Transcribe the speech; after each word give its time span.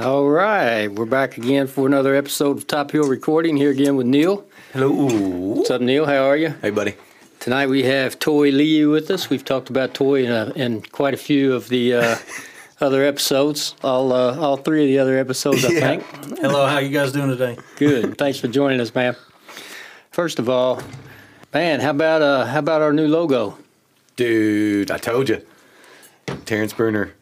All 0.00 0.28
right, 0.28 0.88
we're 0.88 1.04
back 1.06 1.36
again 1.36 1.66
for 1.66 1.86
another 1.86 2.14
episode 2.14 2.56
of 2.56 2.66
Top 2.66 2.90
Hill 2.90 3.04
Recording. 3.08 3.56
Here 3.56 3.70
again 3.70 3.94
with 3.96 4.06
Neil. 4.06 4.44
Hello. 4.72 4.90
What's 4.90 5.70
up, 5.70 5.80
Neil? 5.80 6.06
How 6.06 6.24
are 6.24 6.36
you? 6.36 6.54
Hey, 6.62 6.70
buddy. 6.70 6.94
Tonight 7.40 7.66
we 7.68 7.82
have 7.82 8.18
Toy 8.18 8.50
Lee 8.50 8.86
with 8.86 9.10
us. 9.10 9.28
We've 9.28 9.44
talked 9.44 9.68
about 9.70 9.92
Toy 9.94 10.24
in, 10.24 10.30
uh, 10.32 10.52
in 10.56 10.82
quite 10.82 11.12
a 11.14 11.16
few 11.18 11.52
of 11.54 11.68
the 11.68 11.94
uh, 11.94 12.16
other 12.80 13.04
episodes. 13.04 13.74
All 13.82 14.12
uh, 14.12 14.38
all 14.38 14.56
three 14.56 14.82
of 14.84 14.88
the 14.88 14.98
other 14.98 15.18
episodes, 15.18 15.64
I 15.64 15.68
Yeah. 15.70 15.80
think. 15.80 16.38
Hello, 16.38 16.66
how 16.66 16.78
you 16.78 16.90
guys 16.90 17.12
doing 17.12 17.28
today? 17.28 17.58
Good. 17.76 18.16
Thanks 18.16 18.38
for 18.38 18.48
joining 18.48 18.80
us, 18.80 18.94
man. 18.94 19.14
First 20.10 20.38
of 20.38 20.48
all, 20.48 20.80
man, 21.52 21.80
how 21.80 21.90
about 21.90 22.22
uh, 22.22 22.46
how 22.46 22.60
about 22.60 22.80
our 22.82 22.92
new 22.92 23.08
logo? 23.08 23.58
Dude, 24.16 24.90
I 24.90 24.98
told 24.98 25.28
you. 25.28 25.44
Terrence 26.46 26.72
Bruner, 26.72 27.12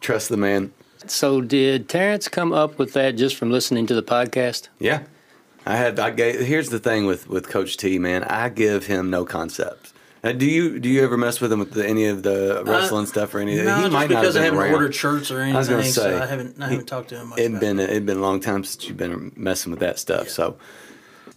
trust 0.00 0.28
the 0.28 0.36
man. 0.36 0.72
So, 1.06 1.40
did 1.40 1.88
Terrence 1.88 2.28
come 2.28 2.52
up 2.52 2.78
with 2.78 2.92
that 2.92 3.16
just 3.16 3.36
from 3.36 3.50
listening 3.50 3.86
to 3.86 3.94
the 3.94 4.02
podcast? 4.02 4.68
Yeah. 4.78 5.02
I 5.66 5.76
had 5.76 5.98
I 5.98 6.10
gave 6.10 6.40
here's 6.40 6.70
the 6.70 6.78
thing 6.78 7.04
with 7.06 7.28
with 7.28 7.48
Coach 7.48 7.76
T, 7.76 7.98
man. 7.98 8.24
I 8.24 8.48
give 8.48 8.86
him 8.86 9.10
no 9.10 9.24
concepts. 9.26 9.92
Uh, 10.24 10.32
do 10.32 10.46
you 10.46 10.78
do 10.80 10.88
you 10.88 11.02
ever 11.04 11.16
mess 11.18 11.40
with 11.40 11.52
him 11.52 11.58
with 11.58 11.72
the, 11.72 11.86
any 11.86 12.06
of 12.06 12.22
the 12.22 12.62
wrestling 12.66 13.06
stuff 13.06 13.34
or 13.34 13.40
any? 13.40 13.60
Uh, 13.60 13.64
No, 13.64 13.74
he 13.76 13.80
just 13.82 13.92
might 13.92 14.08
because 14.08 14.36
I 14.36 14.42
have 14.42 14.52
been 14.52 14.58
haven't 14.58 14.58
around. 14.58 14.74
ordered 14.74 14.94
shirts 14.94 15.30
or 15.30 15.38
anything, 15.40 15.56
I 15.56 15.58
was 15.58 15.68
gonna 15.68 15.84
say, 15.84 15.90
so 15.90 16.16
I 16.22 16.26
haven't 16.26 16.60
I 16.60 16.64
haven't 16.64 16.78
he- 16.80 16.84
talked 16.86 17.10
to 17.10 17.16
him 17.20 17.28
much. 17.28 17.38
It'd 17.38 17.52
about 17.52 17.60
been 17.60 17.78
it. 17.78 17.90
it'd 17.90 18.06
been 18.06 18.18
a 18.18 18.22
long 18.22 18.40
time 18.40 18.64
since 18.64 18.86
you've 18.88 18.96
been 18.96 19.32
messing 19.36 19.70
with 19.70 19.80
that 19.80 19.98
stuff. 19.98 20.28
So, 20.30 20.56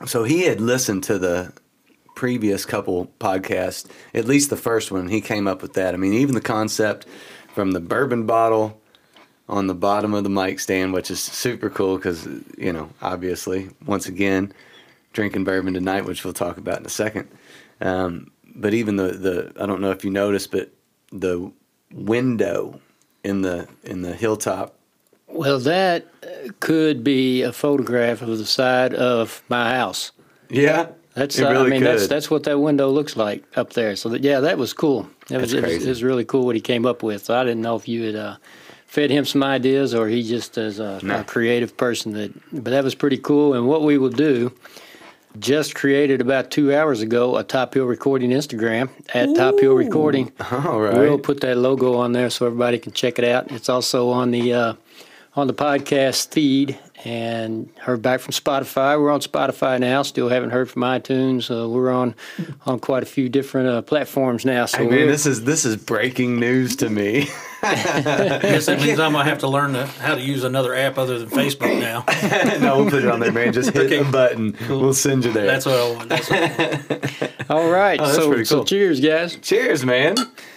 so 0.06 0.24
he 0.24 0.44
had 0.44 0.62
listened 0.62 1.04
to 1.06 1.18
the 1.20 1.52
previous 2.16 2.66
couple 2.66 3.12
podcasts, 3.20 3.90
at 4.14 4.26
least 4.26 4.50
the 4.50 4.58
first 4.58 4.92
one. 4.92 5.10
He 5.10 5.20
came 5.22 5.48
up 5.48 5.62
with 5.62 5.74
that. 5.74 5.94
I 5.94 5.98
mean, 5.98 6.14
even 6.14 6.36
the 6.36 6.42
concept 6.42 7.06
from 7.54 7.72
the 7.72 7.80
bourbon 7.82 8.26
bottle 8.26 8.82
on 9.50 9.68
the 9.68 9.76
bottom 9.76 10.14
of 10.14 10.24
the 10.24 10.30
mic 10.30 10.60
stand, 10.60 10.94
which 10.94 11.12
is 11.12 11.20
super 11.22 11.70
cool 11.70 11.98
because 11.98 12.28
you 12.58 12.72
know, 12.74 12.90
obviously, 13.02 13.70
once 13.86 14.08
again, 14.08 14.54
drinking 15.14 15.44
bourbon 15.44 15.74
tonight, 15.74 16.06
which 16.06 16.24
we'll 16.24 16.34
talk 16.34 16.58
about 16.58 16.80
in 16.80 16.86
a 16.86 16.90
second. 16.90 17.28
Um, 17.82 18.32
but 18.56 18.74
even 18.74 18.96
the 18.96 19.10
the 19.12 19.54
I 19.62 19.66
don't 19.66 19.82
know 19.82 19.92
if 19.92 20.04
you 20.04 20.12
noticed, 20.12 20.52
but 20.52 20.72
the 21.12 21.52
window 21.94 22.80
in 23.24 23.42
the 23.42 23.68
in 23.84 24.02
the 24.02 24.14
hilltop 24.16 24.76
Well, 25.28 25.60
that 25.60 26.08
could 26.60 27.04
be 27.04 27.42
a 27.42 27.52
photograph 27.54 28.22
of 28.22 28.38
the 28.38 28.46
side 28.46 28.94
of 28.94 29.44
my 29.50 29.72
house. 29.76 30.12
Yeah, 30.50 30.88
That's 31.16 31.40
uh, 31.40 31.50
really 31.50 31.68
I 31.68 31.70
mean 31.70 31.82
could. 31.82 31.88
that's 31.88 32.08
that's 32.08 32.30
what 32.32 32.44
that 32.44 32.60
window 32.60 32.90
looks 32.90 33.16
like 33.16 33.44
up 33.58 33.74
there. 33.74 33.96
So 33.96 34.10
that, 34.10 34.24
yeah, 34.24 34.40
that 34.42 34.58
was 34.58 34.74
cool. 34.74 35.08
That 35.30 35.42
was, 35.42 35.54
it 35.54 35.64
was 35.64 35.86
it 35.86 35.90
was 35.90 36.04
really 36.04 36.26
cool 36.26 36.46
what 36.46 36.56
he 36.56 36.62
came 36.62 36.86
up 36.86 37.04
with. 37.04 37.26
So 37.26 37.36
I 37.36 37.44
didn't 37.44 37.62
know 37.62 37.76
if 37.76 37.88
you 37.88 38.04
had 38.04 38.16
uh, 38.16 38.38
fed 38.94 39.10
him 39.10 39.26
some 39.26 39.42
ideas 39.42 39.96
or 39.96 40.08
he 40.08 40.22
just 40.22 40.56
is 40.56 40.78
a, 40.80 41.00
No. 41.02 41.22
a 41.22 41.24
creative 41.24 41.76
person 41.76 42.14
that. 42.14 42.32
But 42.52 42.70
that 42.70 42.84
was 42.84 42.94
pretty 42.94 43.18
cool. 43.18 43.56
And 43.56 43.68
what 43.68 43.82
we 43.82 43.98
will 43.98 44.10
do. 44.30 44.52
Just 45.40 45.74
created 45.74 46.22
about 46.22 46.52
two 46.52 46.72
hours 46.76 47.02
ago 47.02 47.38
a 47.38 47.44
Top 47.44 47.74
Hill 47.74 47.86
Recording 47.86 48.30
Instagram 48.30 48.90
at 49.16 49.34
Top 49.36 49.60
Hill 49.60 49.74
Recording. 49.74 50.32
All 50.52 50.80
right. 50.80 50.94
We'll 50.96 51.18
put 51.18 51.42
that 51.42 51.58
logo 51.58 51.96
on 51.98 52.12
there 52.12 52.30
so 52.30 52.46
everybody 52.46 52.78
can 52.78 52.92
check 52.92 53.18
it 53.18 53.26
out. 53.26 53.52
It's 53.52 53.68
also 53.68 54.12
on 54.12 54.30
the 54.30 54.54
uh, 54.54 54.74
on 55.36 55.48
the 55.48 55.54
podcast 55.54 56.32
feed 56.32 56.78
and 57.04 57.70
heard 57.80 58.02
back 58.02 58.20
from 58.20 58.34
Spotify. 58.34 59.00
We're 59.00 59.12
on 59.12 59.20
Spotify 59.20 59.80
now. 59.80 60.04
Still 60.04 60.30
haven't 60.30 60.52
heard 60.52 60.70
from 60.70 60.84
iTunes. 60.84 61.50
Uh, 61.50 61.68
we're 61.68 61.92
on 61.92 62.16
on 62.66 62.80
quite 62.80 63.04
a 63.04 63.06
few 63.06 63.30
different 63.30 63.68
uh, 63.68 63.82
platforms 63.82 64.46
now. 64.46 64.66
So 64.66 64.80
Hey, 64.80 64.88
man, 64.88 65.08
this 65.08 65.26
is 65.26 65.44
this 65.44 65.66
is 65.66 65.76
breaking 65.76 66.40
news 66.40 66.76
to 66.78 66.90
me. 66.90 67.30
I 67.64 67.76
guess 68.42 68.68
that 68.68 68.80
means 68.80 69.00
I'm 69.00 69.14
gonna 69.14 69.24
have 69.26 69.40
to 69.40 69.48
learn 69.48 69.74
to, 69.74 69.86
how 69.88 70.16
to 70.16 70.22
use 70.22 70.44
another 70.44 70.76
app 70.76 70.98
other 70.98 71.18
than 71.18 71.30
Facebook 71.30 71.80
now. 71.80 72.06
no, 72.60 72.78
we'll 72.78 72.90
put 72.90 73.04
it 73.04 73.10
on 73.10 73.20
there, 73.20 73.32
man. 73.32 73.54
Just 73.54 73.72
hit 73.72 73.90
the 73.90 74.10
button. 74.12 74.56
We'll 74.70 74.94
send 74.94 75.26
you 75.26 75.32
there. 75.32 75.48
That's 75.48 75.66
what 75.66 75.76
I 75.76 75.92
want. 75.92 76.10
That's 76.10 76.30
what 76.30 76.44
I 76.44 76.80
want. 76.90 77.50
all 77.50 77.70
right. 77.70 78.00
Oh, 78.00 78.06
that's 78.06 78.18
so 78.18 78.28
pretty 78.28 78.46
so 78.46 78.64
cheers, 78.64 79.00
guys. 79.00 79.36
Cheers, 79.38 79.84
man. 79.84 80.16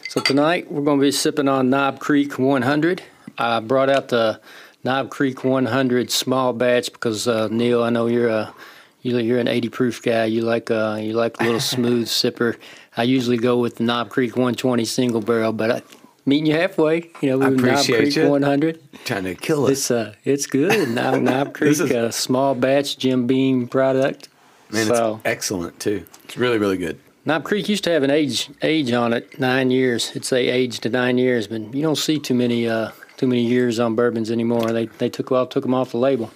So 0.08 0.20
tonight 0.20 0.70
we're 0.70 0.82
going 0.82 0.98
to 0.98 1.02
be 1.02 1.12
sipping 1.12 1.46
on 1.48 1.68
Knob 1.68 1.98
Creek 1.98 2.38
100. 2.38 3.02
I 3.38 3.60
brought 3.60 3.90
out 3.90 4.08
the 4.08 4.40
Knob 4.86 5.10
Creek 5.10 5.42
100 5.42 6.12
small 6.12 6.52
batch 6.52 6.92
because 6.92 7.26
uh, 7.26 7.48
Neil, 7.50 7.82
I 7.82 7.90
know 7.90 8.06
you're 8.06 8.28
a 8.28 8.54
you- 9.02 9.18
you're 9.18 9.38
an 9.40 9.48
80 9.48 9.68
proof 9.68 10.00
guy. 10.02 10.24
You 10.26 10.42
like 10.42 10.70
uh, 10.70 10.98
you 11.00 11.12
like 11.12 11.40
a 11.40 11.44
little 11.44 11.60
smooth 11.76 12.06
sipper. 12.06 12.56
I 12.96 13.02
usually 13.02 13.36
go 13.36 13.58
with 13.58 13.76
the 13.76 13.84
Knob 13.84 14.10
Creek 14.10 14.36
120 14.36 14.84
single 14.84 15.20
barrel, 15.20 15.52
but 15.52 15.70
I, 15.70 15.82
meeting 16.24 16.46
you 16.46 16.54
halfway. 16.54 17.10
You 17.20 17.30
know, 17.30 17.42
I 17.44 17.48
with 17.48 17.60
Knob 17.60 17.68
appreciate 17.74 17.98
Creek 17.98 18.16
you. 18.16 18.28
100. 18.30 18.80
Trying 19.04 19.24
to 19.24 19.34
kill 19.34 19.64
us. 19.64 19.70
It's 19.72 19.90
uh, 19.90 20.14
it's 20.24 20.46
good. 20.46 20.88
Knob, 20.90 21.20
Knob 21.28 21.52
Creek, 21.54 21.70
is- 21.72 21.80
uh, 21.80 22.10
small 22.12 22.54
batch 22.54 22.96
Jim 22.96 23.26
Beam 23.26 23.66
product. 23.66 24.28
Man, 24.70 24.86
so 24.86 25.14
it's 25.16 25.22
excellent 25.26 25.80
too. 25.80 26.06
It's 26.24 26.36
really, 26.36 26.58
really 26.58 26.76
good. 26.78 26.98
Knob 27.24 27.42
Creek 27.42 27.68
used 27.68 27.82
to 27.84 27.90
have 27.90 28.04
an 28.04 28.10
age 28.12 28.50
age 28.62 28.92
on 28.92 29.12
it, 29.12 29.38
nine 29.40 29.72
years. 29.72 30.10
It'd 30.10 30.24
say 30.24 30.48
age 30.48 30.78
to 30.80 30.88
nine 30.88 31.18
years, 31.18 31.48
but 31.48 31.74
you 31.74 31.82
don't 31.82 31.98
see 31.98 32.20
too 32.20 32.34
many 32.34 32.68
uh, 32.68 32.90
too 33.16 33.26
many 33.26 33.42
years 33.42 33.78
on 33.78 33.94
bourbons 33.94 34.30
anymore. 34.30 34.72
They 34.72 34.86
they 34.86 35.08
took 35.08 35.30
well 35.30 35.46
took 35.46 35.62
them 35.62 35.74
off 35.74 35.92
the 35.92 35.98
label. 35.98 36.30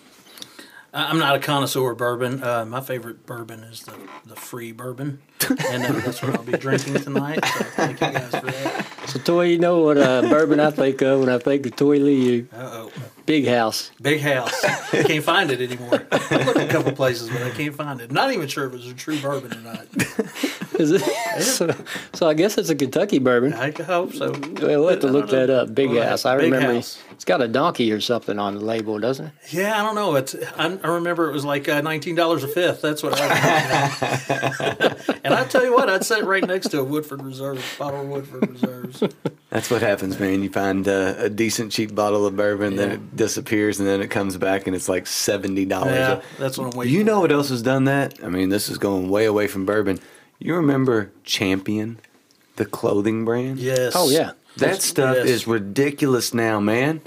I'm 0.92 1.20
not 1.20 1.36
a 1.36 1.38
connoisseur 1.38 1.92
of 1.92 1.98
bourbon. 1.98 2.42
Uh, 2.42 2.64
my 2.64 2.80
favorite 2.80 3.24
bourbon 3.24 3.60
is 3.60 3.82
the 3.82 3.94
the 4.26 4.34
free 4.34 4.72
bourbon, 4.72 5.20
and 5.48 5.84
that, 5.84 6.02
that's 6.04 6.20
what 6.22 6.34
I'll 6.34 6.42
be 6.42 6.52
drinking 6.52 6.94
tonight. 6.94 7.44
So 7.44 7.64
thank 7.64 8.00
you 8.00 8.10
guys 8.10 8.30
for 8.34 8.46
that. 8.46 8.86
So 9.06 9.20
Toy, 9.20 9.44
you 9.44 9.58
know 9.58 9.80
what 9.82 9.98
uh, 9.98 10.22
bourbon 10.22 10.58
I 10.58 10.70
think 10.70 11.00
of 11.02 11.20
when 11.20 11.28
I 11.28 11.38
think 11.38 11.66
of 11.66 11.76
Toy 11.76 11.98
Lee? 11.98 12.46
Uh 12.52 12.56
oh, 12.56 12.92
Big 13.30 13.46
House. 13.46 13.92
big 14.02 14.20
house. 14.20 14.64
I 14.64 15.02
can't 15.06 15.22
find 15.22 15.52
it 15.52 15.60
anymore. 15.60 16.02
I 16.10 16.42
looked 16.44 16.58
a 16.58 16.66
couple 16.66 16.90
places, 16.90 17.30
but 17.30 17.40
I 17.44 17.50
can't 17.50 17.72
find 17.76 18.00
it. 18.00 18.10
Not 18.10 18.32
even 18.32 18.48
sure 18.48 18.66
if 18.66 18.74
it's 18.74 18.88
a 18.88 18.92
true 18.94 19.20
bourbon 19.20 19.56
or 19.56 19.60
not. 19.60 19.86
Is 20.80 20.90
it? 20.90 21.02
so, 21.40 21.70
so 22.12 22.28
I 22.28 22.34
guess 22.34 22.58
it's 22.58 22.70
a 22.70 22.74
Kentucky 22.74 23.20
bourbon. 23.20 23.54
I 23.54 23.70
hope 23.70 24.14
so. 24.14 24.32
We'll 24.32 24.88
have 24.88 24.98
to 25.00 25.06
look 25.06 25.30
that 25.30 25.48
up. 25.48 25.72
Big 25.72 25.90
Well, 25.90 26.08
House. 26.08 26.24
I 26.26 26.34
remember 26.34 26.74
House. 26.74 26.98
It's 27.20 27.26
got 27.26 27.42
a 27.42 27.48
donkey 27.48 27.92
or 27.92 28.00
something 28.00 28.38
on 28.38 28.54
the 28.54 28.64
label, 28.64 28.98
doesn't 28.98 29.26
it? 29.26 29.32
Yeah, 29.50 29.78
I 29.78 29.84
don't 29.84 29.94
know. 29.94 30.14
It's 30.14 30.34
I, 30.56 30.78
I 30.82 30.88
remember 30.94 31.28
it 31.28 31.34
was 31.34 31.44
like 31.44 31.68
uh, 31.68 31.82
nineteen 31.82 32.14
dollars 32.14 32.44
a 32.44 32.48
fifth. 32.48 32.80
That's 32.80 33.02
what 33.02 33.20
I. 33.20 34.54
remember. 34.56 34.96
and 35.24 35.34
I 35.34 35.44
tell 35.44 35.62
you 35.62 35.74
what, 35.74 35.90
I'd 35.90 36.02
sit 36.02 36.24
right 36.24 36.42
next 36.42 36.68
to 36.68 36.80
a 36.80 36.82
Woodford 36.82 37.22
Reserve 37.22 37.62
bottle 37.78 38.00
of 38.00 38.08
Woodford 38.08 38.48
Reserves. 38.48 39.02
That's 39.50 39.70
what 39.70 39.82
happens, 39.82 40.18
man. 40.18 40.42
You 40.42 40.48
find 40.48 40.88
uh, 40.88 41.16
a 41.18 41.28
decent 41.28 41.72
cheap 41.72 41.94
bottle 41.94 42.24
of 42.24 42.36
bourbon, 42.36 42.76
then 42.76 42.90
it 42.90 43.16
disappears, 43.16 43.80
and 43.80 43.86
then 43.86 44.00
it 44.00 44.08
comes 44.08 44.38
back, 44.38 44.66
and 44.66 44.74
it's 44.74 44.88
like 44.88 45.06
seventy 45.06 45.66
dollars. 45.66 45.96
Yeah, 45.96 46.22
that's 46.38 46.56
what 46.56 46.72
I'm 46.72 46.78
waiting. 46.78 46.94
You 46.94 47.00
for. 47.00 47.06
know 47.06 47.20
what 47.20 47.32
else 47.32 47.50
has 47.50 47.60
done 47.60 47.84
that? 47.84 48.14
I 48.24 48.30
mean, 48.30 48.48
this 48.48 48.70
is 48.70 48.78
going 48.78 49.10
way 49.10 49.26
away 49.26 49.46
from 49.46 49.66
bourbon. 49.66 50.00
You 50.38 50.54
remember 50.54 51.12
Champion, 51.24 51.98
the 52.56 52.64
clothing 52.64 53.26
brand? 53.26 53.58
Yes. 53.58 53.92
Oh 53.94 54.08
yeah. 54.08 54.32
That 54.56 54.82
stuff 54.82 55.16
Yes. 55.16 55.26
is 55.28 55.46
ridiculous 55.46 56.34
now, 56.34 56.60
man. 56.60 57.00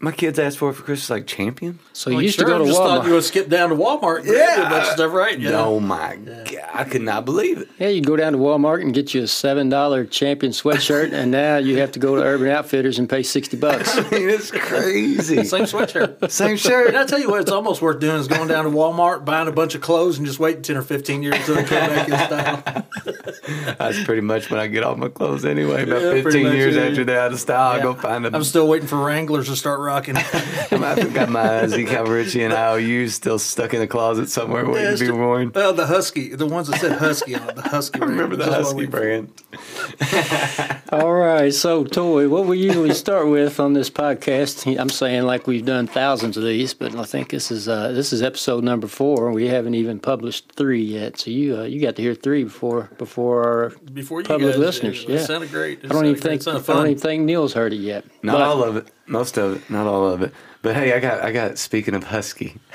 My 0.00 0.12
kids 0.12 0.38
asked 0.38 0.58
for 0.58 0.70
it 0.70 0.74
for 0.74 0.82
Christmas, 0.84 1.10
like 1.10 1.26
Champion. 1.26 1.80
So 1.92 2.10
Well, 2.12 2.20
you 2.20 2.26
used 2.26 2.36
sure, 2.36 2.44
to 2.44 2.50
go 2.52 2.56
I 2.56 2.58
to 2.60 2.64
just 2.66 2.78
thought 2.78 3.04
you 3.06 3.14
would 3.14 3.24
skip 3.24 3.48
down 3.48 3.70
to 3.70 3.74
Walmart. 3.74 4.18
And 4.18 4.26
grab 4.28 4.58
a 4.66 4.70
bunch 4.70 4.86
of 4.86 4.92
stuff, 4.92 5.12
right? 5.12 5.36
Yeah. 5.36 5.64
Oh 5.64 5.80
my 5.80 6.14
god, 6.16 6.54
I 6.72 6.84
could 6.84 7.02
not 7.02 7.24
believe 7.24 7.58
it. 7.58 7.68
Yeah, 7.80 7.88
you 7.88 8.00
go 8.00 8.14
down 8.14 8.30
to 8.34 8.38
Walmart 8.38 8.80
and 8.82 8.94
get 8.94 9.12
you 9.12 9.22
a 9.22 9.26
seven 9.26 9.68
dollar 9.68 10.04
champion 10.04 10.52
sweatshirt, 10.52 11.12
and 11.12 11.32
now 11.32 11.56
you 11.56 11.78
have 11.78 11.90
to 11.92 11.98
go 11.98 12.14
to 12.14 12.22
Urban 12.22 12.46
Outfitters 12.48 13.00
and 13.00 13.10
pay 13.10 13.24
sixty 13.24 13.56
bucks. 13.56 13.96
I 13.98 14.02
mean, 14.02 14.30
it's 14.30 14.52
crazy. 14.52 15.42
Same 15.44 15.64
sweatshirt. 15.64 16.30
Same 16.30 16.56
shirt. 16.56 16.88
And 16.88 16.96
I 16.96 17.04
tell 17.04 17.18
you 17.18 17.28
what, 17.28 17.40
it's 17.40 17.50
almost 17.50 17.82
worth 17.82 17.98
doing 17.98 18.18
is 18.20 18.28
going 18.28 18.46
down 18.46 18.66
to 18.66 18.70
Walmart, 18.70 19.24
buying 19.24 19.48
a 19.48 19.52
bunch 19.52 19.74
of 19.74 19.80
clothes, 19.80 20.18
and 20.18 20.26
just 20.28 20.38
waiting 20.38 20.62
ten 20.62 20.76
or 20.76 20.82
fifteen 20.82 21.24
years 21.24 21.34
until 21.38 21.56
they 21.56 21.64
come 21.64 21.88
back 21.88 22.08
in 22.08 22.14
style. 22.14 22.86
That's 23.78 24.04
pretty 24.04 24.20
much 24.22 24.48
when 24.50 24.60
I 24.60 24.68
get 24.68 24.84
all 24.84 24.94
my 24.96 25.08
clothes 25.08 25.44
anyway. 25.44 25.82
About 25.82 26.02
Yeah, 26.02 26.22
15 26.22 26.46
years 26.52 26.76
yeah. 26.76 26.82
after 26.82 27.04
they're 27.04 27.20
out 27.20 27.32
of 27.32 27.40
style, 27.40 27.72
I 27.72 27.76
Yeah. 27.78 27.82
go 27.82 27.94
find 27.94 28.24
them. 28.24 28.34
I'm 28.34 28.44
still 28.44 28.68
waiting 28.68 28.86
for 28.86 28.96
Wranglers 29.04 29.48
to 29.48 29.56
start 29.56 29.80
rocking. 29.88 30.16
I've 30.70 31.14
got 31.14 31.30
my 31.30 31.66
Z. 31.66 31.84
Cavaricci 31.86 32.44
and 32.44 32.52
IOUs 32.52 33.14
still 33.14 33.38
stuck 33.38 33.72
in 33.72 33.80
the 33.80 33.86
closet 33.86 34.28
somewhere 34.28 34.64
waiting 34.66 34.82
Yeah, 34.84 34.90
to 34.92 34.98
be 34.98 35.04
it's- 35.06 35.18
worn. 35.18 35.52
Well, 35.54 35.72
the 35.72 35.86
Husky, 35.86 36.28
the 36.34 36.46
ones 36.46 36.68
that 36.68 36.78
said 36.80 36.98
Husky 36.98 37.34
on 37.34 37.48
it, 37.48 37.56
the 37.56 37.62
Husky. 37.62 38.00
I 38.00 38.04
remember 38.04 38.36
the 38.36 38.44
Husky 38.44 38.86
brand. 38.86 39.32
All 40.92 41.12
right, 41.14 41.52
so 41.52 41.84
Toy, 41.84 42.28
what 42.28 42.46
we 42.46 42.58
usually 42.58 42.92
start 42.94 43.28
with 43.28 43.60
on 43.60 43.72
this 43.72 43.90
podcast, 43.90 44.78
I'm 44.78 44.88
saying 44.90 45.22
like 45.24 45.46
we've 45.46 45.64
done 45.64 45.86
thousands 45.86 46.36
of 46.36 46.44
these, 46.44 46.74
but 46.74 46.94
I 46.94 47.04
think 47.04 47.30
this 47.30 47.50
is 47.50 47.68
uh, 47.68 47.92
this 47.92 48.12
is 48.12 48.22
episode 48.22 48.64
number 48.64 48.86
four. 48.88 49.32
We 49.32 49.48
haven't 49.48 49.74
even 49.74 49.98
published 50.00 50.52
three 50.52 50.82
yet, 50.82 51.18
so 51.18 51.30
you 51.30 51.58
uh, 51.58 51.62
you 51.64 51.80
got 51.80 51.96
to 51.96 52.02
hear 52.02 52.14
three 52.14 52.44
before 52.44 52.90
before 52.98 53.44
our 53.44 53.68
Before 53.92 54.20
you 54.20 54.26
public 54.26 54.52
guys, 54.52 54.58
listeners. 54.58 55.02
It, 55.04 55.08
yeah, 55.10 55.24
sounded 55.24 55.50
great. 55.50 55.80
It 55.84 55.86
I 55.86 55.88
don't 55.94 56.04
even 56.06 56.12
great. 56.14 56.22
think 56.22 56.40
It 56.40 56.44
sounded 56.44 56.70
I 56.70 56.74
don't 56.74 56.86
even 56.88 56.98
think 56.98 57.22
Neil's 57.24 57.52
heard 57.54 57.72
it 57.72 57.76
yet. 57.80 58.04
Not 58.22 58.32
But- 58.34 58.42
all 58.42 58.62
of 58.64 58.76
it. 58.76 58.88
Most 59.08 59.36
of 59.38 59.56
it. 59.56 59.70
Not 59.70 59.86
all 59.86 60.06
of 60.08 60.22
it. 60.22 60.32
But 60.62 60.76
hey, 60.76 60.92
I 60.92 61.00
got 61.00 61.22
I 61.22 61.32
got 61.32 61.58
speaking 61.58 61.94
of 61.94 62.04
Husky. 62.04 62.56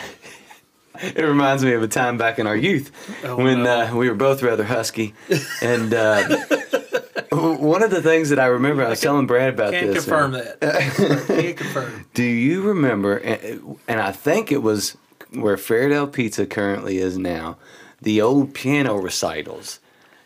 It 1.02 1.24
reminds 1.24 1.66
me 1.66 1.74
of 1.74 1.82
a 1.82 1.88
time 1.88 2.18
back 2.20 2.38
in 2.38 2.46
our 2.46 2.56
youth 2.56 2.92
Oh, 3.26 3.36
when 3.36 3.64
no. 3.64 3.82
uh, 3.88 3.96
we 3.96 4.08
were 4.08 4.16
both 4.16 4.44
rather 4.44 4.64
husky, 4.64 5.16
and 5.60 5.92
uh, 5.92 6.22
One 7.32 7.82
of 7.82 7.90
the 7.90 8.02
things 8.02 8.30
that 8.30 8.40
I 8.40 8.46
remember, 8.46 8.86
I 8.86 8.90
was 8.90 9.02
telling 9.02 9.26
Brad 9.26 9.56
about 9.56 9.74
Can't 9.74 9.88
this. 9.88 10.06
confirm 10.06 10.36
uh, 10.36 10.42
that. 10.62 11.24
Can't 11.28 11.58
confirm. 11.64 12.06
Do 12.14 12.24
you 12.24 12.62
remember? 12.62 13.18
And 13.18 13.78
and 13.88 14.00
I 14.00 14.12
think 14.12 14.52
it 14.52 14.62
was 14.62 14.96
where 15.32 15.58
Fairdale 15.58 16.12
Pizza 16.12 16.46
currently 16.46 17.00
is 17.00 17.18
now. 17.18 17.58
The 18.02 18.22
old 18.22 18.54
piano 18.54 18.96
recitals 18.96 19.80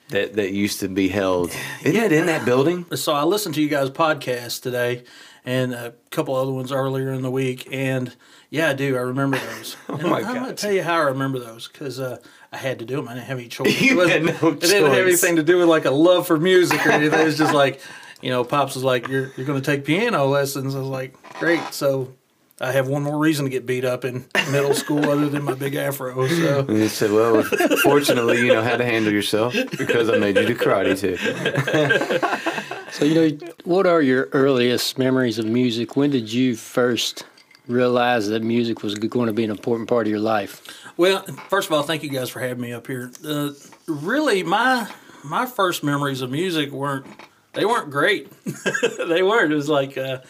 that 0.10 0.34
that 0.36 0.52
used 0.52 0.82
to 0.82 0.90
be 0.90 1.08
held. 1.08 1.52
Isn't 1.84 2.04
it 2.04 2.12
in 2.12 2.26
that 2.26 2.44
building? 2.46 2.86
So 2.94 3.14
I 3.14 3.24
listened 3.24 3.56
to 3.56 3.62
you 3.62 3.70
guys' 3.70 3.90
podcast 3.90 4.62
today, 4.64 5.04
and 5.48 5.74
a 5.74 5.94
couple 6.12 6.36
other 6.36 6.52
ones 6.52 6.74
earlier 6.74 7.14
in 7.14 7.22
the 7.22 7.32
week, 7.32 7.70
and 7.72 8.14
yeah, 8.50 8.70
I 8.70 8.74
do. 8.74 8.98
I 8.98 9.00
remember 9.00 9.38
those. 9.38 9.78
oh 9.90 9.98
my 9.98 10.20
I'm 10.20 10.36
gonna 10.36 10.54
tell 10.54 10.74
you 10.74 10.84
how 10.84 10.96
I 10.96 11.04
remember 11.04 11.40
those 11.40 11.70
because 11.70 12.02
uh, 12.02 12.18
I 12.52 12.58
had 12.58 12.80
to 12.80 12.86
do 12.86 12.98
them. 12.98 13.08
I 13.08 13.14
didn't 13.14 13.28
have 13.28 13.40
any 13.40 13.48
choice. 13.48 13.82
You 13.82 14.02
It 14.02 14.10
had 14.10 14.24
no 14.24 14.50
It 14.50 14.60
didn't 14.60 14.92
have 14.92 15.08
anything 15.08 15.38
to 15.38 15.44
do 15.44 15.58
with 15.58 15.70
like 15.70 15.86
a 15.86 15.92
love 15.92 16.28
for 16.28 16.38
music 16.38 16.86
or 16.86 16.92
anything. 16.92 17.22
It 17.22 17.24
was 17.24 17.38
just 17.38 17.54
like, 17.54 17.80
you 18.22 18.30
know, 18.30 18.44
pops 18.44 18.76
was 18.76 18.84
like, 18.84 19.08
"You're 19.08 19.32
you're 19.38 19.46
going 19.46 19.62
to 19.62 19.66
take 19.66 19.86
piano 19.86 20.26
lessons." 20.26 20.76
I 20.76 20.80
was 20.80 20.90
like, 20.90 21.16
"Great!" 21.40 21.62
So. 21.74 22.14
I 22.60 22.72
have 22.72 22.88
one 22.88 23.04
more 23.04 23.20
reason 23.20 23.46
to 23.46 23.52
get 23.52 23.68
beat 23.68 23.86
up 23.86 24.04
in 24.04 24.26
middle 24.52 24.74
school 24.74 25.12
other 25.12 25.30
than 25.30 25.44
my 25.44 25.54
big 25.54 25.76
afro. 25.76 26.28
So 26.28 26.62
And 26.62 26.78
he 26.78 26.88
said, 26.88 27.12
"Well, 27.12 27.44
fortunately, 27.84 28.40
you 28.40 28.48
know 28.48 28.64
how 28.64 28.78
to 28.78 28.84
handle 28.84 29.14
yourself 29.14 29.54
because 29.78 30.10
I 30.10 30.18
made 30.18 30.38
you 30.38 30.48
do 30.48 30.56
karate 30.56 30.98
too." 31.00 32.48
So, 32.98 33.06
you 33.06 33.14
know, 33.14 33.38
what 33.64 33.86
are 33.86 34.02
your 34.02 34.28
earliest 34.32 34.98
memories 34.98 35.38
of 35.38 35.46
music? 35.46 35.96
When 35.96 36.10
did 36.10 36.34
you 36.34 36.56
first 36.56 37.28
realize 37.68 38.28
that 38.30 38.42
music 38.42 38.82
was 38.82 38.96
going 38.96 39.28
to 39.28 39.34
be 39.34 39.44
an 39.44 39.52
important 39.52 39.88
part 39.88 40.08
of 40.08 40.10
your 40.10 40.20
life? 40.20 40.64
Well, 40.98 41.22
first 41.48 41.70
of 41.70 41.74
all, 41.74 41.84
thank 41.84 42.02
you 42.02 42.10
guys 42.10 42.32
for 42.32 42.40
having 42.40 42.60
me 42.60 42.74
up 42.74 42.88
here. 42.88 43.12
Uh, 43.24 43.52
really, 43.86 44.42
my 44.42 44.92
my 45.24 45.46
first 45.46 45.84
memories 45.84 46.22
of 46.22 46.32
music 46.32 46.72
weren't 46.72 47.06
they 47.54 47.66
weren't 47.66 47.92
great. 47.92 48.34
they 49.08 49.22
weren't. 49.22 49.52
It 49.52 49.56
was 49.56 49.70
like 49.70 49.96
uh, 49.96 50.22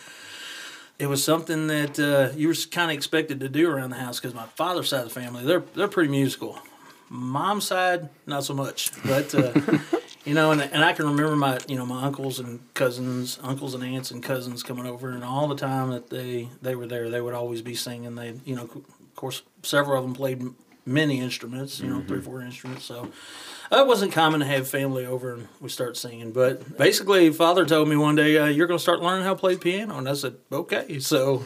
it 0.99 1.07
was 1.07 1.23
something 1.23 1.67
that 1.67 1.97
uh, 1.97 2.35
you 2.35 2.49
were 2.49 2.55
kind 2.69 2.91
of 2.91 2.97
expected 2.97 3.39
to 3.39 3.47
do 3.47 3.69
around 3.69 3.91
the 3.91 3.95
house 3.95 4.19
because 4.19 4.35
my 4.35 4.47
father's 4.57 4.89
side 4.89 5.05
of 5.05 5.13
the 5.13 5.21
family 5.21 5.45
they're 5.45 5.63
they're 5.73 5.87
pretty 5.87 6.09
musical. 6.11 6.59
Mom's 7.09 7.63
side, 7.63 8.09
not 8.25 8.43
so 8.43 8.53
much, 8.53 8.91
but. 9.05 9.33
You 10.27 10.33
know, 10.33 10.51
and, 10.51 10.61
and 10.61 10.83
I 10.83 10.91
can 10.91 11.05
remember 11.05 11.37
my, 11.37 11.57
you 11.69 11.77
know, 11.77 11.85
my 11.85 12.03
uncles 12.03 12.39
and 12.39 12.59
cousins, 12.73 13.39
uncles 13.41 13.73
and 13.73 13.81
aunts 13.81 14.11
and 14.11 14.21
cousins 14.21 14.61
coming 14.61 14.85
over, 14.85 15.09
and 15.09 15.23
all 15.23 15.47
the 15.47 15.55
time 15.55 15.91
that 15.91 16.09
they 16.09 16.49
they 16.61 16.75
were 16.75 16.85
there, 16.85 17.09
they 17.09 17.21
would 17.21 17.33
always 17.33 17.61
be 17.61 17.75
singing. 17.75 18.15
They, 18.15 18.33
you 18.43 18.53
know, 18.53 18.63
of 18.63 19.15
course, 19.15 19.43
several 19.63 19.97
of 19.97 20.03
them 20.03 20.13
played 20.13 20.43
many 20.85 21.21
instruments, 21.21 21.79
you 21.79 21.87
know, 21.87 22.03
three, 22.05 22.19
four 22.19 22.41
instruments. 22.41 22.83
So 22.83 23.09
it 23.71 23.87
wasn't 23.87 24.11
common 24.11 24.41
to 24.41 24.45
have 24.45 24.67
family 24.67 25.05
over 25.05 25.33
and 25.33 25.47
we 25.61 25.69
start 25.69 25.95
singing. 25.95 26.33
But 26.33 26.77
basically, 26.77 27.31
father 27.31 27.65
told 27.65 27.87
me 27.87 27.95
one 27.95 28.15
day, 28.15 28.37
uh, 28.37 28.47
"You're 28.47 28.67
going 28.67 28.79
to 28.79 28.83
start 28.83 29.01
learning 29.01 29.23
how 29.23 29.33
to 29.33 29.39
play 29.39 29.55
piano," 29.55 29.97
and 29.97 30.09
I 30.09 30.13
said, 30.13 30.35
"Okay." 30.51 30.99
So. 30.99 31.43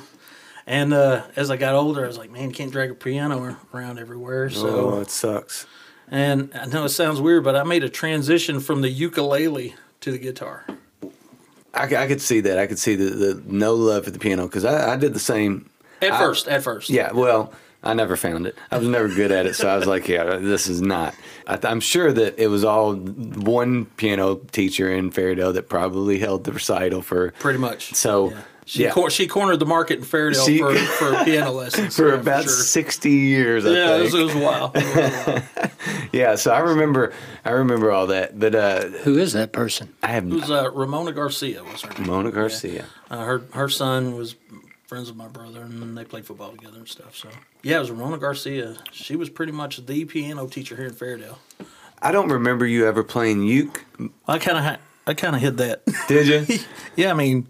And 0.68 0.94
uh, 0.94 1.24
as 1.36 1.50
I 1.50 1.58
got 1.58 1.74
older, 1.74 2.04
I 2.04 2.08
was 2.08 2.20
like, 2.20 2.30
"Man, 2.30 2.52
can't 2.52 2.72
drag 2.72 2.92
a 2.92 2.94
piano 2.94 3.58
around 3.74 3.98
everywhere." 3.98 4.52
So 4.52 4.68
oh, 4.68 5.00
it 5.02 5.10
sucks. 5.10 5.66
And 6.12 6.52
I 6.54 6.66
know 6.68 6.84
it 6.86 6.90
sounds 6.90 7.20
weird, 7.20 7.44
but 7.44 7.56
I 7.56 7.64
made 7.64 7.84
a 7.84 7.90
transition 7.90 8.60
from 8.60 8.82
the 8.82 8.90
ukulele 8.90 9.76
to 10.02 10.12
the 10.12 10.18
guitar. 10.20 10.66
I 11.74 11.88
could 12.08 12.22
see 12.22 12.42
that. 12.42 12.60
I 12.60 12.68
could 12.68 12.78
see 12.80 12.96
the, 12.96 13.06
the 13.06 13.44
no 13.46 13.74
love 13.76 14.04
for 14.04 14.12
the 14.12 14.20
piano 14.20 14.46
because 14.46 14.66
I, 14.66 14.94
I 14.94 14.98
did 14.98 15.14
the 15.14 15.20
same. 15.20 15.70
At 16.02 16.12
I- 16.12 16.20
first, 16.20 16.48
at 16.50 16.64
first. 16.64 16.90
Yeah, 16.90 17.14
well, 17.14 17.54
I 17.82 17.94
never 17.94 18.16
found 18.18 18.46
it. 18.46 18.56
I 18.72 18.78
was 18.78 18.88
never 18.88 19.08
good 19.08 19.32
at 19.32 19.46
it, 19.46 19.56
so 19.56 19.70
I 19.70 19.78
was 19.78 19.88
like, 19.88 20.08
yeah, 20.08 20.36
this 20.36 20.68
is 20.68 20.82
not. 20.82 21.16
I 21.48 21.56
th- 21.56 21.72
I'm 21.72 21.80
sure 21.80 22.12
that 22.12 22.38
it 22.38 22.48
was 22.48 22.64
all 22.66 22.96
one 22.96 23.86
piano 23.86 24.36
teacher 24.52 24.92
in 24.92 25.12
Fairdale 25.12 25.54
that 25.54 25.70
probably 25.70 26.20
held 26.20 26.44
the 26.44 26.52
recital 26.52 27.02
for 27.02 27.32
Pretty 27.40 27.58
much. 27.60 27.94
So, 27.96 28.32
Yeah. 28.32 28.42
She, 28.72 28.84
yeah. 28.84 28.92
cor- 28.92 29.10
she 29.10 29.28
cornered 29.28 29.60
the 29.60 29.66
market 29.66 30.00
in 30.00 30.06
Fairdale 30.06 30.46
She- 30.46 30.60
for, 30.60 30.74
for 31.14 31.26
piano 31.26 31.52
lessons. 31.52 31.94
for 31.94 32.08
yeah, 32.08 32.22
about 32.22 32.44
sure. 32.44 32.54
60 32.54 33.10
years. 33.12 33.66
I 33.66 33.70
Yeah, 33.72 33.98
it 33.98 34.02
was, 34.04 34.12
think. 34.14 34.22
it 34.22 34.26
was 34.28 34.36
a 34.36 34.40
while. 34.40 34.72
It 34.74 34.84
was 34.96 35.28
a 35.28 35.32
while. 35.60 35.70
yeah. 36.14 36.36
So 36.36 36.52
I 36.52 36.60
remember, 36.60 37.12
I 37.44 37.50
remember 37.50 37.92
all 37.92 38.08
that. 38.08 38.40
But 38.40 38.56
uh, 38.56 38.86
Who 39.04 39.18
is 39.18 39.34
that 39.34 39.52
person? 39.52 39.94
I 40.02 40.08
have 40.08 40.26
It 40.26 40.34
was 40.36 40.50
uh, 40.50 40.72
Ramona 40.72 41.12
Garcia 41.12 41.66
was 41.66 41.82
her 41.82 41.94
name. 42.00 42.08
Mona 42.08 42.32
Garcia. 42.32 42.86
Uh, 43.10 43.26
her 43.26 43.42
her 43.52 43.68
son 43.68 44.16
was 44.16 44.36
friends 44.88 45.10
with 45.10 45.18
my 45.18 45.28
brother, 45.28 45.64
and 45.64 45.98
they 45.98 46.06
played 46.06 46.26
football 46.26 46.52
together 46.52 46.78
and 46.78 46.88
stuff. 46.88 47.14
So 47.18 47.28
yeah, 47.64 47.76
it 47.76 47.80
was 47.82 47.92
Ramona 47.92 48.20
Garcia. 48.20 48.78
She 48.94 49.18
was 49.18 49.30
pretty 49.30 49.52
much 49.52 49.86
the 49.86 50.06
piano 50.06 50.48
teacher 50.48 50.78
here 50.78 50.86
in 50.86 50.94
Fairdale. 50.94 51.40
I 52.02 52.14
don't 52.14 52.30
remember 52.30 52.66
you 52.66 52.88
ever 52.88 53.04
playing 53.04 53.44
uke. 53.44 53.84
I 54.30 54.40
kind 54.40 54.58
of 54.58 54.80
I 55.08 55.14
kind 55.14 55.36
of 55.36 55.42
hid 55.42 55.58
that. 55.58 55.82
Did 56.08 56.48
you? 56.50 56.60
yeah, 56.96 57.10
I 57.12 57.16
mean, 57.16 57.48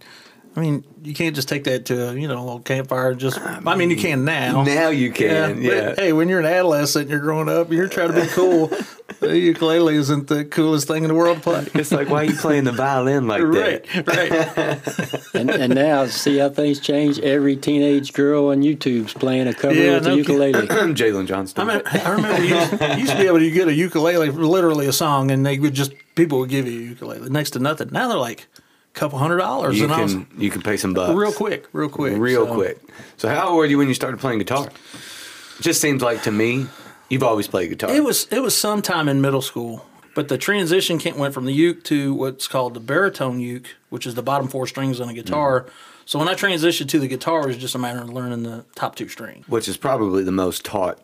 I 0.54 0.60
mean, 0.60 0.84
you 1.02 1.14
can't 1.14 1.34
just 1.34 1.48
take 1.48 1.64
that 1.64 1.86
to 1.86 2.10
a 2.10 2.14
you 2.14 2.28
know 2.28 2.38
a 2.38 2.44
little 2.44 2.60
campfire 2.60 3.12
and 3.12 3.20
just. 3.20 3.40
I 3.40 3.76
mean, 3.78 3.90
you 3.90 3.96
can 3.96 4.26
now. 4.26 4.64
now 4.64 4.90
you 4.90 5.12
can. 5.12 5.56
but, 5.56 5.62
Yeah. 5.64 5.96
hey, 5.96 6.12
when 6.12 6.28
you're 6.28 6.42
an 6.42 6.46
adolescent, 6.46 7.04
and 7.04 7.12
you're 7.12 7.22
growing 7.22 7.48
up, 7.48 7.72
you're 7.72 7.88
trying 7.88 8.12
to 8.12 8.22
be 8.22 8.28
cool. 8.28 8.68
the 9.22 9.38
ukulele 9.40 9.96
isn't 9.96 10.28
the 10.28 10.44
coolest 10.44 10.88
thing 10.90 11.04
in 11.04 11.08
the 11.08 11.16
world 11.16 11.38
to 11.38 11.44
play. 11.44 11.68
It's 11.76 11.92
like, 11.94 12.10
why 12.10 12.22
are 12.22 12.26
you 12.26 12.36
playing 12.36 12.66
the 12.66 12.72
violin 12.74 13.28
like 13.28 13.44
Right, 13.44 13.86
that? 13.94 14.08
right. 14.08 15.24
And, 15.34 15.50
and 15.50 15.74
now, 15.76 16.06
see 16.08 16.38
how 16.40 16.50
things 16.50 16.80
change? 16.82 17.18
Every 17.20 17.56
teenage 17.56 18.12
girl 18.14 18.48
on 18.50 18.62
YouTube's 18.62 19.14
playing 19.14 19.48
a 19.48 19.54
cover 19.54 19.74
Yeah, 19.74 19.94
with 19.96 20.04
no 20.04 20.10
the 20.12 20.16
ukulele. 20.18 20.68
Jalen 20.68 21.28
Johnston. 21.28 21.70
I, 21.70 21.76
mean, 21.76 21.82
I 21.88 22.10
remember 22.12 22.44
you 22.44 22.56
used, 22.56 22.72
you 22.82 22.88
used 22.98 23.12
to 23.14 23.18
be 23.18 23.28
able 23.28 23.40
to 23.40 23.50
get 23.52 23.68
a 23.70 23.74
ukulele, 23.74 24.30
literally 24.30 24.88
a 24.88 24.94
song, 24.94 25.32
and 25.32 25.46
they 25.46 25.58
would 25.60 25.74
just 25.74 25.94
people 26.16 26.40
would 26.40 26.50
give 26.50 26.68
you 26.68 26.78
a 26.80 26.84
ukulele 26.90 27.30
next 27.30 27.52
to 27.52 27.60
nothing. 27.60 27.90
Now 27.92 28.10
they're 28.10 28.18
like 28.18 28.48
a 28.58 28.62
couple 28.94 29.18
hundred 29.20 29.38
dollars, 29.38 29.78
you 29.78 29.86
and 29.86 29.94
I 29.94 30.02
was 30.04 30.14
can 30.14 30.28
you 30.38 30.50
can 30.50 30.62
pay 30.62 30.78
some 30.78 30.94
bucks 30.94 31.14
real 31.14 31.32
quick, 31.34 31.68
real 31.74 31.90
quick, 31.90 32.18
real 32.18 32.46
So, 32.46 32.54
quick. 32.54 32.80
So 33.18 33.30
how 33.30 33.50
old 33.50 33.58
were 33.58 33.66
you 33.66 33.78
when 33.78 33.88
you 33.88 33.94
started 33.94 34.20
playing 34.20 34.40
guitar? 34.40 34.68
It 34.68 35.62
just 35.64 35.80
seems 35.82 36.02
like 36.02 36.24
to 36.24 36.32
me 36.32 36.68
you've 37.10 37.24
always 37.24 37.48
played 37.48 37.70
guitar. 37.70 37.90
It 37.96 38.04
was 38.04 38.28
it 38.32 38.40
was 38.42 38.56
sometime 38.58 39.08
in 39.08 39.22
middle 39.22 39.42
school, 39.42 39.86
but 40.16 40.28
the 40.28 40.38
transition 40.38 41.00
went 41.18 41.34
from 41.34 41.46
the 41.46 41.54
uke 41.54 41.84
to 41.86 42.14
what's 42.14 42.48
called 42.48 42.74
the 42.74 42.80
baritone 42.80 43.40
uke, 43.40 43.76
which 43.90 44.06
is 44.06 44.16
the 44.16 44.24
bottom 44.24 44.48
four 44.48 44.68
strings 44.68 45.00
on 45.00 45.10
a 45.10 45.14
guitar. 45.14 45.62
Mm-hmm. 45.62 45.70
So 46.06 46.20
when 46.20 46.28
I 46.28 46.34
transitioned 46.34 46.90
to 46.90 47.00
the 47.00 47.08
guitar, 47.08 47.44
it 47.44 47.48
was 47.48 47.58
just 47.58 47.76
a 47.76 47.80
matter 47.80 48.02
of 48.02 48.10
learning 48.10 48.44
the 48.44 48.66
top 48.76 48.96
two 48.96 49.08
strings. 49.08 49.48
which 49.48 49.68
is 49.70 49.78
probably 49.78 50.24
the 50.24 50.32
most 50.32 50.66
taught. 50.66 51.00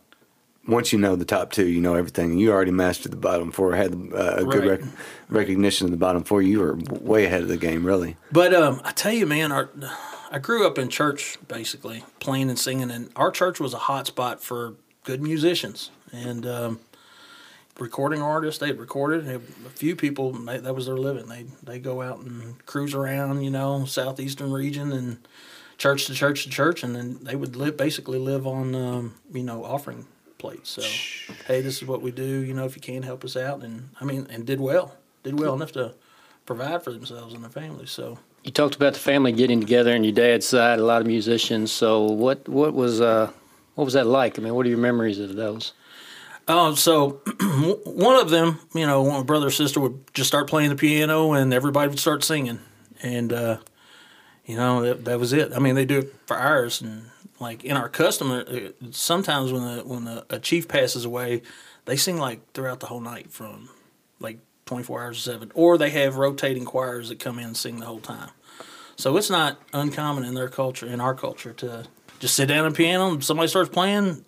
Once 0.68 0.92
you 0.92 1.00
know 1.00 1.16
the 1.16 1.26
top 1.26 1.52
two, 1.52 1.66
you 1.68 1.80
know 1.80 1.96
everything. 1.96 2.38
You 2.38 2.52
already 2.52 2.72
mastered 2.72 3.12
the 3.12 3.18
bottom 3.18 3.52
four, 3.52 3.74
had 3.76 3.94
uh, 3.94 4.36
a 4.38 4.44
good 4.44 4.66
Right. 4.66 4.82
rec- 4.82 4.90
recognition 5.30 5.86
of 5.86 5.92
the 5.92 5.98
bottom 5.98 6.24
four. 6.24 6.42
You 6.42 6.60
were 6.60 6.76
way 6.90 7.26
ahead 7.26 7.42
of 7.42 7.48
the 7.48 7.58
game, 7.58 7.86
really. 7.86 8.18
But 8.32 8.54
um, 8.54 8.82
I 8.84 8.92
tell 8.92 9.14
you, 9.14 9.26
man, 9.26 9.52
our, 9.52 9.70
I 10.30 10.40
grew 10.40 10.68
up 10.68 10.78
in 10.78 10.90
church 10.90 11.38
basically 11.48 12.04
playing 12.20 12.50
and 12.50 12.60
singing, 12.60 12.92
and 12.92 13.10
our 13.16 13.32
church 13.32 13.60
was 13.62 13.74
a 13.74 13.78
hot 13.78 14.08
spot 14.08 14.44
for 14.44 14.74
good 15.06 15.22
musicians 15.22 15.90
and 16.12 16.46
um, 16.46 16.80
recording 17.80 18.22
artists. 18.22 18.60
They 18.60 18.72
recorded. 18.74 19.28
A 19.28 19.40
few 19.70 19.96
people 19.96 20.34
they, 20.34 20.58
that 20.58 20.76
was 20.76 20.86
their 20.88 20.98
living. 20.98 21.28
They 21.28 21.46
they 21.64 21.80
go 21.80 22.02
out 22.02 22.20
and 22.20 22.66
cruise 22.66 22.94
around, 22.94 23.42
you 23.42 23.52
know, 23.52 23.86
southeastern 23.86 24.52
region 24.52 24.92
and 24.92 25.20
church 25.78 26.08
to 26.08 26.14
church 26.14 26.44
to 26.44 26.50
church, 26.50 26.84
and 26.84 26.96
then 26.96 27.20
they 27.22 27.36
would 27.36 27.56
live 27.56 27.78
basically 27.78 28.20
live 28.20 28.46
on 28.46 28.76
um, 28.76 29.14
you 29.32 29.44
know 29.44 29.64
offering 29.64 30.08
plates. 30.38 30.70
So 30.70 30.82
hey, 31.48 31.62
this 31.62 31.82
is 31.82 31.88
what 31.88 32.02
we 32.02 32.12
do. 32.12 32.24
You 32.24 32.54
know, 32.54 32.66
if 32.66 32.76
you 32.76 32.82
can 32.82 33.04
help 33.04 33.24
us 33.24 33.36
out, 33.36 33.64
and 33.64 33.90
I 34.00 34.06
mean, 34.06 34.28
and 34.30 34.46
did 34.46 34.60
well, 34.60 34.96
did 35.24 35.40
well 35.40 35.54
enough 35.54 35.72
to 35.74 35.94
provide 36.46 36.84
for 36.84 36.92
themselves 36.92 37.34
and 37.34 37.44
their 37.44 37.52
families. 37.52 37.92
So. 37.92 38.20
You 38.44 38.52
talked 38.52 38.76
about 38.76 38.94
the 38.94 39.00
family 39.00 39.34
getting 39.34 39.60
together 39.60 39.92
and 39.94 40.06
your 40.06 40.14
dad's 40.14 40.48
side, 40.48 40.80
a 40.80 40.86
lot 40.86 41.02
of 41.02 41.08
musicians. 41.08 41.72
So 41.72 42.04
what 42.04 42.48
what 42.48 42.74
was 42.74 43.02
uh 43.02 43.32
what 43.76 43.86
was 43.86 43.94
that 43.94 44.08
like? 44.08 44.40
I 44.40 44.42
mean, 44.42 44.56
what 44.56 44.66
are 44.66 44.70
your 44.70 44.78
memories 44.78 45.20
of 45.20 45.36
those? 45.36 45.74
Oh, 46.48 46.76
so 46.76 47.22
one 47.84 48.16
of 48.16 48.30
them, 48.30 48.60
you 48.74 48.88
know, 48.88 49.04
one 49.04 49.26
brother 49.26 49.48
or 49.48 49.52
sister 49.52 49.82
would 49.82 50.02
just 50.14 50.30
start 50.30 50.48
playing 50.48 50.70
the 50.70 50.78
piano, 50.78 51.34
and 51.34 51.54
everybody 51.54 51.90
would 51.90 52.00
start 52.00 52.24
singing, 52.24 52.60
and 53.04 53.34
uh, 53.34 53.58
you 54.46 54.56
know 54.56 54.82
that, 54.82 55.06
that 55.06 55.20
was 55.20 55.34
it. 55.34 55.52
I 55.54 55.60
mean, 55.60 55.76
they 55.76 55.86
do 55.86 56.00
it 56.00 56.16
for 56.26 56.38
hours 56.38 56.82
and 56.82 57.08
like 57.40 57.64
in 57.64 57.78
our 57.78 57.90
custom, 57.90 58.32
uh, 58.32 58.44
sometimes 58.92 59.52
when 59.52 59.64
the, 59.64 59.84
when 59.84 60.06
the, 60.06 60.26
a 60.30 60.40
chief 60.40 60.68
passes 60.68 61.06
away, 61.06 61.42
they 61.86 61.96
sing 61.96 62.18
like 62.18 62.52
throughout 62.54 62.80
the 62.80 62.88
whole 62.88 63.00
night 63.00 63.32
from 63.32 63.70
like 64.20 64.40
twenty 64.66 64.84
four 64.84 65.02
hours 65.02 65.24
to 65.24 65.32
seven, 65.32 65.52
or 65.54 65.78
they 65.78 65.92
have 65.92 66.18
rotating 66.18 66.66
choirs 66.66 67.10
that 67.10 67.20
come 67.20 67.40
in 67.40 67.46
and 67.46 67.58
sing 67.58 67.80
the 67.80 67.86
whole 67.86 68.00
time. 68.00 68.32
So 68.96 69.16
it's 69.16 69.30
not 69.30 69.60
uncommon 69.74 70.24
in 70.26 70.34
their 70.34 70.50
culture, 70.50 70.88
in 70.88 71.00
our 71.00 71.14
culture, 71.14 71.54
to 71.54 71.86
just 72.20 72.36
sit 72.36 72.48
down 72.48 72.66
at 72.66 72.72
a 72.72 72.76
piano 72.76 73.12
and 73.12 73.24
somebody 73.24 73.48
starts 73.48 73.70
playing, 73.70 74.26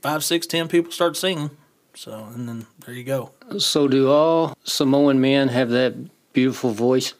five, 0.00 0.24
six, 0.24 0.46
ten 0.46 0.66
people 0.66 0.90
start 0.90 1.16
singing. 1.16 1.50
So, 1.94 2.28
and 2.34 2.48
then 2.48 2.66
there 2.86 2.94
you 2.94 3.04
go. 3.04 3.32
So 3.58 3.86
do 3.86 4.10
all 4.10 4.56
Samoan 4.64 5.20
men 5.20 5.48
have 5.48 5.68
that 5.68 5.94
beautiful 6.32 6.70
voice? 6.70 7.12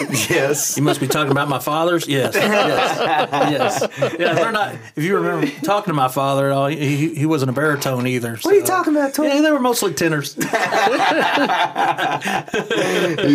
yes. 0.30 0.76
You 0.76 0.82
must 0.82 1.00
be 1.00 1.06
talking 1.08 1.30
about 1.32 1.48
my 1.48 1.58
fathers. 1.58 2.06
Yes, 2.16 2.34
yes, 2.34 3.50
yes. 3.50 4.16
Yeah, 4.18 4.34
they're 4.34 4.52
not. 4.52 4.74
If 4.94 5.04
you 5.04 5.16
remember 5.16 5.48
talking 5.62 5.90
to 5.90 5.94
my 5.94 6.08
father, 6.08 6.46
at 6.46 6.52
all, 6.52 6.66
he, 6.68 6.76
he, 6.96 7.14
he 7.14 7.26
wasn't 7.26 7.50
a 7.50 7.52
baritone 7.52 8.06
either. 8.06 8.36
What 8.36 8.46
are 8.54 8.56
you 8.56 8.62
talking 8.64 8.94
about, 8.96 9.12
Tony? 9.14 9.28
Yeah, 9.34 9.42
they 9.42 9.50
were 9.50 9.58
mostly 9.60 9.92
tenors. 9.94 10.34
He's 10.36 10.44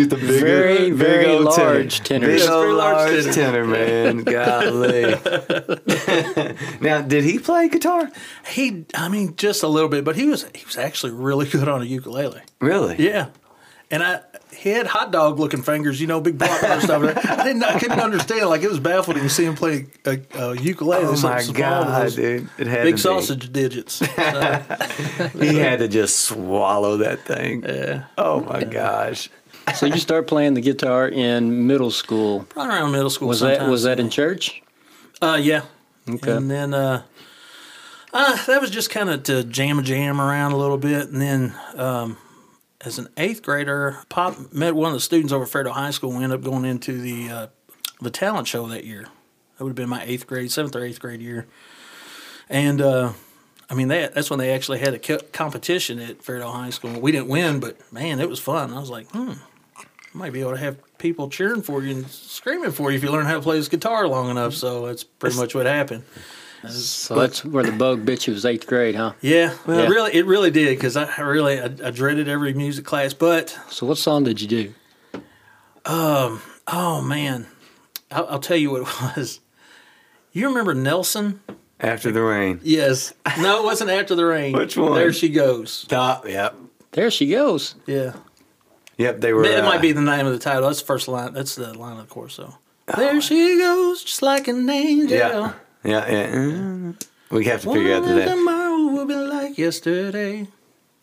the 0.08 0.16
bigger, 0.20 0.40
Very, 0.40 0.90
very 0.90 1.26
old 1.26 1.44
large 1.44 2.00
tenor. 2.02 2.26
tenor. 2.26 2.26
Big 2.26 2.38
Yes, 2.40 2.48
old 2.48 2.62
very 2.62 2.72
large 2.74 3.10
large 3.12 3.34
tenor. 3.34 3.64
tenor, 3.64 3.66
man. 3.66 4.24
Golly. 4.24 5.14
now, 6.80 7.02
did 7.02 7.24
he 7.24 7.38
play 7.38 7.68
guitar? 7.68 8.10
He, 8.48 8.84
I 8.94 9.08
mean, 9.08 9.36
just 9.36 9.62
a 9.62 9.68
little 9.68 9.88
bit, 9.88 10.04
but 10.04 10.16
he 10.16 10.26
was 10.26 10.46
he 10.54 10.64
was 10.64 10.76
actually 10.76 11.12
really 11.12 11.46
good 11.48 11.68
on 11.68 11.82
a 11.82 11.84
ukulele. 11.84 12.40
Really? 12.60 12.96
Yeah, 12.98 13.28
and 13.90 14.02
I 14.02 14.20
he 14.54 14.70
had 14.70 14.86
hot 14.86 15.10
dog 15.12 15.38
looking 15.38 15.62
fingers, 15.62 16.00
you 16.00 16.06
know, 16.06 16.20
big 16.20 16.38
blockbuster 16.38 16.82
stuff. 16.82 17.02
I 17.30 17.44
didn't, 17.44 17.62
I 17.64 17.78
couldn't 17.78 18.00
understand. 18.00 18.48
Like 18.48 18.62
it 18.62 18.68
was 18.68 18.80
baffling 18.80 19.18
to 19.18 19.28
see 19.28 19.44
him 19.44 19.54
play 19.54 19.86
a, 20.04 20.18
a 20.34 20.54
ukulele. 20.60 21.04
Oh 21.06 21.14
Something 21.14 21.54
my 21.54 21.58
God, 21.58 22.12
dude! 22.14 22.48
It 22.58 22.66
had 22.66 22.82
Big 22.84 22.92
to 22.92 22.96
be. 22.96 23.00
sausage 23.00 23.52
digits. 23.52 24.00
He 25.38 25.56
had 25.58 25.78
to 25.80 25.88
just 25.88 26.18
swallow 26.20 26.98
that 26.98 27.20
thing. 27.24 27.64
yeah, 27.64 28.04
Oh 28.18 28.40
my 28.40 28.64
gosh! 28.64 29.28
So 29.74 29.86
you 29.86 29.98
start 29.98 30.26
playing 30.26 30.54
the 30.54 30.60
guitar 30.60 31.08
in 31.08 31.66
middle 31.66 31.90
school. 31.90 32.44
probably 32.48 32.74
around 32.76 32.92
middle 32.92 33.10
school. 33.10 33.28
Was 33.28 33.40
that 33.40 33.68
was 33.68 33.82
that 33.84 33.98
in 34.00 34.10
church? 34.10 34.62
Uh, 35.20 35.38
yeah. 35.40 35.62
Okay. 36.08 36.32
And 36.32 36.50
then 36.50 36.74
uh, 36.74 37.02
uh, 38.12 38.44
that 38.46 38.60
was 38.60 38.70
just 38.70 38.90
kind 38.90 39.08
of 39.08 39.22
to 39.24 39.44
jam 39.44 39.78
a 39.78 39.82
jam 39.82 40.20
around 40.20 40.52
a 40.52 40.56
little 40.56 40.78
bit. 40.78 41.08
And 41.08 41.20
then 41.20 41.54
um, 41.76 42.16
as 42.84 42.98
an 42.98 43.08
eighth 43.16 43.42
grader, 43.42 43.98
Pop 44.08 44.52
met 44.52 44.74
one 44.74 44.88
of 44.88 44.94
the 44.94 45.00
students 45.00 45.32
over 45.32 45.44
at 45.44 45.50
Fairdale 45.50 45.72
High 45.72 45.90
School. 45.90 46.10
We 46.10 46.24
ended 46.24 46.40
up 46.40 46.44
going 46.44 46.64
into 46.64 47.00
the 47.00 47.28
uh, 47.28 47.46
the 48.00 48.10
talent 48.10 48.48
show 48.48 48.66
that 48.68 48.84
year. 48.84 49.06
That 49.56 49.64
would 49.64 49.70
have 49.70 49.76
been 49.76 49.88
my 49.88 50.02
eighth 50.04 50.26
grade, 50.26 50.50
seventh 50.50 50.74
or 50.74 50.84
eighth 50.84 51.00
grade 51.00 51.20
year. 51.20 51.46
And 52.48 52.80
uh, 52.80 53.12
I 53.70 53.74
mean, 53.74 53.88
that 53.88 54.14
that's 54.14 54.30
when 54.30 54.38
they 54.38 54.52
actually 54.52 54.80
had 54.80 54.94
a 54.94 54.98
co- 54.98 55.20
competition 55.32 55.98
at 55.98 56.18
Fairdale 56.22 56.52
High 56.52 56.70
School. 56.70 57.00
We 57.00 57.12
didn't 57.12 57.28
win, 57.28 57.60
but 57.60 57.92
man, 57.92 58.20
it 58.20 58.28
was 58.28 58.40
fun. 58.40 58.72
I 58.72 58.80
was 58.80 58.90
like, 58.90 59.10
hmm, 59.10 59.32
I 59.76 59.84
might 60.12 60.32
be 60.32 60.40
able 60.40 60.52
to 60.52 60.58
have 60.58 60.76
people 60.98 61.28
cheering 61.28 61.62
for 61.62 61.82
you 61.82 61.92
and 61.92 62.06
screaming 62.08 62.72
for 62.72 62.90
you 62.90 62.96
if 62.96 63.02
you 63.02 63.10
learn 63.10 63.26
how 63.26 63.34
to 63.34 63.40
play 63.42 63.56
this 63.58 63.68
guitar 63.68 64.06
long 64.08 64.30
enough. 64.30 64.54
So 64.54 64.86
that's 64.86 65.04
pretty 65.04 65.36
much 65.36 65.54
what 65.54 65.66
happened. 65.66 66.04
So 66.68 67.14
that's 67.16 67.44
where 67.44 67.64
the 67.64 67.72
bug 67.72 68.04
bit 68.04 68.26
you 68.26 68.32
was 68.34 68.44
eighth 68.46 68.66
grade, 68.66 68.94
huh? 68.94 69.14
Yeah, 69.20 69.54
well, 69.66 69.78
Yeah. 69.80 69.86
it 69.86 69.88
really, 69.88 70.14
it 70.14 70.26
really 70.26 70.50
did 70.50 70.76
because 70.76 70.96
I 70.96 71.04
I 71.18 71.22
really 71.22 71.60
I, 71.60 71.64
I 71.84 71.90
dreaded 71.90 72.28
every 72.28 72.54
music 72.54 72.84
class. 72.84 73.12
But 73.14 73.58
So 73.68 73.86
what 73.86 73.98
song 73.98 74.24
did 74.24 74.40
you 74.40 74.48
do? 74.48 74.74
Um, 75.84 76.40
oh 76.68 77.02
man, 77.02 77.46
I'll, 78.10 78.26
I'll 78.28 78.38
tell 78.38 78.56
you 78.56 78.70
what 78.70 78.82
it 78.82 79.00
was. 79.16 79.40
You 80.32 80.48
remember 80.48 80.74
Nelson? 80.74 81.40
After 81.80 82.12
the 82.12 82.22
rain. 82.22 82.60
Yes. 82.62 83.12
No, 83.40 83.58
it 83.60 83.64
wasn't 83.64 83.90
after 83.90 84.14
the 84.14 84.24
rain. 84.24 84.52
Which 84.52 84.76
one? 84.76 84.94
There 84.94 85.12
she 85.12 85.28
goes. 85.28 85.72
Stop. 85.72 86.28
Yep. 86.28 86.54
There 86.92 87.10
she 87.10 87.28
goes. 87.28 87.74
Yeah. 87.86 88.12
Yep. 88.98 89.20
They 89.20 89.32
were. 89.32 89.42
it 89.44 89.58
uh, 89.58 89.64
might 89.64 89.80
be 89.82 89.90
the 89.90 90.00
name 90.00 90.24
of 90.26 90.32
the 90.32 90.38
title. 90.38 90.68
That's 90.68 90.80
the 90.80 90.86
first 90.86 91.08
line. 91.08 91.32
That's 91.34 91.56
the 91.56 91.76
line 91.76 91.98
of 91.98 92.06
the 92.08 92.14
chorus. 92.14 92.34
So 92.34 92.54
there 92.96 93.20
she 93.20 93.58
goes, 93.58 94.04
just 94.04 94.22
like 94.22 94.46
an 94.46 94.70
angel. 94.70 95.16
Yeah. 95.18 95.54
Yeah. 95.84 96.10
Yeah. 96.10 96.92
We 97.30 97.46
have 97.46 97.62
to 97.62 97.72
figure 97.72 97.94
out 97.94 98.04
that. 98.04 98.28
tomorrow 98.28 98.92
will 98.92 99.06
be 99.06 99.14
like 99.14 99.56
yesterday. 99.56 100.46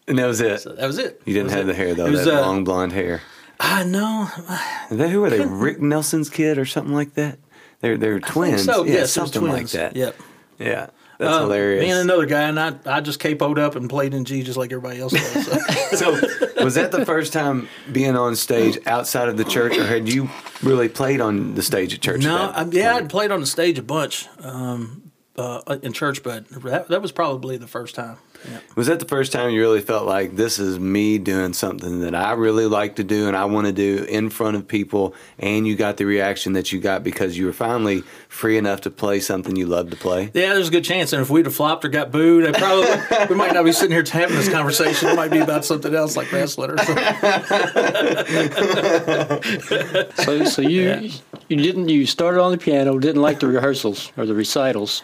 And 0.08 0.18
that 0.18 0.26
was 0.28 0.42
it. 0.42 0.62
So 0.62 0.74
that 0.74 0.88
was 0.88 0.98
it. 0.98 1.22
You 1.26 1.34
didn't 1.34 1.52
have 1.52 1.66
was 1.66 1.76
the 1.76 1.84
hair 1.84 1.94
though. 1.94 2.06
It 2.06 2.12
was, 2.12 2.26
that 2.26 2.40
uh, 2.40 2.42
long 2.42 2.64
blonde 2.64 2.94
hair. 2.94 3.22
I 3.60 3.84
know. 3.84 4.30
That 4.90 5.10
who 5.10 5.24
are 5.24 5.30
they? 5.30 5.46
Rick 5.46 5.82
Nelson's 5.82 6.30
kid 6.30 6.58
or 6.58 6.66
something 6.66 6.94
like 6.94 7.16
that? 7.16 7.40
They're 7.82 7.98
they're 7.98 8.20
twins. 8.20 8.66
So 8.66 8.84
yeah, 8.84 8.94
yes, 8.94 9.04
it 9.04 9.08
something 9.10 9.42
twins. 9.42 9.74
like 9.74 9.94
that. 9.94 9.96
Yep. 9.96 10.16
Yeah, 10.60 10.90
that's 11.20 11.36
Uh, 11.36 11.42
hilarious. 11.42 11.84
Me 11.84 11.92
and 11.92 12.00
another 12.00 12.26
guy, 12.26 12.44
and 12.44 12.60
I, 12.60 12.74
I 12.86 13.02
just 13.02 13.20
capoed 13.22 13.60
up 13.60 13.76
and 13.76 13.90
played 13.90 14.14
in 14.14 14.26
G 14.26 14.42
just 14.42 14.58
like 14.58 14.72
everybody 14.72 15.00
else 15.00 15.14
does. 15.14 15.46
So. 15.46 16.16
so, 16.16 16.64
was 16.64 16.76
that 16.76 16.92
the 16.92 17.06
first 17.06 17.32
time 17.34 17.68
being 17.92 18.16
on 18.16 18.36
stage 18.36 18.80
outside 18.88 19.30
of 19.30 19.38
the 19.38 19.44
church, 19.44 19.78
or 19.78 19.86
had 19.86 20.08
you 20.08 20.30
really 20.64 20.90
played 20.90 21.22
on 21.22 21.54
the 21.56 21.62
stage 21.62 21.94
at 21.94 22.02
church? 22.02 22.24
no, 22.24 22.52
I, 22.56 22.64
yeah, 22.72 22.94
point? 22.94 23.04
I'd 23.04 23.10
played 23.10 23.32
on 23.32 23.42
the 23.42 23.46
stage 23.48 23.78
a 23.78 23.84
bunch 23.84 24.28
um, 24.42 25.12
uh, 25.36 25.78
in 25.84 25.92
church, 25.94 26.24
but 26.24 26.48
that, 26.50 26.88
that 26.88 27.02
was 27.02 27.12
probably 27.12 27.58
the 27.58 27.68
first 27.68 27.96
time. 27.96 28.18
Yeah. 28.48 28.60
Was 28.76 28.88
that 28.88 29.00
the 29.00 29.06
first 29.06 29.32
time 29.32 29.52
you 29.52 29.60
really 29.60 29.82
felt 29.82 30.06
like 30.06 30.36
this 30.36 30.60
is 30.60 30.80
me 30.80 31.18
doing 31.18 31.54
something 31.54 32.02
that 32.02 32.16
I 32.16 32.32
really 32.34 32.68
like 32.68 32.96
to 32.96 33.04
do 33.04 33.28
and 33.28 33.36
I 33.36 33.46
want 33.46 33.68
to 33.68 33.74
do 33.74 34.06
in 34.06 34.30
front 34.30 34.56
of 34.56 34.68
people, 34.68 35.14
and 35.38 35.68
you 35.68 35.76
got 35.76 35.98
the 35.98 36.06
reaction 36.06 36.54
that 36.54 36.72
you 36.72 36.80
got 36.80 37.04
because 37.04 37.38
you 37.38 37.46
were 37.46 37.54
finally 37.54 38.04
free 38.30 38.58
enough 38.58 38.82
to 38.82 38.92
play 38.92 39.20
something 39.20 39.56
you 39.56 39.66
love 39.66 39.90
to 39.90 39.98
play? 39.98 40.32
Yeah, 40.34 40.54
there's 40.54 40.70
a 40.70 40.72
good 40.72 40.86
chance. 40.86 41.12
And 41.12 41.22
if 41.22 41.30
we'd 41.30 41.46
have 41.46 41.56
flopped 41.56 41.84
or 41.84 41.90
got 41.90 42.12
booed, 42.12 42.48
I 42.48 42.58
probably 42.58 42.88
we 43.30 43.36
might 43.36 43.54
not 43.54 43.66
be 43.66 43.72
sitting 43.72 43.92
here 43.92 44.06
having 44.10 44.38
this 44.38 44.50
conversation. 44.50 45.10
It 45.10 45.16
might 45.16 45.32
be 45.32 45.40
about 45.40 45.66
something 45.66 45.94
else 45.94 46.16
like 46.16 46.32
wrestling 46.32 46.72
or 46.72 46.78
something. 46.78 47.06
So 50.16 50.46
so 50.46 50.62
you 50.62 51.12
you 51.50 51.58
didn't 51.58 51.90
you 51.90 52.06
started 52.06 52.42
on 52.42 52.52
the 52.52 52.58
piano, 52.58 52.98
didn't 53.00 53.22
like 53.22 53.40
the 53.40 53.48
rehearsals 53.48 54.12
or 54.18 54.26
the 54.26 54.34
recitals. 54.34 55.04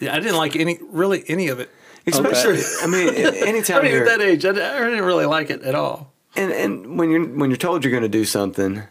Yeah, 0.00 0.14
I 0.14 0.20
didn't 0.20 0.36
like 0.36 0.56
any 0.56 0.78
really 0.90 1.24
any 1.28 1.48
of 1.48 1.60
it. 1.60 1.70
Especially, 2.08 2.60
I 2.82 2.86
mean, 2.86 3.08
anytime 3.46 3.78
I 3.78 3.82
mean, 3.82 3.92
you're 3.92 4.08
at 4.08 4.18
that 4.18 4.24
age, 4.26 4.44
I, 4.44 4.50
I 4.50 4.52
didn't 4.88 5.04
really 5.04 5.26
like 5.26 5.50
it 5.50 5.62
at 5.62 5.74
all. 5.74 6.12
And 6.36 6.52
and 6.52 6.98
when 6.98 7.10
you're 7.10 7.24
when 7.26 7.50
you're 7.50 7.56
told 7.56 7.84
you're 7.84 7.90
going 7.90 8.02
to 8.02 8.08
do 8.08 8.24
something, 8.24 8.82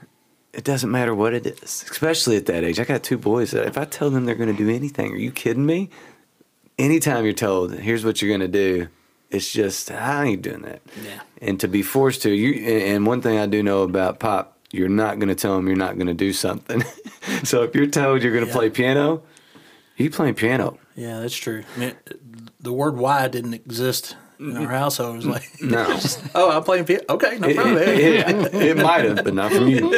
it 0.53 0.63
doesn't 0.63 0.89
matter 0.91 1.13
what 1.15 1.33
it 1.33 1.45
is. 1.45 1.85
Especially 1.89 2.35
at 2.35 2.45
that 2.47 2.63
age, 2.63 2.79
I 2.79 2.83
got 2.83 3.03
two 3.03 3.17
boys. 3.17 3.51
That 3.51 3.65
if 3.67 3.77
I 3.77 3.85
tell 3.85 4.09
them 4.09 4.25
they're 4.25 4.35
going 4.35 4.51
to 4.55 4.57
do 4.57 4.69
anything, 4.69 5.11
are 5.13 5.17
you 5.17 5.31
kidding 5.31 5.65
me? 5.65 5.89
Anytime 6.79 7.23
you're 7.23 7.33
told, 7.33 7.73
here's 7.73 8.05
what 8.05 8.21
you're 8.21 8.29
going 8.29 8.41
to 8.41 8.47
do, 8.47 8.87
it's 9.31 9.51
just 9.51 9.89
I 9.91 10.25
ain't 10.25 10.41
doing 10.43 10.61
that. 10.61 10.81
Yeah. 11.03 11.21
And 11.41 11.59
to 11.59 11.67
be 11.67 11.81
forced 11.81 12.21
to, 12.23 12.31
you 12.31 12.53
and 12.65 12.83
and 12.95 13.05
one 13.07 13.21
thing 13.21 13.37
I 13.39 13.45
do 13.47 13.63
know 13.63 13.83
about 13.83 14.19
pop, 14.19 14.57
you're 14.71 14.89
not 14.89 15.17
going 15.19 15.29
to 15.29 15.35
tell 15.35 15.55
them 15.55 15.67
you're 15.67 15.75
not 15.75 15.95
going 15.95 16.07
to 16.07 16.13
do 16.13 16.33
something. 16.33 16.83
so 17.43 17.63
if 17.63 17.73
you're 17.73 17.87
told 17.87 18.21
you're 18.21 18.33
going 18.33 18.45
to 18.45 18.49
Yeah. 18.49 18.55
play 18.57 18.69
piano, 18.69 19.23
you 19.95 20.09
playing 20.11 20.35
piano. 20.35 20.77
Yeah, 20.95 21.19
that's 21.19 21.35
true. 21.35 21.63
I 21.75 21.79
mean, 21.79 21.95
the 22.67 22.73
word 22.73 22.97
"why" 22.97 23.27
didn't 23.27 23.53
exist 23.53 24.15
in 24.39 24.55
our 24.55 24.67
household. 24.67 25.13
It 25.15 25.17
was 25.17 25.25
like, 25.25 25.49
No. 25.61 25.99
oh, 26.35 26.51
I'm 26.51 26.63
playing 26.63 26.85
piano. 26.85 27.03
Okay, 27.09 27.39
no 27.39 27.47
it, 27.47 27.55
problem. 27.55 27.77
it- 27.77 28.53
it 28.53 28.77
might 28.77 29.05
have, 29.05 29.23
but 29.23 29.33
not 29.33 29.51
from 29.51 29.67
you. 29.73 29.89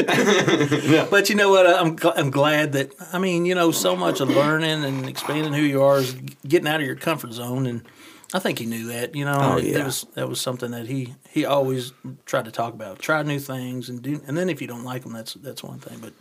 But 1.09 1.29
you 1.29 1.35
know 1.35 1.49
what? 1.49 1.67
I'm 1.67 1.95
gl- 1.97 2.13
I'm 2.15 2.31
glad 2.31 2.71
that 2.73 2.91
I 3.13 3.19
mean, 3.19 3.45
you 3.45 3.55
know, 3.55 3.71
so 3.71 3.95
much 3.95 4.21
of 4.21 4.29
learning 4.29 4.83
and 4.85 5.07
expanding 5.09 5.53
who 5.53 5.61
you 5.61 5.81
are 5.83 5.97
is 5.99 6.13
getting 6.47 6.67
out 6.67 6.79
of 6.79 6.85
your 6.85 6.95
comfort 6.95 7.33
zone, 7.33 7.65
and 7.67 7.81
I 8.33 8.39
think 8.39 8.59
he 8.59 8.65
knew 8.65 8.88
that. 8.88 9.15
You 9.15 9.25
know, 9.25 9.38
Oh, 9.39 9.57
yeah. 9.57 9.79
that 9.79 9.85
was 9.85 10.05
that 10.15 10.29
was 10.29 10.39
something 10.39 10.71
that 10.71 10.88
he 10.88 11.15
he 11.29 11.45
always 11.45 11.91
tried 12.25 12.45
to 12.45 12.51
talk 12.51 12.73
about. 12.73 12.99
Try 12.99 13.21
new 13.23 13.39
things 13.39 13.89
and 13.89 14.01
do, 14.01 14.21
and 14.27 14.38
then 14.38 14.49
if 14.49 14.61
you 14.61 14.67
don't 14.67 14.83
like 14.85 15.03
them, 15.03 15.13
that's 15.13 15.33
that's 15.33 15.63
one 15.63 15.79
thing. 15.79 15.99
But 15.99 16.13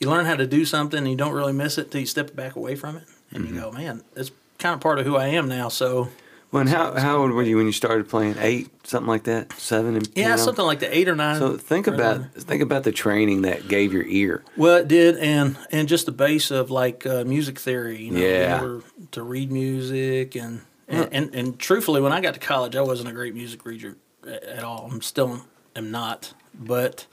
you 0.00 0.08
learn 0.10 0.24
how 0.26 0.36
to 0.36 0.46
do 0.46 0.64
something, 0.64 0.98
and 0.98 1.10
you 1.10 1.16
don't 1.16 1.32
really 1.34 1.52
miss 1.52 1.76
it 1.78 1.90
till 1.90 2.00
you 2.00 2.06
step 2.06 2.34
back 2.34 2.56
away 2.56 2.74
from 2.74 2.96
it, 2.96 3.04
and 3.30 3.44
Mm-hmm. 3.44 3.54
you 3.54 3.60
go, 3.60 3.70
man, 3.72 4.02
that's 4.14 4.30
kind 4.58 4.74
of 4.74 4.80
part 4.80 4.98
of 4.98 5.06
who 5.06 5.16
I 5.16 5.28
am 5.28 5.48
now. 5.48 5.68
So 5.68 6.08
Well, 6.52 6.60
and 6.62 6.68
how 6.70 6.94
how 6.94 7.18
old 7.18 7.32
were 7.32 7.42
you 7.42 7.56
when 7.56 7.66
you 7.66 7.72
started 7.72 8.08
playing? 8.08 8.36
Eight, 8.38 8.68
something 8.86 9.08
like 9.08 9.24
that, 9.24 9.52
seven, 9.54 9.96
and 9.96 10.08
yeah, 10.14 10.36
something 10.36 10.64
like 10.64 10.78
the 10.80 10.96
eight 10.96 11.08
or 11.08 11.16
nine. 11.16 11.38
So 11.38 11.56
think 11.56 11.86
about 11.86 12.18
there. 12.20 12.30
think 12.36 12.62
about 12.62 12.84
the 12.84 12.92
training 12.92 13.42
that 13.42 13.68
gave 13.68 13.92
your 13.92 14.04
ear. 14.06 14.44
Well, 14.56 14.76
it 14.76 14.88
did, 14.88 15.16
and 15.18 15.56
and 15.72 15.88
just 15.88 16.06
the 16.06 16.12
base 16.12 16.50
of 16.50 16.70
like 16.70 17.06
uh, 17.06 17.24
music 17.24 17.58
theory. 17.58 18.02
You 18.02 18.10
know, 18.12 18.20
Yeah. 18.20 18.80
to 19.12 19.22
read 19.22 19.50
music 19.50 20.34
and 20.36 20.60
and, 20.88 21.08
and 21.12 21.34
and 21.34 21.58
truthfully, 21.58 22.00
when 22.00 22.12
I 22.12 22.20
got 22.20 22.34
to 22.34 22.40
college, 22.40 22.76
I 22.76 22.82
wasn't 22.82 23.08
a 23.08 23.12
great 23.12 23.34
music 23.34 23.64
reader 23.64 23.96
at 24.26 24.62
all. 24.62 24.88
I'm 24.90 25.02
still 25.02 25.44
am 25.74 25.90
not, 25.90 26.34
but 26.54 27.06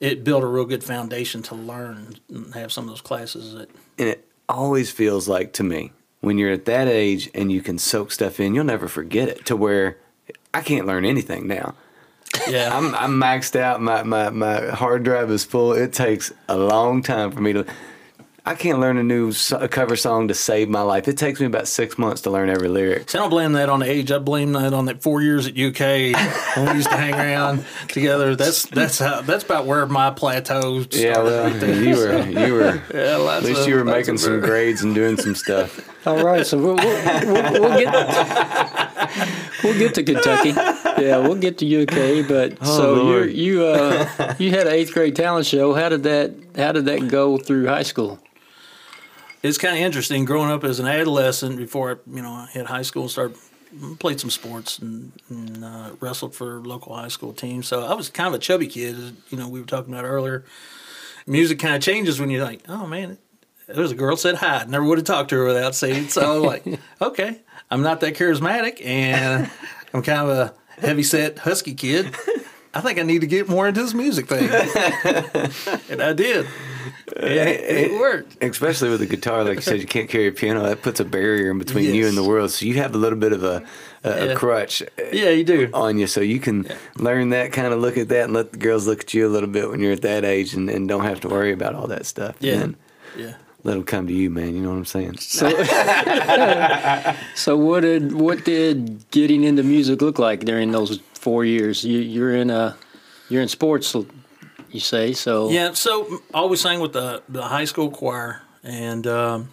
it 0.00 0.24
built 0.24 0.42
a 0.42 0.46
real 0.46 0.64
good 0.64 0.82
foundation 0.82 1.42
to 1.42 1.54
learn 1.54 2.16
and 2.28 2.54
have 2.54 2.72
some 2.72 2.84
of 2.84 2.90
those 2.90 3.00
classes 3.00 3.54
that 3.54 3.70
And 3.98 4.08
it 4.08 4.28
always 4.48 4.90
feels 4.90 5.28
like 5.28 5.52
to 5.54 5.62
me 5.62 5.92
when 6.22 6.38
you're 6.38 6.52
at 6.52 6.64
that 6.64 6.88
age 6.88 7.28
and 7.34 7.52
you 7.52 7.60
can 7.60 7.76
soak 7.76 8.10
stuff 8.10 8.40
in, 8.40 8.54
you'll 8.54 8.64
never 8.64 8.88
forget 8.88 9.28
it. 9.28 9.44
To 9.46 9.56
where 9.56 9.98
I 10.54 10.62
can't 10.62 10.86
learn 10.86 11.04
anything 11.04 11.46
now. 11.46 11.74
yeah 12.48 12.74
I'm 12.74 12.94
I'm 12.94 13.20
maxed 13.20 13.56
out. 13.56 13.82
My 13.82 14.02
my 14.02 14.30
my 14.30 14.68
hard 14.70 15.02
drive 15.02 15.30
is 15.30 15.44
full. 15.44 15.72
It 15.74 15.92
takes 15.92 16.32
a 16.48 16.56
long 16.56 17.02
time 17.02 17.30
for 17.30 17.42
me 17.42 17.52
to. 17.52 17.66
I 18.44 18.56
can't 18.56 18.80
learn 18.80 18.98
a 18.98 19.04
new 19.04 19.30
so- 19.30 19.68
cover 19.68 19.94
song 19.94 20.26
to 20.26 20.34
save 20.34 20.68
my 20.68 20.82
life. 20.82 21.06
It 21.06 21.16
takes 21.16 21.38
me 21.38 21.46
about 21.46 21.68
six 21.68 21.96
months 21.96 22.22
to 22.22 22.30
learn 22.30 22.50
every 22.50 22.66
lyric. 22.66 23.08
So 23.08 23.20
I 23.20 23.22
don't 23.22 23.30
blame 23.30 23.52
that 23.52 23.68
on 23.68 23.78
the 23.78 23.86
age. 23.88 24.10
I 24.10 24.18
blame 24.18 24.52
that 24.54 24.72
on 24.74 24.86
that 24.86 25.00
four 25.00 25.22
years 25.22 25.46
at 25.46 25.56
UK 25.56 26.12
when 26.56 26.68
we 26.70 26.74
used 26.74 26.90
to 26.90 26.96
hang 26.96 27.14
around 27.14 27.64
together. 27.86 28.34
That's 28.34 28.66
that's 28.66 28.98
how 28.98 29.20
that's 29.20 29.44
about 29.44 29.66
where 29.66 29.86
my 29.86 30.10
plateau 30.10 30.82
started. 30.82 31.00
Yeah, 31.00 31.22
well, 31.22 31.50
right 31.52 31.62
you 31.62 31.96
were 31.96 32.26
you 32.46 32.54
were. 32.54 32.82
Yeah, 32.92 33.36
At 33.36 33.44
least 33.44 33.60
of- 33.62 33.68
you 33.68 33.76
were 33.76 33.84
making 33.84 34.14
of- 34.14 34.20
some 34.20 34.40
grades 34.40 34.82
and 34.82 34.92
doing 34.92 35.16
some 35.18 35.36
stuff. 35.36 35.88
All 36.04 36.24
right, 36.24 36.44
so 36.44 36.58
we'll, 36.58 36.74
we'll, 36.74 37.26
we'll, 37.32 37.60
we'll 37.60 37.78
get 37.78 37.92
we'll 39.62 39.78
get 39.78 39.94
to 39.94 40.02
Kentucky. 40.02 40.50
Yeah, 41.02 41.18
we'll 41.18 41.34
get 41.36 41.58
to 41.58 41.82
UK, 41.82 42.26
but 42.28 42.58
Oh, 42.62 42.76
so 42.76 42.94
you 42.94 43.02
Lord. 43.02 43.32
you 43.32 43.64
uh, 43.64 44.34
you 44.38 44.50
had 44.50 44.66
an 44.66 44.72
eighth 44.72 44.92
grade 44.92 45.16
talent 45.16 45.46
show. 45.46 45.74
How 45.74 45.88
did 45.88 46.02
that 46.04 46.32
How 46.56 46.72
did 46.72 46.84
that 46.86 47.08
go 47.08 47.36
through 47.38 47.66
high 47.66 47.82
school? 47.84 48.18
it's 49.42 49.58
kind 49.58 49.76
of 49.76 49.82
interesting 49.82 50.24
growing 50.24 50.50
up 50.52 50.62
as 50.62 50.78
an 50.78 50.86
adolescent 50.86 51.56
before 51.56 51.90
I, 51.90 52.10
you 52.14 52.22
know, 52.22 52.30
I 52.30 52.46
hit 52.52 52.66
high 52.66 52.82
school 52.82 53.02
and 53.02 53.10
started 53.10 53.36
played 53.98 54.20
some 54.20 54.30
sports 54.30 54.78
and, 54.78 55.10
and 55.30 55.64
uh, 55.64 55.90
wrestled 55.98 56.32
for 56.34 56.60
local 56.60 56.94
high 56.94 57.08
school 57.08 57.32
teams. 57.32 57.66
So 57.66 57.84
I 57.84 57.94
was 57.94 58.08
kind 58.08 58.28
of 58.28 58.34
a 58.34 58.38
chubby 58.38 58.68
kid, 58.68 58.94
as, 58.96 59.12
you 59.30 59.38
know, 59.38 59.48
we 59.48 59.58
were 59.60 59.66
talking 59.66 59.92
about 59.92 60.04
earlier. 60.04 60.44
Music 61.26 61.58
kind 61.58 61.74
of 61.74 61.82
changes 61.82 62.20
when 62.20 62.30
you're 62.30 62.44
like, 62.44 62.60
oh 62.68 62.86
man, 62.86 63.18
there's 63.66 63.90
a 63.90 63.96
girl 63.96 64.16
said 64.16 64.36
hi. 64.36 64.58
I 64.58 64.64
never 64.66 64.84
would 64.84 64.98
have 64.98 65.06
talked 65.06 65.30
to 65.30 65.36
her 65.38 65.44
without 65.46 65.74
saying. 65.74 66.08
So 66.10 66.20
I 66.20 66.38
was 66.38 66.44
like, 66.44 66.80
okay, 67.02 67.40
I'm 67.70 67.82
not 67.82 67.98
that 68.00 68.14
charismatic 68.14 68.84
and 68.84 69.50
I'm 69.92 70.02
kind 70.02 70.20
of 70.20 70.28
a 70.28 70.54
heavy 70.82 71.02
set 71.02 71.38
husky 71.38 71.74
kid. 71.74 72.14
I 72.74 72.80
think 72.80 72.98
I 72.98 73.02
need 73.02 73.20
to 73.20 73.26
get 73.26 73.48
more 73.48 73.68
into 73.68 73.82
this 73.82 73.92
music 73.94 74.26
thing. 74.28 74.48
and 75.90 76.02
I 76.02 76.12
did. 76.14 76.46
And 77.16 77.26
it 77.48 77.90
eh, 77.92 77.98
worked. 78.00 78.42
Especially 78.42 78.88
with 78.88 79.02
a 79.02 79.06
guitar, 79.06 79.44
like 79.44 79.56
you 79.56 79.60
said, 79.60 79.80
you 79.80 79.86
can't 79.86 80.08
carry 80.08 80.28
a 80.28 80.32
piano. 80.32 80.62
That 80.62 80.80
puts 80.80 80.98
a 80.98 81.04
barrier 81.04 81.50
in 81.50 81.58
between 81.58 81.94
you 81.94 82.06
and 82.08 82.16
the 82.16 82.24
world. 82.24 82.50
So 82.50 82.64
you 82.64 82.74
have 82.74 82.94
a 82.94 82.98
little 82.98 83.18
bit 83.18 83.32
of 83.34 83.44
a, 83.44 83.62
a, 84.04 84.30
a 84.32 84.34
crutch 84.36 84.82
eh, 84.96 85.10
Yeah, 85.12 85.28
you 85.30 85.44
do. 85.44 85.68
on 85.74 85.98
you. 85.98 86.06
So 86.06 86.22
you 86.22 86.40
can 86.40 86.66
learn 86.96 87.28
that, 87.30 87.52
kind 87.52 87.74
of 87.74 87.80
look 87.80 87.98
at 87.98 88.08
that, 88.08 88.24
and 88.24 88.32
let 88.32 88.52
the 88.52 88.58
girls 88.58 88.86
look 88.86 89.00
at 89.00 89.12
you 89.12 89.26
a 89.26 89.30
little 89.30 89.50
bit 89.50 89.68
when 89.68 89.80
you're 89.80 89.92
at 89.92 90.02
that 90.02 90.24
age 90.24 90.54
and, 90.54 90.70
and 90.70 90.88
don't 90.88 91.04
have 91.04 91.20
to 91.20 91.28
worry 91.28 91.52
about 91.52 91.74
all 91.74 91.88
that 91.88 92.06
stuff. 92.06 92.36
Yeah. 92.40 92.56
Then 92.58 92.76
Yeah. 93.18 93.34
Let 93.64 93.74
them 93.74 93.84
come 93.84 94.06
to 94.08 94.12
you, 94.12 94.28
man. 94.28 94.54
You 94.54 94.62
know 94.62 94.70
what 94.70 94.76
I'm 94.76 94.84
saying? 94.84 95.18
So, 95.18 95.48
so 97.34 97.56
what 97.56 97.80
did 97.80 98.12
what 98.12 98.44
did 98.44 99.08
getting 99.10 99.44
into 99.44 99.62
music 99.62 100.02
look 100.02 100.18
like 100.18 100.40
during 100.40 100.72
those 100.72 101.00
four 101.14 101.44
years? 101.44 101.84
You, 101.84 102.00
you're 102.00 102.34
in 102.34 102.50
a 102.50 102.76
you're 103.28 103.42
in 103.42 103.48
sports, 103.48 103.94
you 104.70 104.80
say. 104.80 105.12
So 105.12 105.50
Yeah, 105.50 105.72
so 105.72 106.20
I 106.34 106.38
always 106.38 106.60
sang 106.60 106.80
with 106.80 106.92
the 106.92 107.22
the 107.28 107.42
high 107.42 107.64
school 107.64 107.90
choir, 107.90 108.42
and 108.64 109.06
um, 109.06 109.50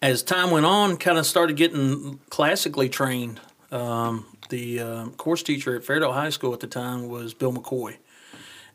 as 0.00 0.22
time 0.22 0.50
went 0.50 0.66
on, 0.66 0.96
kind 0.96 1.18
of 1.18 1.26
started 1.26 1.56
getting 1.56 2.20
classically 2.30 2.88
trained. 2.88 3.40
Um, 3.72 4.26
the 4.48 4.80
uh, 4.80 5.06
course 5.10 5.42
teacher 5.44 5.76
at 5.76 5.82
Fairdale 5.82 6.12
High 6.12 6.30
School 6.30 6.52
at 6.52 6.60
the 6.60 6.66
time 6.66 7.08
was 7.08 7.34
Bill 7.34 7.52
McCoy, 7.52 7.96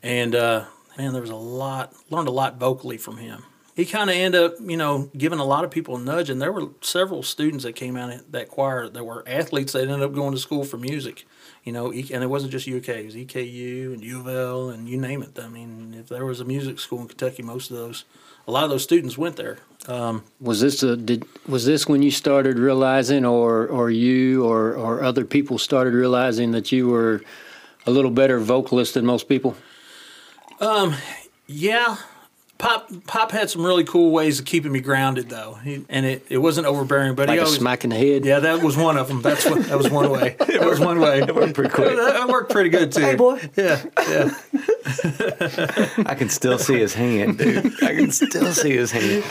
and 0.03 0.35
uh, 0.35 0.65
man, 0.97 1.13
there 1.13 1.21
was 1.21 1.31
a 1.31 1.35
lot 1.35 1.93
learned 2.09 2.27
a 2.27 2.31
lot 2.31 2.57
vocally 2.57 2.97
from 2.97 3.17
him. 3.17 3.43
He 3.75 3.85
kind 3.85 4.09
of 4.09 4.15
ended 4.15 4.41
up, 4.41 4.53
you 4.61 4.77
know, 4.77 5.09
giving 5.17 5.39
a 5.39 5.43
lot 5.43 5.65
of 5.65 5.71
people 5.71 5.97
a 5.97 5.99
nudge, 5.99 6.29
and 6.29 6.41
there 6.41 6.51
were 6.51 6.69
several 6.79 7.23
students 7.23 7.65
that 7.65 7.73
came 7.73 7.97
out 7.97 8.13
of 8.13 8.31
that 8.31 8.47
choir 8.47 8.87
that 8.87 9.03
were 9.03 9.21
athletes 9.27 9.73
that 9.73 9.81
ended 9.81 10.01
up 10.01 10.13
going 10.13 10.31
to 10.31 10.39
school 10.39 10.63
for 10.63 10.77
music. 10.77 11.25
You 11.65 11.73
know, 11.73 11.91
and 11.91 12.23
it 12.23 12.29
wasn't 12.29 12.53
just 12.53 12.69
UK; 12.69 12.89
it 12.89 13.05
was 13.05 13.15
EKU 13.15 13.93
and 13.93 14.01
U 14.01 14.21
of 14.21 14.27
L 14.29 14.69
and 14.69 14.87
you 14.87 14.97
name 14.97 15.21
it. 15.21 15.37
I 15.37 15.49
mean, 15.49 15.93
if 15.99 16.07
there 16.07 16.25
was 16.25 16.39
a 16.39 16.45
music 16.45 16.79
school 16.79 17.01
in 17.01 17.09
Kentucky, 17.09 17.43
most 17.43 17.69
of 17.69 17.75
those, 17.75 18.05
a 18.47 18.51
lot 18.51 18.63
of 18.63 18.69
those 18.69 18.83
students 18.83 19.17
went 19.17 19.35
there. 19.35 19.57
Um, 19.87 20.23
was 20.39 20.61
this 20.61 20.81
a 20.81 20.95
did 20.95 21.25
was 21.45 21.65
this 21.65 21.85
when 21.85 22.01
you 22.01 22.11
started 22.11 22.57
realizing, 22.57 23.25
or 23.25 23.67
or 23.67 23.91
you 23.91 24.45
or 24.45 24.73
or 24.73 25.03
other 25.03 25.25
people 25.25 25.57
started 25.57 25.93
realizing 25.93 26.51
that 26.51 26.71
you 26.71 26.87
were 26.87 27.21
a 27.85 27.91
little 27.91 28.11
better 28.11 28.39
vocalist 28.39 28.93
than 28.93 29.05
most 29.05 29.27
people? 29.27 29.57
Um, 30.61 30.95
Yeah, 31.47 31.97
Pop 32.57 32.89
Pop 33.05 33.31
had 33.31 33.49
some 33.49 33.65
really 33.65 33.83
cool 33.83 34.11
ways 34.11 34.39
of 34.39 34.45
keeping 34.45 34.71
me 34.71 34.79
grounded, 34.79 35.29
though, 35.29 35.55
he, 35.55 35.85
and 35.89 36.05
it, 36.05 36.25
it 36.29 36.37
wasn't 36.37 36.65
overbearing. 36.67 37.13
But 37.13 37.27
Like 37.27 37.35
he 37.35 37.39
a 37.39 37.43
always, 37.43 37.59
smack 37.59 37.83
in 37.83 37.89
the 37.89 37.97
head. 37.97 38.23
yeah, 38.25 38.39
that 38.39 38.63
was 38.63 38.77
one 38.77 38.97
of 38.97 39.09
them. 39.09 39.21
That's 39.21 39.45
what 39.45 39.63
that 39.65 39.77
was 39.77 39.89
one 39.89 40.09
way. 40.09 40.37
That 40.55 40.65
was 40.69 40.79
one 40.79 40.99
way. 41.01 41.19
It 41.19 41.35
worked 41.35 41.53
pretty 41.53 41.69
quick. 41.69 41.97
That 41.97 42.29
worked 42.29 42.49
pretty 42.51 42.69
good 42.69 42.93
too. 42.93 43.01
Hey, 43.01 43.15
boy. 43.15 43.41
Yeah, 43.57 43.83
yeah. 44.07 44.33
I 46.05 46.15
can 46.17 46.29
still 46.29 46.57
see 46.57 46.77
his 46.79 46.93
hand, 46.93 47.37
dude. 47.37 47.83
I 47.83 47.93
can 47.93 48.11
still 48.11 48.53
see 48.53 48.71
his 48.75 48.91
hand. 48.91 49.23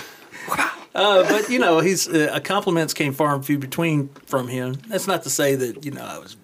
Uh, 0.95 1.23
but 1.29 1.49
you 1.49 1.59
know, 1.59 1.81
he's 1.81 2.07
uh, 2.09 2.39
compliments 2.45 2.93
came 2.95 3.13
far 3.15 3.35
and 3.35 3.45
few 3.45 3.59
between 3.59 4.09
from 4.27 4.49
him. 4.49 4.75
That's 4.89 5.07
not 5.07 5.23
to 5.23 5.31
say 5.31 5.55
that 5.57 5.85
you 5.85 5.91
know 5.93 6.05
I 6.05 6.19
was 6.19 6.37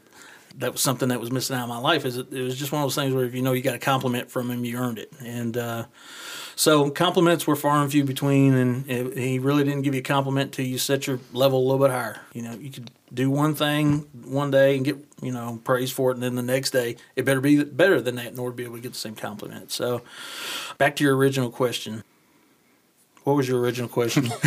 that 0.56 0.72
was 0.72 0.80
something 0.80 1.10
that 1.10 1.20
was 1.20 1.30
missing 1.30 1.56
out 1.56 1.62
of 1.64 1.68
my 1.68 1.78
life. 1.78 2.04
Is 2.04 2.16
it, 2.16 2.32
it 2.32 2.42
was 2.42 2.58
just 2.58 2.72
one 2.72 2.82
of 2.82 2.86
those 2.86 2.94
things 2.94 3.14
where 3.14 3.24
if 3.26 3.34
you 3.34 3.42
know 3.42 3.52
you 3.52 3.62
got 3.62 3.74
a 3.74 3.78
compliment 3.78 4.30
from 4.30 4.50
him, 4.50 4.64
you 4.64 4.78
earned 4.78 4.98
it, 4.98 5.12
and 5.24 5.56
uh, 5.56 5.84
so 6.60 6.90
compliments 6.90 7.46
were 7.46 7.56
far 7.56 7.82
and 7.82 7.90
few 7.90 8.04
between. 8.04 8.52
And 8.52 8.90
it, 8.90 9.16
he 9.16 9.38
really 9.38 9.64
didn't 9.64 9.80
give 9.80 9.94
you 9.94 10.00
a 10.00 10.04
compliment 10.04 10.52
till 10.52 10.66
you 10.66 10.76
set 10.76 11.06
your 11.06 11.18
level 11.32 11.58
a 11.58 11.64
little 11.64 11.78
bit 11.78 11.90
higher. 11.90 12.20
You 12.34 12.42
know, 12.42 12.52
you 12.52 12.68
could 12.68 12.90
do 13.14 13.30
one 13.30 13.54
thing 13.54 14.00
one 14.26 14.50
day 14.50 14.76
and 14.76 14.84
get 14.84 14.98
you 15.22 15.32
know 15.32 15.58
praise 15.64 15.90
for 15.90 16.10
it, 16.10 16.14
and 16.14 16.22
then 16.22 16.34
the 16.34 16.42
next 16.42 16.72
day 16.72 16.96
it 17.16 17.24
better 17.24 17.40
be 17.40 17.64
better 17.64 17.98
than 18.02 18.16
that 18.16 18.26
in 18.26 18.38
order 18.38 18.52
to 18.52 18.56
be 18.58 18.64
able 18.64 18.76
to 18.76 18.82
get 18.82 18.92
the 18.92 18.98
same 18.98 19.14
compliment. 19.14 19.72
So, 19.72 20.02
back 20.76 20.96
to 20.96 21.04
your 21.04 21.16
original 21.16 21.50
question. 21.50 22.04
What 23.24 23.36
was 23.36 23.48
your 23.48 23.60
original 23.60 23.88
question? 23.88 24.30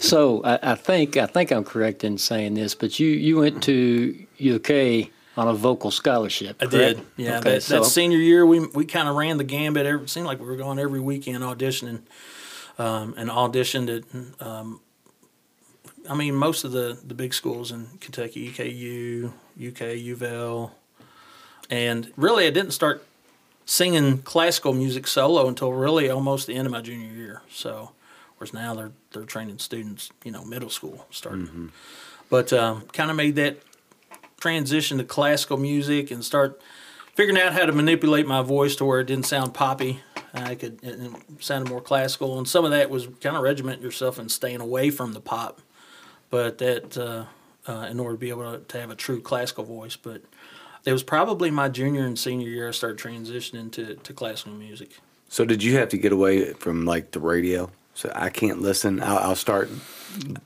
So 0.00 0.42
I, 0.42 0.72
I 0.72 0.74
think 0.74 1.16
I 1.16 1.26
think 1.26 1.52
I'm 1.52 1.64
correct 1.64 2.02
in 2.02 2.18
saying 2.18 2.54
this, 2.54 2.74
but 2.74 2.98
you 2.98 3.06
you 3.06 3.38
went 3.38 3.62
to 3.62 4.26
UK 4.44 5.10
on 5.36 5.48
a 5.48 5.54
vocal 5.54 5.90
scholarship. 5.90 6.56
I 6.60 6.66
did. 6.66 7.00
Yeah, 7.16 7.38
Okay, 7.38 7.54
that, 7.54 7.62
so 7.62 7.80
that 7.80 7.84
senior 7.86 8.18
year, 8.18 8.44
we 8.44 8.66
we 8.66 8.84
kind 8.84 9.08
of 9.08 9.16
ran 9.16 9.36
the 9.38 9.44
gambit. 9.44 9.86
It 9.86 10.10
seemed 10.10 10.26
like 10.26 10.40
we 10.40 10.46
were 10.46 10.56
going 10.56 10.78
every 10.78 11.00
weekend 11.00 11.42
auditioning, 11.44 12.02
um, 12.78 13.14
and 13.16 13.30
auditioned 13.30 13.98
at. 13.98 14.46
Um, 14.46 14.80
I 16.08 16.14
mean, 16.14 16.34
most 16.34 16.64
of 16.64 16.72
the 16.72 16.98
the 17.04 17.14
big 17.14 17.34
schools 17.34 17.70
in 17.70 17.86
Kentucky, 18.00 18.50
EKU, 18.50 19.32
UK, 19.68 19.96
U 19.98 20.14
of 20.14 20.22
L, 20.22 20.74
and 21.68 22.12
really, 22.16 22.46
I 22.46 22.50
didn't 22.50 22.72
start 22.72 23.04
singing 23.66 24.18
classical 24.18 24.72
music 24.72 25.06
solo 25.06 25.46
until 25.46 25.72
really 25.72 26.10
almost 26.10 26.48
the 26.48 26.54
end 26.56 26.66
of 26.66 26.72
my 26.72 26.80
junior 26.80 27.12
year. 27.12 27.42
So, 27.50 27.92
whereas 28.36 28.52
now 28.52 28.74
they're 28.74 28.92
they're 29.12 29.24
training 29.24 29.58
students, 29.58 30.10
you 30.24 30.32
know, 30.32 30.44
middle 30.44 30.70
school 30.70 31.06
starting. 31.10 31.70
But 32.28 32.52
um, 32.52 32.82
kind 32.92 33.10
of 33.10 33.16
made 33.16 33.36
that 33.36 33.58
transition 34.40 34.98
to 34.98 35.04
classical 35.04 35.56
music 35.56 36.10
and 36.10 36.24
start 36.24 36.60
figuring 37.14 37.40
out 37.40 37.52
how 37.52 37.66
to 37.66 37.72
manipulate 37.72 38.26
my 38.26 38.42
voice 38.42 38.74
to 38.76 38.84
where 38.84 39.00
it 39.00 39.06
didn't 39.06 39.26
sound 39.26 39.54
poppy. 39.54 40.00
I 40.32 40.54
could 40.54 40.78
it 40.82 41.12
sounded 41.40 41.70
more 41.70 41.80
classical, 41.80 42.38
and 42.38 42.48
some 42.48 42.64
of 42.64 42.70
that 42.70 42.90
was 42.90 43.06
kind 43.20 43.36
of 43.36 43.42
regiment 43.42 43.82
yourself 43.82 44.18
and 44.18 44.30
staying 44.30 44.60
away 44.60 44.90
from 44.90 45.12
the 45.12 45.20
pop. 45.20 45.60
But 46.30 46.58
that 46.58 46.96
uh, 46.96 47.24
uh, 47.70 47.86
in 47.90 48.00
order 48.00 48.14
to 48.14 48.18
be 48.18 48.30
able 48.30 48.52
to, 48.52 48.64
to 48.64 48.80
have 48.80 48.90
a 48.90 48.94
true 48.94 49.20
classical 49.20 49.64
voice, 49.64 49.96
but 49.96 50.22
it 50.84 50.92
was 50.92 51.02
probably 51.02 51.50
my 51.50 51.68
junior 51.68 52.06
and 52.06 52.18
senior 52.18 52.48
year 52.48 52.68
I 52.68 52.70
started 52.70 52.98
transitioning 52.98 53.70
to, 53.72 53.96
to 53.96 54.12
classical 54.12 54.54
music. 54.54 54.98
So 55.28 55.44
did 55.44 55.62
you 55.62 55.76
have 55.76 55.88
to 55.90 55.98
get 55.98 56.12
away 56.12 56.52
from 56.54 56.84
like 56.84 57.10
the 57.10 57.20
radio? 57.20 57.70
So 57.94 58.10
I 58.14 58.30
can't 58.30 58.60
listen. 58.60 59.02
I'll, 59.02 59.18
I'll 59.18 59.36
start. 59.36 59.68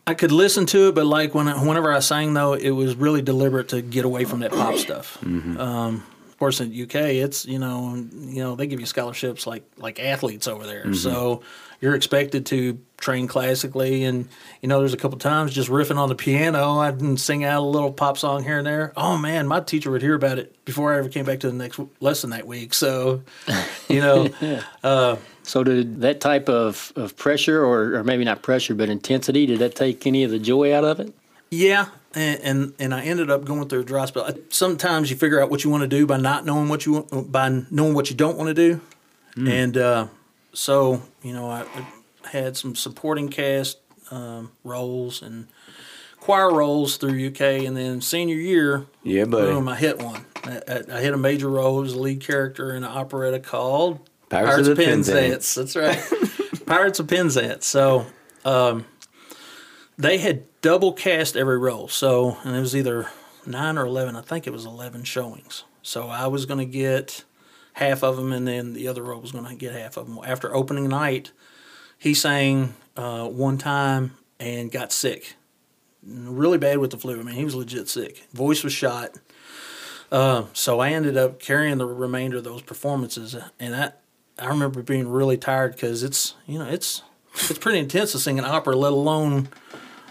I 0.07 0.15
could 0.15 0.33
listen 0.33 0.67
to 0.67 0.89
it, 0.89 0.95
but 0.95 1.07
like 1.07 1.35
when 1.35 1.47
whenever 1.67 1.93
I 1.93 2.01
sang 2.01 2.35
though, 2.35 2.55
it 2.55 2.71
was 2.71 2.95
really 2.95 3.23
deliberate 3.23 3.69
to 3.69 3.83
get 3.83 4.05
away 4.05 4.25
from 4.25 4.41
that 4.41 4.51
pop 4.51 4.75
mm-hmm. 4.75 4.79
stuff. 4.79 5.19
Mm-hmm. 5.23 5.59
Um, 5.59 6.05
of 6.29 6.39
course, 6.39 6.61
in 6.61 6.71
UK, 6.71 6.95
it's 6.95 7.47
you 7.47 7.59
know 7.59 7.95
you 7.95 8.43
know 8.43 8.57
they 8.57 8.67
give 8.67 8.81
you 8.81 8.87
scholarships 8.87 9.47
like 9.47 9.65
like 9.77 10.01
athletes 10.01 10.49
over 10.49 10.67
there, 10.67 10.83
mm-hmm. 10.83 10.95
so 10.95 11.43
you're 11.81 11.95
expected 11.95 12.47
to 12.47 12.79
train 12.97 13.29
classically. 13.29 14.05
And 14.05 14.29
you 14.63 14.69
know, 14.69 14.79
there's 14.79 14.95
a 14.95 14.97
couple 14.97 15.19
times 15.19 15.53
just 15.53 15.69
riffing 15.69 15.99
on 15.99 16.09
the 16.09 16.15
piano, 16.15 16.79
I'd 16.79 17.21
sing 17.21 17.45
out 17.45 17.63
a 17.63 17.67
little 17.67 17.93
pop 17.93 18.17
song 18.19 18.43
here 18.43 18.59
and 18.59 18.67
there. 18.67 18.93
Oh 18.97 19.19
man, 19.19 19.47
my 19.47 19.61
teacher 19.61 19.91
would 19.91 20.03
hear 20.03 20.15
about 20.15 20.39
it 20.39 20.65
before 20.65 20.95
I 20.95 20.99
ever 20.99 21.09
came 21.09 21.25
back 21.25 21.41
to 21.41 21.47
the 21.47 21.57
next 21.57 21.79
lesson 22.01 22.31
that 22.31 22.47
week. 22.47 22.75
So, 22.75 23.23
you 23.89 24.01
know, 24.01 24.31
uh, 24.83 25.17
So 25.45 25.63
did 25.63 26.01
that 26.01 26.21
type 26.21 26.49
of, 26.49 26.93
of 26.97 27.17
pressure, 27.17 27.63
or, 27.65 27.95
or 27.97 28.03
maybe 28.05 28.25
not 28.25 28.43
pressure, 28.43 28.75
but 28.75 28.89
intensity, 28.89 29.47
did 29.47 29.59
that 29.61 29.75
take 29.77 30.07
any 30.07 30.25
of 30.25 30.31
the 30.31 30.39
joy 30.39 30.75
out 30.75 30.85
of 30.85 31.01
it? 31.01 31.13
Yeah, 31.51 31.87
and, 32.15 32.41
and 32.43 32.73
and 32.81 32.95
I 32.95 33.03
ended 33.05 33.31
up 33.31 33.45
going 33.45 33.69
through 33.69 33.81
a 33.81 33.85
dry 33.85 34.07
spell. 34.07 34.29
Sometimes 34.49 35.11
you 35.11 35.17
figure 35.17 35.41
out 35.41 35.51
what 35.51 35.63
you 35.63 35.71
want 35.71 35.83
to 35.83 35.89
do 35.89 36.07
by 36.07 36.17
not 36.17 36.45
knowing 36.45 36.69
what 36.69 36.85
you 36.87 36.93
want, 37.09 37.31
by 37.31 37.63
knowing 37.71 37.95
what 37.95 38.11
you 38.11 38.17
don't 38.17 38.37
want 38.37 38.49
to 38.49 38.55
do, 38.55 38.81
and 39.37 39.77
uh, 39.77 40.07
so 40.53 41.03
you 41.23 41.33
know 41.33 41.49
I, 41.51 41.65
I 42.25 42.29
had 42.31 42.57
some 42.57 42.75
supporting 42.75 43.29
cast 43.29 43.79
um, 44.11 44.51
roles 44.65 45.23
and 45.23 45.47
choir 46.19 46.53
roles 46.53 46.97
through 46.97 47.27
UK, 47.29 47.41
and 47.67 47.77
then 47.77 48.01
senior 48.01 48.37
year, 48.37 48.87
Yeah, 49.05 49.27
buddy. 49.27 49.53
boom, 49.53 49.69
I 49.69 49.77
hit 49.77 49.99
one. 50.03 50.25
I, 50.45 50.61
I- 50.67 50.97
I 50.97 51.01
hit 51.03 51.13
a 51.13 51.19
major 51.19 51.49
role 51.51 51.85
as 51.85 51.93
a 51.93 51.99
lead 52.01 52.21
character 52.21 52.71
in 52.75 52.83
an 52.83 52.91
operetta 52.91 53.39
called 53.41 54.01
Pirates 54.29 54.69
of 54.69 54.77
the 54.77 54.85
Penzance. 54.85 55.55
That's 55.55 55.77
right, 55.77 56.03
Pirates 56.67 56.99
of 56.99 57.09
Penzance. 57.09 57.67
So 57.67 58.07
um, 58.45 58.87
they 59.97 60.19
had 60.19 60.45
double 60.61 60.93
cast 60.93 61.37
every 61.37 61.59
role. 61.59 61.89
So, 61.89 62.39
and 62.45 62.57
it 62.57 62.61
was 62.61 62.75
either 62.75 63.09
nine 63.47 63.79
or 63.79 63.87
11. 63.87 64.17
I 64.17 64.23
think 64.23 64.47
it 64.47 64.53
was 64.53 64.65
11 64.65 65.05
showings. 65.05 65.65
So 65.83 66.09
I 66.09 66.27
was 66.27 66.47
going 66.47 66.59
to 66.59 66.71
get 66.71 67.25
half 67.75 68.03
of 68.03 68.17
them, 68.17 68.33
and 68.33 68.47
then 68.47 68.73
the 68.73 68.89
other 68.89 69.03
role 69.03 69.21
was 69.21 69.33
going 69.33 69.47
to 69.47 69.55
get 69.55 69.73
half 69.73 69.97
of 69.97 70.07
them. 70.07 70.19
After 70.25 70.55
opening 70.55 70.89
night, 70.89 71.33
he 71.99 72.15
sang 72.15 72.75
uh, 72.97 73.29
one 73.29 73.59
time 73.59 74.17
and 74.41 74.71
got 74.71 74.93
sick. 74.93 75.35
Really 76.03 76.59
bad 76.59 76.79
with 76.79 76.91
the 76.91 76.99
flu. 76.99 77.19
I 77.19 77.23
mean, 77.23 77.35
he 77.35 77.45
was 77.45 77.55
legit 77.55 77.89
sick. 77.89 78.27
Voice 78.33 78.63
was 78.63 78.73
shot. 78.73 79.11
Uh, 80.13 80.45
so 80.53 80.81
I 80.81 80.91
ended 80.91 81.17
up 81.17 81.41
carrying 81.41 81.79
the 81.79 81.87
remainder 81.87 82.37
of 82.39 82.45
those 82.45 82.63
performances, 82.63 83.35
and 83.59 83.75
I 83.75 83.93
I 84.39 84.47
remember 84.49 84.83
being 84.83 85.09
really 85.09 85.37
tired 85.37 85.73
because 85.73 86.03
it's 86.03 86.35
you 86.47 86.59
know 86.59 86.67
it's 86.67 87.03
it's 87.35 87.59
pretty 87.59 87.79
intense 87.79 88.13
to 88.13 88.19
sing 88.19 88.39
an 88.39 88.45
opera, 88.45 88.77
let 88.77 88.93
alone 88.93 89.49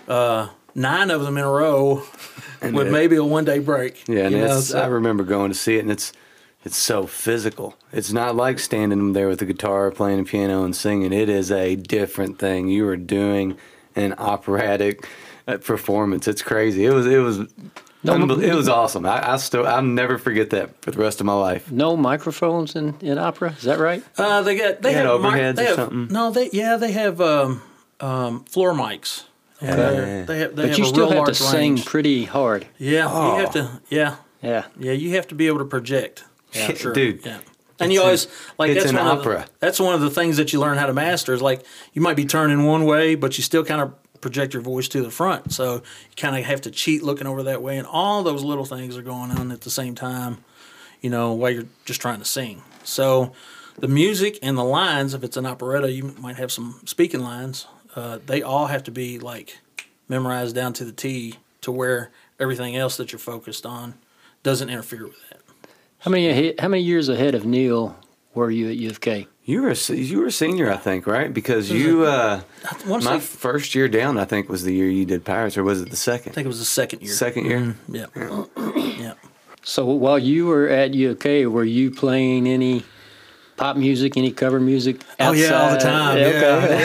uh, 0.07 0.49
nine 0.75 1.09
of 1.11 1.21
them 1.23 1.37
in 1.37 1.43
a 1.43 1.49
row 1.49 2.03
with 2.61 2.87
it- 2.87 2.91
maybe 2.91 3.15
a 3.17 3.23
one 3.23 3.45
day 3.45 3.59
break. 3.59 4.07
Yeah, 4.07 4.25
and 4.27 4.35
know, 4.35 4.57
it's, 4.57 4.67
so- 4.69 4.79
I 4.81 4.87
remember 4.87 5.23
going 5.23 5.51
to 5.51 5.57
see 5.57 5.75
it, 5.77 5.79
and 5.79 5.91
it's 5.91 6.13
it's 6.65 6.77
so 6.77 7.05
physical. 7.05 7.75
It's 7.91 8.13
not 8.13 8.35
like 8.35 8.57
standing 8.59 9.11
there 9.13 9.27
with 9.27 9.41
a 9.41 9.45
guitar, 9.45 9.91
playing 9.91 10.21
a 10.21 10.23
piano, 10.23 10.63
and 10.63 10.73
singing. 10.75 11.11
It 11.11 11.27
is 11.29 11.51
a 11.51 11.75
different 11.75 12.39
thing. 12.39 12.69
You 12.69 12.87
are 12.87 12.95
doing 12.97 13.57
an 13.95 14.13
operatic 14.17 15.07
uh, 15.47 15.57
performance. 15.57 16.25
It's 16.27 16.41
crazy. 16.41 16.85
It 16.85 16.93
was 16.93 17.05
it 17.05 17.17
was 17.19 17.39
unbel- 18.03 18.43
it 18.43 18.53
was 18.53 18.67
awesome. 18.69 19.05
I, 19.05 19.33
I 19.33 19.37
still 19.37 19.65
I'll 19.65 19.81
never 19.81 20.17
forget 20.17 20.49
that 20.51 20.81
for 20.81 20.91
the 20.91 20.97
rest 20.99 21.19
of 21.19 21.25
my 21.25 21.33
life. 21.33 21.71
No 21.71 21.95
microphones 21.97 22.75
in, 22.75 22.95
in 23.01 23.17
opera. 23.17 23.51
Is 23.57 23.63
that 23.63 23.79
right? 23.79 24.03
Uh, 24.17 24.41
they 24.41 24.57
got 24.57 24.81
they, 24.81 24.89
They 24.89 24.93
had 24.93 25.05
have 25.05 25.21
mic- 25.21 25.31
overheads 25.33 25.55
they 25.55 25.63
or 25.63 25.67
have, 25.67 25.75
something? 25.75 26.07
No, 26.09 26.31
they 26.31 26.49
yeah 26.51 26.75
they 26.77 26.91
have 26.91 27.19
um, 27.21 27.61
um, 27.99 28.43
floor 28.45 28.73
mics. 28.73 29.23
Yeah, 29.61 29.73
Okay. 29.73 30.23
they 30.27 30.39
have 30.39 30.55
they 30.55 30.61
but 30.63 30.69
have 30.69 30.77
you 30.79 30.85
still 30.85 31.05
have 31.09 31.13
to 31.13 31.17
large 31.19 31.37
sing 31.37 31.75
range. 31.75 31.85
pretty 31.85 32.25
hard. 32.25 32.67
Yeah, 32.77 33.07
Oh. 33.09 33.35
you 33.37 33.41
have 33.43 33.53
to. 33.53 33.81
Yeah, 33.89 34.15
Yeah. 34.41 34.65
yeah, 34.77 34.91
you 34.91 35.15
have 35.15 35.27
to 35.29 35.35
be 35.35 35.47
able 35.47 35.59
to 35.59 35.65
project. 35.65 36.25
Yeah, 36.53 36.73
sure. 36.75 36.93
Dude, 36.93 37.25
Yeah. 37.25 37.39
And 37.79 37.91
you 37.91 38.01
always 38.01 38.27
like 38.59 38.69
it's 38.69 38.81
that's 38.83 38.91
an 38.91 38.97
one 38.97 39.07
Of 39.07 39.19
opera. 39.21 39.45
the, 39.47 39.51
that's 39.59 39.79
one 39.79 39.95
of 39.95 40.01
the 40.01 40.11
things 40.11 40.37
that 40.37 40.53
you 40.53 40.59
learn 40.59 40.77
how 40.77 40.85
to 40.85 40.93
master 40.93 41.33
is 41.33 41.41
like 41.41 41.65
you 41.93 42.01
might 42.01 42.15
be 42.15 42.25
turning 42.25 42.63
one 42.65 42.85
way, 42.85 43.15
but 43.15 43.37
you 43.37 43.43
still 43.43 43.65
kind 43.65 43.81
of 43.81 43.93
project 44.23 44.53
your 44.53 44.63
voice 44.63 44.87
to 44.87 45.03
the 45.03 45.11
front. 45.11 45.53
So 45.53 45.75
you 45.75 46.15
kind 46.17 46.35
of 46.35 46.43
have 46.45 46.61
to 46.61 46.71
cheat 46.71 47.03
looking 47.03 47.27
over 47.27 47.43
that 47.43 47.61
way, 47.61 47.77
and 47.77 47.85
all 47.85 48.23
those 48.23 48.43
little 48.43 48.65
things 48.65 48.97
are 48.97 49.03
going 49.03 49.29
on 49.29 49.51
at 49.51 49.61
the 49.61 49.69
same 49.69 49.93
time. 49.93 50.43
You 51.01 51.09
know, 51.09 51.33
while 51.33 51.51
you're 51.51 51.67
just 51.83 51.99
trying 51.99 52.19
to 52.19 52.25
sing. 52.25 52.63
So 52.85 53.33
the 53.77 53.89
music 53.89 54.39
and 54.41 54.57
the 54.57 54.63
lines, 54.63 55.13
if 55.13 55.21
it's 55.23 55.35
an 55.35 55.45
operetta, 55.45 55.91
you 55.91 56.15
might 56.17 56.37
have 56.37 56.49
some 56.49 56.79
speaking 56.85 57.19
lines. 57.19 57.67
Uh, 57.93 58.19
they 58.25 58.41
all 58.41 58.67
have 58.67 58.83
to 58.85 58.91
be 58.91 59.19
like 59.19 59.59
memorized 60.07 60.55
down 60.55 60.71
to 60.73 60.85
the 60.85 60.93
T 60.93 61.35
to 61.61 61.71
where 61.71 62.09
everything 62.39 62.77
else 62.77 62.95
that 62.97 63.11
you're 63.11 63.19
focused 63.19 63.65
on 63.65 63.95
doesn't 64.43 64.69
interfere 64.69 65.03
with 65.03 65.29
that. 65.29 65.41
How 65.99 66.11
many 66.11 66.55
how 66.57 66.69
many 66.69 66.83
years 66.83 67.09
ahead 67.09 67.35
of 67.35 67.45
Neil 67.45 67.95
were 68.33 68.49
you 68.49 68.69
at 68.69 68.77
U 68.77 68.89
of 68.89 69.01
K? 69.01 69.27
You 69.45 69.61
were 69.61 69.69
a, 69.71 69.93
you 69.93 70.19
were 70.19 70.27
a 70.27 70.31
senior, 70.31 70.71
I 70.71 70.77
think, 70.77 71.05
right? 71.05 71.33
Because 71.33 71.69
you 71.69 72.05
uh, 72.05 72.41
I 72.63 72.87
want 72.87 73.03
to 73.03 73.09
my 73.09 73.19
say, 73.19 73.25
first 73.25 73.75
year 73.75 73.87
down, 73.87 74.17
I 74.17 74.25
think, 74.25 74.47
was 74.49 74.63
the 74.63 74.73
year 74.73 74.87
you 74.89 75.05
did 75.05 75.25
Pirates, 75.25 75.57
or 75.57 75.63
was 75.63 75.81
it 75.81 75.89
the 75.89 75.95
second? 75.97 76.31
I 76.31 76.35
think 76.35 76.45
it 76.45 76.49
was 76.49 76.59
the 76.59 76.65
second 76.65 77.01
year. 77.01 77.11
Second 77.11 77.45
year. 77.45 77.75
Yeah. 77.89 78.05
yeah. 78.75 79.13
So 79.63 79.85
while 79.85 80.19
you 80.19 80.47
were 80.47 80.67
at 80.67 80.93
U 80.93 81.11
of 81.11 81.19
K, 81.19 81.45
were 81.45 81.63
you 81.63 81.91
playing 81.91 82.47
any 82.47 82.83
pop 83.57 83.75
music, 83.77 84.17
any 84.17 84.31
cover 84.31 84.59
music? 84.59 85.01
Oh 85.19 85.31
yeah, 85.33 85.51
all 85.51 85.71
the 85.71 85.77
time. 85.79 86.17
Yeah, 86.17 86.29
Yeah, 86.29 86.55
okay. 86.57 86.79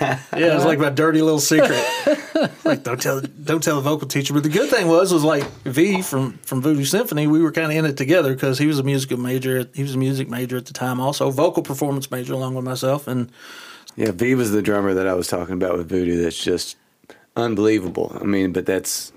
yeah. 0.00 0.20
yeah. 0.38 0.52
It 0.52 0.54
was 0.54 0.64
like 0.64 0.78
my 0.78 0.90
dirty 0.90 1.20
little 1.22 1.40
secret. 1.40 1.82
like 2.64 2.82
don't 2.82 3.00
tell, 3.00 3.20
don't 3.20 3.62
tell 3.62 3.76
the 3.76 3.82
vocal 3.82 4.08
teacher. 4.08 4.34
But 4.34 4.42
the 4.42 4.48
good 4.48 4.70
thing 4.70 4.88
was, 4.88 5.12
was 5.12 5.24
like 5.24 5.44
V 5.64 6.02
from 6.02 6.38
from 6.38 6.62
Voodoo 6.62 6.84
Symphony. 6.84 7.26
We 7.26 7.40
were 7.40 7.52
kind 7.52 7.70
of 7.70 7.76
in 7.76 7.84
it 7.84 7.96
together 7.96 8.34
because 8.34 8.58
he 8.58 8.66
was 8.66 8.78
a 8.78 8.82
musical 8.82 9.18
major. 9.18 9.68
He 9.74 9.82
was 9.82 9.94
a 9.94 9.98
music 9.98 10.28
major 10.28 10.56
at 10.56 10.66
the 10.66 10.72
time, 10.72 11.00
also 11.00 11.30
vocal 11.30 11.62
performance 11.62 12.10
major 12.10 12.32
along 12.34 12.54
with 12.54 12.64
myself. 12.64 13.06
And 13.06 13.30
Yeah, 13.96 14.12
V 14.12 14.34
was 14.34 14.52
the 14.52 14.62
drummer 14.62 14.94
that 14.94 15.06
I 15.06 15.14
was 15.14 15.26
talking 15.28 15.54
about 15.54 15.76
with 15.76 15.88
Voodoo. 15.88 16.22
That's 16.22 16.42
just 16.42 16.76
unbelievable. 17.36 18.16
I 18.20 18.24
mean, 18.24 18.52
but 18.52 18.66
that's 18.66 19.12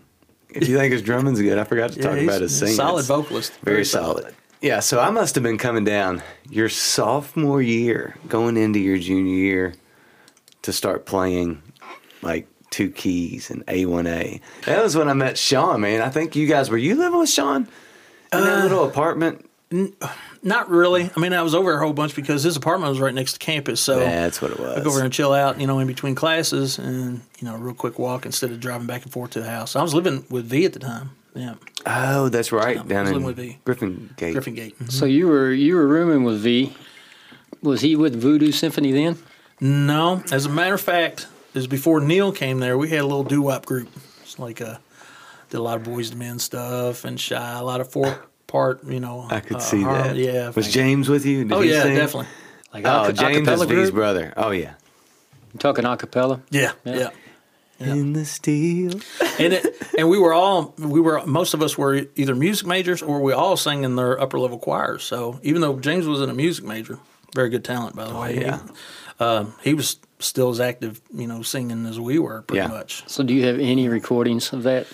if 0.50 0.68
you 0.68 0.78
think 0.78 0.92
his 0.94 1.02
drumming's 1.02 1.42
good, 1.42 1.58
I 1.58 1.64
forgot 1.64 1.92
to 1.94 2.00
yeah, 2.00 2.10
talk 2.10 2.20
about 2.20 2.42
his 2.42 2.58
singing. 2.58 2.76
solid 2.76 3.06
vocalist. 3.06 3.54
very 3.64 3.86
solid. 3.86 4.36
Yeah, 4.62 4.80
so 4.80 5.00
I 5.00 5.10
must 5.10 5.34
have 5.36 5.44
been 5.44 5.58
coming 5.58 5.86
down 5.86 6.22
your 6.50 6.70
sophomore 6.70 7.64
year, 7.64 8.16
going 8.28 8.58
into 8.58 8.80
your 8.80 9.00
junior 9.00 9.34
year, 9.34 9.74
to 10.62 10.72
start 10.72 11.08
playing 11.08 11.64
like 12.22 12.48
two 12.72 12.90
keys 12.90 13.52
and 13.52 13.64
A1A. 13.68 14.42
That 14.66 14.84
was 14.84 14.96
when 14.98 15.08
I 15.10 15.14
met 15.14 15.38
Sean, 15.38 15.82
man. 15.82 16.02
I 16.02 16.10
think 16.10 16.36
you 16.36 16.48
guys 16.48 16.70
were 16.72 16.78
you 16.78 16.96
living 16.96 17.20
with 17.20 17.30
Sean 17.30 17.68
in 18.34 18.40
Uh, 18.40 18.42
that 18.46 18.64
little 18.64 18.86
apartment? 18.86 19.46
Not 20.44 20.70
really. 20.70 21.10
I 21.16 21.20
mean, 21.20 21.32
I 21.34 21.44
was 21.44 21.54
over 21.54 21.74
a 21.74 21.80
whole 21.80 21.94
bunch 21.94 22.16
because 22.16 22.44
his 22.44 22.56
apartment 22.58 22.90
was 22.90 23.00
right 23.00 23.14
next 23.14 23.34
to 23.34 23.40
campus. 23.40 23.80
So 23.80 24.00
yeah, 24.00 24.22
That's 24.24 24.42
what 24.42 24.52
it 24.52 24.60
was. 24.60 24.78
I 24.80 24.84
go 24.84 24.90
over 24.90 25.02
and 25.02 25.14
chill 25.14 25.32
out, 25.34 25.62
you 25.62 25.68
know, 25.68 25.80
in 25.80 25.88
between 25.88 26.16
classes, 26.16 26.78
and 26.80 27.22
you 27.40 27.48
know, 27.48 27.56
a 27.56 27.58
real 27.58 27.74
quick 27.76 28.00
walk 28.00 28.26
instead 28.26 28.52
of 28.52 28.60
driving 28.60 28.88
back 28.88 29.04
and 29.04 29.12
forth 29.14 29.32
to 29.32 29.40
the 29.42 29.50
house. 29.50 29.76
I 29.76 29.82
was 29.84 29.94
living 29.94 30.26
with 30.30 30.46
V 30.46 30.66
at 30.66 30.74
the 30.74 30.80
time. 30.80 31.12
Yeah, 31.36 31.54
Oh, 31.86 32.28
that's 32.28 32.52
right, 32.52 32.76
Yeah, 32.76 32.82
I 32.84 32.86
down 32.88 33.04
was 33.06 33.14
in 33.14 33.24
with 33.24 33.38
V. 33.38 33.58
Griffin 33.64 34.10
Gate. 34.18 34.34
Griffin 34.34 34.54
Gate. 34.56 34.78
Mhm. 34.80 34.92
So 34.92 35.06
you 35.06 35.28
were 35.28 35.52
you 35.52 35.76
were 35.76 35.88
rooming 35.88 36.24
with 36.26 36.42
V. 36.42 36.74
Was 37.62 37.80
he 37.82 37.96
with 37.96 38.20
Voodoo 38.20 38.52
Symphony 38.52 38.92
then? 38.92 39.18
No, 39.62 40.24
as 40.32 40.46
a 40.48 40.50
matter 40.50 40.74
of 40.74 40.82
fact, 40.82 41.28
it 41.54 41.56
was 41.56 41.68
before 41.68 42.00
Neil 42.02 42.32
came 42.32 42.60
there. 42.60 42.78
We 42.78 42.90
had 42.90 43.00
a 43.02 43.06
little 43.08 43.24
doo 43.24 43.42
wop 43.42 43.66
group. 43.66 43.90
It's 44.24 44.40
like 44.40 44.62
uh 44.62 44.78
did 45.50 45.58
a 45.58 45.62
lot 45.64 45.78
of 45.78 45.84
Boyz 45.84 46.12
II 46.12 46.18
Men 46.18 46.40
stuff 46.40 47.04
and 47.06 47.20
Shai, 47.20 47.60
a 47.60 47.64
lot 47.64 47.82
of 47.82 47.92
four 47.92 48.18
part, 48.48 48.84
you 48.86 49.00
know. 49.00 49.28
I 49.30 49.40
could 49.42 49.58
uh, 49.58 49.60
see 49.60 49.82
har- 49.82 49.96
that. 50.04 50.16
Yeah. 50.16 50.48
Was 50.48 50.66
thank- 50.66 50.74
James 50.74 51.10
with 51.10 51.26
you? 51.26 51.44
Did 51.44 51.54
Oh 51.54 51.62
he 51.62 51.72
yeah, 51.72 51.84
sing? 51.84 51.96
definitely. 51.96 52.28
Like 52.74 52.86
Oh, 52.86 52.90
aca- 53.06 53.14
James 53.14 53.48
is 53.48 53.60
acapella 53.62 53.68
V's 53.68 53.92
brother. 53.92 54.34
Oh 54.38 54.52
yeah. 54.52 54.74
You 55.54 55.60
talking 55.60 55.84
acapella? 55.86 56.42
Yeah, 56.50 56.72
Yeah. 56.86 56.96
yeah. 56.96 57.10
Yeah. 57.80 57.94
In 57.96 58.14
the 58.14 58.26
steel. 58.26 58.92
and 59.40 59.54
it, 59.54 59.66
and 59.98 60.08
we 60.08 60.20
were 60.20 60.34
all 60.34 60.74
we 60.78 61.02
were 61.02 61.26
most 61.26 61.56
of 61.56 61.64
us 61.64 61.78
were 61.80 62.06
either 62.16 62.36
music 62.36 62.68
majors 62.68 63.02
or 63.02 63.20
we 63.22 63.34
all 63.34 63.58
sang 63.58 63.84
in 63.84 63.96
their 63.96 64.22
upper 64.22 64.38
level 64.40 64.60
choirs. 64.60 65.04
So 65.04 65.40
even 65.42 65.62
though 65.62 65.80
James 65.80 66.08
wasn't 66.08 66.30
a 66.30 66.36
music 66.36 66.64
major, 66.64 67.00
very 67.36 67.50
good 67.50 67.66
talent 67.66 67.96
by 67.96 68.06
the 68.08 68.14
way. 68.16 68.40
yeah. 68.40 68.60
He, 69.18 69.24
um, 69.26 69.56
he 69.64 69.74
was 69.74 69.98
still 70.22 70.50
as 70.50 70.60
active, 70.60 71.02
you 71.14 71.28
know, 71.28 71.42
singing 71.42 71.86
as 71.86 72.00
we 72.00 72.20
were 72.20 72.42
pretty 72.44 72.62
Yeah. 72.62 72.68
much. 72.68 73.04
So 73.08 73.24
do 73.24 73.34
you 73.34 73.46
have 73.46 73.60
any 73.60 73.88
recordings 73.90 74.54
of 74.54 74.64
that? 74.64 74.88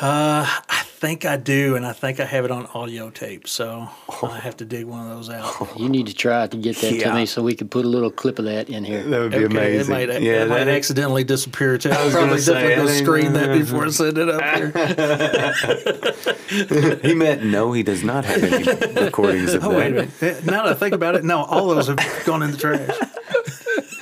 Uh, 0.00 0.46
I 0.46 0.82
think 1.00 1.24
I 1.24 1.36
do, 1.36 1.74
and 1.74 1.84
I 1.84 1.92
think 1.92 2.20
I 2.20 2.24
have 2.24 2.44
it 2.44 2.52
on 2.52 2.66
audio 2.74 3.10
tape. 3.10 3.48
So 3.48 3.88
I 4.22 4.38
have 4.38 4.56
to 4.58 4.64
dig 4.64 4.84
one 4.84 5.00
of 5.02 5.08
those 5.16 5.28
out. 5.28 5.68
You 5.80 5.88
need 5.88 6.06
to 6.06 6.14
try 6.14 6.46
to 6.46 6.56
get 6.56 6.76
that 6.76 6.92
Yeah. 6.94 7.08
to 7.10 7.14
me 7.16 7.26
so 7.26 7.42
we 7.42 7.56
could 7.56 7.72
put 7.72 7.84
a 7.84 7.88
little 7.88 8.10
clip 8.10 8.38
of 8.38 8.44
that 8.44 8.68
in 8.70 8.84
here. 8.84 9.02
That 9.02 9.18
would 9.20 9.32
be 9.32 9.38
Okay, 9.38 9.46
amazing. 9.46 9.80
It 9.94 10.08
might, 10.08 10.22
yeah, 10.22 10.44
it 10.44 10.48
might 10.48 10.64
that- 10.64 10.68
accidentally 10.76 11.24
disappear 11.24 11.76
too. 11.76 11.90
I 11.90 12.04
was 12.04 12.12
probably 12.14 12.28
gonna 12.30 12.40
say, 12.42 12.76
go 12.76 12.86
screen 12.86 13.32
that 13.32 13.52
before 13.58 13.86
I 13.86 13.90
send 13.90 14.16
it 14.18 14.28
up 14.28 14.42
here. 14.56 14.70
he 17.02 17.14
meant 17.14 17.44
no. 17.44 17.72
He 17.72 17.82
does 17.82 18.04
not 18.04 18.24
have 18.24 18.42
any 18.44 18.64
recordings 19.04 19.54
of 19.54 19.64
Oh 19.64 19.70
that. 19.70 19.78
wait 19.78 19.86
a 19.88 19.94
minute! 20.22 20.44
Now 20.46 20.64
that 20.64 20.72
I 20.72 20.74
think 20.74 20.94
about 20.94 21.16
it, 21.16 21.24
no, 21.24 21.42
all 21.44 21.68
those 21.74 21.88
have 21.88 21.98
gone 22.24 22.42
in 22.44 22.52
the 22.52 22.56
trash. 22.56 22.90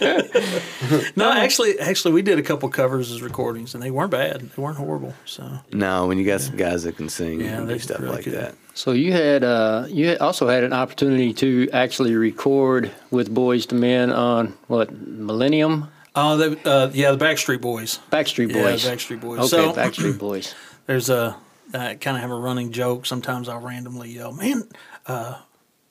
no, 1.17 1.31
actually, 1.33 1.79
actually, 1.79 2.13
we 2.15 2.23
did 2.23 2.39
a 2.39 2.43
couple 2.43 2.69
covers 2.69 3.11
as 3.11 3.23
recordings, 3.23 3.75
and 3.75 3.83
they 3.83 3.91
weren't 3.91 4.11
bad. 4.11 4.41
They 4.41 4.63
weren't 4.63 4.77
horrible. 4.79 5.15
So 5.25 5.49
No, 5.73 6.07
when 6.07 6.19
you 6.19 6.25
got 6.25 6.41
some 6.41 6.57
guys 6.57 6.85
that 6.85 6.97
can 6.97 7.09
sing 7.09 7.41
Yeah, 7.41 7.59
and 7.59 7.67
do 7.69 7.75
they 7.75 7.79
stuff 7.79 8.01
really 8.01 8.15
like 8.17 8.25
could. 8.25 8.35
that. 8.35 8.55
So 8.75 8.93
you 8.93 9.13
had 9.13 9.43
uh, 9.45 9.87
you 9.89 10.17
also 10.21 10.49
had 10.49 10.63
an 10.65 10.73
opportunity 10.73 11.33
to 11.35 11.69
actually 11.73 12.15
record 12.15 12.91
with 13.11 13.35
Boyz 13.35 13.73
II 13.73 13.79
Men 13.79 14.13
on 14.13 14.55
what 14.69 14.93
Millennium 14.93 15.89
Oh, 16.21 16.37
the, 16.37 16.59
uh, 16.69 16.91
yeah, 16.95 17.13
the 17.13 17.25
Backstreet 17.25 17.61
Boys. 17.61 18.01
Backstreet 18.11 18.53
Boys. 18.53 18.57
Yeah, 18.57 18.63
Boys. 18.73 18.85
Backstreet 18.87 19.21
Boys. 19.21 19.39
Okay, 19.39 19.49
So- 19.49 19.73
Backstreet 19.73 20.19
Boys. 20.29 20.55
There's 20.87 21.11
a 21.11 21.37
I 21.75 21.95
kind 21.97 22.17
of 22.17 22.23
have 22.23 22.31
a 22.31 22.35
running 22.39 22.73
joke. 22.73 23.05
Sometimes 23.05 23.49
I'll 23.49 23.61
randomly 23.61 24.11
yell, 24.11 24.33
"Man, 24.33 24.63
uh, 25.07 25.35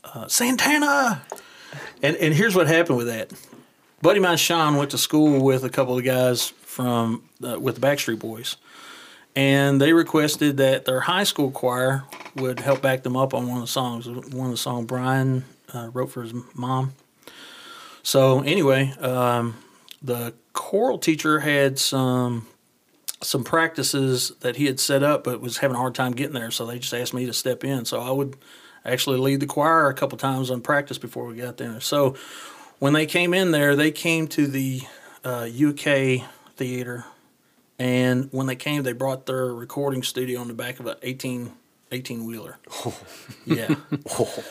uh, 0.03 0.27
Santana!" 0.27 1.21
And 2.01 2.15
and 2.15 2.33
here's 2.33 2.55
what 2.55 2.65
happened 2.67 2.97
with 2.97 3.07
that. 3.07 3.31
Buddy 3.99 4.19
of 4.19 4.23
mine, 4.23 4.38
Sean, 4.38 4.75
went 4.75 4.91
to 4.91 4.97
school 4.97 5.43
with 5.43 5.63
a 5.63 5.69
couple 5.69 5.97
of 5.97 6.03
guys 6.03 6.49
from 6.49 7.23
uh, 7.43 7.60
with 7.60 7.81
the 7.81 7.81
Backstreet 7.81 8.19
Boys, 8.19 8.55
and 9.36 9.81
they 9.81 9.91
requested 9.91 10.57
that 10.57 10.86
their 10.86 10.99
high 10.99 11.23
school 11.23 11.49
choir 11.49 12.03
would 12.36 12.60
help 12.60 12.83
back 12.83 13.01
them 13.01 13.17
up 13.17 13.33
on 13.33 13.47
one 13.47 13.57
of 13.57 13.63
the 13.63 13.67
songs. 13.67 14.07
One 14.07 14.45
of 14.45 14.51
the 14.51 14.57
songs 14.57 14.86
Brian 14.86 15.45
uh, 15.73 15.89
wrote 15.91 16.12
for 16.12 16.21
his 16.21 16.33
mom. 16.53 16.93
So 18.03 18.41
anyway, 18.41 18.93
um, 18.99 19.55
the 20.03 20.36
choral 20.53 20.99
teacher 20.99 21.39
had 21.39 21.79
some 21.79 22.45
some 23.23 23.43
practices 23.43 24.31
that 24.41 24.57
he 24.57 24.67
had 24.67 24.79
set 24.79 25.01
up, 25.01 25.23
but 25.23 25.41
was 25.41 25.57
having 25.57 25.73
a 25.73 25.79
hard 25.79 25.95
time 25.95 26.12
getting 26.12 26.36
there. 26.36 26.51
So 26.51 26.67
they 26.67 26.77
just 26.77 26.93
asked 26.93 27.15
me 27.15 27.25
to 27.25 27.33
step 27.33 27.63
in. 27.63 27.83
So 27.86 27.99
I 27.99 28.12
would 28.12 28.38
actually 28.86 29.17
lead 29.17 29.39
the 29.39 29.47
choir 29.47 29.89
a 29.89 29.95
couple 29.95 30.19
times 30.19 30.51
on 30.51 30.62
practice 30.62 30.99
before 30.99 31.25
we 31.25 31.38
got 31.38 31.57
there. 31.57 31.79
So 31.81 32.15
when 32.79 32.93
they 32.93 33.05
came 33.05 33.33
in 33.33 33.51
there, 33.51 33.75
they 33.75 33.91
came 33.91 34.27
to 34.29 34.47
the 34.47 34.81
uh, 35.23 35.47
UK 35.47 36.27
theater, 36.55 37.05
and 37.79 38.29
when 38.31 38.47
they 38.47 38.55
came, 38.55 38.83
they 38.83 38.93
brought 38.93 39.25
their 39.25 39.53
recording 39.53 40.03
studio 40.03 40.39
on 40.41 40.47
the 40.47 40.53
back 40.53 40.79
of 40.79 40.85
an 40.87 40.95
18 41.01 41.51
18 41.91 42.25
wheeler. 42.25 42.57
Yeah. 43.45 43.75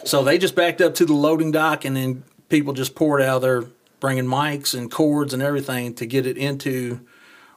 so 0.04 0.24
they 0.24 0.38
just 0.38 0.54
backed 0.54 0.80
up 0.80 0.94
to 0.96 1.04
the 1.04 1.12
loading 1.12 1.50
dock, 1.52 1.84
and 1.84 1.94
then 1.96 2.24
people 2.48 2.72
just 2.72 2.94
poured 2.94 3.20
out 3.20 3.40
there, 3.42 3.64
bringing 4.00 4.24
mics 4.24 4.72
and 4.76 4.90
cords 4.90 5.34
and 5.34 5.42
everything 5.42 5.94
to 5.96 6.06
get 6.06 6.26
it 6.26 6.38
into 6.38 7.00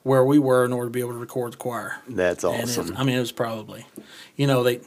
where 0.04 0.24
we 0.26 0.38
were 0.40 0.66
in 0.66 0.74
order 0.74 0.88
to 0.88 0.92
be 0.92 1.00
able 1.00 1.12
to 1.14 1.18
record 1.18 1.54
the 1.54 1.58
choir. 1.58 1.96
That's 2.10 2.44
And 2.44 2.56
it- 2.56 2.64
awesome. 2.64 2.94
I 2.98 3.04
mean, 3.06 3.16
it 3.16 3.20
was 3.22 3.32
probably, 3.32 3.86
you 4.36 4.48
know, 4.48 4.64
they 4.64 4.82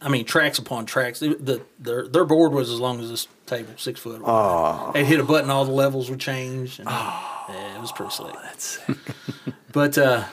I 0.00 0.08
mean, 0.08 0.24
tracks 0.24 0.58
upon 0.58 0.86
tracks. 0.86 1.20
The, 1.20 1.34
the 1.34 1.62
their 1.78 2.06
their 2.06 2.24
board 2.24 2.52
was 2.52 2.70
as 2.70 2.78
long 2.80 3.00
as 3.00 3.08
this 3.10 3.28
table, 3.46 3.72
six 3.76 4.00
foot. 4.00 4.20
Oh, 4.24 4.90
They 4.92 5.04
hit 5.04 5.20
a 5.20 5.24
button, 5.24 5.50
all 5.50 5.64
the 5.64 5.72
levels 5.72 6.10
would 6.10 6.20
change. 6.20 6.78
And, 6.78 6.88
yeah, 6.88 7.76
it 7.76 7.80
was 7.80 7.92
pretty 7.92 8.12
slick. 8.12 8.34
that's 8.42 8.78
But 9.72 9.96
uh, 9.98 10.24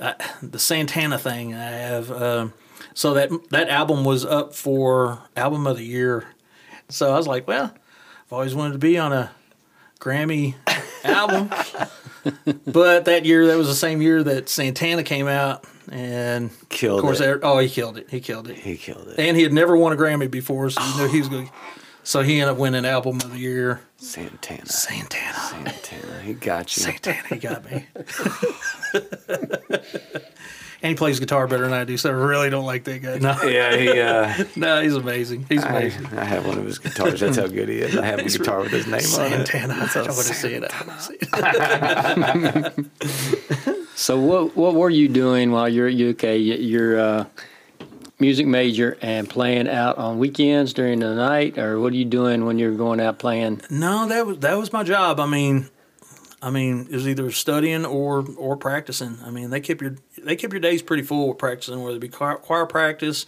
I, 0.00 0.14
the 0.42 0.58
Santana 0.58 1.18
thing, 1.18 1.54
I 1.54 1.70
have. 1.70 2.10
Um, 2.10 2.52
so 2.94 3.14
that 3.14 3.30
that 3.50 3.68
album 3.68 4.04
was 4.04 4.24
up 4.24 4.54
for 4.54 5.20
album 5.36 5.66
of 5.66 5.76
the 5.76 5.84
year. 5.84 6.24
So 6.88 7.12
I 7.12 7.16
was 7.16 7.26
like, 7.26 7.46
well, 7.46 7.72
I've 7.74 8.32
always 8.32 8.54
wanted 8.54 8.72
to 8.72 8.78
be 8.78 8.98
on 8.98 9.12
a 9.12 9.30
Grammy 10.00 10.54
album. 11.04 11.50
but 12.66 13.04
that 13.04 13.24
year, 13.24 13.46
that 13.48 13.56
was 13.56 13.68
the 13.68 13.74
same 13.74 14.00
year 14.02 14.22
that 14.22 14.48
Santana 14.48 15.02
came 15.02 15.28
out, 15.28 15.64
and 15.92 16.50
Killed 16.68 16.98
Of 17.00 17.04
course, 17.04 17.20
it. 17.20 17.40
oh, 17.42 17.58
he 17.58 17.68
killed 17.68 17.96
it. 17.98 18.08
He 18.10 18.20
killed 18.20 18.48
it. 18.48 18.56
he 18.56 18.76
killed 18.76 19.08
it. 19.08 19.18
And 19.18 19.36
he 19.36 19.42
had 19.42 19.52
never 19.52 19.76
won 19.76 19.92
a 19.92 19.96
Grammy 19.96 20.30
before, 20.30 20.70
so 20.70 20.80
you 20.82 20.96
knew 20.96 21.08
he 21.08 21.18
was 21.20 21.28
going. 21.28 21.50
So 22.04 22.22
he 22.22 22.40
ended 22.40 22.48
up 22.54 22.58
winning 22.58 22.86
album 22.86 23.16
of 23.16 23.32
the 23.32 23.38
year. 23.38 23.80
Santana. 23.98 24.64
Santana. 24.66 25.34
Santana. 25.38 26.20
He 26.22 26.32
got 26.32 26.74
you. 26.76 26.82
Santana, 26.82 27.26
he 27.28 27.36
got 27.36 27.70
me. 27.70 27.86
and 30.80 30.88
he 30.90 30.94
plays 30.94 31.20
guitar 31.20 31.46
better 31.46 31.64
than 31.64 31.74
I 31.74 31.84
do, 31.84 31.98
so 31.98 32.08
I 32.08 32.12
really 32.14 32.48
don't 32.48 32.64
like 32.64 32.84
that 32.84 33.02
guy. 33.02 33.18
No, 33.18 33.36
Yeah, 33.48 33.76
he. 33.76 34.00
Uh, 34.00 34.32
no 34.56 34.80
he's 34.80 34.94
amazing. 34.94 35.44
He's 35.50 35.62
amazing. 35.64 36.06
I 36.16 36.24
have 36.24 36.46
one 36.46 36.56
of 36.56 36.64
his 36.64 36.78
guitars. 36.78 37.20
That's 37.20 37.36
how 37.36 37.46
good 37.48 37.68
he 37.68 37.80
is. 37.80 37.94
I 37.96 38.06
have 38.06 38.20
a 38.20 38.24
guitar 38.24 38.60
with 38.60 38.70
his 38.70 38.86
name 38.86 38.94
on 38.94 39.32
it. 39.32 39.46
Santana. 39.46 39.74
I 39.74 39.86
don't 39.92 40.06
want 40.06 40.28
to 40.28 40.34
see 40.34 40.54
it. 40.54 40.64
I 40.64 40.68
don't 40.78 40.88
want 40.88 41.00
to 41.00 41.06
see 42.74 42.88
it. 43.74 43.84
So 43.98 44.16
what 44.16 44.56
what 44.56 44.76
were 44.76 44.90
you 44.90 45.08
doing 45.08 45.50
while 45.50 45.68
you're 45.68 45.88
at 45.88 45.94
UK? 45.94 46.38
You're 46.38 47.00
uh, 47.00 47.24
music 48.20 48.46
major 48.46 48.96
and 49.02 49.28
playing 49.28 49.68
out 49.68 49.98
on 49.98 50.20
weekends 50.20 50.72
during 50.72 51.00
the 51.00 51.16
night, 51.16 51.58
or 51.58 51.80
what 51.80 51.92
are 51.92 51.96
you 51.96 52.04
doing 52.04 52.44
when 52.44 52.60
you're 52.60 52.76
going 52.76 53.00
out 53.00 53.18
playing? 53.18 53.60
No, 53.70 54.06
that 54.06 54.24
was 54.24 54.38
that 54.38 54.56
was 54.56 54.72
my 54.72 54.84
job. 54.84 55.18
I 55.18 55.26
mean, 55.26 55.68
I 56.40 56.50
mean, 56.50 56.86
it 56.88 56.94
was 56.94 57.08
either 57.08 57.32
studying 57.32 57.84
or 57.84 58.24
or 58.36 58.56
practicing. 58.56 59.18
I 59.24 59.30
mean, 59.30 59.50
they 59.50 59.60
kept 59.60 59.82
your 59.82 59.96
they 60.16 60.36
kept 60.36 60.52
your 60.52 60.60
days 60.60 60.80
pretty 60.80 61.02
full 61.02 61.30
with 61.30 61.38
practicing, 61.38 61.82
whether 61.82 61.96
it 61.96 62.00
be 62.00 62.08
choir, 62.08 62.36
choir 62.36 62.66
practice. 62.66 63.26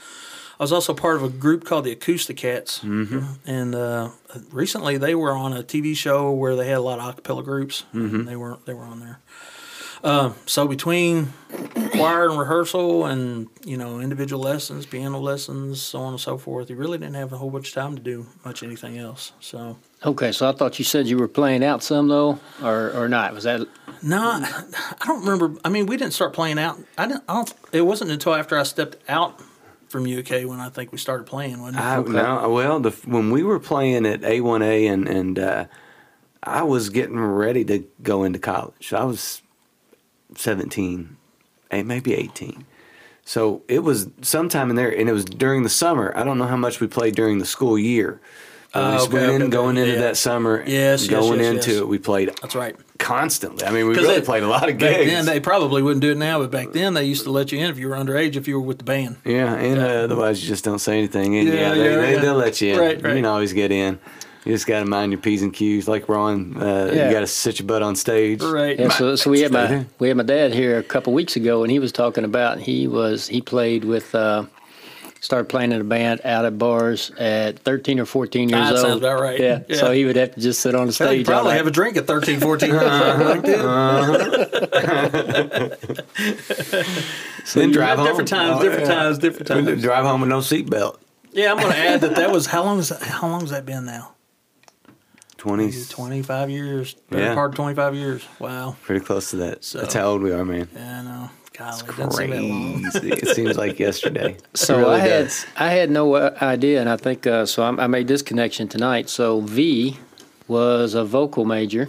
I 0.61 0.63
was 0.63 0.73
also 0.73 0.95
part 0.95 1.17
of 1.17 1.25
a 1.25 1.31
group 1.31 1.65
called 1.65 1.87
the 1.87 1.97
AcoustiKats, 1.97 2.83
mm-hmm. 2.83 3.21
and 3.45 3.75
uh, 3.75 4.11
recently 4.53 4.99
they 4.99 5.17
were 5.17 5.33
on 5.33 5.53
a 5.53 5.65
TV 5.65 5.97
show 5.97 6.31
where 6.31 6.55
they 6.55 6.69
had 6.69 6.77
a 6.77 6.83
lot 6.83 7.01
of 7.01 7.17
acapella 7.17 7.43
groups. 7.43 7.85
Mm-hmm. 7.93 8.25
They 8.25 8.37
were 8.37 8.59
they 8.67 8.75
were 8.75 8.85
on 8.85 9.01
there. 9.01 9.19
Uh, 10.03 10.33
so 10.47 10.67
between 10.67 11.33
choir 11.93 12.29
and 12.29 12.39
rehearsal, 12.39 13.05
and 13.05 13.49
you 13.65 13.77
know 13.77 14.01
individual 14.01 14.43
lessons, 14.43 14.87
piano 14.87 15.19
lessons, 15.19 15.83
so 15.83 16.01
on 16.01 16.15
and 16.15 16.21
so 16.21 16.39
forth, 16.39 16.71
you 16.71 16.77
really 16.77 16.99
didn't 16.99 17.15
have 17.15 17.33
a 17.33 17.39
whole 17.39 17.51
bunch 17.51 17.69
of 17.69 17.75
time 17.75 17.97
to 17.97 18.03
do 18.03 18.27
much 18.45 18.63
anything 18.63 18.99
else. 18.99 19.33
So. 19.41 19.77
Okay, 20.05 20.33
so 20.33 20.49
I 20.49 20.53
thought 20.53 20.79
you 20.79 20.85
said 20.85 21.07
you 21.07 21.19
were 21.19 21.29
playing 21.29 21.63
out 21.63 21.83
some 21.83 22.09
though, 22.09 22.39
or 22.63 22.91
or 22.93 23.09
not? 23.09 23.35
Was 23.35 23.45
that 23.45 23.67
No, 24.03 24.19
I, 24.19 24.63
I 25.01 25.07
don't 25.07 25.21
remember. 25.21 25.61
I 25.65 25.69
mean, 25.69 25.87
we 25.87 25.97
didn't 25.99 26.15
start 26.15 26.33
playing 26.33 26.59
out. 26.59 26.79
I 26.97 27.07
didn't. 27.07 27.25
I 27.29 27.35
don't. 27.35 27.55
It 27.73 27.83
wasn't 27.83 28.11
until 28.11 28.35
after 28.35 28.59
I 28.59 28.63
stepped 28.63 28.97
out 29.09 29.41
from 29.91 30.05
UK 30.07 30.47
when 30.47 30.61
I 30.61 30.71
think 30.71 30.93
we 30.93 30.99
started 30.99 31.27
playing. 31.27 31.61
Wasn't 31.61 31.77
it? 31.77 31.83
I, 31.83 32.01
no, 32.01 32.49
well, 32.49 32.81
the, 32.81 32.91
when 33.05 33.31
we 33.31 33.43
were 33.43 33.61
playing 33.61 34.07
at 34.07 34.23
A1A 34.23 34.91
and 34.91 35.07
and 35.07 35.39
uh, 35.39 35.65
I 36.43 36.63
was 36.63 36.89
getting 36.89 37.21
ready 37.21 37.65
to 37.67 37.85
go 38.03 38.25
into 38.25 38.39
college. 38.39 38.95
I 38.95 39.05
was 39.05 39.43
seventeen, 40.37 41.17
eh, 41.71 41.83
maybe 41.83 42.15
eighteen. 42.15 42.65
So 43.25 43.63
it 43.69 43.81
was 43.81 44.09
sometime 44.23 44.71
in 44.71 44.77
there, 44.77 44.91
and 44.91 45.09
it 45.09 45.13
was 45.13 45.25
during 45.25 45.63
the 45.63 45.69
summer. 45.69 46.13
I 46.17 46.25
don't 46.25 46.39
know 46.39 46.47
how 46.47 46.57
much 46.57 46.81
we 46.81 46.87
played 46.87 47.15
during 47.15 47.39
the 47.39 47.47
school 47.47 47.79
year. 47.79 48.21
Oh, 48.73 48.91
we 48.91 49.03
okay, 49.03 49.13
went 49.13 49.25
in, 49.25 49.31
okay, 49.31 49.43
okay, 49.45 49.51
going 49.51 49.77
into 49.77 49.93
yeah. 49.95 49.99
that 50.01 50.17
summer, 50.17 50.63
Yes, 50.65 51.03
yes, 51.03 51.09
going 51.11 51.41
yes, 51.41 51.49
into 51.57 51.71
yes. 51.73 51.81
it, 51.81 51.89
we 51.89 51.99
played 51.99 52.29
That's 52.41 52.55
right. 52.55 52.77
constantly. 53.01 53.65
I 53.67 53.73
mean, 53.73 53.89
we 53.89 53.97
really 53.97 54.21
they- 54.21 54.25
played 54.25 54.45
a 54.45 54.49
lot 54.49 54.69
of 54.69 54.79
gigs. 54.79 54.97
Back 54.97 55.07
then, 55.07 55.27
they 55.27 55.41
probably 55.41 55.83
wouldn't 55.83 56.03
do 56.03 56.13
it 56.13 56.17
now, 56.17 56.39
but 56.39 56.53
back 56.53 56.71
then 56.71 56.95
they 56.95 57.05
used 57.05 57.25
to 57.25 57.33
let 57.33 57.51
you 57.51 57.59
in 57.59 57.69
if 57.69 57.79
you 57.79 57.89
were 57.89 57.97
underage 57.97 58.37
if 58.37 58.47
you 58.47 58.55
were 58.61 58.65
with 58.65 58.79
the 58.79 58.85
band. 58.85 59.17
Yeah, 59.25 59.55
and 59.57 59.81
uh, 59.81 59.85
otherwise 60.05 60.41
you 60.41 60.49
just 60.49 60.63
don't 60.65 60.79
say 60.79 60.99
anything. 60.99 61.37
And 61.37 61.49
yeah, 61.49 61.55
Yeah, 61.55 61.75
they, 61.75 61.91
yeah, 61.91 61.97
they, 62.01 62.19
they'll 62.21 62.35
let 62.37 62.61
you 62.61 62.75
in. 62.75 62.79
Right, 62.79 62.97
You 62.97 63.03
can 63.03 63.27
always 63.27 63.53
get 63.53 63.73
in. 63.73 63.99
You 64.45 64.53
just 64.55 64.67
got 64.67 64.81
to 64.81 64.87
mind 64.87 65.13
your 65.13 65.21
p's 65.21 65.43
and 65.43 65.53
q's. 65.53 65.87
Like 65.87 66.09
Ron, 66.09 66.57
uh, 66.57 66.91
Yeah. 66.95 67.07
you 67.09 67.13
got 67.13 67.21
to 67.21 67.27
sit 67.27 67.59
your 67.59 67.67
butt 67.67 67.83
on 67.83 67.95
stage. 67.95 68.41
Right. 68.43 68.79
Yeah, 68.79 68.89
so, 68.89 69.15
so 69.17 69.31
we 69.31 69.41
had 69.41 69.53
my 69.53 69.85
we 69.99 70.09
had 70.09 70.17
my 70.17 70.23
dad 70.23 70.55
here 70.55 70.79
a 70.79 70.83
couple 70.83 71.13
weeks 71.13 71.37
ago, 71.37 71.63
and 71.63 71.71
he 71.71 71.79
was 71.79 71.93
talking 71.93 72.25
about 72.25 72.59
he 72.59 72.87
was 72.89 73.29
he 73.29 73.43
played 73.43 73.85
with 73.85 74.15
uh, 74.15 74.45
started 75.21 75.51
playing 75.51 75.73
in 75.73 75.81
a 75.83 75.85
band 75.85 76.23
out 76.25 76.47
at 76.47 76.57
bars 76.59 77.11
at 77.19 77.59
13 77.59 78.01
or 78.01 78.07
14 78.07 78.49
years 78.49 78.61
Ah, 78.65 78.71
old. 78.71 78.79
sounds 78.79 78.97
about 78.97 79.21
right. 79.21 79.39
Yeah, 79.39 79.59
Yeah. 79.69 79.77
so 79.77 79.91
he 79.93 80.07
would 80.07 80.17
have 80.17 80.35
to 80.35 80.41
just 80.41 80.61
sit 80.63 80.75
on 80.75 80.87
the 80.87 80.95
Hell, 80.95 81.13
you 81.13 81.19
stage. 81.19 81.27
probably 81.27 81.53
have 81.53 81.67
a 81.67 81.71
drink 81.71 81.99
at 81.99 82.07
13, 82.07 82.41
14 82.41 82.71
years 82.71 82.83
old. 82.83 82.91
like 83.21 83.43
that. 83.43 83.69
Then 87.55 87.71
drive 87.73 87.99
home. 87.99 88.07
Different 88.07 88.29
times, 88.29 88.59
Oh, 88.61 88.63
different 88.63 88.87
yeah. 88.89 88.95
times, 88.95 89.19
different 89.19 89.49
times. 89.49 89.83
Drive 89.83 90.05
home 90.05 90.21
with 90.23 90.31
no 90.31 90.39
seatbelt. 90.39 90.99
Yeah, 91.33 91.53
I'm 91.53 91.59
going 91.59 91.73
to 91.73 91.79
add 91.79 92.01
that 92.03 92.17
that 92.17 92.31
was 92.33 92.47
how 92.47 92.63
long 92.65 92.79
is 92.79 92.89
that, 92.89 93.03
how 93.03 93.29
long 93.29 93.41
has 93.43 93.51
that 93.51 93.67
been 93.67 93.85
now? 93.85 94.13
Twenty. 95.41 95.73
25 95.73 96.51
years. 96.51 96.95
Better 97.09 97.23
Yeah. 97.23 97.35
part 97.35 97.55
25 97.55 97.95
years. 97.95 98.23
Wow. 98.39 98.77
Pretty 98.83 99.03
close 99.03 99.31
to 99.31 99.37
that. 99.37 99.65
So- 99.65 99.81
That's 99.81 99.95
how 99.95 100.05
old 100.11 100.23
we 100.23 100.33
are, 100.33 100.45
man. 100.45 100.69
Yeah, 100.75 101.01
I 101.01 101.03
know. 101.03 101.31
Golly, 101.57 101.81
it 101.81 102.13
seem. 102.13 102.83
Crazy. 102.91 103.11
it 103.11 103.29
seems 103.35 103.57
like 103.65 103.79
yesterday. 103.79 104.37
So 104.55 104.79
really 104.79 104.97
I 104.97 104.99
had 104.99 105.25
does. 105.25 105.47
I 105.57 105.71
had 105.71 105.91
no 105.91 106.15
uh, 106.15 106.37
idea, 106.43 106.81
and 106.81 106.89
I 106.91 106.97
think 106.99 107.27
uh, 107.27 107.47
so. 107.47 107.63
I, 107.63 107.85
I 107.85 107.87
made 107.87 108.07
this 108.07 108.21
connection 108.23 108.69
tonight. 108.69 109.09
So 109.09 109.41
V 109.41 109.97
was 110.47 110.93
a 110.95 111.05
vocal 111.05 111.45
major, 111.47 111.89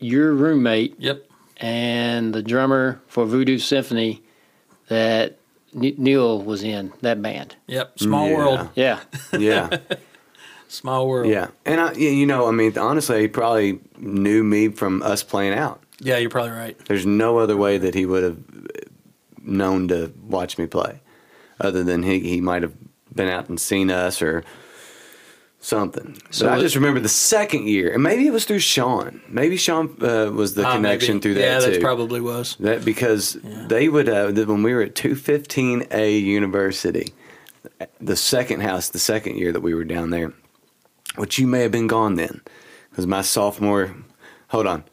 your 0.00 0.32
roommate, 0.34 0.96
Yep. 0.98 1.24
and 1.58 2.34
the 2.34 2.42
drummer 2.42 3.00
for 3.06 3.26
Voodoo 3.26 3.58
Symphony 3.58 4.22
that 4.88 5.36
N- 5.74 5.94
Neil 5.98 6.40
was 6.42 6.62
in 6.62 6.92
that 7.00 7.20
band. 7.22 7.56
Yep. 7.68 7.98
Small 7.98 8.28
Yeah. 8.28 8.36
world. 8.36 8.68
Yeah, 8.74 9.00
Yeah. 9.38 9.78
Small 10.76 11.08
world. 11.08 11.28
Yeah. 11.30 11.48
And 11.64 11.80
I, 11.80 11.92
you 11.94 12.26
know, 12.26 12.46
I 12.48 12.50
mean, 12.50 12.76
honestly, 12.76 13.22
he 13.22 13.28
probably 13.28 13.80
knew 13.98 14.44
me 14.44 14.68
from 14.68 15.02
us 15.02 15.22
playing 15.22 15.54
out. 15.54 15.80
Yeah, 16.00 16.18
you're 16.18 16.28
probably 16.30 16.52
right. 16.52 16.78
There's 16.86 17.06
no 17.06 17.38
other 17.38 17.56
way 17.56 17.78
that 17.78 17.94
he 17.94 18.04
would 18.04 18.22
have 18.22 18.38
known 19.42 19.88
to 19.88 20.12
watch 20.22 20.58
me 20.58 20.66
play, 20.66 21.00
other 21.60 21.82
than 21.82 22.02
he 22.02 22.20
he 22.20 22.40
might 22.40 22.62
have 22.62 22.74
been 23.14 23.28
out 23.28 23.48
and 23.48 23.58
seen 23.58 23.90
us 23.90 24.20
or 24.20 24.44
something. 25.60 26.18
So 26.30 26.48
I 26.50 26.60
just 26.60 26.74
remember 26.76 27.00
the 27.00 27.08
second 27.08 27.66
year, 27.68 27.92
and 27.92 28.02
maybe 28.02 28.26
it 28.26 28.32
was 28.32 28.44
through 28.44 28.58
Sean. 28.60 29.22
Maybe 29.28 29.56
Sean 29.56 29.96
uh, 30.02 30.30
was 30.32 30.54
the 30.54 30.66
Ah, 30.66 30.74
connection 30.74 31.14
maybe. 31.16 31.22
through 31.22 31.34
that 31.34 31.62
Yeah, 31.62 31.70
that 31.70 31.80
probably 31.80 32.20
was. 32.20 32.56
That 32.60 32.84
because 32.84 33.38
Yeah. 33.42 33.64
they 33.68 33.88
would 33.88 34.08
uh, 34.08 34.30
when 34.32 34.62
we 34.62 34.74
were 34.74 34.82
at 34.82 34.94
215A 34.94 36.22
University, 36.22 37.14
the 38.00 38.16
second 38.16 38.60
house, 38.60 38.90
the 38.90 38.98
second 38.98 39.36
year 39.38 39.50
that 39.52 39.60
we 39.62 39.74
were 39.74 39.84
down 39.84 40.10
there, 40.10 40.32
which 41.16 41.38
you 41.38 41.46
may 41.46 41.62
have 41.62 41.72
been 41.72 41.86
gone 41.86 42.14
then, 42.14 42.40
because 42.90 43.06
my 43.06 43.22
sophomore, 43.22 43.94
hold 44.48 44.66
on, 44.66 44.84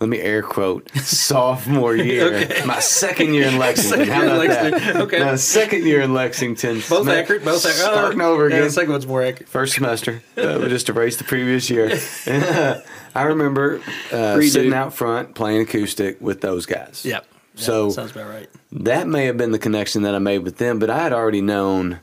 let 0.00 0.08
me 0.08 0.18
air 0.20 0.42
quote 0.42 0.90
sophomore 0.96 1.94
year, 1.94 2.34
Okay. 2.44 2.64
my 2.66 2.80
second 2.80 3.34
year 3.34 3.46
in 3.46 3.58
Lexington. 3.58 4.08
How 4.08 4.24
about 4.24 4.48
that? 4.48 4.96
Okay. 4.96 5.18
No, 5.20 5.36
second 5.36 5.86
year 5.86 6.00
in 6.00 6.12
Lexington. 6.12 6.82
Both 6.88 7.06
accurate. 7.08 7.44
Both 7.44 7.64
accurate. 7.64 7.88
Oh, 7.88 7.94
Starting 7.94 8.20
over 8.20 8.48
Yeah, 8.48 8.56
again. 8.56 8.64
the 8.64 8.70
second 8.70 8.90
one's 8.92 9.06
more 9.06 9.22
accurate. 9.22 9.48
First 9.48 9.74
semester, 9.74 10.22
uh, 10.36 10.58
we 10.60 10.68
just 10.68 10.88
erased 10.88 11.18
the 11.18 11.24
previous 11.24 11.70
year. 11.70 11.90
I 13.14 13.22
remember 13.24 13.80
uh, 14.10 14.40
sitting 14.40 14.72
out 14.74 14.94
front 14.94 15.34
playing 15.34 15.60
acoustic 15.62 16.20
with 16.20 16.40
those 16.40 16.66
guys. 16.66 17.04
Yep. 17.04 17.26
Yeah, 17.54 17.62
So- 17.62 17.90
sounds 17.90 18.10
about 18.12 18.28
right. 18.28 18.48
that 18.72 19.06
may 19.06 19.26
have 19.26 19.36
been 19.36 19.52
the 19.52 19.58
connection 19.58 20.02
that 20.02 20.14
I 20.14 20.18
made 20.18 20.38
with 20.38 20.56
them, 20.56 20.78
but 20.78 20.90
I 20.90 20.98
had 20.98 21.12
already 21.12 21.42
known 21.42 22.00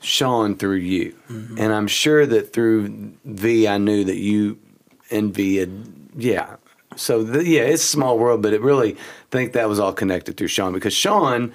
Sean 0.00 0.56
through 0.56 0.76
you. 0.76 1.14
And 1.28 1.72
I'm 1.72 1.86
sure 1.86 2.24
that 2.26 2.52
through 2.52 3.12
V, 3.24 3.68
I 3.68 3.78
knew 3.78 4.04
that 4.04 4.16
you 4.16 4.58
and 5.10 5.34
V 5.34 5.56
had, 5.56 5.70
yeah. 6.16 6.56
So, 6.96 7.22
the, 7.22 7.44
yeah, 7.46 7.62
it's 7.62 7.84
a 7.84 7.86
small 7.86 8.18
world, 8.18 8.42
but 8.42 8.52
it 8.52 8.60
really 8.60 8.94
I 8.94 8.98
think 9.30 9.52
that 9.52 9.68
was 9.68 9.78
all 9.78 9.92
connected 9.92 10.36
through 10.36 10.48
Sean 10.48 10.72
because 10.72 10.92
Sean, 10.94 11.52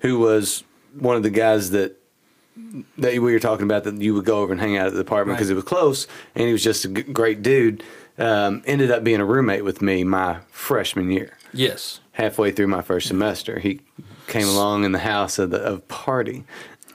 who 0.00 0.18
was 0.18 0.64
one 0.98 1.16
of 1.16 1.22
the 1.22 1.30
guys 1.30 1.70
that 1.72 1.96
that 2.96 3.12
we 3.12 3.18
were 3.20 3.38
talking 3.38 3.64
about 3.64 3.84
that 3.84 4.00
you 4.00 4.14
would 4.14 4.24
go 4.24 4.40
over 4.40 4.52
and 4.52 4.60
hang 4.60 4.76
out 4.76 4.88
at 4.88 4.94
the 4.94 5.00
apartment 5.00 5.36
because 5.36 5.48
Right. 5.48 5.52
it 5.52 5.56
was 5.56 5.64
close 5.64 6.06
and 6.34 6.46
he 6.46 6.52
was 6.52 6.62
just 6.64 6.84
a 6.84 6.88
g- 6.88 7.02
great 7.02 7.40
dude, 7.42 7.84
um, 8.18 8.62
ended 8.66 8.90
up 8.90 9.04
being 9.04 9.20
a 9.20 9.24
roommate 9.24 9.64
with 9.64 9.80
me 9.80 10.02
my 10.04 10.38
freshman 10.50 11.10
year 11.10 11.36
Yes. 11.52 12.00
halfway 12.12 12.50
through 12.50 12.66
my 12.66 12.82
first 12.82 13.06
semester. 13.06 13.60
He 13.60 13.80
came 14.26 14.48
along 14.48 14.84
in 14.84 14.90
the 14.92 14.98
house 14.98 15.38
of 15.38 15.50
the 15.50 15.58
of 15.58 15.86
party. 15.88 16.44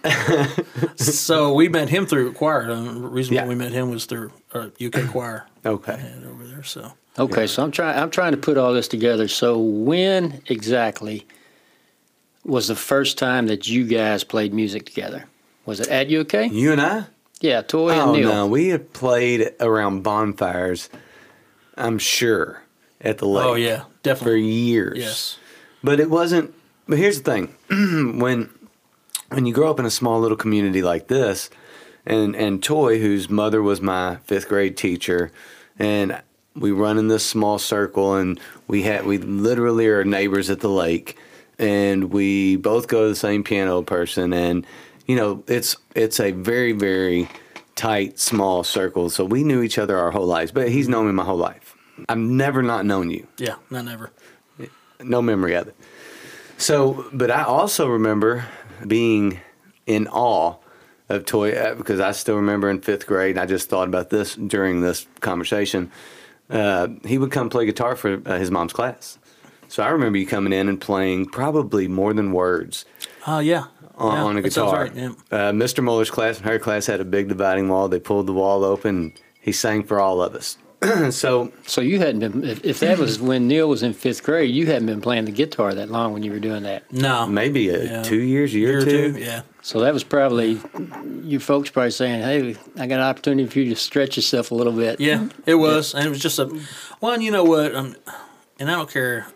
so 0.96 1.54
we 1.54 1.70
met 1.70 1.90
him 1.90 2.06
through 2.06 2.34
choir. 2.34 2.68
The 2.68 2.82
reason 2.92 3.36
Yeah. 3.36 3.44
why 3.44 3.50
we 3.50 3.56
met 3.56 3.72
him 3.72 3.90
was 3.90 4.06
through 4.06 4.32
uh, 4.54 4.68
UK 4.84 5.08
choir. 5.10 5.48
Okay. 5.66 5.96
had 5.98 6.24
over 6.26 6.46
there. 6.46 6.64
So 6.64 6.94
Okay, 7.18 7.46
so 7.46 7.64
I'm 7.64 7.72
trying. 7.72 7.98
I'm 8.00 8.10
trying 8.10 8.32
to 8.32 8.38
put 8.38 8.58
all 8.58 8.74
this 8.74 8.88
together. 8.88 9.28
So 9.28 9.60
when 9.60 10.42
exactly 10.48 11.28
was 12.44 12.68
the 12.68 12.76
first 12.76 13.18
time 13.20 13.48
that 13.48 13.68
you 13.68 13.86
guys 13.86 14.24
played 14.24 14.54
music 14.54 14.86
together? 14.86 15.26
Was 15.66 15.80
it 15.80 15.88
at 15.90 16.12
UK? 16.12 16.52
You 16.52 16.72
and 16.72 16.82
I? 16.82 17.06
Yeah, 17.40 17.62
Toy 17.62 17.92
and 17.92 18.02
Oh 18.02 18.16
Neil. 18.16 18.30
no, 18.30 18.48
we 18.48 18.70
had 18.70 18.94
played 18.94 19.54
around 19.60 20.02
bonfires. 20.02 20.90
I'm 21.78 22.00
sure 22.00 22.64
at 23.00 23.20
the 23.20 23.28
lake. 23.28 23.46
Oh 23.46 23.54
yeah, 23.56 23.84
definitely 24.02 24.04
for 24.04 24.14
definitely. 24.38 24.42
years. 24.52 24.98
Yes. 24.98 25.38
But 25.84 26.00
it 26.00 26.10
wasn't. 26.10 26.54
But 26.88 26.98
here's 26.98 27.22
the 27.22 27.32
thing: 27.70 28.18
when 28.20 28.50
when 29.34 29.46
you 29.46 29.54
grow 29.54 29.70
up 29.72 29.80
in 29.80 29.86
a 29.86 29.92
small 29.92 30.20
little 30.20 30.38
community 30.38 30.82
like 30.82 31.08
this, 31.08 31.50
and 32.06 32.36
and 32.36 32.64
Toy, 32.64 33.00
whose 33.00 33.30
mother 33.30 33.62
was 33.62 33.82
my 33.82 34.18
fifth 34.26 34.48
grade 34.48 34.78
teacher, 34.78 35.32
and 35.80 36.22
we 36.56 36.72
run 36.72 36.98
in 36.98 37.08
this 37.08 37.26
small 37.26 37.58
circle, 37.58 38.16
and 38.16 38.40
we 38.68 38.84
had 38.84 39.06
we 39.06 39.18
literally 39.18 39.88
are 39.88 40.04
neighbors 40.04 40.50
at 40.50 40.60
the 40.60 40.70
lake, 40.70 41.18
and 41.58 42.12
we 42.12 42.56
both 42.58 42.88
go 42.88 43.04
to 43.04 43.10
the 43.10 43.16
same 43.16 43.44
piano 43.44 43.82
person, 43.82 44.34
and 44.34 44.66
you 45.08 45.16
know 45.16 45.44
it's 45.48 45.76
it's 45.96 46.20
a 46.20 46.32
very 46.32 46.72
very 46.74 47.28
tight 47.76 48.20
small 48.20 48.64
circle, 48.64 49.10
so 49.10 49.26
we 49.26 49.44
knew 49.44 49.64
each 49.64 49.80
other 49.80 49.98
our 49.98 50.12
whole 50.12 50.28
lives. 50.28 50.52
But 50.52 50.70
he's 50.70 50.88
known 50.88 51.08
me 51.08 51.14
my 51.14 51.24
whole 51.24 51.38
life. 51.38 51.76
I've 52.10 52.18
never 52.18 52.64
not 52.64 52.86
known 52.86 53.10
you 53.12 53.28
Yeah, 53.38 53.56
not 53.70 53.86
never. 53.86 54.12
no 55.02 55.22
memory 55.22 55.54
of 55.56 55.68
it. 55.68 55.76
So, 56.58 57.06
but 57.14 57.30
I 57.30 57.44
also 57.44 57.88
remember 57.88 58.46
being 58.88 59.40
in 59.86 60.08
awe 60.08 60.56
of 61.10 61.26
Toy 61.26 61.52
uh, 61.54 61.76
because 61.76 62.00
I 62.00 62.12
still 62.12 62.36
remember 62.38 62.70
in 62.70 62.82
fifth 62.82 63.06
grade. 63.08 63.38
I 63.38 63.46
just 63.46 63.70
thought 63.70 63.88
about 63.88 64.10
this 64.10 64.36
during 64.36 64.82
this 64.82 65.06
conversation. 65.20 65.92
Uh, 66.50 66.88
he 67.06 67.18
would 67.18 67.32
come 67.32 67.50
play 67.50 67.66
guitar 67.66 67.96
for 67.96 68.22
uh, 68.26 68.38
his 68.38 68.52
mom's 68.52 68.74
class. 68.74 69.18
So 69.68 69.82
I 69.84 69.90
remember 69.90 70.18
you 70.20 70.28
coming 70.28 70.54
in 70.54 70.70
and 70.70 70.80
playing 70.80 71.28
probably 71.28 71.88
more 71.88 72.14
than 72.14 72.32
words 72.32 72.86
Oh 73.26 73.40
yeah. 73.40 73.66
on, 73.96 74.14
Yeah, 74.18 74.24
on 74.24 74.38
a 74.38 74.42
guitar. 74.42 74.84
right, 74.84 74.96
yeah. 74.96 75.08
uh, 75.32 75.52
Mr. 75.52 75.84
Muller's 75.84 76.12
class 76.12 76.38
and 76.38 76.46
her 76.46 76.60
class 76.60 76.86
had 76.86 77.02
a 77.02 77.06
big 77.06 77.28
dividing 77.28 77.70
wall. 77.70 77.88
They 77.88 78.00
pulled 78.00 78.28
the 78.28 78.34
wall 78.34 78.64
open. 78.64 79.14
He 79.42 79.52
sang 79.52 79.84
for 79.84 80.00
all 80.00 80.22
of 80.22 80.36
us. 80.36 80.58
so 81.12 81.52
So 81.66 81.82
you 81.82 82.00
hadn't 82.00 82.20
been. 82.20 82.44
If, 82.44 82.64
if 82.66 82.80
that 82.80 82.98
was 83.00 83.20
when 83.30 83.48
Neil 83.48 83.68
was 83.70 83.84
in 83.84 83.94
fifth 83.94 84.24
grade, 84.24 84.54
you 84.54 84.66
hadn't 84.68 84.86
been 84.88 85.02
playing 85.02 85.26
the 85.26 85.32
guitar 85.32 85.74
that 85.74 85.90
long 85.90 86.14
when 86.14 86.24
you 86.24 86.32
were 86.32 86.40
doing 86.40 86.64
that. 86.64 86.92
No. 86.92 87.26
maybe 87.28 87.70
a, 87.70 87.84
Yeah. 87.84 88.04
two 88.04 88.22
years, 88.22 88.54
year, 88.54 88.70
year 88.72 88.80
or 88.82 88.86
two. 88.86 89.18
Yeah. 89.20 89.42
So 89.62 89.80
that 89.82 89.94
was 89.94 90.04
probably 90.04 90.60
you 91.24 91.40
folks 91.40 91.70
probably 91.70 91.92
saying, 91.92 92.22
"Hey, 92.22 92.58
I 92.78 92.88
got 92.88 92.96
an 92.96 93.06
opportunity 93.06 93.48
for 93.50 93.60
you 93.60 93.70
to 93.74 93.80
stretch 93.80 94.18
yourself 94.18 94.52
a 94.52 94.56
little 94.56 94.74
bit." 94.74 95.00
Yeah, 95.00 95.30
it 95.46 95.56
was, 95.56 95.94
and 95.96 96.06
it 96.06 96.10
was 96.10 96.20
just 96.20 96.38
a. 96.40 96.46
Well, 97.00 97.14
and 97.14 97.24
you 97.24 97.32
know 97.32 97.46
what? 97.46 97.74
Um, 97.74 97.96
and 98.60 98.70
I 98.70 98.76
don't 98.76 98.90
care 98.92 99.28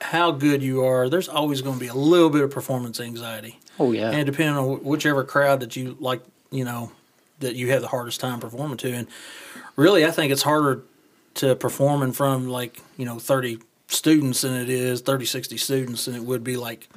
how 0.00 0.30
good 0.30 0.62
you 0.62 0.84
are. 0.84 1.08
There's 1.08 1.28
always 1.28 1.62
going 1.62 1.74
to 1.74 1.80
be 1.80 1.88
a 1.88 1.94
little 1.94 2.30
bit 2.30 2.42
of 2.42 2.50
performance 2.52 3.00
anxiety, 3.00 3.58
Oh 3.80 3.90
yeah. 3.90 4.10
and 4.12 4.24
depending 4.24 4.56
on 4.56 4.84
whichever 4.84 5.24
crowd 5.24 5.58
that 5.60 5.74
you 5.74 5.96
like, 5.98 6.22
you 6.52 6.64
know, 6.64 6.92
that 7.40 7.56
you 7.56 7.70
have 7.72 7.80
the 7.82 7.88
hardest 7.88 8.20
time 8.20 8.38
performing 8.38 8.76
to. 8.78 8.92
And 8.92 9.08
really, 9.74 10.04
I 10.06 10.12
think 10.12 10.30
it's 10.32 10.42
harder 10.42 10.82
to 11.34 11.54
perform 11.56 12.02
in 12.02 12.12
front 12.12 12.44
of 12.44 12.48
like 12.50 12.78
you 12.96 13.04
know 13.06 13.18
30 13.18 13.58
students 13.88 14.40
than 14.42 14.54
it 14.54 14.68
is 14.70 15.00
30, 15.02 15.24
60 15.26 15.56
students 15.56 16.04
than 16.06 16.14
it 16.14 16.22
would 16.24 16.42
be 16.42 16.56
like 16.56 16.88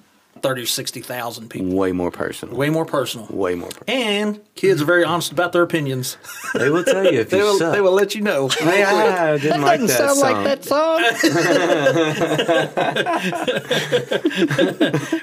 30 0.41 0.61
or 0.63 0.65
60,000 0.65 1.49
people. 1.49 1.75
Way 1.75 1.91
more 1.93 2.11
personal. 2.11 2.55
Way 2.55 2.69
more 2.69 2.85
personal. 2.85 3.25
Way 3.29 3.55
more 3.55 3.69
personal. 3.69 3.97
And 3.97 4.39
kids 4.55 4.81
are 4.81 4.85
very 4.85 5.03
honest 5.03 5.31
about 5.31 5.51
their 5.53 5.63
opinions. 5.63 6.17
They 6.53 6.69
will 6.69 6.83
tell 6.85 7.03
you 7.03 7.19
if 7.21 7.29
They 7.29 7.37
you 7.39 7.43
will, 7.43 7.57
suck. 7.57 7.73
they 7.73 7.81
will 7.81 7.91
let 7.93 8.15
you 8.15 8.21
know. 8.21 8.47
Hey, 8.59 8.83
I 8.83 9.37
didn't 9.37 9.61
like 9.61 9.81
that 9.81 9.89
Sound 9.89 10.17
song. 10.17 10.31
like 10.31 10.43
that 10.45 10.63
song. 10.63 11.01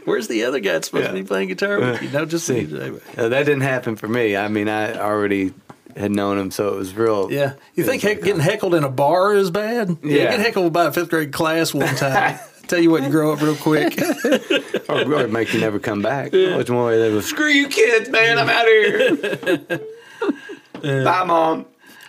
Where's 0.05 0.29
the 0.29 0.45
other 0.45 0.61
guy 0.61 0.73
that's 0.73 0.89
supposed 0.89 1.09
to 1.09 1.13
be 1.15 1.23
playing 1.25 1.49
guitar 1.49 1.79
with 1.81 2.03
you? 2.03 2.11
No, 2.11 2.25
just 2.27 2.47
See. 2.47 2.61
anyway. 2.61 3.01
Uh, 3.17 3.29
that 3.29 3.45
didn't 3.45 3.63
happen 3.63 3.97
for 3.97 4.09
me. 4.09 4.37
I 4.37 4.49
mean, 4.49 4.69
I 4.69 4.95
already 4.99 5.53
had 5.97 6.11
known 6.11 6.39
him, 6.39 6.51
so 6.51 6.69
it 6.69 6.77
was 6.77 6.95
real. 6.95 7.31
Yeah, 7.33 7.55
you 7.75 7.85
think 7.85 8.03
heck, 8.03 8.23
getting 8.23 8.41
heckled 8.41 8.75
in 8.75 8.85
a 8.85 8.89
bar 8.89 9.35
is 9.35 9.51
bad? 9.51 9.97
Yeah. 10.03 10.31
get 10.31 10.41
heckled 10.41 10.73
by 10.73 10.87
a 10.87 10.93
fifth 10.93 11.11
grade 11.11 11.33
class 11.33 11.73
one 11.75 11.95
time. 11.97 12.39
Tell 12.69 12.79
you 12.79 12.91
what, 12.91 13.03
you 13.03 13.11
grow 13.11 13.33
up 13.33 13.41
real 13.43 13.57
quick. 13.57 13.99
Or, 14.89 15.01
or 15.15 15.29
make 15.29 15.55
you 15.55 15.61
never 15.61 15.79
come 15.79 16.03
back. 16.03 16.33
Which 16.33 16.69
one 16.69 16.85
way 16.87 16.99
they 16.99 17.11
was, 17.11 17.25
screw 17.25 17.47
you 17.49 17.69
kids, 17.69 18.11
man, 18.11 18.39
I'm 18.39 18.49
out 18.51 18.67
of 18.67 19.71
here. 20.83 21.03
Bye, 21.05 21.25
mom. 21.25 21.67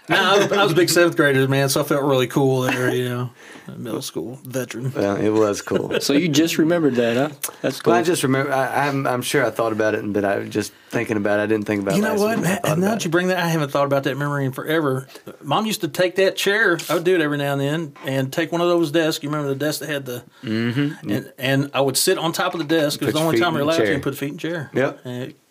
No, 0.10 0.16
I 0.18 0.38
was, 0.38 0.52
I 0.52 0.64
was 0.64 0.72
a 0.72 0.76
big 0.76 0.90
seventh 0.90 1.16
grader, 1.16 1.48
man, 1.48 1.70
so 1.70 1.82
I 1.82 1.84
felt 1.84 2.04
really 2.04 2.28
cool 2.28 2.62
there. 2.62 2.94
You 2.94 3.10
know, 3.10 3.30
middle 3.78 4.02
school 4.02 4.40
veteran. 4.44 4.92
Well, 4.92 5.16
it 5.16 5.30
was 5.30 5.62
cool. 5.62 6.00
so 6.02 6.14
you 6.14 6.28
just 6.28 6.58
remembered 6.58 6.96
that, 6.96 7.16
huh? 7.16 7.52
That's 7.62 7.82
cool. 7.82 7.92
Well, 7.92 8.00
I 8.00 8.04
just 8.04 8.24
remember, 8.24 8.52
I, 8.52 8.88
I'm, 8.88 9.08
I'm 9.08 9.22
sure 9.22 9.46
I 9.46 9.50
thought 9.50 9.72
about 9.72 9.96
it, 9.96 10.12
but 10.12 10.26
I 10.26 10.40
was 10.40 10.50
just 10.50 10.74
thinking 10.90 11.18
about 11.18 11.40
it. 11.40 11.44
I 11.44 11.46
didn't 11.46 11.66
think 11.66 11.82
about 11.82 11.94
it. 11.94 11.98
You 11.98 12.04
know 12.04 12.16
what? 12.16 12.38
week. 12.38 12.46
Now, 12.46 12.76
now 12.76 12.90
that 12.92 13.06
you 13.06 13.12
bring 13.12 13.28
that, 13.28 13.38
I 13.38 13.48
haven't 13.48 13.72
thought 13.72 13.86
about 13.86 14.04
that 14.04 14.18
memory 14.18 14.46
in 14.46 14.52
forever. 14.52 15.08
Mom 15.42 15.66
used 15.66 15.82
to 15.82 15.88
take 15.88 16.16
that 16.16 16.36
chair. 16.36 16.78
I 16.90 16.96
would 16.96 17.04
do 17.04 17.16
it 17.16 17.22
every 17.22 17.38
now 17.38 17.54
and 17.54 17.62
then, 17.62 17.94
and 18.06 18.32
take 18.32 18.52
one 18.52 18.62
of 18.62 18.68
those 18.68 18.92
desks. 18.92 19.24
You 19.24 19.30
remember 19.30 19.50
the 19.50 19.60
desk 19.60 19.80
that 19.80 19.90
had 19.90 20.06
the, 20.06 20.24
mm-hmm. 20.44 21.10
and, 21.10 21.34
and 21.38 21.72
I 21.74 21.82
would 21.82 21.98
sit 21.98 22.18
on 22.18 22.34
top 22.34 22.54
of 22.54 22.60
the 22.60 22.66
desk. 22.66 23.02
It 23.02 23.06
was 23.06 23.14
the 23.14 23.20
only 23.22 23.38
feet 23.38 23.44
time 23.44 23.54
in 23.54 23.60
you're 23.60 23.64
allowed 23.64 23.78
to 23.86 24.00
put 24.00 24.18
feet 24.18 24.32
in 24.34 24.38
chair. 24.38 24.70
Yep. 24.74 25.04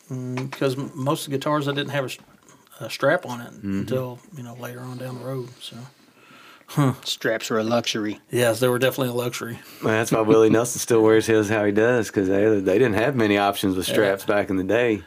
Because 0.08 0.76
most 0.76 1.26
of 1.26 1.30
the 1.30 1.38
guitars 1.38 1.68
I 1.68 1.72
didn't 1.72 1.90
have 1.90 2.04
a, 2.04 2.08
s- 2.08 2.18
a 2.82 2.90
strap 2.90 3.24
on 3.26 3.40
it 3.40 3.50
Mm-hmm. 3.52 3.80
until 3.80 4.18
you 4.36 4.42
know 4.42 4.54
later 4.54 4.80
on 4.80 4.98
down 4.98 5.18
the 5.18 5.24
road. 5.24 5.48
So 5.60 5.76
Straps 7.04 7.50
are 7.50 7.58
a 7.58 7.62
luxury. 7.64 8.18
yes, 8.30 8.60
they 8.60 8.68
were 8.68 8.78
definitely 8.78 9.10
a 9.10 9.12
luxury. 9.22 9.58
Well, 9.84 9.92
that's 9.92 10.10
why 10.10 10.22
Willie 10.22 10.48
Nelson 10.56 10.78
still 10.80 11.02
wears 11.02 11.26
his 11.26 11.50
how 11.50 11.64
he 11.66 11.72
does 11.72 12.06
because 12.06 12.28
they, 12.28 12.60
they 12.60 12.78
didn't 12.78 12.94
have 12.94 13.14
many 13.14 13.36
options 13.36 13.76
with 13.76 13.84
straps 13.86 14.24
back 14.24 14.48
in 14.48 14.56
the 14.56 14.64
day. 14.64 15.02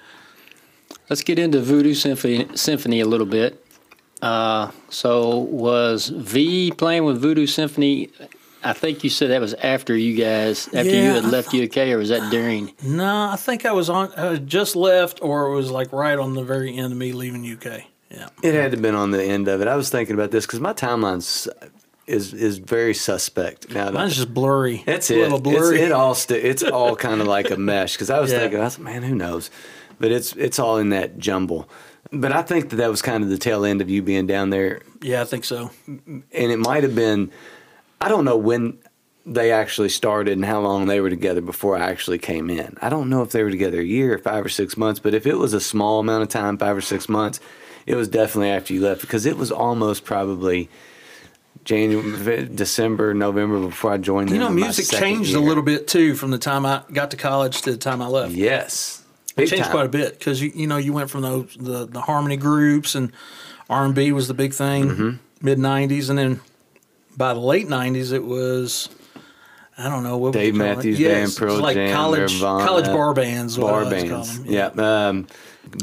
Let's 1.10 1.24
get 1.24 1.40
into 1.40 1.60
Voodoo 1.62 1.96
Symphony, 1.96 2.48
Symphony 2.56 3.00
a 3.00 3.06
little 3.08 3.26
bit. 3.26 3.66
Uh, 4.22 4.72
so 4.90 5.38
was 5.40 6.10
V 6.10 6.72
playing 6.72 7.04
with 7.04 7.20
Voodoo 7.20 7.48
Symphony? 7.48 8.12
I 8.66 8.74
think 8.74 9.04
you 9.04 9.10
said 9.10 9.30
that 9.30 9.40
was 9.40 9.54
after 9.54 9.96
you 9.96 10.16
guys, 10.18 10.68
after 10.68 10.90
you 10.90 11.04
had 11.12 11.26
I 11.26 11.30
left 11.30 11.54
UK, 11.54 11.78
or 11.90 11.98
was 11.98 12.10
that 12.10 12.32
during? 12.32 12.74
No, 12.84 13.30
I 13.32 13.36
think 13.36 13.66
I 13.66 13.72
was 13.72 13.90
on. 13.90 14.12
I 14.16 14.36
just 14.38 14.76
left, 14.76 15.22
or 15.22 15.48
it 15.48 15.56
was 15.56 15.70
like 15.72 15.94
right 15.94 16.18
on 16.18 16.34
the 16.34 16.44
very 16.44 16.76
end 16.76 16.92
of 16.92 16.98
me 16.98 17.12
leaving 17.14 17.46
UK. 17.50 17.84
Yeah. 18.10 18.30
It 18.44 18.54
had 18.54 18.72
to 18.72 18.78
have 18.78 18.82
been 18.82 18.96
on 18.96 19.12
the 19.12 19.24
end 19.24 19.48
of 19.48 19.62
it. 19.62 19.68
I 19.68 19.76
was 19.76 19.90
thinking 19.90 20.16
about 20.16 20.32
this 20.32 20.46
because 20.46 20.60
my 20.60 20.74
timeline 20.74 21.48
uh, 21.62 21.68
is 22.08 22.34
is 22.34 22.58
very 22.58 22.94
suspect 22.94 23.70
now. 23.72 23.86
that- 23.86 23.94
Mine's 23.94 24.16
just 24.16 24.34
blurry. 24.34 24.84
That's 24.86 25.10
it. 25.12 25.18
a 25.18 25.22
little 25.22 25.40
blurry. 25.42 25.78
It's, 25.78 25.86
it 25.86 25.92
all 25.92 26.16
sti- 26.16 26.36
it's 26.36 26.64
all 26.64 26.96
kind 26.96 27.22
of 27.22 27.28
like 27.28 27.52
a 27.52 27.58
mesh 27.58 27.94
because 27.94 28.10
I 28.10 28.20
was 28.20 28.32
Yeah. 28.32 28.40
thinking, 28.40 28.60
I 28.60 28.64
was, 28.66 28.80
man, 28.80 29.04
who 29.04 29.16
knows? 29.16 29.50
But 30.00 30.12
it's 30.12 30.34
it's 30.36 30.60
all 30.60 30.78
in 30.78 30.90
that 30.90 31.18
jumble. 31.18 31.70
But 32.12 32.32
I 32.32 32.42
think 32.44 32.70
that 32.70 32.76
that 32.78 32.90
was 32.90 33.02
kind 33.02 33.24
of 33.24 33.30
the 33.30 33.38
tail 33.38 33.66
end 33.66 33.82
of 33.82 33.90
you 33.90 34.02
being 34.02 34.28
down 34.28 34.50
there, 34.52 34.82
yeah, 35.02 35.22
I 35.22 35.26
think 35.26 35.44
so. 35.44 35.72
and 35.88 36.24
it 36.32 36.58
might 36.60 36.84
have 36.84 36.96
been. 36.96 37.32
I 38.02 38.10
don't 38.10 38.26
know 38.26 38.38
when 38.38 38.78
they 39.26 39.52
actually 39.52 39.90
started 39.90 40.34
and 40.34 40.46
how 40.46 40.60
long 40.62 40.86
they 40.86 41.00
were 41.00 41.10
together 41.10 41.42
before 41.42 41.76
I 41.78 41.90
actually 41.90 42.20
came 42.20 42.50
in. 42.50 42.78
I 42.82 42.90
don't 42.90 43.10
know 43.10 43.24
if 43.24 43.32
they 43.32 43.42
were 43.44 43.50
together 43.50 43.80
a 43.80 43.84
year, 43.84 44.18
five 44.20 44.46
or 44.46 44.50
six 44.50 44.78
months, 44.78 45.00
but 45.00 45.14
if 45.16 45.26
it 45.26 45.36
was 45.36 45.54
a 45.54 45.60
small 45.62 46.00
amount 46.00 46.22
of 46.24 46.30
time, 46.30 46.58
five 46.58 46.78
or 46.78 46.82
six 46.82 47.10
months, 47.10 47.40
it 47.88 47.96
was 47.96 48.08
definitely 48.08 48.50
after 48.52 48.74
you 48.74 48.82
left 48.82 49.02
because 49.02 49.26
it 49.26 49.38
was 49.38 49.52
almost 49.52 50.06
probably 50.06 50.70
January, 51.64 52.46
December, 52.54 53.14
November 53.16 53.60
before 53.60 53.94
I 53.94 53.98
joined 53.98 54.30
them. 54.30 54.36
You 54.36 54.42
know, 54.42 54.50
music 54.50 54.88
changed 54.88 55.34
a 55.34 55.40
little 55.40 55.64
bit 55.64 55.88
too 55.88 56.14
from 56.16 56.30
the 56.32 56.38
time 56.38 56.66
I 56.66 56.84
got 56.94 57.12
to 57.12 57.18
college 57.18 57.62
to 57.64 57.72
the 57.72 57.78
time 57.78 58.02
I 58.02 58.08
left. 58.08 58.34
Yes, 58.34 59.04
it 59.38 59.48
changed 59.48 59.64
time. 59.66 59.72
quite 59.72 59.86
a 59.88 59.90
bit 59.90 60.20
because 60.20 60.42
you 60.42 60.52
you 60.54 60.68
know 60.68 60.78
you 60.78 60.94
went 60.94 61.10
from 61.10 61.22
those 61.22 61.56
the 61.60 61.88
the 61.88 62.02
harmony 62.02 62.38
groups 62.38 62.94
and 62.94 63.12
R 63.70 63.84
and 63.86 63.96
B 63.96 64.12
was 64.12 64.28
the 64.28 64.36
big 64.36 64.54
thing 64.54 64.90
Mm-hmm. 64.90 65.10
mid 65.42 65.58
'90s, 65.58 66.10
and 66.10 66.20
then 66.20 66.40
by 67.18 67.34
the 67.34 67.40
late 67.40 67.68
'90s 67.68 68.12
it 68.14 68.24
was. 68.24 68.90
I 69.78 69.90
don't 69.90 70.04
know 70.04 70.18
what 70.18 70.32
Dave? 70.32 70.56
Matthews 70.56 71.00
Band, 71.00 71.24
was 71.24 71.38
Pearl 71.38 71.58
like 71.58 71.76
Jam, 71.76 71.94
college 71.94 72.34
Nirvana, 72.34 72.66
college 72.66 72.86
bar 72.86 73.14
bands, 73.14 73.58
bar 73.58 73.84
bands. 73.90 74.40
Yeah, 74.46 74.68
um, 74.68 75.28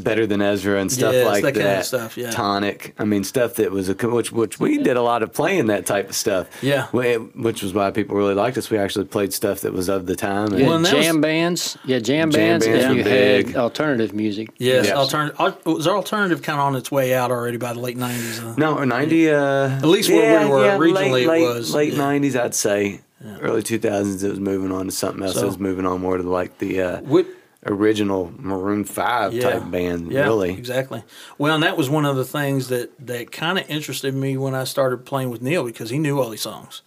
better 0.01 0.25
than 0.25 0.41
Ezra 0.41 0.79
and 0.79 0.91
stuff 0.91 1.13
Yes, 1.13 1.25
like 1.25 1.43
that 1.43 1.53
that. 1.55 1.63
kind 1.63 1.79
of 1.79 1.85
stuff, 1.85 2.17
yeah. 2.17 2.31
Tonic. 2.31 2.95
I 2.97 3.05
mean, 3.05 3.23
stuff 3.23 3.55
that 3.55 3.71
was 3.71 3.89
a 3.89 3.93
which 3.93 4.31
which 4.31 4.59
we 4.59 4.77
did 4.77 4.97
a 4.97 5.01
lot 5.01 5.21
of 5.23 5.33
playing 5.33 5.67
that 5.67 5.85
type 5.85 6.09
of 6.09 6.15
stuff. 6.15 6.47
Yeah. 6.63 6.87
Wh- 6.87 7.35
which 7.37 7.61
was 7.63 7.73
why 7.73 7.91
people 7.91 8.15
really 8.15 8.33
liked 8.33 8.57
us. 8.57 8.69
We 8.69 8.77
actually 8.77 9.05
played 9.05 9.33
stuff 9.33 9.61
that 9.61 9.73
was 9.73 9.89
of 9.89 10.05
the 10.05 10.15
time. 10.15 10.51
You 10.53 10.57
and- 10.59 10.67
Well, 10.67 10.79
had 10.83 10.93
was- 10.95 11.05
jam 11.05 11.21
bands, 11.21 11.77
yeah, 11.85 11.99
jam, 11.99 12.31
Jam 12.31 12.39
bands, 12.59 12.65
bands 12.65 12.83
and 12.85 12.97
you 12.97 13.03
big. 13.03 13.47
had 13.47 13.55
alternative 13.57 14.13
music. 14.13 14.49
Yes, 14.57 14.87
Yes. 14.87 14.95
alternative. 14.95 15.55
Was 15.65 15.87
alternative 15.87 16.41
kind 16.41 16.59
of 16.59 16.65
on 16.65 16.75
its 16.75 16.91
way 16.91 17.13
out 17.13 17.31
already 17.31 17.57
by 17.57 17.73
the 17.73 17.79
late 17.79 17.97
'90s? 17.97 18.39
Uh, 18.43 18.53
No, 18.57 18.77
or 18.77 18.85
ninety. 18.85 19.29
Uh, 19.29 19.69
At 19.69 19.85
least 19.85 20.09
where 20.09 20.39
we 20.45 20.51
were 20.51 20.75
originally 20.77 21.11
late, 21.11 21.23
it 21.23 21.27
late, 21.29 21.41
was, 21.55 21.73
late 21.73 21.93
yeah. 21.93 21.97
nineties. 21.99 22.35
I'd 22.35 22.55
say 22.55 23.01
early 23.41 23.63
two 23.63 23.79
thousands. 23.79 24.23
It 24.23 24.29
was 24.29 24.39
moving 24.39 24.71
on 24.71 24.85
to 24.85 24.91
something 24.91 25.23
else. 25.23 25.35
So- 25.35 25.43
it 25.43 25.45
was 25.45 25.59
moving 25.59 25.85
on 25.85 26.01
more 26.01 26.17
to 26.17 26.23
like 26.23 26.57
the 26.59 26.81
uh, 26.81 26.97
What- 27.01 27.25
original 27.65 28.33
Maroon 28.37 28.83
Five 28.83 29.37
type 29.39 29.69
band. 29.69 30.11
Yeah, 30.11 30.23
really. 30.23 30.51
exactly. 30.51 31.03
Well, 31.37 31.55
and 31.55 31.63
that 31.63 31.77
was 31.77 31.89
one 31.89 32.05
of 32.05 32.15
the 32.15 32.25
things 32.25 32.69
that 32.69 32.91
that 33.05 33.31
kind 33.31 33.57
of 33.57 33.69
interested 33.69 34.13
me 34.13 34.37
when 34.37 34.55
I 34.55 34.63
started 34.63 35.05
playing 35.05 35.29
with 35.29 35.41
Neil 35.41 35.63
because 35.63 35.89
he 35.89 35.99
knew 35.99 36.19
all 36.19 36.29
these 36.29 36.41
songs, 36.41 36.81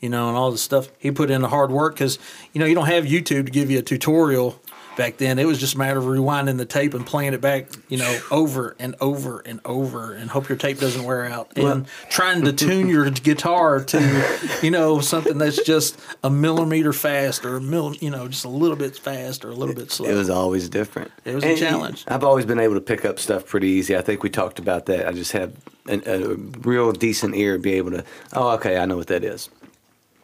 you 0.00 0.08
know, 0.08 0.28
and 0.28 0.36
all 0.36 0.50
the 0.50 0.58
stuff 0.58 0.88
he 0.98 1.10
put 1.10 1.30
in 1.30 1.42
the 1.42 1.48
hard 1.48 1.70
work 1.70 1.94
because 1.94 2.18
you 2.52 2.58
know 2.58 2.66
you 2.66 2.74
don't 2.74 2.86
have 2.86 3.04
YouTube 3.04 3.46
to 3.46 3.52
give 3.52 3.70
you 3.70 3.78
a 3.78 3.82
tutorial 3.82 4.60
back 4.96 5.18
then. 5.18 5.38
It 5.38 5.44
was 5.46 5.58
just 5.58 5.74
a 5.74 5.78
matter 5.78 5.98
of 5.98 6.04
rewinding 6.04 6.56
the 6.58 6.64
tape 6.64 6.94
and 6.94 7.06
playing 7.06 7.34
it 7.34 7.40
back, 7.40 7.66
you 7.88 7.98
know, 7.98 8.20
over 8.30 8.74
and 8.78 8.94
over 9.00 9.40
and 9.40 9.60
over, 9.64 10.12
and 10.14 10.30
hope 10.30 10.48
your 10.48 10.58
tape 10.58 10.80
doesn't 10.80 11.04
wear 11.04 11.24
out. 11.24 11.52
And 11.56 11.64
Well- 11.64 11.86
trying 12.10 12.42
to 12.44 12.52
tune 12.52 12.88
your 12.88 13.08
guitar 13.10 13.84
to, 13.84 14.38
you 14.62 14.70
know, 14.70 15.00
something 15.00 15.38
that's 15.38 15.62
just 15.62 15.98
a 16.24 16.30
millimeter 16.30 16.92
fast 16.92 17.44
or 17.44 17.56
a 17.56 17.60
mill, 17.60 17.94
you 18.00 18.10
know, 18.10 18.26
just 18.28 18.44
a 18.44 18.48
little 18.48 18.76
bit 18.76 18.96
fast 18.96 19.44
or 19.44 19.50
a 19.50 19.54
little 19.54 19.74
bit 19.74 19.90
slow. 19.92 20.08
It 20.08 20.14
was 20.14 20.30
always 20.30 20.68
different. 20.68 21.10
It 21.24 21.34
was 21.34 21.44
a 21.44 21.56
challenge. 21.56 22.04
I've 22.08 22.24
always 22.24 22.46
been 22.46 22.58
able 22.60 22.74
to 22.74 22.80
pick 22.80 23.04
up 23.04 23.18
stuff 23.18 23.46
pretty 23.46 23.68
easy. 23.68 23.96
I 23.96 24.00
think 24.02 24.22
we 24.22 24.30
talked 24.30 24.58
about 24.58 24.86
that. 24.86 25.06
I 25.06 25.12
just 25.12 25.32
have 25.32 25.52
an, 25.88 26.02
a 26.06 26.34
real 26.66 26.92
decent 26.92 27.34
ear 27.36 27.56
to 27.56 27.62
be 27.62 27.74
able 27.74 27.90
to. 27.92 28.04
Oh, 28.32 28.50
okay, 28.54 28.76
I 28.78 28.86
know 28.86 28.96
what 28.96 29.06
that 29.08 29.22
is. 29.24 29.48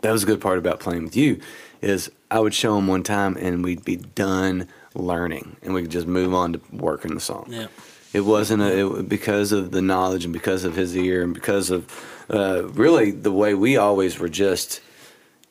That 0.00 0.10
was 0.10 0.24
a 0.24 0.26
good 0.26 0.40
part 0.40 0.58
about 0.58 0.80
playing 0.80 1.04
with 1.04 1.14
you, 1.16 1.40
is 1.80 2.10
I 2.32 2.38
would 2.40 2.54
show 2.54 2.78
him 2.78 2.86
one 2.86 3.02
time 3.02 3.36
and 3.36 3.62
we'd 3.62 3.84
be 3.84 3.96
done 3.96 4.66
learning 4.94 5.56
and 5.62 5.74
we 5.74 5.82
could 5.82 5.90
just 5.90 6.06
move 6.06 6.32
on 6.34 6.54
to 6.54 6.60
working 6.72 7.14
the 7.14 7.20
song. 7.20 7.46
Yeah. 7.50 7.66
It 8.14 8.22
wasn't 8.22 8.62
a, 8.62 8.96
it, 8.98 9.08
because 9.08 9.52
of 9.52 9.70
the 9.70 9.82
knowledge 9.82 10.24
and 10.24 10.32
because 10.32 10.64
of 10.64 10.74
his 10.74 10.96
ear 10.96 11.22
and 11.22 11.34
because 11.34 11.70
of 11.70 11.88
uh, 12.30 12.64
really 12.72 13.10
the 13.10 13.32
way 13.32 13.54
we 13.54 13.76
always 13.76 14.18
were 14.18 14.28
just 14.28 14.80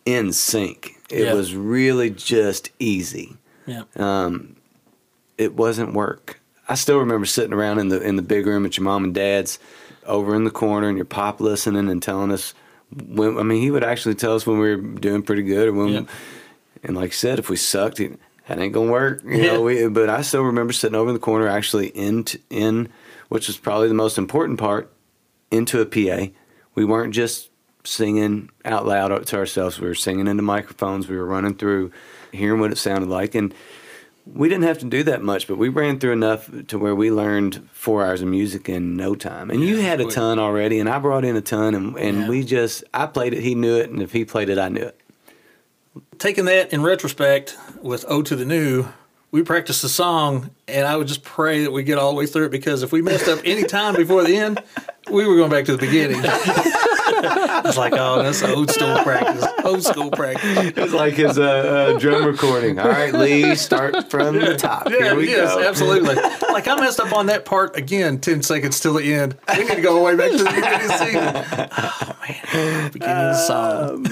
in 0.06 0.34
sync. 0.34 0.98
It 1.10 1.26
Yeah. 1.26 1.34
was 1.34 1.54
really 1.56 2.10
just 2.10 2.72
easy 2.80 3.38
yeah. 3.68 3.84
it 5.38 5.54
wasn't 5.56 5.94
work. 5.94 6.40
I 6.68 6.76
still 6.76 7.00
remember 7.00 7.26
sitting 7.26 7.54
around 7.54 7.80
in 7.80 7.90
the 7.90 8.02
in 8.02 8.16
the 8.16 8.22
big 8.22 8.46
room 8.48 8.66
at 8.66 8.78
your 8.78 8.86
mom 8.86 9.04
and 9.04 9.14
dad's, 9.14 9.60
over 10.06 10.36
in 10.36 10.44
the 10.46 10.52
corner, 10.52 10.88
and 10.88 10.98
your 10.98 11.06
pop 11.06 11.40
listening 11.42 11.90
and 11.90 12.02
telling 12.02 12.32
us. 12.32 12.54
When, 13.08 13.38
I 13.38 13.44
mean, 13.44 13.62
he 13.62 13.72
would 13.72 13.84
actually 13.86 14.16
tell 14.16 14.36
us 14.36 14.46
when 14.46 14.60
we 14.60 14.76
were 14.76 14.82
doing 14.82 15.22
pretty 15.24 15.44
good, 15.44 15.70
or 15.70 15.74
when, 15.74 15.88
Yeah. 15.90 16.02
And 16.84 16.96
like 16.96 17.10
I 17.12 17.14
said, 17.14 17.40
if 17.40 17.50
we 17.50 17.56
sucked, 17.56 17.98
he, 18.00 18.12
that 18.48 18.60
ain't 18.60 18.74
gonna 18.74 18.92
work. 18.92 19.22
You 19.24 19.32
Yeah. 19.38 19.54
know, 19.54 19.62
we, 19.62 19.88
but 19.88 20.10
I 20.10 20.22
still 20.22 20.44
remember 20.44 20.74
sitting 20.74 20.96
over 20.96 21.10
in 21.10 21.14
the 21.14 21.20
corner, 21.20 21.48
actually 21.48 21.88
in 21.88 22.24
t- 22.24 22.40
in, 22.50 22.90
which 23.30 23.48
was 23.48 23.58
probably 23.58 23.88
the 23.88 23.94
most 23.94 24.18
important 24.18 24.60
part, 24.60 24.92
into 25.52 25.80
a 25.82 25.86
PA. 25.86 26.32
We 26.76 26.86
weren't 26.86 27.14
just 27.14 27.50
singing 27.84 28.50
out 28.64 28.86
loud 28.86 29.26
to 29.28 29.38
ourselves. 29.38 29.80
We 29.80 29.88
were 29.88 29.96
singing 29.96 30.28
into 30.28 30.44
microphones. 30.44 31.08
We 31.08 31.18
were 31.18 31.26
running 31.26 31.56
through, 31.56 31.92
hearing 32.32 32.60
what 32.60 32.72
it 32.72 32.78
sounded 32.78 33.10
like, 33.10 33.36
and 33.36 33.54
we 34.32 34.48
didn't 34.50 34.66
have 34.66 34.78
to 34.80 34.86
do 34.86 35.02
that 35.04 35.24
much, 35.24 35.48
but 35.48 35.58
we 35.58 35.68
ran 35.68 36.00
through 36.00 36.12
enough 36.12 36.48
to 36.68 36.78
where 36.78 36.94
we 36.94 37.10
learned 37.12 37.68
four 37.74 38.06
hours 38.06 38.22
of 38.22 38.28
music 38.28 38.70
in 38.70 38.96
no 38.96 39.16
time. 39.16 39.50
And 39.50 39.62
you 39.64 39.78
had 39.78 40.00
a 40.00 40.06
ton 40.06 40.38
already, 40.38 40.80
and 40.80 40.88
I 40.88 41.00
brought 41.00 41.26
in 41.26 41.36
a 41.36 41.42
ton, 41.42 41.74
and, 41.74 41.98
and 41.98 42.18
Yeah. 42.20 42.30
we 42.30 42.44
just, 42.44 42.84
I 42.94 43.08
played 43.08 43.34
it, 43.34 43.42
he 43.42 43.56
knew 43.56 43.76
it, 43.78 43.90
and 43.90 44.00
if 44.00 44.12
he 44.12 44.24
played 44.24 44.50
it, 44.50 44.60
I 44.60 44.70
knew 44.70 44.84
it. 44.84 45.01
Taking 46.22 46.46
that 46.46 46.72
in 46.72 46.84
retrospect 46.84 47.58
with 47.82 48.06
"O 48.08 48.22
to 48.22 48.36
the 48.36 48.46
New," 48.46 48.88
we 49.32 49.42
practiced 49.42 49.82
the 49.82 49.90
song, 49.90 50.52
and 50.68 50.88
I 50.88 50.96
would 50.96 51.08
just 51.08 51.24
pray 51.24 51.64
that 51.64 51.72
we 51.72 51.82
get 51.84 51.98
all 51.98 52.12
the 52.12 52.18
way 52.18 52.28
through 52.28 52.46
it 52.46 52.52
because 52.52 52.84
if 52.84 52.92
we 52.92 53.02
messed 53.02 53.28
up 53.28 53.40
any 53.44 53.64
time 53.64 53.96
before 53.96 54.24
the 54.24 54.38
end, 54.38 54.62
we 55.10 55.26
were 55.26 55.36
going 55.36 55.50
back 55.50 55.66
to 55.66 55.76
the 55.76 55.80
beginning. 55.80 56.22
I 57.24 57.62
was 57.64 57.78
like, 57.78 57.94
"Oh, 57.96 58.22
that's 58.24 58.42
old 58.44 58.70
school 58.72 58.98
practice. 59.04 59.46
Old 59.64 59.84
school 59.84 60.12
practice." 60.12 60.74
It's 60.78 60.94
like 60.94 61.14
his 61.14 61.38
uh, 61.38 61.44
uh, 61.96 62.00
drum 62.00 62.26
recording. 62.26 62.80
All 62.80 62.88
right, 62.90 63.14
Lee, 63.14 63.56
start 63.56 64.10
from 64.10 64.36
the 64.40 64.56
top. 64.58 64.90
Yeah, 64.90 64.98
Here 64.98 65.16
we 65.16 65.30
yes, 65.30 65.54
go. 65.54 65.62
absolutely. 65.68 66.16
Like 66.16 66.68
I 66.68 66.76
messed 66.76 67.00
up 67.00 67.14
on 67.14 67.28
that 67.28 67.46
part 67.46 67.76
again, 67.78 68.20
ten 68.20 68.42
seconds 68.42 68.80
till 68.80 68.94
the 68.96 69.14
end. 69.14 69.36
We 69.56 69.64
need 69.64 69.76
to 69.76 69.82
go 69.82 69.94
all 69.94 70.00
the 70.00 70.04
way 70.04 70.16
back 70.16 70.32
to 70.32 70.38
the 70.38 70.44
beginning 70.50 70.82
of 70.82 70.88
the 70.88 70.98
scene. 70.98 72.08
Oh 72.54 72.64
man, 72.68 72.92
beginning 72.92 73.16
of 73.18 73.34
the 73.34 73.48
song. 73.48 74.04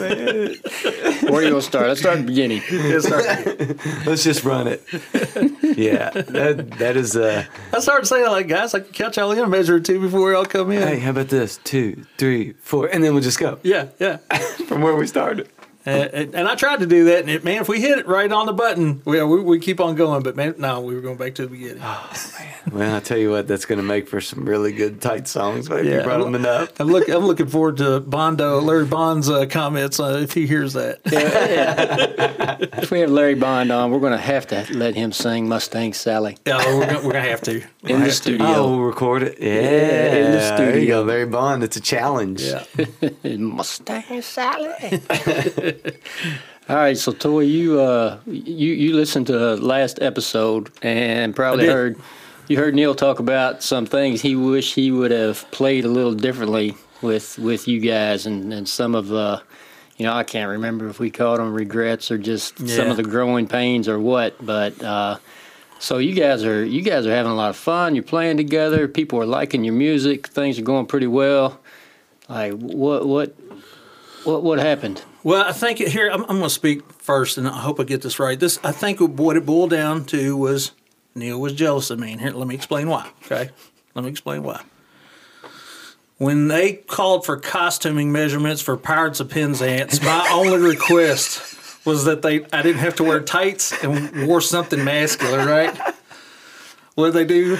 Where 1.32 1.40
are 1.40 1.44
you 1.44 1.50
gonna 1.50 1.62
start? 1.62 1.88
Let's 1.88 2.00
start 2.00 2.18
at 2.18 2.22
the 2.22 2.28
beginning. 2.28 2.62
It 2.68 3.02
started- 3.04 3.80
Let's 4.06 4.24
just 4.24 4.44
run 4.44 4.68
it. 4.68 4.82
yeah, 5.78 6.10
that 6.10 6.72
that 6.80 6.98
is. 6.98 7.16
Uh, 7.16 7.46
I 7.74 7.80
started 7.80 8.06
saying 8.08 8.26
like, 8.28 8.48
guys, 8.48 8.74
I 8.74 8.80
can 8.80 8.92
catch 8.94 9.18
y'all 9.18 9.32
in 9.32 9.40
a 9.40 9.48
measure 9.48 9.76
or 9.76 9.80
two 9.80 10.00
before 10.00 10.28
we 10.28 10.34
all 10.34 10.46
come 10.46 10.72
in. 10.72 10.82
hey, 10.82 11.00
how 11.00 11.12
about 11.12 11.28
this? 11.30 11.60
Two, 11.64 12.04
three, 12.18 12.54
four, 12.62 12.90
and 13.00 13.06
then 13.06 13.14
we'll 13.14 13.24
just 13.24 13.40
go 13.40 13.58
Yeah, 13.64 13.88
yeah. 13.98 14.18
from 14.68 14.82
where 14.82 14.94
we 14.94 15.08
started. 15.08 15.48
And, 15.86 16.14
and 16.14 16.36
and 16.36 16.48
I 16.48 16.56
tried 16.56 16.82
to 16.82 16.86
do 16.86 17.06
that, 17.06 17.22
and 17.22 17.30
it, 17.30 17.44
man, 17.44 17.62
if 17.62 17.70
we 17.70 17.80
hit 17.80 17.98
it 18.00 18.06
right 18.08 18.30
on 18.32 18.46
the 18.46 18.54
button, 18.54 19.02
we, 19.06 19.24
we 19.24 19.42
we 19.42 19.60
keep 19.60 19.80
on 19.80 19.96
going. 19.96 20.24
But 20.24 20.36
man, 20.36 20.56
no, 20.58 20.82
we 20.82 20.94
were 20.94 21.00
going 21.02 21.16
back 21.18 21.36
to 21.36 21.44
the 21.44 21.48
beginning. 21.48 21.82
Oh 21.82 22.12
man. 22.38 22.48
Well, 22.74 22.96
I 22.98 23.00
tell 23.00 23.18
you 23.18 23.32
what, 23.32 23.48
that's 23.48 23.66
going 23.66 23.78
to 23.80 23.84
make 23.84 24.08
for 24.10 24.20
some 24.22 24.44
really 24.48 24.74
good 24.74 25.02
tight 25.02 25.28
songs. 25.28 25.70
But 25.70 25.86
if 25.86 25.94
you 25.94 26.02
brought 26.04 26.24
them 26.24 26.36
enough. 26.36 26.78
I'm 26.80 26.88
look, 26.88 27.08
I'm 27.08 27.26
looking 27.26 27.48
forward 27.48 27.78
to 27.78 28.02
Bondo, 28.02 28.60
Larry 28.60 28.86
Bond's 28.86 29.30
uh, 29.30 29.46
comments 29.48 30.00
uh, 30.00 30.20
if 30.22 30.34
he 30.34 30.46
hears 30.46 30.74
that. 30.74 31.00
If 31.06 32.92
we 32.92 33.00
have 33.00 33.10
Larry 33.10 33.36
Bond 33.36 33.72
on, 33.72 33.92
we're 33.92 34.00
gonna 34.02 34.18
have 34.18 34.48
to 34.48 34.66
let 34.76 34.96
him 34.96 35.12
sing 35.12 35.48
Mustang 35.48 35.94
Sally 35.94 36.38
Yeah, 36.46 36.58
we're 36.76 36.86
gonna, 36.86 37.06
we're 37.08 37.14
gonna 37.14 37.30
have 37.30 37.42
to. 37.44 37.52
We're 37.54 37.60
in 37.60 37.66
gonna 37.88 38.00
the 38.00 38.00
have 38.00 38.08
to. 38.10 38.14
studio. 38.14 38.48
Oh, 38.48 38.70
we'll 38.72 38.86
record 38.86 39.24
it. 39.24 39.38
Yeah, 39.40 39.48
in 39.48 40.32
the 40.32 40.38
There 40.58 40.66
you 40.68 40.76
studio. 40.82 41.02
go, 41.02 41.08
Larry 41.08 41.26
Bond. 41.26 41.64
It's 41.64 41.78
a 41.78 41.82
challenge. 41.82 42.42
Yeah. 42.44 42.66
Mustang 43.38 44.22
Sally. 44.22 44.70
All 46.70 46.76
right, 46.76 46.98
so 46.98 47.12
Toy, 47.12 47.42
you 47.42 47.80
uh, 47.80 48.20
you 48.28 48.74
you 48.74 48.96
listened 48.96 49.28
to 49.28 49.38
the 49.38 49.58
last 49.58 50.02
episode 50.02 50.72
and 50.84 51.36
probably 51.36 51.66
heard 51.68 52.00
you 52.48 52.58
heard 52.58 52.76
Neil 52.76 52.94
talk 52.94 53.20
about 53.20 53.64
some 53.64 53.86
things 53.86 54.22
he 54.22 54.36
wished 54.36 54.76
he 54.76 54.92
would 54.92 55.12
have 55.12 55.50
played 55.52 55.86
a 55.86 55.88
little 55.88 56.14
differently 56.14 56.76
with 57.02 57.40
with 57.40 57.68
you 57.68 57.80
guys 57.80 58.26
and 58.28 58.54
and 58.54 58.70
some 58.70 58.94
of 58.94 59.12
uh, 59.12 59.40
you 59.98 60.06
know 60.06 60.14
I 60.14 60.24
can't 60.24 60.50
remember 60.50 60.88
if 60.90 61.00
we 61.00 61.10
called 61.10 61.40
them 61.40 61.54
regrets 61.54 62.12
or 62.12 62.20
just 62.20 62.60
some 62.68 62.90
of 62.90 62.98
the 62.98 63.04
growing 63.04 63.48
pains 63.48 63.88
or 63.88 64.00
what, 64.00 64.36
but. 64.46 64.82
Uh, 64.82 65.18
so 65.82 65.98
you 65.98 66.14
guys 66.14 66.44
are 66.44 66.64
you 66.66 66.82
guys 66.82 67.08
are 67.08 67.12
having 67.12 67.32
a 67.32 67.36
lot 67.36 67.52
of 67.52 67.56
fun. 67.56 67.96
You're 67.96 68.04
playing 68.04 68.36
together. 68.36 68.90
People 68.90 69.18
are 69.22 69.26
liking 69.26 69.64
your 69.64 69.74
music. 69.74 70.28
Things 70.28 70.60
are 70.60 70.62
going 70.62 70.86
pretty 70.88 71.08
well. 71.08 71.58
Like 72.28 72.52
what 72.52 73.08
what 73.08 73.34
what 74.26 74.44
what 74.44 74.60
happened? 74.60 75.02
Well, 75.24 75.44
I 75.46 75.52
think 75.52 75.82
it, 75.82 75.90
here 75.90 76.10
I'm, 76.10 76.22
I'm 76.24 76.38
going 76.38 76.44
to 76.44 76.50
speak 76.50 76.92
first, 76.94 77.38
and 77.38 77.48
I 77.48 77.60
hope 77.60 77.80
I 77.80 77.84
get 77.84 78.02
this 78.02 78.20
right. 78.20 78.40
This 78.40 78.60
I 78.64 78.72
think 78.72 79.00
what 79.00 79.36
it 79.36 79.46
boiled 79.46 79.72
down 79.72 80.06
to 80.06 80.38
was 80.38 80.72
Neil 81.16 81.40
was 81.40 81.54
jealous 81.54 81.90
of 81.90 82.00
me, 82.00 82.14
and 82.14 82.22
here 82.22 82.32
let 82.32 82.48
me 82.48 82.56
explain 82.56 82.88
why. 82.88 83.10
Okay, 83.26 83.50
let 83.96 84.04
me 84.06 84.10
explain 84.10 84.44
why. 84.44 84.62
When 86.18 86.48
they 86.48 86.74
called 86.74 87.26
for 87.26 87.38
costuming 87.38 88.12
measurements 88.12 88.62
for 88.62 88.76
Pirates 88.78 89.20
of 89.20 89.30
Penzance, 89.30 90.02
my 90.02 90.30
only 90.34 90.58
request 90.58 91.86
was 91.86 92.06
that 92.06 92.22
they 92.22 92.46
I 92.54 92.62
didn't 92.62 92.80
have 92.80 92.96
to 92.96 93.04
wear 93.04 93.20
tights 93.20 93.74
and 93.84 94.28
wore 94.28 94.42
something 94.42 94.84
masculine, 94.84 95.48
right? 95.48 95.78
What 96.96 97.14
did 97.14 97.14
they 97.14 97.26
do? 97.26 97.58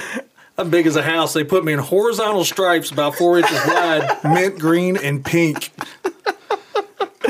I'm 0.58 0.68
big 0.68 0.86
as 0.86 0.96
a 0.96 1.02
house. 1.02 1.32
They 1.32 1.44
put 1.44 1.64
me 1.64 1.72
in 1.72 1.78
horizontal 1.78 2.44
stripes 2.44 2.90
about 2.90 3.14
four 3.14 3.38
inches 3.38 3.58
wide, 3.66 4.18
mint 4.24 4.58
green 4.58 4.98
and 4.98 5.24
pink. 5.24 5.70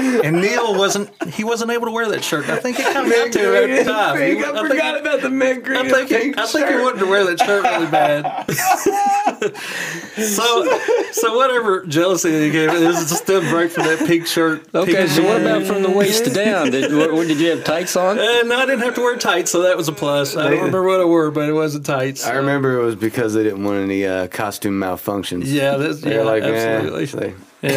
And 0.01 0.41
Neil 0.41 0.77
wasn't 0.77 1.11
he 1.33 1.45
wasn't 1.45 1.71
able 1.71 1.87
to 1.87 1.93
wear 1.93 2.09
that 2.09 2.25
shirt. 2.25 2.49
I 2.49 2.57
think 2.57 2.79
it 2.79 2.93
kind 2.93 3.07
of 3.07 3.13
got 3.13 3.33
to 3.33 3.65
him 3.65 3.71
at 3.71 3.85
the 3.85 3.91
time. 3.91 4.17
He- 4.17 4.45
I, 4.45 4.51
I 4.51 4.69
forgot 4.69 4.95
think, 4.95 5.07
about 5.07 5.21
the 5.21 5.31
mint 5.31 5.65
green 5.65 5.79
I 5.79 5.89
think, 5.89 6.09
he, 6.09 6.17
pink 6.17 6.39
I 6.39 6.47
think 6.47 6.69
he 6.69 6.75
wanted 6.77 7.01
to 7.01 7.07
wear 7.07 7.25
that 7.25 7.39
shirt 7.41 7.65
really 7.65 7.91
bad. 7.91 8.51
so 10.17 10.79
so 11.13 11.37
whatever 11.37 11.85
jealousy 11.87 12.31
he 12.31 12.51
gave 12.51 12.71
it, 12.71 12.83
it 12.83 12.87
was 12.87 13.09
just 13.09 13.29
a 13.29 13.41
break 13.41 13.71
from 13.71 13.85
that 13.85 14.07
pink 14.07 14.27
shirt. 14.27 14.67
Okay, 14.75 14.95
pink 14.95 15.11
so 15.11 15.25
what 15.25 15.41
about 15.41 15.65
from 15.65 15.83
the 15.83 15.91
waist 15.91 16.33
down? 16.35 16.71
Did 16.71 16.95
what, 16.95 17.13
what, 17.13 17.29
did 17.29 17.39
you 17.39 17.51
have 17.51 17.65
tights 17.65 17.97
on? 17.97 18.19
And 18.19 18.53
I 18.53 18.67
didn't 18.67 18.81
have 18.81 18.95
to 18.95 19.01
wear 19.01 19.17
tights, 19.17 19.51
so 19.51 19.63
that 19.63 19.77
was 19.77 19.89
a 19.89 19.93
plus. 19.93 20.37
I 20.37 20.45
don't 20.45 20.59
remember 20.59 20.83
what 20.83 21.01
I 21.01 21.05
wore, 21.05 21.31
but 21.31 21.49
it 21.49 21.53
wasn't 21.53 21.87
tights. 21.87 22.27
I 22.27 22.35
remember 22.35 22.79
it 22.81 22.85
was 22.85 22.97
because 22.97 23.35
they 23.35 23.43
didn't 23.43 23.65
want 23.65 23.79
any 23.79 24.07
uh, 24.07 24.29
costume 24.29 24.79
malfunctions. 24.79 25.43
Yeah, 25.47 25.77
that's 25.77 26.01
They're 26.01 26.21
yeah, 26.21 26.23
like, 26.23 26.43
absolutely. 26.43 27.03
absolutely. 27.03 27.35
Yeah. 27.63 27.71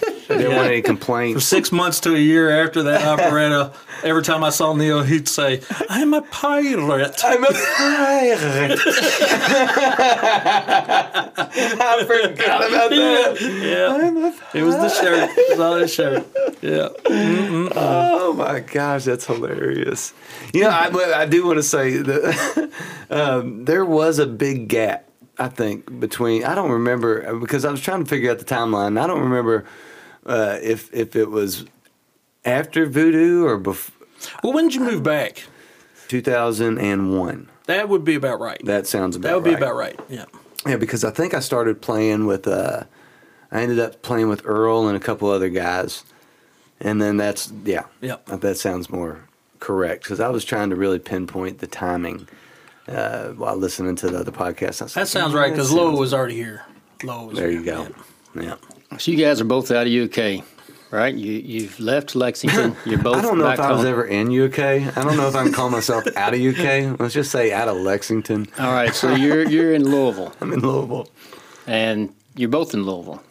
yeah. 0.08 0.17
They 0.28 0.36
didn't 0.36 0.56
want 0.56 0.68
any 0.68 0.82
complaints. 0.82 1.34
For 1.34 1.40
six 1.40 1.72
months 1.72 2.00
to 2.00 2.14
a 2.14 2.18
year 2.18 2.62
after 2.62 2.82
that 2.84 3.04
operetta, 3.18 3.72
every 4.02 4.22
time 4.22 4.44
I 4.44 4.50
saw 4.50 4.74
Neil, 4.74 5.02
he'd 5.02 5.26
say, 5.26 5.62
"I'm 5.88 6.12
a 6.12 6.22
pirate." 6.22 7.24
I'm 7.24 7.44
a 7.44 7.52
pirate. 7.52 8.78
I 11.80 12.04
forgot 12.06 12.68
about 12.68 12.90
that. 12.90 13.36
Yeah, 13.40 13.96
it 14.54 14.62
was 14.62 14.76
the 14.76 14.88
shirt. 14.90 15.30
It 15.36 15.50
was 15.50 15.60
all 15.60 15.76
his 15.76 15.92
shirt. 15.92 16.26
Yeah. 16.60 16.88
Oh 17.06 18.34
my 18.34 18.60
gosh, 18.60 19.04
that's 19.04 19.26
hilarious. 19.26 20.12
You 20.52 20.64
know, 20.64 20.70
I, 20.70 20.90
I 21.22 21.26
do 21.26 21.46
want 21.46 21.58
to 21.58 21.62
say 21.62 21.96
that 21.96 22.70
um, 23.10 23.64
there 23.64 23.84
was 23.84 24.18
a 24.18 24.26
big 24.26 24.68
gap. 24.68 25.06
I 25.38 25.48
think 25.48 26.00
between 26.00 26.44
I 26.44 26.54
don't 26.54 26.72
remember 26.72 27.38
because 27.38 27.64
I 27.64 27.70
was 27.70 27.80
trying 27.80 28.02
to 28.02 28.10
figure 28.10 28.30
out 28.30 28.40
the 28.40 28.44
timeline. 28.44 29.00
I 29.00 29.06
don't 29.06 29.20
remember 29.20 29.64
uh, 30.28 30.58
if 30.62 30.92
if 30.94 31.16
it 31.16 31.30
was 31.30 31.64
after 32.44 32.86
Voodoo 32.86 33.44
or 33.46 33.58
before 33.58 34.06
Well, 34.44 34.52
when 34.52 34.64
did 34.68 34.74
you 34.76 34.82
move 34.82 35.02
back? 35.02 35.42
2001. 36.08 37.48
That 37.66 37.88
would 37.88 38.04
be 38.04 38.14
about 38.14 38.40
right. 38.40 38.60
That 38.64 38.86
sounds 38.86 39.16
about 39.16 39.28
That 39.28 39.34
would 39.36 39.44
be 39.44 39.50
right. 39.50 39.62
about 39.62 39.76
right. 39.76 40.00
Yeah. 40.08 40.24
Yeah, 40.66 40.76
because 40.76 41.04
I 41.04 41.10
think 41.10 41.34
I 41.34 41.40
started 41.40 41.80
playing 41.80 42.26
with. 42.26 42.46
Uh, 42.48 42.84
I 43.52 43.62
ended 43.62 43.78
up 43.78 44.02
playing 44.02 44.28
with 44.28 44.42
Earl 44.44 44.88
and 44.88 44.96
a 44.96 45.00
couple 45.00 45.30
other 45.30 45.48
guys, 45.48 46.04
and 46.80 47.00
then 47.00 47.16
that's 47.16 47.52
yeah. 47.64 47.84
Yep. 48.00 48.26
That 48.40 48.56
sounds 48.58 48.90
more 48.90 49.24
correct 49.60 50.02
because 50.02 50.20
I 50.20 50.28
was 50.28 50.44
trying 50.44 50.70
to 50.70 50.76
really 50.76 50.98
pinpoint 50.98 51.58
the 51.60 51.66
timing 51.68 52.26
uh, 52.88 53.28
while 53.28 53.56
listening 53.56 53.96
to 53.96 54.08
the 54.10 54.18
other 54.18 54.32
podcast. 54.32 54.82
I 54.82 54.86
That 54.86 54.96
like, 54.96 55.06
sounds 55.06 55.34
right 55.34 55.52
because 55.52 55.70
sounds- 55.70 55.98
was 55.98 56.12
already 56.12 56.34
here. 56.36 56.62
Loa 57.04 57.26
was 57.26 57.38
There 57.38 57.48
here. 57.50 57.60
you 57.60 57.64
go. 57.64 57.88
Yeah. 58.34 58.42
Yeah. 58.42 58.54
So 58.98 59.10
you 59.10 59.16
guys 59.18 59.40
are 59.40 59.44
both 59.44 59.70
out 59.70 59.86
of 59.86 59.92
UK, 59.92 60.42
right? 60.90 61.14
You 61.14 61.32
you've 61.32 61.78
left 61.78 62.14
Lexington. 62.16 62.74
You're 62.86 62.98
both. 63.02 63.16
I 63.16 63.22
don't 63.22 63.38
know 63.38 63.44
back 63.44 63.58
if 63.58 63.64
I 63.64 63.72
was 63.72 63.84
ever 63.84 64.04
in 64.06 64.28
UK. 64.28 64.58
I 64.58 65.02
don't 65.04 65.16
know 65.16 65.28
if 65.28 65.34
I 65.36 65.44
can 65.44 65.52
call 65.52 65.68
myself 65.70 66.04
out 66.16 66.32
of 66.34 66.40
UK. 66.40 66.98
Let's 66.98 67.14
just 67.14 67.30
say 67.30 67.52
out 67.52 67.68
of 67.68 67.76
Lexington. 67.76 68.46
All 68.58 68.72
right, 68.72 68.94
so 68.94 69.14
you're 69.14 69.46
you're 69.48 69.74
in 69.74 69.84
Louisville, 69.84 70.32
I'm 70.40 70.52
in 70.52 70.60
Louisville. 70.60 71.08
and 71.66 72.14
you're 72.34 72.48
both 72.48 72.72
in 72.72 72.84
Louisville, 72.84 73.22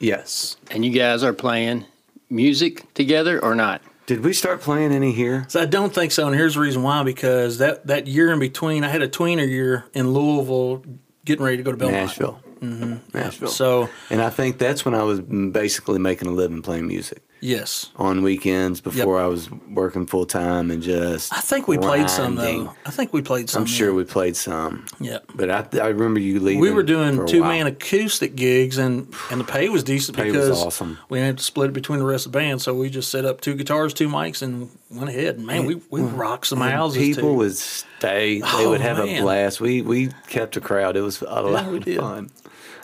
Yes. 0.00 0.56
and 0.70 0.84
you 0.84 0.90
guys 0.90 1.22
are 1.22 1.32
playing 1.32 1.84
music 2.28 2.92
together 2.94 3.38
or 3.42 3.54
not? 3.54 3.82
Did 4.06 4.24
we 4.24 4.32
start 4.32 4.60
playing 4.60 4.92
any 4.92 5.12
here? 5.12 5.44
So 5.48 5.60
I 5.60 5.66
don't 5.66 5.94
think 5.94 6.10
so, 6.10 6.26
and 6.26 6.34
here's 6.34 6.54
the 6.54 6.60
reason 6.60 6.82
why: 6.82 7.04
because 7.04 7.58
that 7.58 7.86
that 7.86 8.08
year 8.08 8.32
in 8.32 8.40
between, 8.40 8.82
I 8.82 8.88
had 8.88 9.02
a 9.02 9.08
tweener 9.08 9.48
year 9.48 9.84
in 9.94 10.12
Louisville, 10.12 10.82
getting 11.24 11.44
ready 11.44 11.58
to 11.58 11.62
go 11.62 11.70
to 11.70 11.76
Belmont. 11.76 12.06
Nashville. 12.06 12.40
Mm-hmm. 12.60 13.16
Nashville. 13.16 13.48
So 13.48 13.88
and 14.10 14.20
I 14.22 14.30
think 14.30 14.58
that's 14.58 14.84
when 14.84 14.94
I 14.94 15.02
was 15.02 15.20
basically 15.20 15.98
making 15.98 16.28
a 16.28 16.32
living 16.32 16.62
playing 16.62 16.86
music 16.86 17.22
yes, 17.40 17.90
on 17.96 18.22
weekends 18.22 18.80
before 18.82 19.18
I 19.18 19.26
was 19.26 19.50
working 19.50 20.06
full 20.06 20.26
time 20.26 20.70
and 20.70 20.82
just. 20.82 21.32
I 21.32 21.40
think 21.40 21.68
we 21.68 21.78
played 21.78 22.10
some 22.10 22.34
though. 22.36 22.74
I 22.84 22.90
think 22.90 23.12
we 23.14 23.22
played 23.22 23.48
some. 23.48 23.62
I'm 23.62 23.66
sure 23.66 23.88
yeah. 23.90 23.94
we 23.96 24.04
played 24.04 24.36
some, 24.36 24.84
Yeah. 25.00 25.18
but 25.34 25.50
I, 25.50 25.66
I 25.80 25.88
remember 25.88 26.20
you 26.20 26.38
leaving. 26.40 26.60
We 26.60 26.70
were 26.70 26.82
doing 26.82 27.26
two 27.26 27.40
while. 27.40 27.50
man 27.50 27.66
acoustic 27.66 28.36
gigs, 28.36 28.76
and 28.78 29.14
and 29.30 29.40
the 29.40 29.44
pay 29.44 29.68
was 29.68 29.82
decent 29.82 30.16
Pay 30.18 30.30
was 30.30 30.50
awesome. 30.50 30.98
we 31.08 31.18
had 31.20 31.38
to 31.38 31.44
split 31.44 31.70
it 31.70 31.72
between 31.72 31.98
the 31.98 32.04
rest 32.04 32.26
of 32.26 32.32
the 32.32 32.38
band. 32.38 32.60
So 32.60 32.74
we 32.74 32.90
just 32.90 33.10
set 33.10 33.24
up 33.24 33.40
two 33.40 33.54
guitars, 33.54 33.94
two 33.94 34.08
mics, 34.08 34.42
and 34.42 34.70
went 34.90 35.08
ahead. 35.08 35.36
And 35.36 35.46
man, 35.46 35.64
we 35.64 35.80
we 35.90 36.02
rocked 36.02 36.48
some 36.48 36.60
And 36.60 36.70
houses 36.72 36.98
People 36.98 37.30
too. 37.30 37.34
would 37.36 37.56
stay. 37.56 38.40
They 38.40 38.42
Oh, 38.44 38.70
would 38.70 38.80
have 38.80 38.98
man. 38.98 39.18
a 39.18 39.22
blast. 39.22 39.60
We 39.60 39.82
we 39.82 40.10
kept 40.28 40.56
a 40.56 40.60
crowd. 40.60 40.96
It 40.96 41.02
was 41.02 41.22
a 41.22 41.42
lot 41.42 41.70
we 41.70 41.78
of 41.78 41.84
fun. 42.02 42.30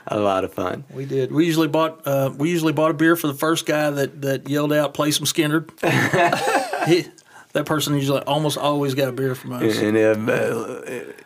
A 0.11 0.18
lot 0.18 0.44
of 0.44 0.52
fun. 0.54 0.84
We 0.92 1.04
did. 1.04 1.32
We 1.32 1.46
usually 1.46 1.68
bought. 1.68 2.07
Uh, 2.07 2.30
we 2.36 2.50
usually 2.50 2.72
bought 2.72 2.90
a 2.92 2.94
beer 2.94 3.16
for 3.16 3.26
the 3.26 3.34
first 3.34 3.66
guy 3.66 3.90
that, 3.90 4.22
that 4.22 4.48
yelled 4.48 4.72
out, 4.72 4.94
"Play 4.94 5.11
some 5.11 5.26
Skynyrd." 5.26 5.70
he, 6.88 7.07
that 7.52 7.66
person 7.66 7.94
usually 7.94 8.20
almost 8.20 8.57
always 8.59 8.94
got 8.94 9.09
a 9.09 9.12
beer 9.12 9.34
from 9.34 9.52
us. 9.54 9.78
And 9.78 9.96
if 9.96 10.16
uh, 10.28 10.80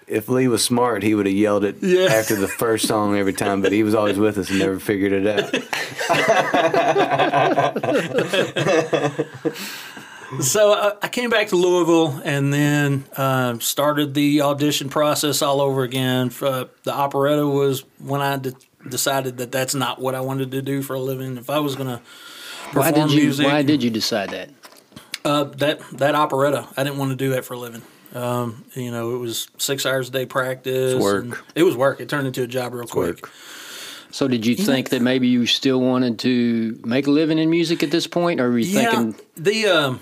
if 0.07 0.29
Lee 0.29 0.49
was 0.49 0.65
smart, 0.65 1.03
he 1.03 1.15
would 1.15 1.27
have 1.27 1.35
yelled 1.35 1.65
it 1.65 1.77
Yeah. 1.83 2.07
after 2.07 2.37
the 2.37 2.49
first 2.49 2.87
song 2.89 3.17
every 3.17 3.33
time. 3.35 3.61
But 3.63 3.73
he 3.73 3.83
was 3.83 3.95
always 3.95 4.19
with 4.19 4.39
us 4.39 4.49
and 4.49 4.59
never 4.61 4.79
figured 4.79 5.13
it 5.13 5.27
out. 5.27 5.55
So 10.41 10.73
I, 10.73 10.93
I 11.03 11.09
came 11.09 11.29
back 11.29 11.49
to 11.49 11.57
Louisville 11.57 12.21
and 12.25 12.55
then 12.55 13.05
uh, 13.17 13.59
started 13.59 14.15
the 14.15 14.43
audition 14.43 14.89
process 14.89 15.43
all 15.43 15.61
over 15.61 15.83
again. 15.83 16.31
Uh, 16.41 16.67
the 16.85 16.93
operetta 16.95 17.45
was 17.49 17.81
when 17.99 18.21
I 18.21 18.37
de- 18.37 18.55
decided 18.89 19.37
that 19.39 19.53
that's 19.53 19.75
not 19.75 20.01
what 20.01 20.15
I 20.15 20.21
wanted 20.21 20.51
to 20.53 20.63
do 20.63 20.83
for 20.83 20.95
a 20.95 21.01
living. 21.01 21.37
If 21.37 21.51
I 21.51 21.59
was 21.59 21.77
going 21.77 21.89
to 21.89 22.03
Why 22.73 22.91
perform 22.91 23.09
did 23.09 23.17
you 23.17 23.23
music, 23.25 23.47
Why 23.47 23.63
did 23.63 23.83
you 23.83 23.91
decide 23.91 24.31
that? 24.31 24.51
Uh, 25.25 25.45
that 25.45 25.81
that 25.99 26.15
operetta, 26.15 26.67
I 26.77 26.85
didn't 26.85 26.99
want 26.99 27.11
to 27.11 27.17
do 27.17 27.31
that 27.31 27.45
for 27.45 27.55
a 27.55 27.59
living. 27.59 27.83
Um, 28.15 28.65
you 28.75 28.91
know, 28.91 29.15
it 29.15 29.19
was 29.19 29.49
six 29.59 29.87
hours 29.87 30.09
a 30.09 30.13
day 30.13 30.27
practice. 30.27 30.95
It's 30.95 31.03
work. 31.03 31.45
It 31.55 31.63
was 31.63 31.77
work. 31.77 32.01
It 32.01 32.09
turned 32.09 32.27
into 32.27 32.43
a 32.43 32.47
job 32.47 32.73
real 32.73 32.87
quick. 32.87 33.23
work. 33.23 33.31
So 34.11 34.27
did 34.27 34.45
you 34.45 34.57
think 34.57 34.89
that 34.89 35.03
maybe 35.03 35.29
you 35.29 35.47
still 35.47 35.81
wanted 35.81 36.19
to 36.21 36.81
make 36.85 37.07
a 37.07 37.11
living 37.11 37.39
in 37.39 37.49
music 37.49 37.83
at 37.85 37.93
this 37.93 38.09
point, 38.09 38.41
or 38.41 38.51
were 38.51 38.59
you 38.59 38.67
Yeah, 38.81 38.91
thinking? 38.91 39.15
the 39.37 39.67
um, 39.67 40.01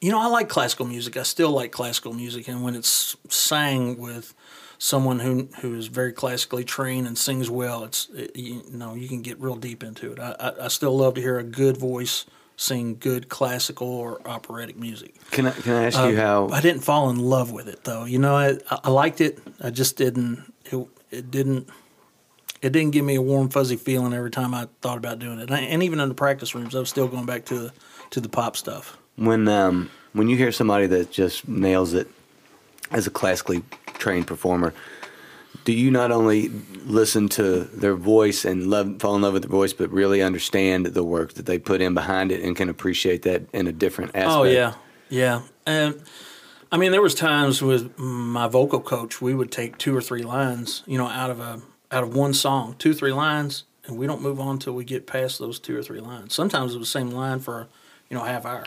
you 0.00 0.10
know, 0.10 0.18
I 0.20 0.26
like 0.26 0.48
classical 0.48 0.86
music. 0.86 1.16
I 1.16 1.22
still 1.22 1.50
like 1.50 1.70
classical 1.70 2.12
music, 2.12 2.48
and 2.48 2.64
when 2.64 2.74
it's 2.74 3.16
sang 3.28 3.96
with 3.98 4.34
someone 4.78 5.18
who 5.18 5.48
who 5.60 5.74
is 5.74 5.88
very 5.88 6.12
classically 6.12 6.64
trained 6.64 7.06
and 7.06 7.18
sings 7.18 7.50
well, 7.50 7.84
it's 7.84 8.08
it, 8.14 8.36
you 8.36 8.62
know 8.70 8.94
you 8.94 9.08
can 9.08 9.22
get 9.22 9.40
real 9.40 9.56
deep 9.56 9.82
into 9.82 10.12
it. 10.12 10.18
I, 10.18 10.34
I, 10.38 10.64
I 10.64 10.68
still 10.68 10.96
love 10.96 11.14
to 11.14 11.20
hear 11.20 11.38
a 11.38 11.44
good 11.44 11.76
voice 11.76 12.24
sing 12.56 12.96
good 12.98 13.28
classical 13.28 13.86
or 13.88 14.20
operatic 14.26 14.76
music. 14.76 15.14
Can 15.30 15.46
I 15.46 15.52
can 15.52 15.72
I 15.72 15.86
ask 15.86 15.98
you 15.98 16.16
how? 16.16 16.48
I 16.48 16.60
didn't 16.60 16.82
fall 16.82 17.08
in 17.10 17.18
love 17.18 17.52
with 17.52 17.68
it 17.68 17.84
though. 17.84 18.04
You 18.04 18.18
know, 18.18 18.34
I, 18.34 18.58
I 18.70 18.90
liked 18.90 19.20
it. 19.20 19.38
I 19.60 19.70
just 19.70 19.96
didn't. 19.96 20.52
It, 20.66 20.86
it 21.10 21.30
didn't. 21.30 21.68
It 22.60 22.72
didn't 22.72 22.90
give 22.90 23.04
me 23.04 23.14
a 23.14 23.22
warm 23.22 23.50
fuzzy 23.50 23.76
feeling 23.76 24.12
every 24.12 24.32
time 24.32 24.52
I 24.52 24.66
thought 24.80 24.98
about 24.98 25.20
doing 25.20 25.38
it. 25.38 25.42
And, 25.42 25.54
I, 25.54 25.60
and 25.60 25.80
even 25.84 26.00
in 26.00 26.08
the 26.08 26.14
practice 26.16 26.56
rooms, 26.56 26.74
I 26.74 26.80
was 26.80 26.88
still 26.88 27.06
going 27.06 27.24
back 27.24 27.44
to 27.46 27.58
the 27.58 27.72
to 28.10 28.20
the 28.20 28.28
pop 28.28 28.56
stuff. 28.56 28.98
when 29.16 29.46
um, 29.48 29.90
when 30.12 30.28
you 30.28 30.36
hear 30.36 30.50
somebody 30.50 30.86
that 30.88 31.12
just 31.12 31.46
nails 31.48 31.94
it 31.94 32.08
as 32.90 33.06
a 33.06 33.10
classically 33.10 33.62
trained 33.94 34.26
performer, 34.26 34.72
do 35.64 35.72
you 35.72 35.90
not 35.90 36.10
only 36.10 36.48
listen 36.84 37.28
to 37.28 37.64
their 37.64 37.94
voice 37.94 38.44
and 38.44 38.68
love 38.70 39.00
fall 39.00 39.16
in 39.16 39.22
love 39.22 39.34
with 39.34 39.42
their 39.42 39.50
voice, 39.50 39.72
but 39.72 39.90
really 39.90 40.22
understand 40.22 40.86
the 40.86 41.04
work 41.04 41.34
that 41.34 41.46
they 41.46 41.58
put 41.58 41.80
in 41.80 41.94
behind 41.94 42.32
it 42.32 42.42
and 42.42 42.56
can 42.56 42.68
appreciate 42.68 43.22
that 43.22 43.42
in 43.52 43.66
a 43.66 43.72
different 43.72 44.12
oh, 44.14 44.18
aspect? 44.18 44.34
Oh 44.34 44.44
yeah, 44.44 44.74
yeah. 45.10 45.42
And 45.66 46.02
I 46.72 46.76
mean, 46.78 46.92
there 46.92 47.02
was 47.02 47.14
times 47.14 47.60
with 47.62 47.98
my 47.98 48.48
vocal 48.48 48.80
coach, 48.80 49.20
we 49.20 49.34
would 49.34 49.52
take 49.52 49.78
two 49.78 49.96
or 49.96 50.00
three 50.00 50.22
lines, 50.22 50.82
you 50.86 50.98
know, 50.98 51.08
out 51.08 51.30
of 51.30 51.40
a 51.40 51.60
out 51.90 52.04
of 52.04 52.14
one 52.14 52.34
song, 52.34 52.74
two 52.78 52.94
three 52.94 53.12
lines, 53.12 53.64
and 53.86 53.98
we 53.98 54.06
don't 54.06 54.22
move 54.22 54.40
on 54.40 54.52
until 54.52 54.74
we 54.74 54.84
get 54.84 55.06
past 55.06 55.38
those 55.38 55.58
two 55.58 55.76
or 55.76 55.82
three 55.82 56.00
lines. 56.00 56.34
Sometimes 56.34 56.74
it 56.74 56.78
was 56.78 56.88
the 56.88 56.98
same 56.98 57.10
line 57.10 57.40
for 57.40 57.68
you 58.08 58.16
know 58.16 58.24
half 58.24 58.46
hour. 58.46 58.66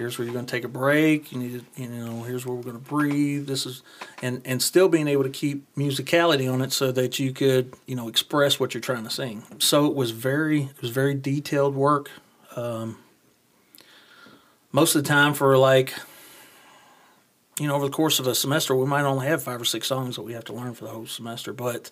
Here's 0.00 0.18
where 0.18 0.24
you're 0.24 0.32
going 0.32 0.46
to 0.46 0.50
take 0.50 0.64
a 0.64 0.68
break. 0.68 1.30
You 1.30 1.38
need 1.38 1.60
to, 1.60 1.82
you 1.82 1.88
know, 1.88 2.22
here's 2.22 2.46
where 2.46 2.54
we're 2.54 2.62
going 2.62 2.82
to 2.82 2.88
breathe. 2.88 3.46
This 3.46 3.66
is, 3.66 3.82
and 4.22 4.40
and 4.46 4.62
still 4.62 4.88
being 4.88 5.06
able 5.06 5.24
to 5.24 5.28
keep 5.28 5.66
musicality 5.76 6.50
on 6.50 6.62
it 6.62 6.72
so 6.72 6.90
that 6.90 7.18
you 7.18 7.34
could, 7.34 7.74
you 7.84 7.94
know, 7.94 8.08
express 8.08 8.58
what 8.58 8.72
you're 8.72 8.80
trying 8.80 9.04
to 9.04 9.10
sing. 9.10 9.44
So 9.58 9.84
it 9.84 9.94
was 9.94 10.12
very, 10.12 10.62
it 10.62 10.80
was 10.80 10.90
very 10.90 11.12
detailed 11.12 11.74
work. 11.74 12.10
Um, 12.56 12.96
most 14.72 14.94
of 14.94 15.02
the 15.02 15.08
time, 15.10 15.34
for 15.34 15.58
like, 15.58 15.92
you 17.58 17.66
know, 17.66 17.74
over 17.74 17.84
the 17.84 17.92
course 17.92 18.18
of 18.18 18.26
a 18.26 18.34
semester, 18.34 18.74
we 18.74 18.86
might 18.86 19.04
only 19.04 19.26
have 19.26 19.42
five 19.42 19.60
or 19.60 19.66
six 19.66 19.86
songs 19.86 20.16
that 20.16 20.22
we 20.22 20.32
have 20.32 20.44
to 20.46 20.54
learn 20.54 20.72
for 20.72 20.86
the 20.86 20.92
whole 20.92 21.04
semester. 21.04 21.52
But, 21.52 21.90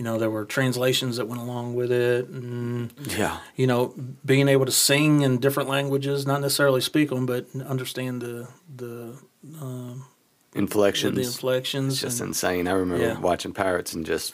you 0.00 0.04
know, 0.04 0.16
there 0.16 0.30
were 0.30 0.46
translations 0.46 1.18
that 1.18 1.28
went 1.28 1.42
along 1.42 1.74
with 1.74 1.92
it, 1.92 2.26
and 2.28 2.90
Yeah. 3.18 3.36
you 3.54 3.66
know, 3.66 3.94
being 4.24 4.48
able 4.48 4.64
to 4.64 4.72
sing 4.72 5.20
in 5.20 5.36
different 5.40 5.68
languages, 5.68 6.26
not 6.26 6.40
necessarily 6.40 6.80
speak 6.80 7.10
them, 7.10 7.26
but 7.26 7.44
understand 7.66 8.22
the 8.22 8.48
the 8.74 9.12
um, 9.60 10.06
Inflections. 10.54 11.16
the 11.16 11.20
inflections. 11.22 11.92
It's 11.92 12.00
just 12.02 12.20
and, 12.20 12.28
insane. 12.28 12.66
I 12.66 12.72
remember 12.72 13.04
Yeah. 13.04 13.20
watching 13.20 13.52
Pirates 13.52 13.92
and 13.92 14.06
just, 14.06 14.32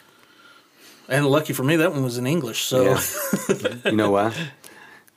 and 1.08 1.26
lucky 1.26 1.52
for 1.52 1.64
me, 1.64 1.74
that 1.74 1.90
one 1.92 2.04
was 2.04 2.16
in 2.16 2.28
English. 2.28 2.60
So 2.62 2.82
yeah. 2.84 3.00
you 3.90 3.96
know 3.96 4.12
why? 4.12 4.32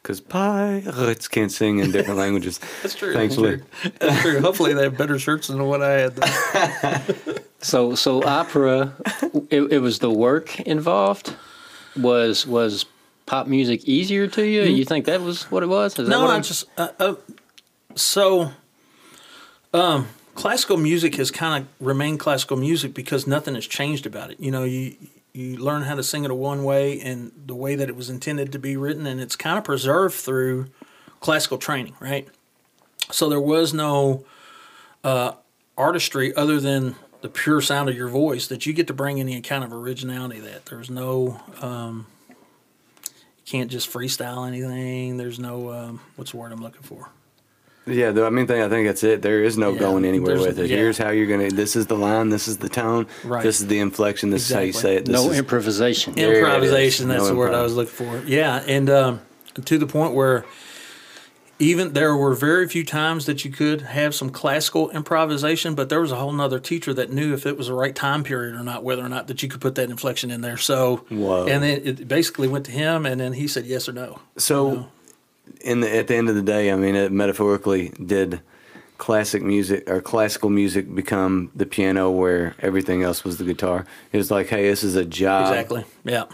Because 0.02 0.20
pirates 0.20 1.28
can't 1.28 1.52
sing 1.52 1.78
in 1.78 1.92
different 1.92 2.18
languages. 2.26 2.60
that's 2.82 2.96
true. 2.96 3.14
thankfully 3.14 3.58
that's 3.58 3.82
true. 3.82 3.92
That's 4.00 4.22
true. 4.24 4.40
Hopefully, 4.42 4.74
they 4.74 4.84
have 4.86 4.98
better 4.98 5.20
shirts 5.20 5.48
than 5.48 5.64
what 5.64 5.84
I 5.84 5.92
had. 6.10 6.14
So 7.62 7.96
so 7.96 8.24
opera, 8.24 8.94
it, 9.50 9.74
it 9.74 9.80
was 9.80 10.00
the 10.00 10.12
work 10.12 10.60
involved. 10.62 11.36
Was 11.98 12.48
was 12.48 12.86
pop 13.26 13.48
music 13.48 13.84
easier 13.86 14.28
to 14.28 14.46
you? 14.46 14.64
You 14.64 14.86
think 14.86 15.06
that 15.06 15.22
was 15.22 15.50
what 15.52 15.64
it 15.64 15.68
was? 15.68 15.98
Is 16.00 16.08
that 16.08 16.12
no, 16.12 16.22
what 16.22 16.30
I 16.32 16.40
just 16.40 16.66
uh, 16.78 16.90
uh, 17.00 17.16
so 17.96 18.52
um, 19.74 20.08
classical 20.36 20.78
music 20.78 21.16
has 21.16 21.32
kind 21.32 21.64
of 21.64 21.86
remained 21.86 22.20
classical 22.20 22.58
music 22.58 22.94
because 22.94 23.28
nothing 23.28 23.56
has 23.56 23.68
changed 23.68 24.06
about 24.06 24.32
it. 24.32 24.40
You 24.40 24.52
know, 24.52 24.64
you 24.64 24.96
you 25.34 25.58
learn 25.58 25.84
how 25.84 25.96
to 25.96 26.04
sing 26.04 26.24
it 26.24 26.32
a 26.32 26.36
one 26.36 26.64
way 26.64 27.00
and 27.02 27.32
the 27.46 27.56
way 27.56 27.76
that 27.76 27.90
it 27.90 27.96
was 27.96 28.10
intended 28.10 28.52
to 28.54 28.60
be 28.60 28.78
written, 28.78 29.06
and 29.06 29.20
it's 29.20 29.36
kind 29.36 29.58
of 29.58 29.64
preserved 29.64 30.16
through 30.16 30.68
classical 31.20 31.58
training, 31.58 31.96
right? 32.00 32.28
So 33.12 33.30
there 33.30 33.42
was 33.42 33.74
no 33.74 34.26
uh, 35.04 35.34
artistry 35.78 36.34
other 36.36 36.60
than 36.60 36.96
the 37.22 37.30
pure 37.30 37.62
sound 37.62 37.90
of 37.90 37.96
your 37.96 38.10
voice 38.10 38.48
that 38.48 38.66
you 38.66 38.74
get 38.74 38.88
to 38.88 38.94
bring 38.94 39.20
any 39.20 39.40
kind 39.42 39.64
of 39.64 39.74
originality. 39.74 40.40
That 40.40 40.66
there's 40.68 40.90
no 40.90 41.40
um, 41.62 42.08
you 42.30 43.16
can't 43.46 43.72
just 43.72 43.92
freestyle 43.92 44.48
anything. 44.48 45.18
There's 45.18 45.40
no 45.40 45.72
um, 45.72 46.02
what's 46.16 46.32
the 46.32 46.38
word 46.38 46.52
I'm 46.52 46.62
looking 46.62 46.82
for? 46.82 47.10
Yeah, 47.86 48.12
the, 48.12 48.30
main 48.30 48.46
thing 48.46 48.62
I 48.62 48.70
think 48.70 48.88
that's 48.88 49.04
it. 49.04 49.22
There 49.22 49.44
is 49.44 49.58
no 49.58 49.74
Yeah, 49.74 49.80
going 49.80 50.06
anywhere 50.06 50.38
with 50.38 50.60
it. 50.60 50.70
yeah. 50.70 50.78
Here's 50.78 50.98
how 50.98 51.10
you're 51.10 51.26
gonna. 51.28 51.50
This 51.50 51.76
is 51.76 51.88
the 51.88 51.96
line. 51.96 52.30
This 52.30 52.48
is 52.48 52.58
the 52.58 52.70
tone. 52.70 53.08
Right. 53.24 53.42
This 53.44 53.62
is 53.62 53.68
the 53.68 53.80
inflection. 53.80 54.30
This 54.30 54.48
is 54.50 54.56
how 54.56 54.62
you 54.62 54.74
say 54.74 54.98
it. 54.98 55.06
This 55.06 55.14
no 55.14 55.32
is, 55.32 55.40
improvisation. 55.40 56.14
There 56.14 56.30
it 56.30 56.34
is. 56.34 56.38
improvisation. 56.40 57.08
That's 57.08 57.24
No 57.24 57.30
the 57.30 57.36
word 57.36 57.54
I 57.54 57.64
was 57.64 57.76
looking 57.76 57.94
for. 57.94 58.24
Yeah, 58.28 58.64
and 58.68 58.90
um, 58.90 59.22
to 59.66 59.78
the 59.78 59.88
point 59.88 60.14
where 60.14 60.46
even 61.60 61.92
there 61.94 62.16
were 62.16 62.34
very 62.34 62.68
few 62.70 62.86
times 62.86 63.26
that 63.26 63.44
you 63.44 63.52
could 63.52 63.82
have 63.82 64.16
some 64.16 64.30
classical 64.30 64.90
improvisation, 64.92 65.76
but 65.76 65.90
there 65.90 66.00
was 66.00 66.12
a 66.12 66.16
whole 66.16 66.32
nother 66.32 66.60
teacher 66.60 66.94
that 66.94 67.12
knew 67.12 67.34
if 67.34 67.46
it 67.46 67.58
was 67.58 67.68
the 67.68 67.74
right 67.74 67.94
time 67.94 68.24
period 68.24 68.56
or 68.56 68.64
not, 68.64 68.84
whether 68.84 69.04
or 69.06 69.10
not 69.10 69.28
that 69.28 69.44
you 69.44 69.50
could 69.50 69.60
put 69.60 69.76
that 69.76 69.90
inflection 69.90 70.32
in 70.32 70.40
there. 70.42 70.58
So, 70.58 70.98
Whoa. 71.10 71.48
and 71.48 71.62
then 71.62 71.82
it 71.84 72.08
basically 72.08 72.48
went 72.48 72.66
to 72.68 72.72
him, 72.72 73.06
and 73.06 73.20
then 73.20 73.34
he 73.34 73.48
said 73.48 73.66
yes 73.66 73.90
or 73.90 73.94
no. 73.94 74.20
So, 74.38 74.88
in 75.62 75.82
the, 75.82 75.94
at 75.98 76.08
the 76.08 76.16
end 76.16 76.30
of 76.30 76.36
the 76.36 76.42
day, 76.42 76.72
I 76.72 76.76
mean, 76.78 76.96
it 76.96 77.12
metaphorically, 77.12 77.90
did 77.90 78.40
classic 78.98 79.42
music 79.42 79.90
or 79.90 80.02
classical 80.02 80.50
music 80.50 80.94
become 80.94 81.52
the 81.56 81.66
piano 81.66 82.10
where 82.12 82.56
everything 82.60 83.02
else 83.04 83.24
was 83.24 83.38
the 83.38 83.46
guitar. 83.46 83.86
It 84.12 84.18
was 84.18 84.30
like, 84.30 84.48
hey, 84.48 84.70
this 84.70 84.84
is 84.84 84.96
a 84.96 85.06
job. 85.06 85.48
Exactly. 85.48 85.86
Yeah. 86.04 86.26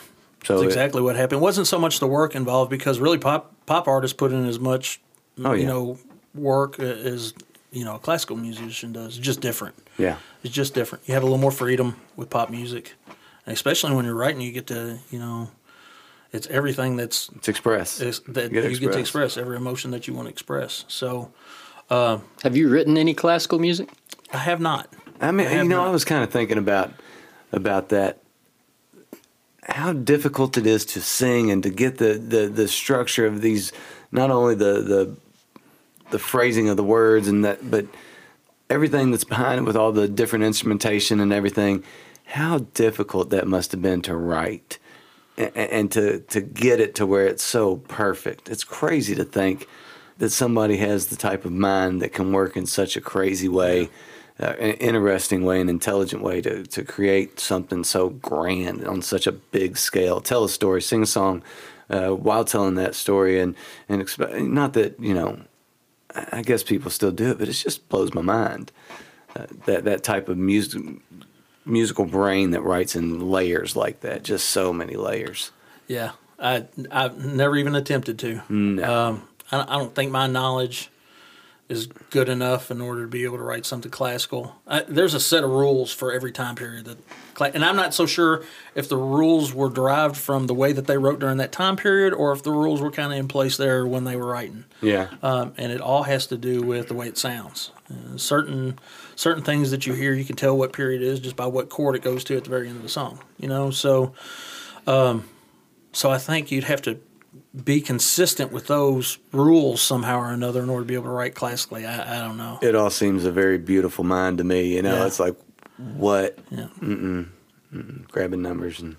So 0.44 0.56
That's 0.56 0.64
it- 0.64 0.68
exactly 0.68 1.02
what 1.02 1.16
happened. 1.16 1.40
It 1.40 1.44
wasn't 1.44 1.68
so 1.68 1.80
much 1.80 2.00
the 2.00 2.08
work 2.08 2.36
involved 2.36 2.70
because 2.70 3.00
really 3.00 3.18
pop 3.18 3.54
pop 3.66 3.88
artists 3.88 4.16
put 4.16 4.32
in 4.32 4.46
as 4.46 4.60
much 4.60 5.00
Oh, 5.44 5.54
you 5.54 5.66
know 5.66 5.98
work 6.34 6.80
as 6.80 7.34
you 7.72 7.84
know 7.86 7.96
a 7.96 8.00
classical 8.00 8.36
musician 8.38 8.94
does. 8.94 9.18
It's 9.18 9.26
just 9.26 9.42
different. 9.42 9.76
Yeah. 9.98 10.18
It's 10.44 10.54
just 10.54 10.74
different. 10.74 11.08
You 11.08 11.14
have 11.14 11.24
a 11.24 11.26
little 11.26 11.40
more 11.40 11.52
freedom 11.52 11.96
with 12.16 12.30
pop 12.30 12.50
music, 12.50 12.94
and 13.46 13.54
especially 13.54 13.94
when 13.96 14.06
you're 14.06 14.16
writing, 14.16 14.42
you 14.42 14.52
get 14.52 14.68
to 14.68 15.00
you 15.10 15.20
know, 15.20 15.50
it's 16.32 16.48
everything 16.48 16.96
that's 16.98 17.30
It's 17.36 17.48
express. 17.50 18.00
is, 18.02 18.20
that 18.28 18.52
You 18.52 18.58
you, 18.58 18.62
get 18.62 18.62
to 18.62 18.70
get 18.70 18.80
to 18.94 19.00
express. 19.00 19.32
express 19.34 19.38
every 19.38 19.58
emotion 19.58 19.92
that 19.92 20.08
you 20.08 20.14
want 20.14 20.28
to 20.28 20.32
express. 20.32 20.86
So 20.88 21.32
uh, 21.90 22.20
Have 22.44 22.56
you 22.56 22.70
written 22.70 22.98
any 22.98 23.14
classical 23.14 23.60
music? 23.60 23.90
I 24.34 24.38
have 24.38 24.60
not. 24.60 24.88
I 25.22 25.32
mean, 25.32 25.48
I 25.48 25.58
you 25.58 25.64
know, 25.64 25.78
not. 25.78 25.88
I 25.88 25.92
was 25.92 26.04
kind 26.06 26.24
of 26.24 26.30
thinking 26.30 26.58
about 26.58 26.92
about 27.52 27.90
that. 27.90 28.20
How 29.68 29.94
difficult 29.94 30.58
it 30.58 30.68
is 30.68 30.86
to 30.88 31.02
sing 31.02 31.50
and 31.50 31.64
to 31.64 31.70
get 31.72 31.98
the, 31.98 32.14
the, 32.14 32.48
the 32.48 32.68
structure 32.68 33.26
of 33.26 33.42
these, 33.42 33.72
not 34.12 34.30
only 34.30 34.54
the, 34.54 34.82
the 34.82 35.16
the 36.12 36.20
phrasing 36.20 36.70
of 36.70 36.78
the 36.78 36.84
words 36.84 37.28
and 37.28 37.44
that, 37.46 37.70
but 37.70 37.86
everything 38.70 39.12
that's 39.12 39.24
behind 39.24 39.60
it 39.60 39.64
with 39.64 39.76
all 39.76 39.92
the 39.92 40.08
different 40.08 40.46
instrumentation 40.46 41.20
and 41.20 41.34
everything. 41.34 41.84
How 42.26 42.60
difficult 42.74 43.30
that 43.30 43.48
must 43.48 43.72
have 43.72 43.82
been 43.82 44.02
to 44.02 44.16
write, 44.16 44.80
and, 45.38 45.56
and 45.56 45.92
to 45.92 46.20
to 46.22 46.42
get 46.42 46.80
it 46.80 46.96
to 46.96 47.06
where 47.06 47.28
it's 47.28 47.44
so 47.44 47.78
perfect. 47.78 48.50
It's 48.50 48.64
crazy 48.64 49.14
to 49.16 49.24
think 49.24 49.68
that 50.18 50.32
somebody 50.32 50.78
has 50.78 51.08
the 51.08 51.16
type 51.16 51.46
of 51.46 51.52
mind 51.52 52.02
that 52.02 52.14
can 52.14 52.32
work 52.32 52.58
in 52.58 52.66
such 52.66 52.98
a 52.98 53.02
crazy 53.02 53.48
way, 53.48 53.90
uh, 54.40 54.54
an 54.60 54.74
interesting 54.76 55.44
way, 55.44 55.62
an 55.62 55.70
intelligent 55.70 56.24
way 56.24 56.42
to, 56.42 56.64
to 56.64 56.84
create 56.84 57.40
something 57.40 57.84
so 57.84 58.10
grand 58.10 58.88
on 58.88 59.02
such 59.02 59.28
a 59.28 59.32
big 59.32 59.78
scale. 59.78 60.22
Tell 60.22 60.44
a 60.46 60.50
story, 60.50 60.82
sing 60.82 61.04
a 61.04 61.06
song 61.06 61.44
uh, 61.90 62.10
while 62.10 62.46
telling 62.46 62.76
that 62.76 62.96
story, 62.96 63.40
and 63.40 63.56
and 63.88 64.02
expe- 64.02 64.50
not 64.50 64.74
that 64.74 65.00
you 65.00 65.14
know. 65.14 65.42
I 66.32 66.42
guess 66.42 66.64
people 66.64 66.92
still 66.92 67.12
do 67.12 67.32
it, 67.32 67.40
but 67.40 67.48
it 67.48 67.54
just 67.54 67.88
blows 67.90 68.14
my 68.14 68.22
mind 68.22 68.72
uh, 69.36 69.46
that 69.66 69.84
that 69.86 70.04
type 70.04 70.30
of 70.30 70.38
music 70.38 70.82
musical 71.66 72.06
brain 72.06 72.52
that 72.52 72.62
writes 72.62 72.96
in 72.96 73.30
layers 73.30 73.76
like 73.76 74.02
that, 74.02 74.24
just 74.24 74.50
so 74.50 74.72
many 74.72 74.96
layers. 74.96 75.52
Yeah, 75.88 76.12
I 76.40 76.66
I've 76.92 77.24
never 77.24 77.58
even 77.58 77.76
attempted 77.76 78.20
to. 78.20 78.42
No. 78.50 79.08
Um, 79.08 79.28
I, 79.52 79.62
I 79.62 79.78
don't 79.78 79.94
think 79.94 80.12
my 80.12 80.28
knowledge 80.28 80.90
is 81.68 81.88
good 82.12 82.30
enough 82.30 82.70
in 82.70 82.80
order 82.80 83.02
to 83.02 83.08
be 83.08 83.24
able 83.24 83.38
to 83.38 83.44
write 83.44 83.66
something 83.66 83.90
classical. 83.90 84.56
I, 84.68 84.82
there's 84.82 85.16
a 85.16 85.20
set 85.20 85.44
of 85.44 85.50
rules 85.50 85.92
for 85.92 86.12
every 86.12 86.32
time 86.32 86.56
period 86.56 86.86
that, 86.86 87.56
and 87.56 87.66
I'm 87.66 87.76
not 87.76 87.94
so 87.94 88.06
sure 88.06 88.44
if 88.76 88.88
the 88.88 88.98
rules 88.98 89.52
were 89.52 89.70
derived 89.70 90.16
from 90.16 90.46
the 90.46 90.54
way 90.54 90.74
that 90.74 90.86
they 90.86 90.98
wrote 90.98 91.20
during 91.20 91.38
that 91.38 91.52
time 91.52 91.76
period, 91.76 92.14
or 92.14 92.32
if 92.34 92.44
the 92.44 92.52
rules 92.52 92.82
were 92.82 92.92
kind 92.92 93.12
of 93.12 93.18
in 93.18 93.28
place 93.28 93.58
there 93.58 93.86
when 93.88 94.04
they 94.04 94.16
were 94.16 94.28
writing. 94.28 94.66
Yeah. 94.80 95.08
Um, 95.24 95.54
and 95.58 95.72
it 95.72 95.82
all 95.82 96.04
has 96.04 96.28
to 96.28 96.38
do 96.38 96.62
with 96.62 96.88
the 96.88 96.94
way 96.94 97.08
it 97.08 97.18
sounds. 97.18 97.72
Uh, 97.90 98.18
certain 98.18 98.78
certain 99.16 99.44
things 99.44 99.72
that 99.72 99.88
you 99.88 99.94
hear, 99.94 100.14
you 100.14 100.26
can 100.26 100.36
tell 100.36 100.56
what 100.56 100.72
period 100.72 101.02
it 101.02 101.08
is 101.08 101.20
just 101.20 101.36
by 101.36 101.48
what 101.48 101.70
chord 101.70 101.96
it 101.96 102.04
goes 102.04 102.24
to 102.26 102.38
at 102.38 102.44
the 102.44 102.50
very 102.50 102.68
end 102.68 102.78
of 102.78 102.84
the 102.84 102.90
song. 102.90 103.20
You 103.40 103.48
know, 103.48 103.72
so 103.72 104.14
um, 104.86 105.28
so 105.94 106.12
I 106.12 106.20
think 106.20 106.52
you'd 106.52 106.66
have 106.66 106.82
to 106.84 107.00
be 107.64 107.80
consistent 107.82 108.52
with 108.52 108.68
those 108.68 109.18
rules 109.32 109.82
somehow 109.82 110.20
or 110.20 110.32
another 110.32 110.62
in 110.64 110.70
order 110.70 110.84
to 110.84 110.88
be 110.88 110.94
able 110.96 111.06
to 111.06 111.10
write 111.12 111.36
classically. 111.36 111.86
I, 111.86 112.18
I 112.18 112.28
don't 112.28 112.38
know. 112.38 112.60
it 112.62 112.76
all 112.76 112.90
seems 112.90 113.24
a 113.26 113.32
very 113.32 113.58
beautiful 113.58 114.04
mind 114.04 114.40
to 114.40 114.44
me. 114.44 114.76
You 114.76 114.82
know, 114.82 114.96
Yeah. 114.98 115.06
it's 115.06 115.20
like 115.20 115.36
what 115.96 116.38
Yeah. 116.52 116.68
grabbing 118.12 118.42
numbers 118.42 118.80
and 118.80 118.96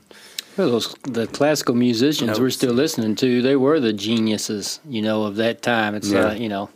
Well, 0.57 0.71
those 0.71 0.95
the 1.03 1.27
classical 1.27 1.75
musicians 1.75 2.41
we're 2.41 2.51
still 2.51 2.73
listening 2.73 3.15
to, 3.17 3.43
they 3.43 3.57
were 3.57 3.79
the 3.79 3.93
geniuses, 3.93 4.81
you 4.89 5.03
know, 5.03 5.25
of 5.25 5.37
that 5.37 5.61
time. 5.61 5.95
It's 5.95 6.09
Yeah. 6.11 6.29
uh, 6.29 6.35
you 6.35 6.49
know, 6.49 6.71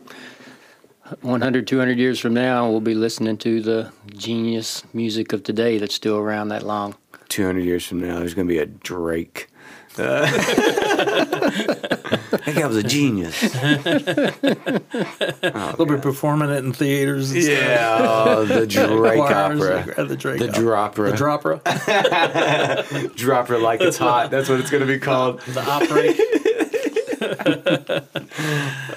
100, 1.21 1.65
200 1.67 1.97
years 1.97 2.19
from 2.19 2.33
now, 2.33 2.69
we'll 2.69 2.79
be 2.79 2.93
listening 2.95 3.37
to 3.37 3.59
the 3.61 3.91
genius 4.15 4.83
music 4.93 5.33
of 5.33 5.43
today 5.43 5.77
that's 5.77 5.95
still 5.95 6.17
around 6.17 6.49
that 6.49 6.63
long. 6.63 6.95
200 7.29 7.63
years 7.65 7.85
from 7.85 7.99
now, 8.01 8.19
there's 8.19 8.33
going 8.33 8.47
to 8.47 8.53
be 8.53 8.59
a 8.59 8.65
Drake. 8.65 9.47
Uh, 9.97 10.25
that 11.51 12.53
guy 12.55 12.65
was 12.67 12.77
a 12.77 12.83
genius. 12.83 13.37
Oh, 15.53 15.73
They'll 15.77 15.85
be 15.85 16.01
performing 16.01 16.49
it 16.49 16.63
in 16.63 16.73
theaters. 16.73 17.31
And 17.31 17.43
Yeah, 17.43 17.97
oh, 18.01 18.45
the 18.45 18.67
Drake 18.67 19.17
Choirs, 19.17 19.61
opera. 19.61 20.05
the 20.05 20.15
Drake 20.15 20.39
The 20.39 20.49
opera. 20.49 20.55
dropper. 20.55 21.11
The 21.11 21.17
dropper, 21.17 23.07
Dropper 23.15 23.57
like 23.57 23.81
it's 23.81 23.97
hot. 23.97 24.29
That's 24.31 24.49
what 24.49 24.59
it's 24.59 24.69
going 24.69 24.81
to 24.81 24.87
be 24.87 24.99
called. 24.99 25.39
the 25.41 25.61
opera. 25.61 26.13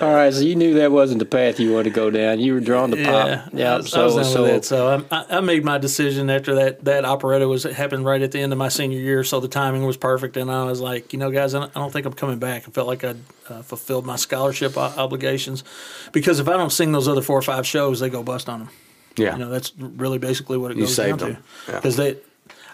All 0.00 0.14
right, 0.14 0.32
so 0.32 0.40
you 0.40 0.54
knew 0.56 0.74
that 0.74 0.90
wasn't 0.92 1.18
the 1.18 1.24
path 1.24 1.60
you 1.60 1.72
wanted 1.72 1.84
to 1.84 1.90
go 1.90 2.10
down. 2.10 2.40
You 2.40 2.54
were 2.54 2.60
drawn 2.60 2.90
to 2.90 2.98
Yeah, 2.98 3.10
pop. 3.44 3.52
Yeah, 3.54 3.74
I 3.74 3.76
was, 3.78 3.90
so 3.90 4.00
I 4.00 4.04
was 4.04 4.14
done 4.16 4.24
so 4.24 4.42
with 4.42 4.50
it. 4.52 4.64
So 4.64 5.04
I, 5.10 5.26
I 5.36 5.40
made 5.40 5.64
my 5.64 5.78
decision 5.78 6.30
after 6.30 6.54
that 6.56 6.84
that 6.84 7.04
operetta 7.04 7.46
was 7.48 7.64
it 7.64 7.74
happened 7.74 8.04
right 8.04 8.20
at 8.22 8.32
the 8.32 8.40
end 8.40 8.52
of 8.52 8.58
my 8.58 8.68
senior 8.68 8.98
year, 8.98 9.24
so 9.24 9.40
the 9.40 9.48
timing 9.48 9.84
was 9.84 9.96
perfect, 9.96 10.36
and 10.36 10.50
I 10.50 10.64
was 10.64 10.80
like, 10.80 11.12
you 11.12 11.18
know, 11.18 11.30
guys, 11.30 11.54
I 11.54 11.60
don't, 11.60 11.76
I 11.76 11.80
don't 11.80 11.92
think 11.92 12.06
I'm 12.06 12.12
coming 12.14 12.38
back. 12.38 12.66
I 12.66 12.70
felt 12.70 12.86
like 12.88 13.04
I'd 13.04 13.16
uh, 13.48 13.62
fulfilled 13.62 14.06
my 14.06 14.16
scholarship 14.16 14.76
o- 14.76 14.80
obligations 14.96 15.64
because 16.12 16.40
if 16.40 16.48
I 16.48 16.56
don't 16.56 16.70
sing 16.72 16.92
those 16.92 17.08
other 17.08 17.22
four 17.22 17.38
or 17.38 17.42
five 17.42 17.66
shows, 17.66 18.00
they 18.00 18.10
go 18.10 18.22
bust 18.22 18.48
on 18.48 18.60
them. 18.60 18.68
Yeah. 19.16 19.34
You 19.34 19.44
know, 19.44 19.50
that's 19.50 19.72
really 19.78 20.18
basically 20.18 20.58
what 20.58 20.70
it 20.72 20.76
You 20.76 20.84
goes 20.84 20.96
saved 20.96 21.20
down 21.20 21.32
them. 21.34 21.42
to. 21.66 21.72
Yeah. 21.72 21.78
Because 21.78 21.96
they, 21.96 22.16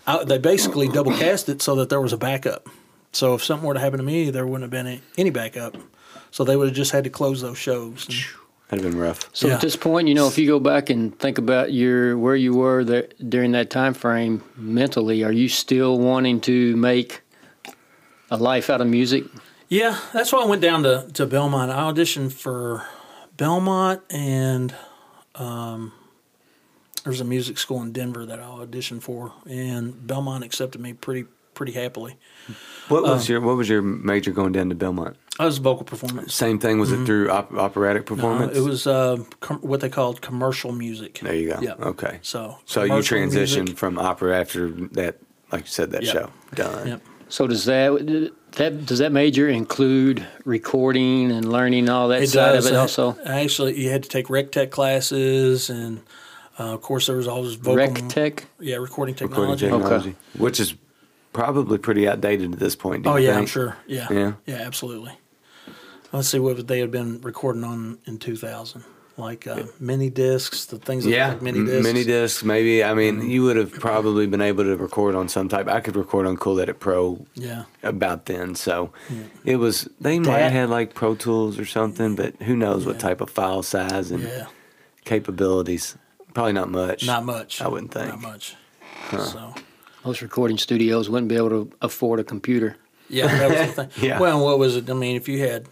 I, 0.07 0.25
they 0.25 0.39
basically 0.39 0.89
double 0.89 1.13
cast 1.17 1.49
it 1.51 1.61
so 1.61 1.75
that 1.77 1.91
there 1.91 2.01
was 2.01 2.13
a 2.15 2.17
backup. 2.17 2.67
So 3.13 3.35
if 3.35 3.43
something 3.45 3.67
were 3.67 3.75
to 3.75 3.81
happen 3.81 3.99
to 3.99 4.05
me, 4.05 4.31
there 4.31 4.47
wouldn't 4.47 4.63
have 4.63 4.71
been 4.71 4.87
any, 4.87 5.03
any 5.19 5.31
backup. 5.31 5.77
So 6.31 6.45
they 6.45 6.57
would 6.57 6.69
have 6.69 6.77
just 6.77 6.93
had 6.93 7.05
to 7.05 7.11
close 7.11 7.41
those 7.41 7.59
shows. 7.59 8.07
And- 8.09 8.17
That'd 8.69 8.85
have 8.85 8.93
been 8.93 9.01
rough. 9.01 9.29
So 9.33 9.49
Yeah. 9.49 9.55
at 9.55 9.61
this 9.61 9.75
point, 9.75 10.07
you 10.07 10.15
know, 10.15 10.29
if 10.29 10.39
you 10.39 10.47
go 10.47 10.61
back 10.61 10.91
and 10.91 11.19
think 11.19 11.39
about 11.39 11.73
your 11.73 12.17
where 12.17 12.37
you 12.37 12.55
were 12.55 12.85
there, 12.85 13.09
during 13.29 13.51
that 13.53 13.69
time 13.69 13.95
frame 13.95 14.45
mentally, 14.57 15.25
are 15.25 15.33
you 15.33 15.49
still 15.49 15.99
wanting 15.99 16.41
to 16.43 16.77
make 16.77 17.23
a 18.31 18.37
life 18.37 18.71
out 18.71 18.81
of 18.81 18.87
music? 18.87 19.25
Yeah, 19.69 19.99
that's 20.13 20.33
why 20.33 20.43
I 20.43 20.47
went 20.47 20.63
down 20.63 20.85
to, 20.85 21.09
to 21.15 21.27
Belmont. 21.27 21.73
I 21.73 21.91
auditioned 21.91 22.31
for 22.33 22.85
Belmont 23.37 24.03
and 24.09 24.73
um, 25.35 25.93
there's 27.03 27.21
a 27.21 27.25
music 27.25 27.59
school 27.59 27.83
in 27.83 27.91
Denver 27.91 28.25
that 28.25 28.39
I 28.39 28.45
auditioned 28.45 29.03
for, 29.03 29.33
and 29.49 30.07
Belmont 30.07 30.45
accepted 30.45 30.81
me 30.81 30.93
pretty 30.93 31.25
pretty 31.55 31.73
happily. 31.73 32.17
What 32.89 33.03
was 33.05 33.29
your 33.29 33.41
What 33.41 33.57
was 33.57 33.69
your 33.69 33.83
major 33.83 34.31
going 34.33 34.53
down 34.53 34.69
to 34.71 34.75
Belmont? 34.75 35.17
I 35.39 35.45
was 35.47 35.59
vocal 35.59 35.85
performance. 35.85 36.35
Same 36.35 36.59
thing. 36.59 36.79
Was 36.79 36.93
it 36.93 37.07
through 37.07 37.31
op- 37.31 37.53
operatic 37.55 38.05
performance? 38.07 38.57
it 38.57 38.61
was 38.61 38.87
uh, 38.87 39.19
com- 39.41 39.61
what 39.61 39.81
they 39.81 39.89
called 39.89 40.21
commercial 40.21 40.73
music. 40.73 41.21
There 41.23 41.35
you 41.35 41.51
go. 41.55 41.61
Yeah. 41.63 41.75
Okay. 41.81 42.19
So 42.23 42.59
So 42.67 42.83
you 42.83 42.93
transitioned 42.95 43.57
music. 43.59 43.79
from 43.79 43.99
opera 43.99 44.39
after 44.39 44.69
that, 44.93 45.17
like 45.53 45.63
you 45.63 45.69
said, 45.71 45.93
that 45.93 46.03
Yep. 46.03 46.13
show 46.13 46.31
done. 46.55 46.87
Yep. 46.89 47.03
So 47.29 47.47
does 47.47 47.65
that 47.67 48.33
that 48.57 48.85
does 48.87 48.99
that 48.99 49.13
major 49.13 49.49
include 49.49 50.27
recording 50.45 51.31
and 51.31 51.51
learning 51.51 51.89
all 51.89 52.09
that 52.09 52.29
side 52.29 52.57
of 52.57 52.67
it 52.67 52.75
Uh, 52.75 52.81
also? 52.81 53.17
Actually, 53.25 53.81
you 53.81 53.89
had 53.89 54.03
to 54.03 54.09
take 54.09 54.29
rec 54.29 54.51
tech 54.51 54.71
classes, 54.73 55.71
and 55.71 56.01
uh, 56.59 56.75
of 56.75 56.83
course 56.83 57.07
there 57.07 57.17
was 57.17 57.29
all 57.29 57.43
this 57.45 57.55
vocal. 57.55 57.77
Rec 57.77 58.09
tech. 58.09 58.47
Yeah, 58.59 58.77
recording 58.77 59.15
technology. 59.15 59.65
Recording 59.67 59.81
technology. 59.89 60.11
technology, 60.11 60.43
which 60.43 60.59
is 60.61 60.75
probably 61.33 61.79
pretty 61.79 62.09
outdated 62.09 62.53
at 62.53 62.59
this 62.59 62.77
point. 62.77 63.07
Oh 63.07 63.17
yeah, 63.17 63.37
I'm 63.39 63.47
sure. 63.47 63.77
Yeah. 63.87 64.09
Yeah. 64.11 64.33
Yeah, 64.47 64.57
absolutely. 64.57 65.13
Let's 66.13 66.29
see 66.29 66.39
what 66.41 66.67
they 66.67 66.81
had 66.81 66.91
been 66.91 67.21
recording 67.21 67.63
on 67.63 67.99
in 68.05 68.19
2000, 68.19 68.83
like 69.17 69.47
uh, 69.47 69.63
mini 69.79 70.11
discs, 70.11 70.65
the 70.67 70.77
things 70.79 71.05
that 71.05 71.11
Yeah, 71.11 71.29
like 71.29 71.43
mini 71.43 71.65
discs. 71.65 71.85
mini 71.85 72.03
discs, 72.05 72.43
maybe. 72.43 72.83
I 72.83 72.95
mean, 72.95 73.31
you 73.31 73.45
would 73.45 73.57
have 73.57 73.71
probably 73.73 74.27
been 74.27 74.41
able 74.41 74.65
to 74.65 74.77
record 74.77 75.15
on 75.15 75.29
some 75.29 75.49
type. 75.49 75.69
I 75.69 75.79
could 75.79 75.95
record 75.95 76.27
on 76.27 76.37
Cool 76.37 76.59
Edit 76.59 76.81
Pro 76.81 77.25
Yeah. 77.35 77.65
about 77.85 78.27
then, 78.27 78.57
so 78.57 78.93
it 79.45 79.57
was. 79.57 79.89
They 80.01 80.19
might 80.19 80.27
That- 80.33 80.43
have 80.43 80.53
had 80.53 80.71
like 80.71 80.95
Pro 80.95 81.15
Tools 81.15 81.61
or 81.61 81.65
something, 81.65 82.17
but 82.17 82.35
who 82.43 82.57
knows 82.57 82.87
what 82.87 82.99
type 82.99 83.21
of 83.21 83.31
file 83.31 83.63
size 83.63 84.11
and 84.11 84.25
Yeah. 84.25 84.47
capabilities? 85.05 85.97
Probably 86.35 86.53
not 86.53 86.71
much. 86.71 87.07
Not 87.07 87.25
much. 87.25 87.61
I 87.63 87.69
wouldn't 87.69 87.93
think. 87.93 88.09
Not 88.09 88.21
much. 88.21 88.57
So 89.13 89.55
Most 90.05 90.23
recording 90.23 90.57
studios 90.59 91.11
wouldn't 91.11 91.29
be 91.29 91.37
able 91.37 91.51
to 91.51 91.71
afford 91.83 92.21
a 92.21 92.25
computer. 92.25 92.77
yeah, 93.09 93.27
that 93.27 93.51
was 93.51 93.75
the 93.75 93.85
thing. 93.87 93.91
Yeah. 94.09 94.19
Well, 94.21 94.43
what 94.45 94.59
was 94.59 94.77
it? 94.77 94.89
I 94.89 94.95
mean, 94.95 95.17
if 95.17 95.29
you 95.29 95.41
had, 95.41 95.67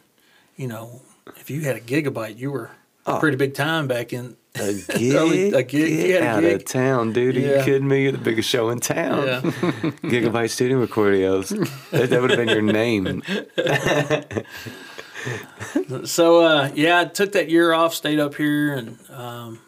you 0.57 0.67
know, 0.69 1.01
if 1.37 1.51
you 1.51 1.63
had 1.63 1.77
a 1.77 1.81
gigabyte, 1.81 2.37
you 2.39 2.51
were 2.51 2.71
Oh. 3.07 3.19
pretty 3.21 3.39
big 3.39 3.55
time 3.55 3.89
back 3.89 4.13
in. 4.13 4.37
A 4.57 4.75
gig, 4.99 5.15
Early- 5.15 5.53
a 5.53 5.63
gig, 5.63 6.07
Get 6.09 6.23
a 6.23 6.27
out 6.27 6.41
gig. 6.43 6.57
of 6.57 6.65
town, 6.67 7.13
dude. 7.15 7.37
Are 7.37 7.41
you 7.41 7.63
kidding 7.65 7.89
me? 7.89 8.03
You're 8.03 8.13
the 8.13 8.19
biggest 8.19 8.51
show 8.51 8.69
in 8.69 8.81
town. 8.81 9.27
Yeah. 9.27 9.41
Gigabyte 10.03 10.51
Studio 10.51 10.85
Recordios. 10.85 11.49
that, 11.91 12.11
that 12.11 12.21
would 12.21 12.31
have 12.31 12.39
been 12.39 12.49
your 12.49 12.61
name. 12.61 13.23
so 16.05 16.41
uh, 16.45 16.71
yeah, 16.75 17.01
I 17.01 17.05
took 17.07 17.33
that 17.33 17.49
year 17.49 17.73
off, 17.73 17.95
stayed 17.95 18.19
up 18.19 18.35
here, 18.35 18.75
and 18.75 18.99
um, 19.11 19.61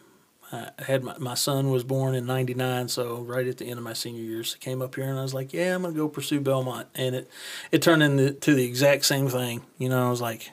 I 0.53 0.71
had 0.85 1.05
my, 1.05 1.17
my 1.19 1.35
son 1.35 1.71
was 1.71 1.85
born 1.85 2.15
in 2.15 2.27
'99, 2.27 2.89
so 2.89 3.19
right 3.21 3.47
at 3.47 3.59
the 3.59 3.67
end 3.67 3.79
of 3.79 3.85
my 3.85 3.93
senior 3.93 4.23
years, 4.23 4.57
I 4.61 4.65
came 4.65 4.83
up 4.83 4.95
here 4.97 5.05
and 5.05 5.19
I 5.19 5.23
was 5.23 5.33
like, 5.35 5.53
yeah, 5.53 5.75
I'm 5.75 5.83
gonna 5.83 5.95
go 5.95 6.09
pursue 6.09 6.41
Belmont, 6.41 6.89
and 6.95 7.15
it 7.15 7.31
it 7.71 7.83
turned 7.83 8.03
into 8.03 8.55
the 8.55 8.65
exact 8.65 9.05
same 9.05 9.29
thing. 9.29 9.63
You 9.79 9.89
know, 9.89 10.07
I 10.07 10.11
was 10.11 10.21
like, 10.21 10.51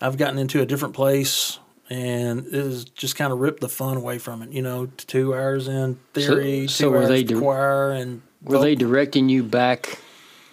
I've 0.00 0.16
gotten 0.18 0.38
into 0.38 0.60
a 0.60 0.66
different 0.66 0.94
place. 0.94 1.58
And 1.90 2.46
it 2.48 2.52
has 2.52 2.84
just 2.84 3.16
kind 3.16 3.32
of 3.32 3.38
ripped 3.38 3.62
the 3.62 3.68
fun 3.70 3.96
away 3.96 4.18
from 4.18 4.42
it, 4.42 4.50
you 4.52 4.60
know. 4.60 4.90
Two 4.98 5.34
hours 5.34 5.68
in 5.68 5.98
theory, 6.12 6.66
So- 6.66 6.72
so 6.72 6.84
two 6.84 6.90
were 6.90 6.98
hours 6.98 7.08
they 7.08 7.22
dir- 7.22 7.38
choir, 7.40 7.92
and 7.92 8.20
Were 8.42 8.58
they 8.58 8.74
directing 8.74 9.30
you 9.30 9.42
back 9.42 9.98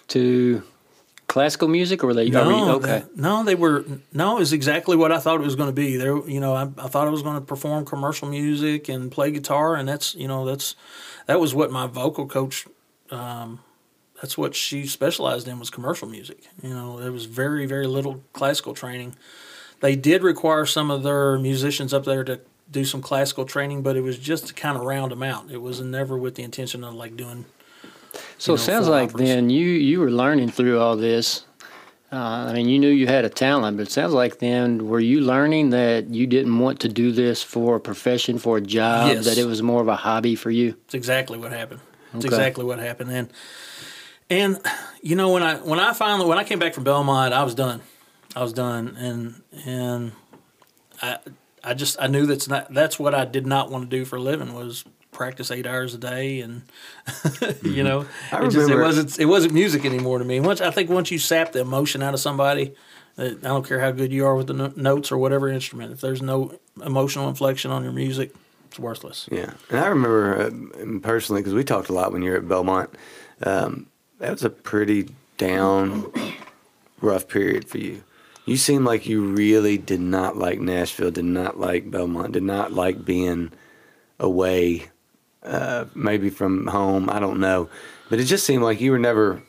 to 0.08 0.64
classical 1.28 1.68
music, 1.68 2.04
or 2.04 2.08
were 2.08 2.14
they? 2.14 2.24
are 2.24 2.26
we- 2.26 2.32
No, 2.32 2.76
okay. 2.76 2.88
that- 3.00 3.18
no, 3.18 3.44
they 3.44 3.56
were 3.56 3.86
no. 4.14 4.38
It 4.38 4.40
was 4.40 4.54
exactly 4.54 4.96
what 4.96 5.12
I 5.12 5.20
thought 5.20 5.40
it 5.42 5.44
was 5.44 5.56
going 5.56 5.70
to 5.70 5.74
be. 5.74 5.98
There, 5.98 6.18
you 6.28 6.40
know, 6.40 6.54
I, 6.54 6.64
I 6.78 6.88
thought 6.88 7.08
I 7.08 7.12
was 7.12 7.22
going 7.24 7.36
to 7.36 7.42
perform 7.42 7.86
commercial 7.86 8.28
music 8.30 8.90
and 8.90 9.12
play 9.12 9.32
guitar, 9.32 9.76
and 9.76 9.88
that's 9.88 10.16
you 10.16 10.28
know 10.28 10.46
that's 10.46 10.76
that 11.28 11.40
was 11.40 11.54
what 11.56 11.72
my 11.72 11.88
vocal 11.88 12.28
coach. 12.28 12.66
Um, 13.12 13.60
that's 14.22 14.38
what 14.38 14.56
she 14.56 14.88
specialized 14.88 15.48
in 15.48 15.60
was 15.60 15.70
commercial 15.70 16.08
music. 16.08 16.44
You 16.64 16.70
know, 16.70 17.00
there 17.00 17.12
was 17.12 17.26
very 17.26 17.66
very 17.66 17.88
little 17.88 18.24
classical 18.34 18.74
training. 18.74 19.16
They 19.82 19.96
did 19.96 20.24
require 20.24 20.66
some 20.66 20.90
of 20.90 21.04
their 21.04 21.38
musicians 21.38 21.94
up 21.94 22.06
there 22.06 22.24
to 22.24 22.40
do 22.72 22.86
some 22.86 23.02
classical 23.02 23.46
training, 23.46 23.84
but 23.84 23.96
it 23.98 24.02
was 24.02 24.18
just 24.18 24.48
to 24.48 24.54
kind 24.54 24.78
of 24.78 24.84
round 24.84 25.12
them 25.12 25.22
out. 25.22 25.52
It 25.52 25.62
was 25.62 25.82
never 25.82 26.18
with 26.18 26.36
the 26.36 26.44
intention 26.44 26.84
of 26.84 26.94
like 26.96 27.16
doing 27.18 27.46
So 28.38 28.54
it 28.54 28.58
know, 28.58 28.64
sounds 28.64 28.88
like 28.88 29.10
operas. 29.10 29.30
then 29.30 29.50
you 29.50 29.68
you 29.68 30.00
were 30.00 30.12
learning 30.12 30.50
through 30.52 30.80
all 30.80 30.96
this. 30.98 31.46
Uh, 32.12 32.48
I 32.50 32.54
mean, 32.54 32.70
you 32.70 32.80
knew 32.80 32.90
you 32.90 33.08
had 33.08 33.26
a 33.26 33.30
talent, 33.30 33.78
but 33.78 33.88
it 33.88 33.92
sounds 33.92 34.14
like 34.14 34.40
then 34.40 34.88
were 34.88 35.00
you 35.00 35.20
learning 35.22 35.72
that 35.72 36.08
you 36.14 36.28
didn't 36.28 36.58
want 36.58 36.80
to 36.82 36.88
do 36.88 37.12
this 37.12 37.42
for 37.44 37.76
a 37.76 37.80
profession, 37.80 38.38
for 38.38 38.58
a 38.58 38.62
job, 38.62 39.08
Yes. 39.08 39.26
that 39.26 39.38
it 39.38 39.46
was 39.46 39.62
more 39.62 39.82
of 39.82 39.88
a 39.88 39.96
hobby 39.98 40.36
for 40.36 40.50
you? 40.52 40.76
It's 40.86 40.94
exactly 40.94 41.38
what 41.38 41.52
happened. 41.52 41.82
It's 42.14 42.24
Okay. 42.24 42.28
exactly 42.28 42.64
what 42.64 42.80
happened. 42.80 43.12
And 43.12 43.30
and 44.30 44.60
you 45.02 45.16
know 45.16 45.32
when 45.32 45.44
I 45.44 45.56
when 45.56 45.80
I 45.80 45.94
finally 45.94 46.28
when 46.28 46.38
I 46.38 46.44
came 46.44 46.60
back 46.60 46.74
from 46.74 46.84
Belmont, 46.84 47.34
I 47.34 47.44
was 47.44 47.56
done. 47.56 47.82
I 48.36 48.42
was 48.44 48.54
done, 48.54 48.96
and 48.98 49.42
and 49.66 50.12
I 51.02 51.18
I 51.64 51.74
just 51.74 51.98
I 52.00 52.08
knew 52.08 52.26
that's 52.26 52.48
not 52.48 52.74
that's 52.74 52.98
what 53.00 53.14
I 53.14 53.26
did 53.26 53.46
not 53.46 53.72
want 53.72 53.90
to 53.90 53.98
do 53.98 54.06
for 54.06 54.16
a 54.18 54.22
living 54.22 54.54
was 54.54 54.86
practice 55.16 55.50
eight 55.50 55.66
hours 55.66 55.94
a 55.94 55.98
day 55.98 56.42
and 56.42 56.62
you 57.64 57.84
know 57.84 58.06
I 58.32 58.46
it, 58.46 58.50
just, 58.50 58.70
it 58.70 58.78
wasn't 58.78 59.18
it 59.18 59.26
wasn't 59.26 59.54
music 59.54 59.86
anymore 59.86 60.20
to 60.20 60.26
me. 60.26 60.40
Once 60.40 60.62
I 60.62 60.70
think 60.72 60.90
once 60.90 61.10
you 61.10 61.18
sap 61.18 61.54
the 61.54 61.62
emotion 61.62 62.04
out 62.04 62.14
of 62.14 62.20
somebody, 62.20 62.76
uh, 63.18 63.24
I 63.24 63.30
don't 63.30 63.66
care 63.66 63.80
how 63.80 63.92
good 63.92 64.12
you 64.12 64.26
are 64.26 64.36
with 64.36 64.48
the 64.48 64.54
no- 64.54 64.74
notes 64.76 65.12
or 65.12 65.18
whatever 65.18 65.48
instrument. 65.48 65.94
If 65.94 66.02
there's 66.02 66.22
no 66.22 66.60
emotional 66.86 67.30
inflection 67.30 67.72
on 67.72 67.84
your 67.84 67.94
music, 67.94 68.36
it's 68.68 68.78
worthless. 68.78 69.28
Yeah, 69.32 69.54
and 69.70 69.80
I 69.80 69.88
remember 69.88 70.42
uh, 70.42 71.00
personally 71.02 71.42
because 71.42 71.54
we 71.54 71.64
talked 71.64 71.90
a 71.90 71.94
lot 71.94 72.12
when 72.12 72.22
you 72.22 72.32
were 72.32 72.38
at 72.38 72.48
Belmont. 72.48 72.90
Um, 73.42 73.88
that 74.20 74.32
was 74.32 74.44
a 74.44 74.50
pretty 74.50 75.10
down, 75.38 76.12
rough 77.02 77.28
period 77.28 77.68
for 77.68 77.78
you. 77.78 78.04
You 78.46 78.58
seemed 78.58 78.86
like 78.86 79.08
you 79.08 79.24
really 79.24 79.78
did 79.78 80.02
not 80.02 80.38
like 80.38 80.60
Nashville, 80.60 81.12
did 81.12 81.26
not 81.26 81.60
like 81.60 81.90
Belmont, 81.90 82.34
did 82.34 82.44
not 82.44 82.74
like 82.74 83.04
being 83.04 83.52
away, 84.20 84.90
uh, 85.46 85.86
maybe 85.94 86.30
from 86.30 86.68
home. 86.68 87.10
I 87.10 87.20
don't 87.20 87.40
know, 87.40 87.70
but 88.10 88.20
it 88.20 88.26
just 88.26 88.46
seemed 88.46 88.64
like 88.64 88.82
you 88.82 88.92
were 88.92 89.00
never 89.00 89.42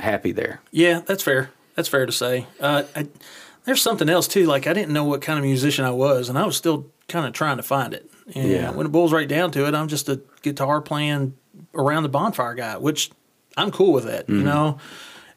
happy 0.00 0.32
there. 0.32 0.60
Yeah, 0.70 1.00
that's 1.00 1.22
fair. 1.22 1.50
That's 1.76 1.88
fair 1.88 2.06
to 2.06 2.12
say. 2.12 2.46
Uh, 2.60 2.82
I, 2.94 3.08
there's 3.64 3.80
something 3.80 4.08
else 4.08 4.28
too. 4.28 4.46
Like 4.46 4.66
I 4.66 4.72
didn't 4.72 4.92
know 4.92 5.04
what 5.04 5.22
kind 5.22 5.38
of 5.38 5.44
musician 5.44 5.84
I 5.84 5.90
was, 5.90 6.28
and 6.28 6.38
I 6.38 6.44
was 6.44 6.56
still 6.56 6.86
kind 7.08 7.26
of 7.26 7.32
trying 7.32 7.56
to 7.58 7.62
find 7.62 7.94
it. 7.94 8.10
And 8.34 8.50
Yeah. 8.50 8.70
When 8.70 8.86
it 8.86 8.90
boils 8.90 9.12
right 9.12 9.28
down 9.28 9.50
to 9.52 9.66
it, 9.66 9.74
I'm 9.74 9.88
just 9.88 10.08
a 10.08 10.20
guitar 10.42 10.80
playing 10.80 11.34
around 11.74 12.02
the 12.02 12.08
bonfire 12.08 12.54
guy, 12.54 12.76
which 12.76 13.10
I'm 13.56 13.70
cool 13.70 13.92
with 13.92 14.04
that. 14.04 14.28
You 14.28 14.42
know. 14.42 14.78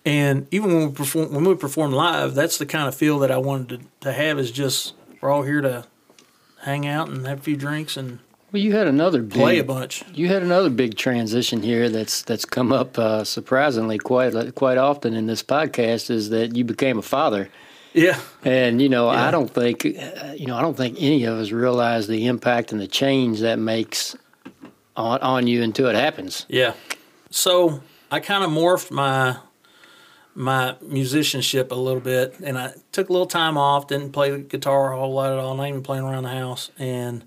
And 0.05 0.47
even 0.51 0.71
when 0.73 0.87
we 0.87 0.93
perform, 0.93 1.33
when 1.33 1.43
we 1.45 1.55
perform 1.55 1.91
live, 1.91 2.35
that's 2.35 2.57
the 2.59 2.65
kind 2.65 2.87
of 2.87 2.93
feel 2.95 3.17
that 3.19 3.31
I 3.31 3.37
wanted 3.37 3.69
to, 3.69 3.87
to 4.01 4.13
have. 4.13 4.37
Is 4.37 4.51
just 4.51 4.93
we're 5.21 5.31
all 5.31 5.41
here 5.43 5.61
to 5.61 5.85
hang 6.61 6.85
out 6.85 7.09
and 7.09 7.25
have 7.27 7.39
a 7.39 7.41
few 7.41 7.55
drinks 7.55 7.97
and 7.97 8.19
Well, 8.55 8.63
you 8.63 8.71
had 8.71 8.87
another 8.87 9.21
big, 9.21 9.33
play 9.33 9.59
a 9.59 9.65
bunch. 9.65 10.01
You 10.13 10.29
had 10.29 10.41
another 10.41 10.69
big 10.69 10.95
transition 10.95 11.61
here 11.61 11.89
that's 11.89 12.21
that's 12.21 12.45
come 12.45 12.71
up 12.71 12.97
uh, 12.97 13.25
surprisingly 13.25 13.97
quite 13.97 14.55
quite 14.55 14.77
often 14.77 15.13
in 15.13 15.25
this 15.27 15.43
podcast 15.43 16.09
is 16.09 16.29
that 16.29 16.55
you 16.55 16.63
became 16.63 16.97
a 16.97 17.01
father. 17.01 17.49
Yeah. 17.91 18.17
And 18.45 18.81
you 18.81 18.87
know, 18.87 19.11
Yeah. 19.11 19.27
I 19.27 19.31
don't 19.31 19.49
think 19.53 19.85
uh, 19.85 20.31
you 20.37 20.47
know, 20.47 20.55
I 20.55 20.61
don't 20.61 20.77
think 20.77 20.95
any 21.01 21.25
of 21.25 21.37
us 21.37 21.51
realize 21.51 22.07
the 22.07 22.27
impact 22.27 22.71
and 22.71 22.79
the 22.79 22.87
change 22.87 23.41
that 23.41 23.59
makes 23.59 24.15
on 24.95 25.19
on 25.19 25.47
you 25.47 25.61
until 25.61 25.89
it 25.89 25.95
happens. 25.95 26.45
Yeah. 26.47 26.75
So 27.31 27.81
I 28.09 28.21
kind 28.21 28.45
of 28.45 28.51
morphed 28.51 28.89
my 28.89 29.35
my 30.33 30.77
musicianship 30.81 31.73
a 31.73 31.75
little 31.75 31.99
bit, 31.99 32.39
and 32.41 32.57
I 32.57 32.71
took 32.93 33.09
a 33.09 33.11
little 33.11 33.27
time 33.27 33.57
off. 33.57 33.87
Didn't 33.87 34.13
play 34.13 34.31
the 34.31 34.37
guitar 34.39 34.93
a 34.93 34.97
whole 34.97 35.13
lot 35.13 35.33
at 35.33 35.39
all. 35.39 35.55
Not 35.55 35.67
even 35.67 35.83
playing 35.83 36.05
around 36.05 36.23
the 36.23 36.29
house, 36.29 36.71
and 36.79 37.25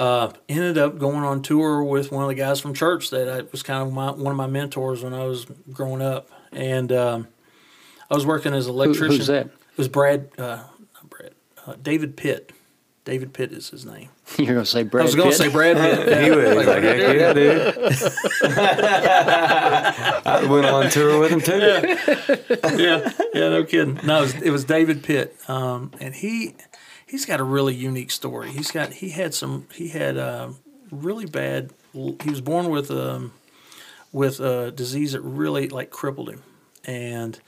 uh, 0.00 0.32
ended 0.48 0.78
up 0.78 0.98
going 0.98 1.22
on 1.24 1.42
tour 1.42 1.84
with 1.84 2.10
one 2.10 2.22
of 2.22 2.30
the 2.30 2.34
guys 2.34 2.58
from 2.58 2.72
church 2.72 3.10
that 3.10 3.28
I, 3.28 3.42
was 3.52 3.62
kind 3.62 3.86
of 3.86 3.92
my, 3.92 4.10
one 4.10 4.30
of 4.32 4.36
my 4.36 4.46
mentors 4.46 5.02
when 5.02 5.12
I 5.12 5.24
was 5.24 5.44
growing 5.70 6.00
up. 6.00 6.30
And 6.52 6.90
um, 6.90 7.28
I 8.10 8.14
was 8.14 8.24
working 8.24 8.54
as 8.54 8.66
an 8.66 8.72
Who, 8.72 8.80
electrician. 8.82 9.18
who's 9.18 9.26
that? 9.26 9.46
It 9.46 9.76
was 9.76 9.88
Brad, 9.88 10.30
uh, 10.38 10.64
not 10.94 11.10
Brad, 11.10 11.32
uh, 11.66 11.74
David 11.82 12.16
Pitt. 12.16 12.52
David 13.04 13.34
Pitt 13.34 13.52
is 13.52 13.68
his 13.68 13.84
name. 13.84 14.08
You're 14.38 14.54
gonna 14.54 14.64
say 14.64 14.84
Brad 14.84 15.02
I 15.02 15.04
was 15.06 15.14
going 15.14 15.30
to 15.30 15.36
say 15.36 15.48
Brad 15.50 15.76
Pitt. 15.76 16.18
He 16.22 16.30
was 16.30 16.48
he's 16.48 16.66
like, 16.66 16.82
heck 16.82 16.98
yeah, 17.16 17.32
dude. 17.32 17.76
I 20.26 20.46
went 20.48 20.66
on 20.66 20.90
tour 20.90 21.18
with 21.18 21.30
him 21.30 21.40
too. 21.40 21.58
yeah, 22.82 23.12
yeah, 23.34 23.48
no 23.48 23.64
kidding. 23.64 23.98
No, 24.04 24.18
it 24.18 24.20
was, 24.20 24.34
it 24.42 24.50
was 24.50 24.64
David 24.64 25.02
Pitt, 25.02 25.36
um, 25.48 25.92
and 26.00 26.14
he 26.14 26.54
he's 27.10 27.26
got 27.26 27.40
a 27.40 27.44
really 27.44 27.74
unique 27.74 28.10
story. 28.10 28.50
He's 28.50 28.70
got 28.70 28.92
he 28.94 29.10
had 29.10 29.34
some 29.34 29.66
he 29.74 29.88
had 29.88 30.16
uh, 30.16 30.50
really 30.90 31.26
bad. 31.26 31.70
He 31.92 32.30
was 32.30 32.40
born 32.40 32.70
with 32.70 32.90
um, 32.90 33.32
with 34.12 34.40
a 34.40 34.70
disease 34.70 35.12
that 35.12 35.20
really 35.22 35.68
like 35.68 35.90
crippled 35.90 36.28
him, 36.30 36.42
and 36.84 37.38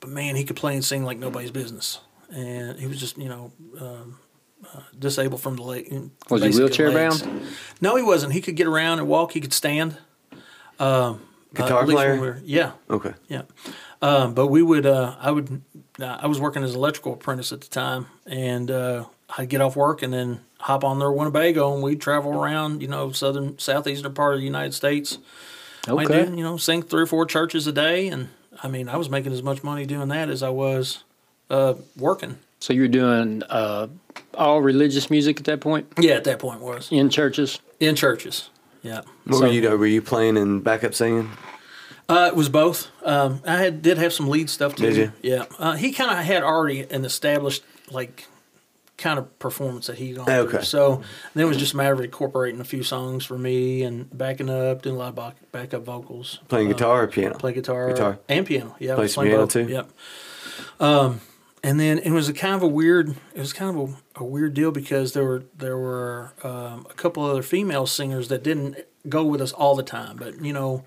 but 0.00 0.10
man, 0.10 0.36
he 0.36 0.44
could 0.44 0.56
play 0.56 0.74
and 0.74 0.84
sing 0.84 1.04
like 1.04 1.18
nobody's 1.18 1.50
business, 1.50 2.00
and 2.32 2.78
he 2.78 2.86
was 2.86 2.98
just 3.00 3.18
you 3.18 3.28
know. 3.28 3.52
Um, 3.80 4.18
uh, 4.74 4.80
disabled 4.98 5.40
from 5.40 5.56
the 5.56 5.62
leg. 5.62 6.10
Was 6.28 6.42
he 6.42 6.50
wheelchair 6.50 6.90
legs. 6.90 7.22
bound? 7.22 7.42
No, 7.80 7.96
he 7.96 8.02
wasn't. 8.02 8.34
He 8.34 8.42
could 8.42 8.56
get 8.56 8.66
around 8.66 8.98
and 8.98 9.08
walk. 9.08 9.32
He 9.32 9.40
could 9.40 9.54
stand. 9.54 9.96
Um, 10.78 10.78
uh, 10.78 11.14
Guitar 11.54 11.86
when 11.86 11.96
player? 11.96 12.12
we 12.12 12.18
were- 12.20 12.42
yeah, 12.44 12.72
Okay. 12.90 13.14
yeah. 13.28 13.42
Um, 14.02 14.32
but 14.34 14.46
we 14.46 14.62
would, 14.62 14.86
uh, 14.86 15.16
I 15.20 15.30
would, 15.30 15.60
uh, 16.00 16.18
I 16.20 16.26
was 16.26 16.40
working 16.40 16.62
as 16.62 16.70
an 16.72 16.76
electrical 16.78 17.12
apprentice 17.14 17.52
at 17.52 17.60
the 17.60 17.68
time, 17.68 18.06
and 18.26 18.70
uh, 18.70 19.04
I'd 19.36 19.48
get 19.50 19.60
off 19.60 19.76
work 19.76 20.02
and 20.02 20.12
then 20.12 20.40
hop 20.58 20.84
on 20.84 20.98
their 20.98 21.12
Winnebago, 21.12 21.74
and 21.74 21.82
we'd 21.82 22.00
travel 22.00 22.32
around, 22.32 22.80
you 22.80 22.88
know, 22.88 23.12
southern, 23.12 23.58
southeastern 23.58 24.14
part 24.14 24.34
of 24.34 24.40
the 24.40 24.46
United 24.46 24.72
States. 24.72 25.18
I 25.86 25.92
Okay. 25.92 26.24
do, 26.26 26.34
you 26.36 26.42
know, 26.42 26.56
sing 26.56 26.82
three 26.82 27.02
or 27.02 27.06
four 27.06 27.26
churches 27.26 27.66
a 27.66 27.72
day, 27.72 28.08
and 28.08 28.28
I 28.62 28.68
mean, 28.68 28.88
I 28.88 28.96
was 28.96 29.10
making 29.10 29.32
as 29.32 29.42
much 29.42 29.62
money 29.62 29.84
doing 29.86 30.08
that 30.08 30.30
as 30.30 30.42
I 30.42 30.50
was 30.50 31.04
uh, 31.50 31.74
working. 31.96 32.38
So 32.60 32.72
you're 32.72 32.88
doing 32.88 33.42
uh, 33.50 33.88
all 34.34 34.60
religious 34.62 35.10
music 35.10 35.38
at 35.40 35.44
that 35.46 35.60
point 35.60 35.86
Yeah, 35.98 36.12
at 36.14 36.24
that 36.24 36.38
point 36.38 36.60
was 36.60 36.88
in 36.90 37.08
churches. 37.10 37.58
in 37.80 37.96
churches. 37.96 38.50
Yeah. 38.82 39.00
What 39.24 39.36
So- 39.36 39.40
were 39.46 39.52
you? 39.52 39.68
Were 39.76 39.86
you 39.86 40.00
playing 40.02 40.36
and 40.38 40.62
backup 40.64 40.94
singing? 40.94 41.30
Uh, 42.10 42.26
it 42.26 42.36
was 42.36 42.48
both. 42.48 42.88
Um, 43.04 43.40
I 43.46 43.56
had 43.58 43.82
did 43.82 43.98
have 43.98 44.12
some 44.12 44.28
lead 44.28 44.50
stuff 44.50 44.74
too. 44.74 44.86
Did 44.90 44.96
you? 44.96 45.12
Yeah. 45.22 45.44
Uh, 45.58 45.72
he 45.76 45.92
kind 45.92 46.10
of 46.10 46.18
had 46.24 46.42
already 46.42 46.80
an 46.82 47.04
established 47.04 47.62
like 47.90 48.26
kind 48.98 49.18
of 49.18 49.38
performance 49.38 49.86
that 49.86 49.96
he 49.96 50.12
gone 50.12 50.28
Okay. 50.28 50.50
through. 50.58 50.62
So 50.62 51.02
then 51.34 51.44
it 51.44 51.48
was 51.48 51.56
just 51.56 51.72
a 51.72 51.76
matter 51.76 51.94
of 51.94 52.00
incorporating 52.00 52.60
a 52.60 52.64
few 52.64 52.82
songs 52.82 53.24
for 53.24 53.38
me 53.38 53.82
and 53.82 54.06
backing 54.16 54.50
up, 54.50 54.82
doing 54.82 54.96
a 54.96 54.98
lot 54.98 55.16
of 55.16 55.34
backup 55.52 55.84
vocals. 55.84 56.40
Playing 56.48 56.66
Uh, 56.68 56.72
guitar 56.74 57.02
or 57.04 57.06
piano? 57.06 57.38
play 57.38 57.52
guitar, 57.54 57.88
Guitar. 57.88 58.18
and 58.28 58.44
piano. 58.44 58.76
Yeah, 58.78 58.96
Play 58.96 59.08
some 59.08 59.22
playing 59.22 59.30
piano 59.32 59.42
both. 59.44 59.52
too? 59.52 59.68
Yep. 59.68 59.90
Um, 60.80 61.20
and 61.62 61.78
then 61.78 61.98
it 61.98 62.10
was 62.10 62.28
a 62.28 62.32
kind 62.32 62.54
of 62.54 62.62
a 62.62 62.66
weird. 62.68 63.10
It 63.34 63.40
was 63.40 63.52
kind 63.52 63.76
of 63.78 63.90
a, 64.16 64.20
a 64.20 64.24
weird 64.24 64.54
deal 64.54 64.70
because 64.70 65.12
there 65.12 65.24
were 65.24 65.44
there 65.56 65.78
were 65.78 66.32
um, 66.42 66.86
a 66.90 66.94
couple 66.94 67.24
other 67.24 67.42
female 67.42 67.86
singers 67.86 68.28
that 68.28 68.42
didn't 68.42 68.76
go 69.08 69.24
with 69.24 69.40
us 69.40 69.52
all 69.52 69.74
the 69.76 69.82
time, 69.82 70.16
but 70.16 70.42
you 70.44 70.52
know. 70.52 70.84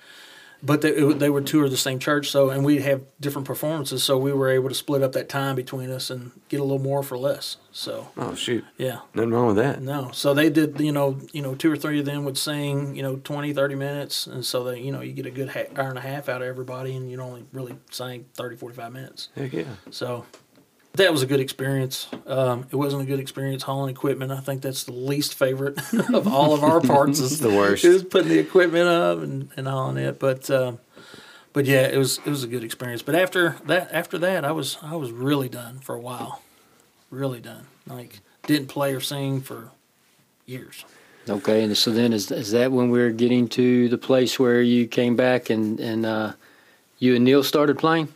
But 0.66 0.80
they, 0.82 0.92
it, 0.92 1.20
they 1.20 1.30
would 1.30 1.46
tour 1.46 1.68
the 1.68 1.76
same 1.76 2.00
church, 2.00 2.30
so 2.32 2.50
and 2.50 2.64
we'd 2.64 2.84
have 2.84 3.02
different 3.20 3.46
performances, 3.46 4.02
so 4.02 4.18
we 4.18 4.32
were 4.32 4.50
able 4.50 4.70
to 4.70 4.76
split 4.76 5.04
up 5.04 5.12
that 5.12 5.28
time 5.28 5.58
between 5.58 5.92
us 5.92 6.10
and 6.10 6.32
get 6.48 6.62
a 6.62 6.64
little 6.64 6.80
more 6.80 7.04
for 7.04 7.18
less. 7.18 7.58
So 7.74 8.08
Oh 8.16 8.34
shoot, 8.34 8.64
yeah, 8.78 9.00
nothing 9.14 9.32
wrong 9.32 9.48
with 9.48 9.58
that. 9.58 9.82
no. 9.82 10.12
So 10.14 10.34
they 10.34 10.50
did, 10.50 10.80
you 10.80 10.94
know, 10.94 11.20
you 11.34 11.42
know, 11.42 11.54
two 11.54 11.70
or 11.70 11.76
three 11.76 12.00
of 12.00 12.06
them 12.06 12.24
would 12.24 12.38
sing, 12.38 12.96
you 12.96 13.02
know, 13.04 13.18
20, 13.18 13.52
30 13.52 13.76
minutes. 13.76 14.26
And 14.26 14.46
so 14.46 14.64
they, 14.64 14.80
you 14.80 14.92
know, 14.92 15.02
you 15.02 15.12
get 15.12 15.26
a 15.26 15.32
good 15.32 15.50
ha- 15.50 15.66
hour 15.76 15.90
and 15.90 15.98
a 15.98 16.02
half 16.02 16.30
out 16.30 16.42
of 16.42 16.48
everybody 16.48 16.96
and 16.96 17.12
you 17.12 17.20
only 17.20 17.44
really 17.52 17.76
sang 17.92 18.26
30, 18.36 18.56
45 18.56 18.94
minutes. 18.94 19.30
Heck 19.36 19.52
yeah. 19.52 19.64
So, 19.92 20.26
that 20.96 21.12
was 21.12 21.24
a 21.24 21.26
good 21.26 21.40
experience. 21.40 22.08
Um, 22.28 22.68
it 22.72 22.76
wasn't 22.76 23.02
a 23.02 23.06
good 23.06 23.20
experience 23.20 23.64
hauling 23.64 23.94
equipment. 23.94 24.32
I 24.32 24.40
think 24.40 24.62
that's 24.62 24.84
the 24.84 24.94
least 24.94 25.34
favorite 25.34 25.80
of 26.14 26.28
all 26.28 26.54
of 26.54 26.64
our 26.64 26.82
parts. 26.94 27.20
Is 27.20 27.40
The 27.40 27.50
worst. 27.50 27.84
Is 27.84 28.04
putting 28.04 28.30
the 28.30 28.40
equipment 28.40 28.88
up 28.88 29.20
and, 29.20 29.50
and 29.58 29.68
hauling 29.68 29.98
it. 29.98 30.20
But 30.20 30.50
um, 30.52 30.80
but 31.52 31.66
yeah, 31.66 31.88
it 31.88 31.98
was 31.98 32.20
it 32.20 32.30
was 32.30 32.44
a 32.44 32.48
good 32.48 32.64
experience. 32.64 33.02
But 33.02 33.16
after 33.16 33.58
that 33.66 33.92
after 33.92 34.18
that, 34.20 34.46
I 34.46 34.52
was 34.52 34.78
I 34.82 34.96
was 34.96 35.12
really 35.12 35.50
done 35.50 35.80
for 35.80 35.96
a 35.96 36.00
while. 36.00 36.42
Really 37.10 37.40
done. 37.40 37.66
Like 37.88 38.20
didn't 38.46 38.68
play 38.68 38.94
or 38.94 39.00
sing 39.00 39.42
for 39.42 39.72
years. 40.46 40.86
Okay, 41.28 41.64
and 41.64 41.76
so 41.76 41.92
then 41.92 42.14
is 42.14 42.30
is 42.30 42.52
that 42.52 42.72
when 42.72 42.90
we're 42.90 43.12
getting 43.12 43.48
to 43.50 43.90
the 43.90 43.98
place 43.98 44.38
where 44.38 44.62
you 44.62 44.88
came 44.88 45.16
back 45.16 45.50
and 45.50 45.80
and 45.80 46.06
uh, 46.06 46.34
you 47.00 47.16
and 47.16 47.26
Neil 47.26 47.44
started 47.44 47.80
playing? 47.80 48.10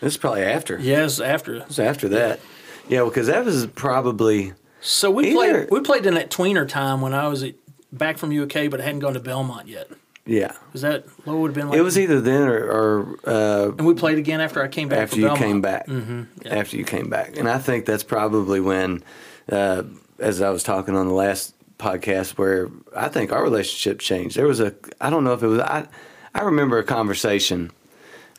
This 0.00 0.14
is 0.14 0.16
probably 0.18 0.42
after. 0.42 0.78
Yes, 0.78 1.20
after. 1.20 1.54
It 1.56 1.68
was 1.68 1.78
after 1.78 2.08
that. 2.10 2.40
Yeah, 2.88 3.04
because 3.04 3.26
that 3.28 3.44
was 3.44 3.66
probably 3.68 4.52
So 4.80 5.10
we 5.10 5.28
Either- 5.28 5.34
played 5.66 5.70
we 5.70 5.80
played 5.80 6.06
in 6.06 6.14
that 6.14 6.30
tweener 6.30 6.68
time 6.68 7.00
when 7.00 7.14
I 7.14 7.28
was 7.28 7.42
at, 7.42 7.54
back 7.92 8.18
from 8.18 8.30
UK, 8.30 8.70
but 8.70 8.80
I 8.80 8.84
hadn't 8.84 9.00
gone 9.00 9.14
to 9.14 9.20
Belmont 9.20 9.68
yet. 9.68 9.88
yeah. 10.26 10.52
Was 10.72 10.82
that 10.82 11.04
what 11.24 11.38
would 11.38 11.48
have 11.48 11.54
been 11.54 11.68
like? 11.70 11.78
It 11.78 11.82
was 11.82 11.98
either 11.98 12.20
then 12.20 12.42
or, 12.48 12.64
or 12.64 13.18
uh, 13.26 13.68
and 13.78 13.86
we 13.86 13.94
played 13.94 14.18
again 14.18 14.40
after 14.40 14.62
I 14.62 14.68
came 14.68 14.88
back. 14.88 14.98
after 15.00 15.14
from 15.16 15.20
you 15.22 15.26
Belmont. 15.28 15.44
came 15.44 15.60
back. 15.62 15.86
Mm-hmm. 15.86 16.22
Yeah. 16.44 16.54
After 16.56 16.76
you 16.76 16.84
came 16.84 17.08
back, 17.08 17.36
and 17.38 17.48
I 17.48 17.58
think 17.58 17.86
that's 17.86 18.02
probably 18.04 18.60
when, 18.60 19.02
uh, 19.50 19.82
as 20.18 20.40
I 20.42 20.50
was 20.50 20.62
talking 20.62 20.94
on 20.94 21.06
the 21.08 21.14
last 21.14 21.54
podcast, 21.78 22.32
where 22.38 22.68
I 22.94 23.08
think 23.08 23.32
our 23.32 23.42
relationship 23.42 23.98
changed. 23.98 24.36
There 24.36 24.46
was 24.46 24.60
a 24.60 24.74
I 25.00 25.10
don't 25.10 25.24
know 25.24 25.32
if 25.32 25.42
it 25.42 25.48
was 25.48 25.60
I. 25.60 25.86
I 26.34 26.42
remember 26.42 26.78
a 26.78 26.84
conversation 26.84 27.70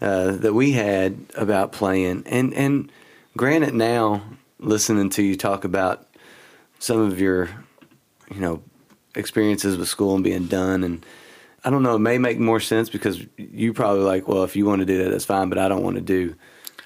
uh, 0.01 0.31
that 0.31 0.53
we 0.53 0.71
had 0.73 1.17
about 1.35 1.71
playing, 1.71 2.23
and 2.25 2.53
and 2.53 2.91
granted 3.35 3.73
now 3.73 4.23
listening 4.59 5.09
to 5.11 5.23
you 5.23 5.35
talk 5.35 5.63
about 5.63 6.07
some 6.79 6.99
of 6.99 7.19
your, 7.19 7.49
you 8.33 8.39
know, 8.39 8.61
experiences 9.15 9.77
with 9.77 9.87
school 9.87 10.15
and 10.15 10.23
being 10.23 10.47
done 10.47 10.83
and. 10.83 11.05
I 11.63 11.69
don't 11.69 11.83
know. 11.83 11.95
It 11.95 11.99
may 11.99 12.17
make 12.17 12.39
more 12.39 12.61
sense 12.61 12.89
because 12.89 13.25
you 13.35 13.73
probably 13.73 14.03
like, 14.03 14.25
well, 14.25 14.45
if 14.45 14.55
you 14.55 14.65
want 14.65 14.79
to 14.79 14.85
do 14.85 15.03
that, 15.03 15.09
that's 15.09 15.25
fine. 15.25 15.49
But 15.49 15.57
I 15.57 15.67
don't 15.67 15.83
want 15.83 15.95
to 15.97 16.01
do. 16.01 16.35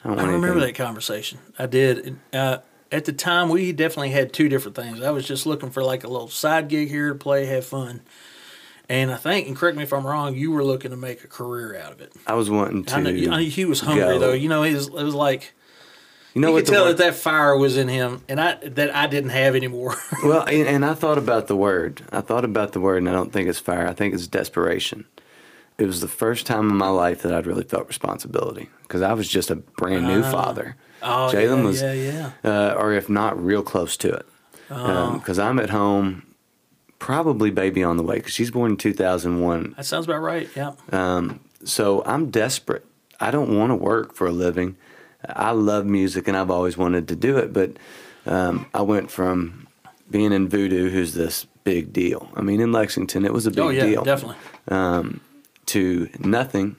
I 0.03 0.07
don't 0.07 0.17
I 0.17 0.23
remember 0.23 0.47
anything. 0.47 0.67
that 0.67 0.75
conversation. 0.75 1.37
I 1.59 1.67
did. 1.67 2.17
Uh, 2.33 2.59
at 2.91 3.05
the 3.05 3.13
time, 3.13 3.49
we 3.49 3.73
definitely 3.73 4.09
had 4.09 4.33
two 4.33 4.49
different 4.49 4.75
things. 4.75 5.01
I 5.01 5.11
was 5.11 5.27
just 5.27 5.45
looking 5.45 5.69
for 5.69 5.83
like 5.83 6.03
a 6.03 6.07
little 6.07 6.29
side 6.29 6.67
gig 6.67 6.89
here 6.89 7.09
to 7.09 7.15
play, 7.15 7.45
have 7.45 7.65
fun. 7.65 8.01
And 8.91 9.09
I 9.09 9.15
think, 9.15 9.47
and 9.47 9.55
correct 9.55 9.77
me 9.77 9.83
if 9.83 9.93
I'm 9.93 10.05
wrong, 10.05 10.35
you 10.35 10.51
were 10.51 10.65
looking 10.65 10.91
to 10.91 10.97
make 10.97 11.23
a 11.23 11.27
career 11.27 11.77
out 11.77 11.93
of 11.93 12.01
it. 12.01 12.11
I 12.27 12.33
was 12.33 12.49
wanting 12.49 12.83
to. 12.83 12.95
I 12.95 12.99
know, 12.99 13.33
I 13.33 13.43
he 13.43 13.63
was 13.63 13.79
hungry 13.79 14.03
go. 14.03 14.19
though. 14.19 14.33
You 14.33 14.49
know, 14.49 14.63
he 14.63 14.73
was, 14.73 14.87
it 14.87 14.91
was 14.91 15.15
like 15.15 15.53
you 16.33 16.41
know 16.41 16.49
you 16.49 16.55
what 16.55 16.59
could 16.59 16.67
the 16.67 16.71
tell 16.73 16.83
word- 16.83 16.97
that 16.97 17.11
that 17.11 17.15
fire 17.15 17.55
was 17.55 17.77
in 17.77 17.87
him, 17.87 18.21
and 18.27 18.41
I 18.41 18.55
that 18.55 18.93
I 18.93 19.07
didn't 19.07 19.29
have 19.29 19.55
anymore. 19.55 19.95
well, 20.25 20.41
and, 20.41 20.67
and 20.67 20.85
I 20.85 20.93
thought 20.93 21.17
about 21.17 21.47
the 21.47 21.55
word. 21.55 22.01
I 22.11 22.19
thought 22.19 22.43
about 22.43 22.73
the 22.73 22.81
word, 22.81 22.97
and 22.97 23.07
I 23.07 23.13
don't 23.13 23.31
think 23.31 23.47
it's 23.47 23.59
fire. 23.59 23.87
I 23.87 23.93
think 23.93 24.13
it's 24.13 24.27
desperation. 24.27 25.05
It 25.77 25.85
was 25.85 26.01
the 26.01 26.09
first 26.09 26.45
time 26.45 26.69
in 26.69 26.75
my 26.75 26.89
life 26.89 27.21
that 27.21 27.33
I'd 27.33 27.47
really 27.47 27.63
felt 27.63 27.87
responsibility 27.87 28.69
because 28.83 29.01
I 29.01 29.13
was 29.13 29.29
just 29.29 29.49
a 29.49 29.55
brand 29.55 30.05
new 30.05 30.21
ah. 30.21 30.31
father. 30.31 30.75
oh, 31.01 31.31
Jalen 31.31 31.59
yeah, 31.59 31.63
was, 31.63 31.81
yeah, 31.81 31.93
yeah. 31.93 32.31
uh, 32.43 32.75
or 32.77 32.91
if 32.91 33.07
not, 33.07 33.41
real 33.41 33.63
close 33.63 33.95
to 33.97 34.11
it. 34.11 34.25
Uh-huh. 34.69 34.91
Um, 34.91 35.19
because 35.19 35.39
I'm 35.39 35.59
at 35.59 35.69
home, 35.69 36.23
probably 37.01 37.49
baby 37.49 37.83
on 37.83 37.97
the 37.97 38.03
way 38.03 38.17
because 38.17 38.31
she's 38.31 38.51
born 38.51 38.71
in 38.71 38.77
2001. 38.77 39.73
That 39.75 39.85
sounds 39.85 40.05
about 40.05 40.19
right. 40.19 40.47
Yeah. 40.55 40.73
Um, 40.91 41.39
so 41.63 42.03
I'm 42.05 42.29
desperate. 42.29 42.85
I 43.19 43.31
don't 43.31 43.57
want 43.57 43.71
to 43.71 43.75
work 43.75 44.13
for 44.13 44.27
a 44.27 44.31
living. 44.31 44.77
I 45.27 45.49
love 45.49 45.87
music 45.87 46.27
and 46.27 46.37
I've 46.37 46.51
always 46.51 46.77
wanted 46.77 47.07
to 47.07 47.15
do 47.15 47.37
it, 47.37 47.51
but 47.51 47.71
um, 48.27 48.67
I 48.75 48.83
went 48.83 49.09
from 49.09 49.67
being 50.11 50.31
in 50.31 50.47
Voodoo, 50.47 50.91
who's 50.91 51.15
this 51.15 51.47
big 51.63 51.91
deal. 51.91 52.29
I 52.35 52.41
mean, 52.41 52.61
in 52.61 52.71
Lexington, 52.71 53.25
it 53.25 53.33
was 53.33 53.47
a 53.47 53.51
big 53.51 53.59
oh 53.59 53.69
yeah, 53.69 53.85
deal. 53.85 54.03
definitely. 54.03 54.37
To 55.67 56.09
nothing, 56.19 56.75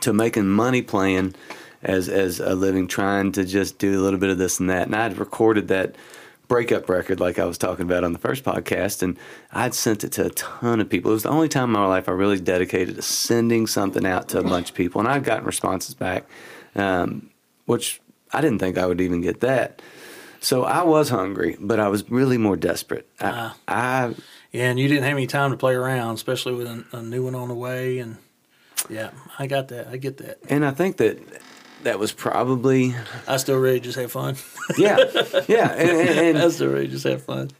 to 0.00 0.12
making 0.12 0.48
money 0.48 0.82
playing 0.82 1.34
as 1.82 2.08
as 2.08 2.40
a 2.40 2.54
living, 2.54 2.88
trying 2.88 3.32
to 3.32 3.44
just 3.44 3.78
do 3.78 4.00
a 4.00 4.02
little 4.02 4.18
bit 4.18 4.30
of 4.30 4.38
this 4.38 4.58
and 4.58 4.68
that. 4.70 4.86
And 4.86 4.96
I'd 4.96 5.18
recorded 5.18 5.68
that 5.68 5.94
breakup 6.48 6.88
record 6.88 7.20
like 7.20 7.38
I 7.38 7.44
was 7.44 7.58
talking 7.58 7.84
about 7.84 8.04
on 8.04 8.12
the 8.12 8.18
first 8.18 8.44
podcast, 8.44 9.02
and 9.02 9.18
I'd 9.52 9.74
sent 9.74 10.04
it 10.04 10.12
to 10.12 10.26
a 10.26 10.30
ton 10.30 10.80
of 10.80 10.88
people. 10.88 11.10
It 11.10 11.14
was 11.14 11.22
the 11.22 11.30
only 11.30 11.48
time 11.48 11.64
in 11.64 11.72
my 11.72 11.86
life 11.86 12.08
I 12.08 12.12
really 12.12 12.38
dedicated 12.40 12.96
to 12.96 13.02
sending 13.02 13.66
something 13.66 14.04
out 14.06 14.28
to 14.30 14.38
a 14.38 14.42
bunch 14.42 14.70
of 14.70 14.76
people, 14.76 15.00
and 15.00 15.08
I'd 15.08 15.24
gotten 15.24 15.44
responses 15.44 15.94
back, 15.94 16.24
um, 16.74 17.30
which 17.66 18.00
I 18.32 18.40
didn't 18.40 18.58
think 18.58 18.78
I 18.78 18.86
would 18.86 19.00
even 19.00 19.20
get 19.20 19.40
that. 19.40 19.82
So 20.40 20.64
I 20.64 20.82
was 20.82 21.08
hungry, 21.08 21.56
but 21.60 21.78
I 21.78 21.88
was 21.88 22.10
really 22.10 22.36
more 22.36 22.56
desperate. 22.56 23.08
I, 23.20 23.52
I 23.68 24.14
Yeah, 24.50 24.70
and 24.70 24.78
you 24.78 24.88
didn't 24.88 25.04
have 25.04 25.12
any 25.12 25.28
time 25.28 25.52
to 25.52 25.56
play 25.56 25.74
around, 25.74 26.14
especially 26.14 26.54
with 26.54 26.66
a, 26.66 26.84
a 26.92 27.02
new 27.02 27.24
one 27.24 27.36
on 27.36 27.48
the 27.48 27.54
way. 27.54 28.00
And 28.00 28.16
yeah, 28.90 29.10
I 29.38 29.46
got 29.46 29.68
that. 29.68 29.86
I 29.86 29.98
get 29.98 30.16
that. 30.18 30.38
and 30.48 30.64
I 30.64 30.72
think 30.72 30.96
that 30.96 31.18
that 31.84 31.98
was 31.98 32.12
probably 32.12 32.94
I 33.26 33.36
still 33.36 33.60
to 33.80 33.84
just 33.86 33.98
have 33.98 34.12
fun. 34.12 34.36
yeah, 34.78 34.96
yeah, 35.48 35.72
and, 35.72 35.90
and, 35.90 36.38
I 36.38 36.42
and 36.42 36.52
still 36.52 36.72
ready 36.72 36.86
to 36.86 36.92
just 36.92 37.04
have 37.04 37.22
fun. 37.22 37.50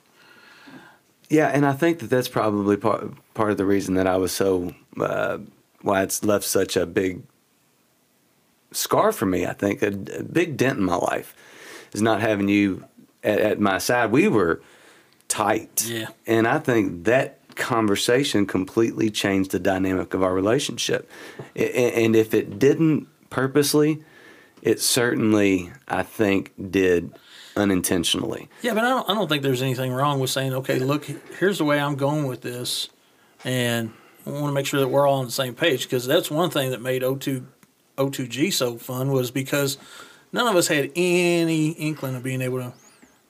yeah, 1.28 1.48
and 1.48 1.64
I 1.66 1.72
think 1.72 1.98
that 2.00 2.10
that's 2.10 2.28
probably 2.28 2.76
part 2.76 3.12
part 3.34 3.50
of 3.50 3.56
the 3.56 3.64
reason 3.66 3.94
that 3.94 4.06
I 4.06 4.16
was 4.16 4.32
so 4.32 4.74
uh, 5.00 5.38
why 5.80 6.02
it's 6.02 6.24
left 6.24 6.44
such 6.44 6.76
a 6.76 6.86
big 6.86 7.22
scar 8.72 9.12
for 9.12 9.26
me. 9.26 9.46
I 9.46 9.52
think 9.52 9.82
a, 9.82 9.88
a 9.88 10.22
big 10.22 10.56
dent 10.56 10.78
in 10.78 10.84
my 10.84 10.96
life 10.96 11.34
is 11.92 12.02
not 12.02 12.20
having 12.20 12.48
you 12.48 12.84
at, 13.22 13.38
at 13.38 13.60
my 13.60 13.78
side. 13.78 14.10
We 14.10 14.28
were 14.28 14.60
tight, 15.28 15.86
Yeah. 15.88 16.08
and 16.26 16.46
I 16.46 16.58
think 16.58 17.04
that 17.04 17.38
conversation 17.54 18.46
completely 18.46 19.10
changed 19.10 19.50
the 19.50 19.58
dynamic 19.58 20.14
of 20.14 20.22
our 20.22 20.32
relationship. 20.32 21.08
And 21.54 22.16
if 22.16 22.32
it 22.32 22.58
didn't 22.58 23.08
purposely, 23.28 24.02
it 24.62 24.80
certainly 24.80 25.72
I 25.88 26.02
think 26.04 26.52
did 26.70 27.12
unintentionally. 27.56 28.48
Yeah, 28.62 28.74
but 28.74 28.84
I 28.84 28.88
don't, 28.88 29.10
I 29.10 29.14
don't 29.14 29.28
think 29.28 29.42
there's 29.42 29.62
anything 29.62 29.92
wrong 29.92 30.20
with 30.20 30.30
saying, 30.30 30.54
okay, 30.54 30.78
look, 30.78 31.04
here's 31.38 31.58
the 31.58 31.64
way 31.64 31.78
I'm 31.78 31.96
going 31.96 32.26
with 32.26 32.40
this. 32.40 32.88
And 33.44 33.92
I 34.26 34.30
want 34.30 34.46
to 34.46 34.52
make 34.52 34.66
sure 34.66 34.80
that 34.80 34.88
we're 34.88 35.06
all 35.06 35.18
on 35.18 35.26
the 35.26 35.32
same 35.32 35.54
page 35.54 35.82
because 35.82 36.06
that's 36.06 36.30
one 36.30 36.50
thing 36.50 36.70
that 36.70 36.80
made 36.80 37.02
O2, 37.02 37.44
O2G 37.98 38.52
so 38.52 38.78
fun 38.78 39.10
was 39.10 39.30
because 39.30 39.78
none 40.32 40.46
of 40.46 40.56
us 40.56 40.68
had 40.68 40.90
any 40.94 41.70
inkling 41.70 42.14
of 42.14 42.22
being 42.22 42.40
able 42.40 42.58
to, 42.58 42.72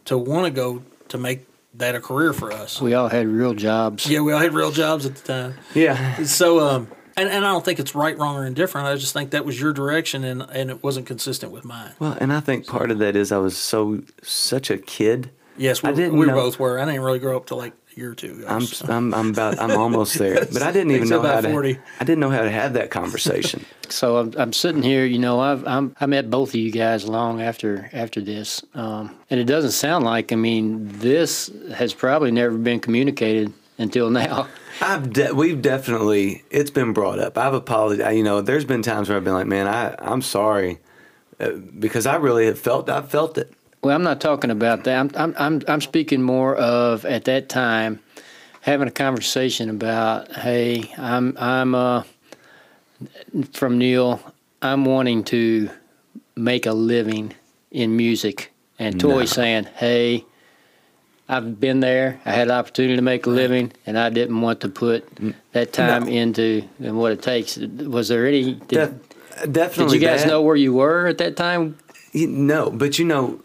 to 0.04 0.18
want 0.18 0.44
to 0.44 0.50
go 0.50 0.82
to 1.08 1.18
make 1.18 1.46
that 1.74 1.94
a 1.94 2.00
career 2.00 2.34
for 2.34 2.52
us. 2.52 2.80
We 2.80 2.92
all 2.92 3.08
had 3.08 3.26
real 3.26 3.54
jobs. 3.54 4.06
Yeah, 4.06 4.20
we 4.20 4.32
all 4.32 4.38
had 4.38 4.52
real 4.52 4.70
jobs 4.70 5.06
at 5.06 5.16
the 5.16 5.22
time. 5.22 5.54
Yeah. 5.74 6.22
So, 6.24 6.60
um, 6.60 6.88
and, 7.16 7.28
and 7.28 7.44
I 7.44 7.52
don't 7.52 7.64
think 7.64 7.78
it's 7.78 7.94
right, 7.94 8.16
wrong, 8.18 8.36
or 8.36 8.46
indifferent. 8.46 8.86
I 8.86 8.94
just 8.96 9.12
think 9.12 9.30
that 9.30 9.44
was 9.44 9.60
your 9.60 9.72
direction 9.72 10.24
and, 10.24 10.42
and 10.42 10.70
it 10.70 10.82
wasn't 10.82 11.06
consistent 11.06 11.52
with 11.52 11.64
mine. 11.64 11.92
Well, 11.98 12.16
and 12.20 12.32
I 12.32 12.40
think 12.40 12.66
part 12.66 12.90
of 12.90 12.98
that 12.98 13.16
is 13.16 13.32
I 13.32 13.38
was 13.38 13.56
so 13.56 14.02
such 14.22 14.70
a 14.70 14.78
kid. 14.78 15.30
Yes, 15.56 15.82
we, 15.82 15.90
I 15.90 15.92
didn't 15.92 16.18
we 16.18 16.26
know- 16.26 16.34
both 16.34 16.58
were. 16.58 16.78
I 16.78 16.84
didn't 16.86 17.02
really 17.02 17.18
grow 17.18 17.36
up 17.36 17.46
to 17.46 17.54
like 17.54 17.74
a 17.94 18.00
year 18.00 18.12
or 18.12 18.14
two 18.14 18.32
ago. 18.32 18.46
I'm 18.48 18.62
so. 18.62 18.86
I'm 18.90 19.12
I'm 19.12 19.30
about 19.30 19.58
I'm 19.58 19.72
almost 19.72 20.18
there, 20.18 20.46
but 20.52 20.62
I 20.62 20.72
didn't 20.72 20.92
even 20.92 21.08
know 21.10 21.20
about 21.20 21.44
how 21.44 21.60
to. 21.60 21.78
I 22.00 22.04
didn't 22.04 22.20
know 22.20 22.30
how 22.30 22.42
to 22.42 22.50
have 22.50 22.72
that 22.74 22.90
conversation. 22.90 23.64
So 23.88 24.16
I'm, 24.16 24.32
I'm 24.38 24.52
sitting 24.54 24.82
here, 24.82 25.04
you 25.04 25.18
know, 25.18 25.38
I've, 25.38 25.66
I'm, 25.66 25.94
I 26.00 26.06
met 26.06 26.30
both 26.30 26.48
of 26.48 26.54
you 26.54 26.70
guys 26.70 27.06
long 27.06 27.42
after 27.42 27.90
after 27.92 28.22
this, 28.22 28.62
um, 28.72 29.14
and 29.28 29.38
it 29.38 29.44
doesn't 29.44 29.72
sound 29.72 30.06
like. 30.06 30.32
I 30.32 30.36
mean, 30.36 30.88
this 31.00 31.50
has 31.74 31.92
probably 31.92 32.30
never 32.30 32.56
been 32.56 32.80
communicated 32.80 33.52
until 33.78 34.10
now. 34.10 34.48
I've 34.80 35.12
de- 35.12 35.34
we've 35.34 35.60
definitely 35.62 36.42
it's 36.50 36.70
been 36.70 36.92
brought 36.92 37.18
up. 37.18 37.38
I've 37.38 37.54
apologized. 37.54 38.16
You 38.16 38.24
know, 38.24 38.40
there's 38.40 38.64
been 38.64 38.82
times 38.82 39.08
where 39.08 39.18
I've 39.18 39.24
been 39.24 39.34
like, 39.34 39.46
man, 39.46 39.68
I 39.68 39.94
I'm 39.98 40.22
sorry, 40.22 40.78
uh, 41.38 41.50
because 41.78 42.06
I 42.06 42.16
really 42.16 42.46
have 42.46 42.58
felt 42.58 42.88
I 42.88 43.02
felt 43.02 43.38
it. 43.38 43.52
Well, 43.82 43.96
I'm 43.96 44.04
not 44.04 44.20
talking 44.20 44.50
about 44.50 44.84
that. 44.84 44.96
I'm, 44.96 45.10
I'm, 45.16 45.34
I'm, 45.38 45.62
I'm 45.66 45.80
speaking 45.80 46.22
more 46.22 46.54
of 46.54 47.04
at 47.04 47.24
that 47.24 47.48
time 47.48 47.98
having 48.60 48.86
a 48.86 48.92
conversation 48.92 49.68
about, 49.68 50.30
hey, 50.36 50.92
I'm, 50.96 51.36
I'm, 51.36 51.74
uh, 51.74 52.04
from 53.52 53.78
Neil, 53.78 54.20
I'm 54.62 54.84
wanting 54.84 55.24
to 55.24 55.68
make 56.36 56.64
a 56.66 56.72
living 56.72 57.34
in 57.72 57.96
music. 57.96 58.52
And 58.78 59.00
Toy 59.00 59.20
No. 59.20 59.26
saying, 59.26 59.64
hey, 59.74 60.24
I've 61.32 61.58
been 61.58 61.80
there. 61.80 62.20
I 62.26 62.32
had 62.32 62.48
the 62.48 62.54
opportunity 62.54 62.96
to 62.96 63.02
make 63.02 63.24
a 63.26 63.30
living, 63.30 63.72
and 63.86 63.98
I 63.98 64.10
didn't 64.10 64.40
want 64.40 64.60
to 64.60 64.68
put 64.68 65.08
that 65.52 65.72
time 65.72 66.04
No. 66.04 66.10
into 66.12 66.64
and 66.82 66.98
what 66.98 67.12
it 67.12 67.22
takes. 67.22 67.56
Was 67.56 68.08
there 68.08 68.26
any? 68.26 68.54
Did, 68.54 68.68
Def- 68.68 69.52
definitely. 69.52 69.98
did 69.98 70.02
you 70.02 70.08
guys 70.08 70.22
that. 70.24 70.28
know 70.28 70.42
where 70.42 70.56
you 70.56 70.74
were 70.74 71.06
at 71.06 71.18
that 71.18 71.36
time? 71.36 71.78
You- 72.12 72.26
No, 72.28 72.70
but 72.70 72.98
you 72.98 73.04
know, 73.06 73.40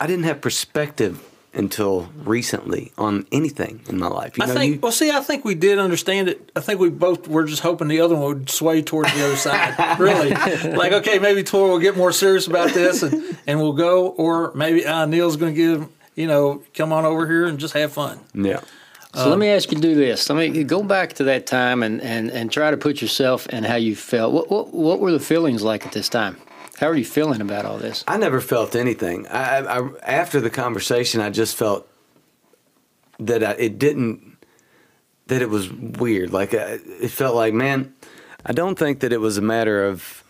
I 0.00 0.06
didn't 0.06 0.24
have 0.24 0.40
perspective 0.40 1.22
until 1.54 2.08
recently 2.24 2.92
on 2.96 3.26
anything 3.32 3.80
in 3.88 3.98
my 3.98 4.06
life. 4.06 4.38
You 4.38 4.44
I 4.44 4.46
know, 4.46 4.54
think. 4.54 4.74
you, 4.76 4.80
well, 4.80 4.92
see, 4.92 5.10
I 5.10 5.20
think 5.20 5.44
we 5.44 5.54
did 5.54 5.78
understand 5.78 6.28
it. 6.28 6.50
I 6.54 6.60
think 6.60 6.78
we 6.80 6.88
both 6.88 7.26
were 7.26 7.44
just 7.44 7.62
hoping 7.62 7.88
the 7.88 8.00
other 8.00 8.14
one 8.14 8.24
would 8.38 8.50
sway 8.50 8.80
towards 8.80 9.12
the 9.14 9.24
other 9.24 9.36
side. 9.36 9.74
Really, 9.98 10.30
like 10.76 10.92
okay, 10.92 11.18
maybe 11.18 11.42
Tori 11.42 11.70
will 11.70 11.78
get 11.78 11.96
more 11.96 12.12
serious 12.12 12.46
about 12.46 12.70
this, 12.72 13.02
and 13.02 13.36
and 13.46 13.60
we'll 13.60 13.72
go, 13.72 14.08
or 14.08 14.52
maybe 14.54 14.86
uh, 14.86 15.04
Neil's 15.06 15.36
going 15.36 15.52
to 15.54 15.56
give 15.56 15.88
you 16.18 16.26
know 16.26 16.62
come 16.74 16.92
on 16.92 17.04
over 17.04 17.26
here 17.26 17.46
and 17.46 17.58
just 17.58 17.74
have 17.74 17.92
fun. 17.92 18.18
yeah. 18.34 18.60
So 19.14 19.30
let 19.30 19.38
me 19.38 19.48
ask 19.48 19.70
you 19.70 19.76
to 19.76 19.82
do 19.82 19.94
this. 19.94 20.28
Let 20.28 20.36
me 20.36 20.64
go 20.64 20.82
back 20.82 21.14
to 21.14 21.24
that 21.24 21.46
time 21.46 21.82
and, 21.82 22.00
and, 22.02 22.30
and 22.30 22.52
try 22.52 22.70
to 22.70 22.76
put 22.76 23.00
yourself 23.00 23.46
and 23.50 23.64
how 23.64 23.76
you 23.76 23.96
felt. 23.96 24.32
What, 24.34 24.50
what 24.50 24.72
what 24.72 25.00
were 25.00 25.10
the 25.10 25.18
feelings 25.18 25.62
like 25.62 25.86
at 25.86 25.92
this 25.92 26.08
time? 26.10 26.36
How 26.78 26.88
are 26.88 26.94
you 26.94 27.06
feeling 27.06 27.40
about 27.40 27.64
all 27.64 27.78
this? 27.78 28.04
I 28.06 28.18
never 28.18 28.40
felt 28.40 28.76
anything. 28.76 29.26
I, 29.28 29.58
I, 29.58 29.78
I 29.78 29.90
after 30.02 30.40
the 30.40 30.50
conversation, 30.50 31.20
I 31.22 31.30
just 31.30 31.56
felt 31.56 31.88
that 33.18 33.42
I, 33.42 33.52
it 33.52 33.78
didn't. 33.78 34.36
That 35.28 35.42
it 35.42 35.48
was 35.48 35.72
weird. 35.72 36.32
Like 36.32 36.52
I, 36.54 36.78
it 37.00 37.10
felt 37.10 37.34
like, 37.34 37.54
man, 37.54 37.94
I 38.44 38.52
don't 38.52 38.78
think 38.78 39.00
that 39.00 39.12
it 39.12 39.20
was 39.20 39.38
a 39.38 39.42
matter 39.42 39.84
of. 39.86 40.22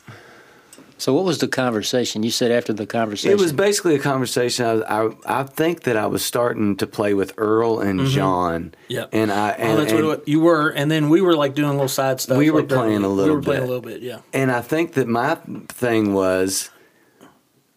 So 0.99 1.15
what 1.15 1.25
was 1.25 1.39
the 1.39 1.47
conversation? 1.47 2.25
You 2.25 2.31
said 2.31 2.51
after 2.51 2.73
the 2.73 2.85
conversation. 2.85 3.31
It 3.31 3.41
was 3.41 3.53
basically 3.53 3.95
a 3.95 4.01
conversation. 4.01 4.67
I, 4.67 4.83
I, 4.83 5.11
I 5.25 5.43
think 5.45 5.85
that 5.85 5.97
I 5.97 6.07
was 6.07 6.25
starting 6.25 6.77
to 6.77 6.89
play 6.89 7.15
with 7.15 7.35
Earl 7.37 7.79
and 7.79 8.01
mm-hmm. 8.01 8.11
John. 8.11 8.75
Yeah, 8.89 9.07
And 9.13 9.31
I 9.31 9.51
and, 9.51 9.73
oh, 9.73 9.77
that's 9.77 9.93
and, 9.93 10.07
what 10.07 10.27
you 10.27 10.41
were, 10.41 10.71
and 10.71 10.91
then 10.91 11.09
we 11.09 11.21
were 11.21 11.37
like 11.37 11.55
doing 11.55 11.71
little 11.71 11.89
side 11.89 12.21
stuff. 12.21 12.37
We 12.37 12.51
were 12.51 12.61
like 12.61 12.69
that. 12.69 12.75
playing 12.75 13.05
a 13.05 13.09
little. 13.09 13.15
We 13.15 13.23
little 13.23 13.37
were 13.37 13.43
playing 13.43 13.63
a 13.63 13.67
little 13.67 13.81
bit. 13.81 14.03
Yeah. 14.03 14.21
and 14.33 14.51
I 14.51 14.61
think 14.61 14.95
that 14.95 15.07
my 15.07 15.37
thing 15.69 16.15
was, 16.15 16.71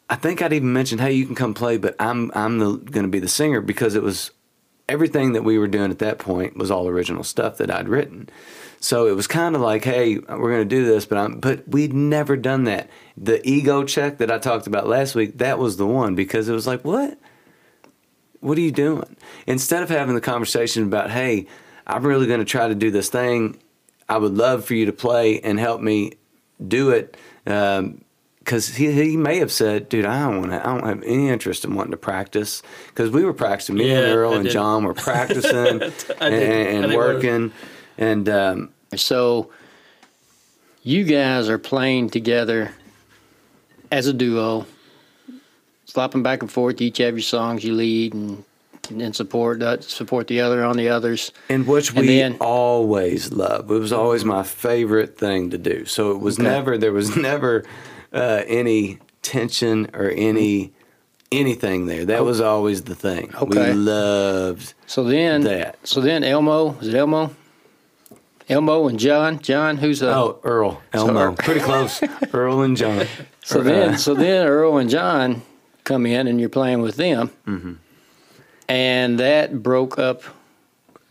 I 0.10 0.16
think 0.16 0.42
I'd 0.42 0.54
even 0.54 0.74
mentioned, 0.74 1.02
"Hey, 1.02 1.14
you 1.14 1.28
can 1.28 1.36
come 1.36 1.54
play," 1.54 1.78
but 1.78 1.96
I'm 2.00 2.32
I'm 2.34 2.58
going 2.58 3.04
to 3.04 3.08
be 3.08 3.20
the 3.20 3.28
singer 3.28 3.62
because 3.62 3.94
it 3.94 4.02
was 4.02 4.32
everything 4.90 5.34
that 5.34 5.44
we 5.44 5.60
were 5.60 5.68
doing 5.68 5.92
at 5.92 6.00
that 6.00 6.18
point 6.18 6.58
was 6.58 6.72
all 6.72 6.88
original 6.88 7.24
stuff 7.24 7.58
that 7.58 7.70
I'd 7.70 7.88
written. 7.88 8.30
So 8.82 9.06
it 9.06 9.16
was 9.16 9.28
kind 9.28 9.56
of 9.56 9.62
like, 9.62 9.86
"Hey, 9.86 10.18
we're 10.18 10.52
going 10.52 10.68
to 10.68 10.76
do 10.76 10.86
this," 10.86 11.06
but 11.06 11.18
I'm 11.20 11.40
but 11.40 11.68
we'd 11.68 11.94
never 11.94 12.36
done 12.36 12.64
that. 12.66 12.90
The 13.16 13.48
ego 13.48 13.84
check 13.84 14.18
that 14.18 14.32
I 14.32 14.40
talked 14.40 14.66
about 14.66 14.88
last 14.88 15.14
week, 15.14 15.38
that 15.38 15.60
was 15.60 15.78
the 15.78 15.86
one 15.86 16.16
because 16.16 16.50
it 16.50 16.54
was 16.54 16.66
like, 16.66 16.84
"What? 16.84 17.18
What 18.40 18.58
are 18.58 18.62
you 18.62 18.72
doing?" 18.72 19.16
Instead 19.46 19.84
of 19.84 19.90
having 19.90 20.16
the 20.16 20.22
conversation 20.22 20.84
about, 20.84 21.12
"Hey, 21.12 21.46
I'm 21.86 22.06
really 22.06 22.26
going 22.26 22.40
to 22.40 22.46
try 22.46 22.68
to 22.68 22.76
do 22.76 22.90
this 22.90 23.10
thing. 23.10 23.60
I 24.10 24.18
would 24.18 24.36
love 24.36 24.66
for 24.66 24.74
you 24.74 24.88
to 24.88 24.94
play 24.94 25.40
and 25.42 25.60
help 25.60 25.80
me 25.80 26.14
do 26.68 26.90
it." 26.90 27.16
Um, 27.46 28.04
because 28.40 28.70
he, 28.76 28.92
he 28.92 29.16
may 29.16 29.38
have 29.38 29.52
said, 29.52 29.90
"Dude, 29.90 30.06
I 30.06 30.24
don't 30.28 30.40
want 30.40 30.52
to. 30.52 30.68
I 30.68 30.74
don't 30.74 30.88
have 30.88 31.04
any 31.04 31.30
interest 31.30 31.64
in 31.64 31.76
wanting 31.76 31.92
to 31.92 31.98
practice." 31.98 32.64
Because 32.88 33.12
we 33.12 33.24
were 33.24 33.34
practicing. 33.34 33.76
Me 33.76 33.92
and 33.92 34.08
Earl 34.08 34.34
and. 34.34 34.50
John 34.50 34.84
were 34.84 34.96
practicing 34.96 35.82
and, 36.20 36.34
and 36.34 36.94
working, 36.96 37.52
and 38.02 38.28
um, 38.28 38.70
So 38.96 39.52
you 40.84 41.04
guys 41.06 41.48
are 41.48 41.60
playing 41.60 42.10
together 42.10 42.74
as 43.92 44.08
a 44.08 44.14
duo, 44.14 44.66
slopping 45.86 46.24
back 46.24 46.42
and 46.42 46.52
forth. 46.52 46.82
You 46.82 46.88
each 46.88 46.98
have 46.98 47.14
your 47.16 47.22
songs 47.22 47.64
you 47.64 47.74
lead 47.74 48.14
and 48.14 48.44
and 48.90 49.16
support 49.16 49.60
that 49.60 49.84
support 49.86 50.28
the 50.28 50.42
other 50.42 50.66
on 50.66 50.76
the 50.76 50.90
others. 50.90 51.32
And 51.50 51.66
which 51.68 51.90
And 51.92 52.00
we 52.00 52.08
then- 52.08 52.36
always 52.42 53.32
love. 53.32 53.70
It 53.72 53.76
was 53.80 53.94
always 53.94 54.26
my 54.26 54.44
favorite 54.44 55.18
thing 55.18 55.52
to 55.52 55.58
do. 55.58 55.86
So 55.86 56.12
it 56.12 56.20
was 56.20 56.38
Okay. 56.40 56.50
never 56.50 56.78
there 56.78 56.92
was 56.92 57.16
never 57.16 57.64
uh, 58.12 58.42
any 58.48 58.98
tension 59.22 59.90
or 59.94 60.10
any 60.10 60.74
anything 61.32 61.86
there. 61.86 62.04
That 62.06 62.26
was 62.26 62.42
always 62.42 62.82
the 62.82 62.96
thing. 62.96 63.32
Okay. 63.42 63.68
We 63.70 63.74
loved. 63.74 64.74
So 64.88 65.04
then 65.06 65.42
That. 65.44 65.78
So 65.88 66.02
then 66.02 66.24
Elmo 66.26 66.76
is 66.82 66.88
it 66.90 66.96
Elmo? 66.96 67.34
Elmo 68.52 68.88
and 68.88 69.00
John. 69.00 69.40
John, 69.40 69.78
who's 69.78 70.04
uh, 70.04 70.14
Oh, 70.16 70.40
Earl, 70.44 70.82
Elmo, 70.94 71.20
Earl- 71.20 71.34
pretty 71.36 71.62
close. 71.62 72.02
Earl 72.34 72.62
and 72.62 72.76
John. 72.78 73.08
So 73.44 73.62
Or, 73.62 73.64
then, 73.64 73.94
uh, 73.94 73.98
so 74.06 74.14
then 74.14 74.46
Earl 74.48 74.78
and 74.78 74.90
John 74.90 75.42
come 75.84 76.06
in, 76.06 76.28
and 76.28 76.40
you're 76.40 76.50
playing 76.50 76.82
with 76.82 76.98
them, 76.98 77.32
Mm-hmm. 77.48 77.74
and 78.68 79.20
that 79.20 79.64
broke 79.64 79.98
up 79.98 80.24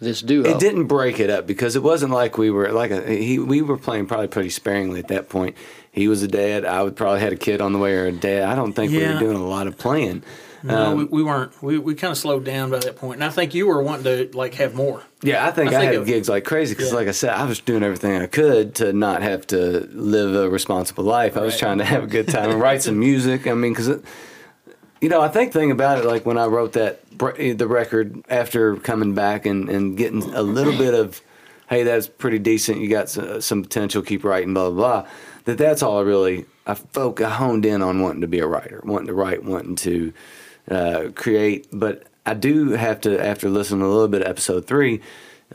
this 0.00 0.20
duo. 0.22 0.48
It 0.48 0.58
didn't 0.60 0.86
break 0.86 1.20
it 1.20 1.28
up 1.30 1.46
because 1.46 1.76
it 1.76 1.82
wasn't 1.82 2.12
like 2.12 2.38
we 2.38 2.50
were 2.50 2.70
like 2.72 2.90
a, 2.90 3.02
he. 3.10 3.38
We 3.38 3.60
were 3.62 3.76
playing 3.76 4.06
probably 4.06 4.28
pretty 4.28 4.50
sparingly 4.50 5.00
at 5.00 5.08
that 5.08 5.28
point. 5.28 5.56
He 5.92 6.08
was 6.08 6.22
a 6.22 6.28
dad. 6.28 6.64
I 6.64 6.82
would 6.82 6.96
probably 6.96 7.20
had 7.20 7.32
a 7.32 7.36
kid 7.36 7.60
on 7.60 7.72
the 7.72 7.78
way 7.78 7.94
or 7.96 8.06
a 8.06 8.12
dad. 8.12 8.44
I 8.48 8.54
don't 8.54 8.72
think 8.72 8.92
we 8.92 8.98
were 9.06 9.18
doing 9.18 9.36
a 9.36 9.44
lot 9.46 9.66
of 9.66 9.76
playing. 9.76 10.22
No, 10.62 10.86
Um, 10.92 10.98
we, 10.98 11.04
we 11.04 11.22
weren't. 11.22 11.62
We, 11.62 11.78
we 11.78 11.94
kind 11.94 12.10
of 12.10 12.18
slowed 12.18 12.44
down 12.44 12.70
by 12.70 12.78
that 12.80 12.96
point, 12.96 13.14
and 13.14 13.24
I 13.24 13.30
think 13.30 13.54
you 13.54 13.66
were 13.66 13.82
wanting 13.82 14.04
to 14.04 14.36
like 14.36 14.54
have 14.54 14.74
more. 14.74 15.02
Yeah, 15.22 15.46
I 15.46 15.50
think 15.50 15.72
I 15.72 15.76
I, 15.76 15.80
think 15.80 15.92
had 15.92 16.02
it- 16.02 16.06
gigs 16.06 16.28
like 16.28 16.44
crazy 16.44 16.74
because, 16.74 16.90
Yeah. 16.90 16.96
like 16.96 17.08
I 17.08 17.12
said, 17.12 17.30
I 17.30 17.44
was 17.46 17.60
doing 17.60 17.82
everything 17.82 18.16
I 18.20 18.26
could 18.26 18.74
to 18.76 18.92
not 18.92 19.22
have 19.22 19.46
to 19.48 19.88
live 19.92 20.34
a 20.34 20.50
responsible 20.50 21.04
life. 21.04 21.36
I 21.36 21.40
was 21.42 21.58
trying 21.58 21.78
to 21.78 21.84
have 21.84 22.04
a 22.04 22.06
good 22.06 22.28
time 22.28 22.50
and 22.50 22.60
write 22.66 22.82
some 22.82 22.98
music. 22.98 23.46
I 23.46 23.54
mean, 23.54 23.72
because 23.72 23.88
you 25.00 25.08
know, 25.08 25.20
I 25.22 25.28
think 25.28 25.52
thing 25.52 25.70
about 25.70 25.98
it, 25.98 26.04
like 26.04 26.26
when 26.26 26.36
I 26.36 26.44
wrote 26.46 26.72
that 26.72 27.00
the 27.18 27.66
record 27.66 28.22
after 28.28 28.76
coming 28.76 29.14
back 29.14 29.46
and 29.46 29.68
and 29.68 29.96
getting 29.96 30.22
a 30.34 30.42
little 30.42 30.76
bit 30.76 30.92
of, 30.94 31.20
hey, 31.70 31.84
that's 31.84 32.06
pretty 32.06 32.38
decent. 32.38 32.80
You 32.80 32.88
got 32.88 33.08
some, 33.08 33.40
some 33.40 33.62
potential. 33.62 34.02
Keep 34.02 34.24
writing, 34.24 34.52
blah 34.52 34.68
blah 34.70 35.02
blah. 35.02 35.10
That 35.44 35.56
that's 35.56 35.82
all 35.82 35.98
I 35.98 36.02
really 36.02 36.44
I 36.66 36.74
folk 36.74 37.22
I 37.22 37.30
honed 37.30 37.64
in 37.64 37.80
on 37.82 38.02
wanting 38.02 38.20
to 38.20 38.26
be 38.28 38.40
a 38.40 38.46
writer, 38.46 38.82
wanting 38.84 39.06
to 39.08 39.14
write, 39.14 39.42
wanting 39.42 39.76
to 39.76 40.12
uh, 40.70 41.10
create. 41.14 41.66
But 41.72 42.04
I 42.24 42.34
do 42.34 42.70
have 42.70 43.00
to, 43.02 43.22
after 43.22 43.48
listening 43.48 43.82
a 43.82 43.88
little 43.88 44.08
bit 44.08 44.22
of 44.22 44.28
episode 44.28 44.66
three, 44.66 45.00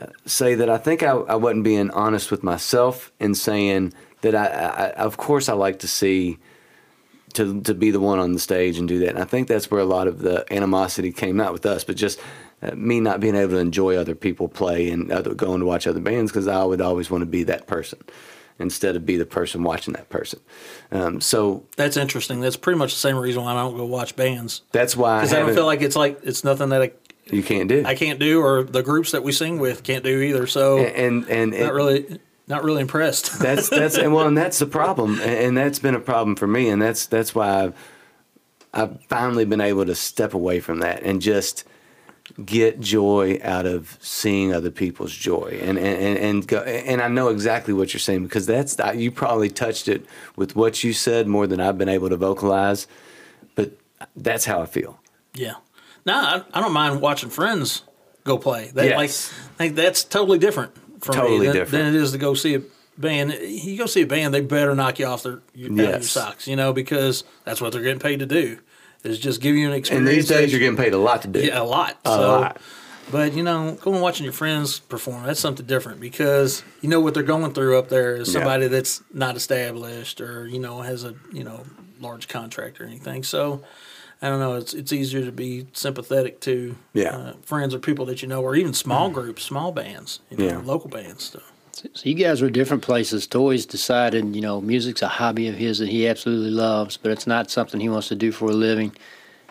uh, 0.00 0.06
say 0.26 0.54
that 0.56 0.68
I 0.68 0.78
think 0.78 1.02
I, 1.02 1.12
I 1.12 1.36
wasn't 1.36 1.64
being 1.64 1.90
honest 1.90 2.30
with 2.30 2.42
myself 2.42 3.12
in 3.18 3.34
saying 3.34 3.94
that 4.20 4.34
I, 4.34 4.46
I, 4.46 4.90
of 4.92 5.16
course, 5.16 5.48
I 5.48 5.54
like 5.54 5.80
to 5.80 5.88
see 5.88 6.38
to 7.34 7.60
to 7.62 7.74
be 7.74 7.90
the 7.90 8.00
one 8.00 8.18
on 8.18 8.32
the 8.32 8.38
stage 8.38 8.78
and 8.78 8.88
do 8.88 8.98
that. 9.00 9.10
And 9.10 9.18
I 9.18 9.24
think 9.24 9.48
that's 9.48 9.70
where 9.70 9.80
a 9.80 9.86
lot 9.86 10.06
of 10.06 10.20
the 10.20 10.50
animosity 10.52 11.12
came, 11.12 11.36
not 11.36 11.52
with 11.52 11.66
us, 11.66 11.84
but 11.84 11.96
just 11.96 12.18
uh, 12.62 12.74
me 12.74 13.00
not 13.00 13.20
being 13.20 13.36
able 13.36 13.52
to 13.52 13.58
enjoy 13.58 13.96
other 13.96 14.14
people 14.14 14.48
play 14.48 14.90
and 14.90 15.12
other, 15.12 15.34
going 15.34 15.60
to 15.60 15.66
watch 15.66 15.86
other 15.86 16.00
bands 16.00 16.30
because 16.30 16.48
I 16.48 16.64
would 16.64 16.80
always 16.80 17.10
want 17.10 17.22
to 17.22 17.26
be 17.26 17.44
that 17.44 17.66
person 17.66 17.98
instead 18.58 18.96
of 18.96 19.04
be 19.04 19.16
the 19.16 19.26
person 19.26 19.62
watching 19.62 19.94
that 19.94 20.08
person. 20.08 20.40
Um, 20.90 21.20
so 21.20 21.64
That's 21.76 21.96
interesting. 21.96 22.40
That's 22.40 22.56
pretty 22.56 22.78
much 22.78 22.92
the 22.94 23.00
same 23.00 23.16
reason 23.16 23.42
why 23.44 23.52
I 23.52 23.54
don't 23.54 23.76
go 23.76 23.84
watch 23.84 24.16
bands 24.16 24.62
that's 24.72 24.96
why 24.96 25.20
because 25.20 25.32
I, 25.32 25.36
don't 25.36 25.42
haven't- 25.48 25.56
feel 25.56 25.66
like 25.66 25.82
it's 25.82 25.96
like 25.96 26.20
it's 26.22 26.44
nothing 26.44 26.70
that 26.70 26.82
I, 26.82 26.92
you 27.26 27.42
can't 27.42 27.68
do. 27.68 27.82
I 27.84 27.94
can't 27.94 28.20
do, 28.20 28.40
or 28.40 28.62
the 28.62 28.82
groups 28.82 29.10
that 29.10 29.22
we 29.22 29.32
sing 29.32 29.58
with 29.58 29.82
can't 29.82 30.04
do 30.04 30.20
either. 30.20 30.46
So 30.46 30.78
and 30.78 31.28
and, 31.28 31.52
and 31.54 31.64
not 31.64 31.72
really, 31.74 32.20
not 32.46 32.62
really 32.62 32.82
impressed. 32.82 33.38
that's 33.40 33.68
that's 33.68 33.96
and 33.98 34.14
well, 34.14 34.28
and 34.28 34.38
that's 34.38 34.60
the 34.60 34.66
problem, 34.66 35.14
and, 35.20 35.30
and 35.30 35.56
that's 35.58 35.80
been 35.80 35.96
a 35.96 36.00
problem 36.00 36.36
for 36.36 36.46
me, 36.46 36.68
and 36.68 36.80
that's 36.80 37.06
that's 37.06 37.34
why 37.34 37.64
I've 37.64 37.74
I've 38.72 39.02
finally 39.06 39.44
been 39.44 39.60
able 39.60 39.86
to 39.86 39.94
step 39.96 40.34
away 40.34 40.60
from 40.60 40.78
that 40.80 41.02
and 41.02 41.20
just 41.20 41.64
get 42.44 42.80
joy 42.80 43.38
out 43.42 43.66
of 43.66 43.96
seeing 44.00 44.52
other 44.52 44.70
people's 44.70 45.12
joy, 45.14 45.58
and 45.62 45.78
and 45.78 45.86
and 46.02 46.18
and, 46.18 46.46
go, 46.46 46.58
and 46.58 47.00
I 47.00 47.08
know 47.08 47.28
exactly 47.28 47.72
what 47.72 47.92
you're 47.94 48.00
saying 48.00 48.24
because 48.24 48.46
that's 48.46 48.76
you 48.94 49.10
probably 49.10 49.48
touched 49.48 49.88
it 49.88 50.04
with 50.36 50.56
what 50.56 50.82
you 50.84 50.92
said 50.92 51.26
more 51.28 51.46
than 51.46 51.60
I've 51.60 51.78
been 51.78 51.88
able 51.88 52.08
to 52.08 52.16
vocalize, 52.16 52.86
but 53.54 53.72
that's 54.16 54.44
how 54.44 54.60
I 54.60 54.66
feel. 54.66 54.98
yeah. 55.34 55.54
No, 56.04 56.14
I, 56.14 56.44
I 56.54 56.60
don't 56.60 56.72
mind 56.72 57.00
watching 57.00 57.30
friends 57.30 57.82
go 58.22 58.38
play. 58.38 58.70
That 58.74 58.84
Yes. 58.84 58.96
like, 58.96 59.10
think 59.58 59.74
that's 59.74 60.04
totally 60.04 60.38
different 60.38 60.72
for 61.02 61.12
Totally 61.12 61.40
me 61.40 61.46
than, 61.46 61.54
different. 61.56 61.84
than 61.84 61.94
it 61.96 62.00
is 62.00 62.12
to 62.12 62.18
go 62.18 62.34
see 62.34 62.54
a 62.54 62.62
band. 62.96 63.32
You 63.32 63.76
go 63.76 63.86
see 63.86 64.02
a 64.02 64.06
band, 64.06 64.32
they 64.32 64.40
better 64.40 64.72
knock 64.76 65.00
you 65.00 65.06
off 65.06 65.24
their 65.24 65.40
your, 65.52 65.72
of 65.72 65.76
your 65.78 66.02
socks, 66.02 66.46
you 66.46 66.54
know, 66.54 66.72
because 66.72 67.24
that's 67.44 67.60
what 67.60 67.72
they're 67.72 67.82
getting 67.82 67.98
paid 67.98 68.20
to 68.20 68.26
do. 68.26 68.58
Is 69.06 69.18
just 69.18 69.40
give 69.40 69.54
you 69.56 69.66
an 69.66 69.72
experience. 69.74 70.08
And 70.08 70.16
these 70.16 70.28
days, 70.28 70.52
you're 70.52 70.60
getting 70.60 70.76
paid 70.76 70.94
a 70.94 70.98
lot 70.98 71.22
to 71.22 71.28
do. 71.28 71.40
Yeah, 71.40 71.60
a 71.60 71.64
lot. 71.64 71.98
A 72.04 72.08
so, 72.08 72.20
lot. 72.40 72.60
But 73.10 73.34
you 73.34 73.42
know, 73.44 73.74
going 73.80 73.94
and 73.96 74.02
watching 74.02 74.24
your 74.24 74.32
friends 74.32 74.80
perform, 74.80 75.24
that's 75.24 75.38
something 75.40 75.64
different 75.66 76.00
because 76.00 76.64
you 76.80 76.88
know 76.88 77.00
what 77.00 77.14
they're 77.14 77.22
going 77.22 77.52
through 77.52 77.78
up 77.78 77.88
there 77.88 78.16
is 78.16 78.28
Yeah. 78.28 78.40
somebody 78.40 78.66
that's 78.68 79.00
not 79.12 79.36
established 79.36 80.20
or, 80.20 80.48
you 80.48 80.58
know, 80.58 80.80
has 80.80 81.04
a, 81.04 81.14
you 81.32 81.44
know, 81.44 81.62
large 82.00 82.26
contract 82.26 82.80
or 82.80 82.84
anything. 82.84 83.22
So 83.22 83.62
I 84.20 84.28
don't 84.28 84.40
know, 84.40 84.54
it's 84.56 84.74
it's 84.74 84.92
easier 84.92 85.24
to 85.24 85.30
be 85.30 85.66
sympathetic 85.72 86.40
to 86.40 86.74
Yeah. 86.94 87.16
uh, 87.16 87.32
friends 87.42 87.74
or 87.74 87.78
people 87.78 88.06
that 88.06 88.22
you 88.22 88.28
know 88.28 88.42
or 88.42 88.56
even 88.56 88.74
small 88.74 89.08
groups, 89.10 89.44
small 89.44 89.70
bands, 89.72 90.18
you 90.30 90.38
know, 90.38 90.44
Yeah. 90.44 90.60
local 90.64 90.90
bands. 90.90 91.30
So. 91.32 91.40
So 91.76 92.08
you 92.08 92.14
guys 92.14 92.40
were 92.40 92.48
different 92.48 92.82
places. 92.82 93.26
Toys 93.26 93.66
decided, 93.66 94.34
you 94.34 94.40
know, 94.40 94.62
music's 94.62 95.02
a 95.02 95.08
hobby 95.08 95.48
of 95.48 95.56
his 95.56 95.78
that 95.78 95.90
he 95.90 96.08
absolutely 96.08 96.50
loves, 96.50 96.96
but 96.96 97.12
it's 97.12 97.26
not 97.26 97.50
something 97.50 97.80
he 97.80 97.90
wants 97.90 98.08
to 98.08 98.14
do 98.14 98.32
for 98.32 98.46
a 98.46 98.54
living. 98.54 98.96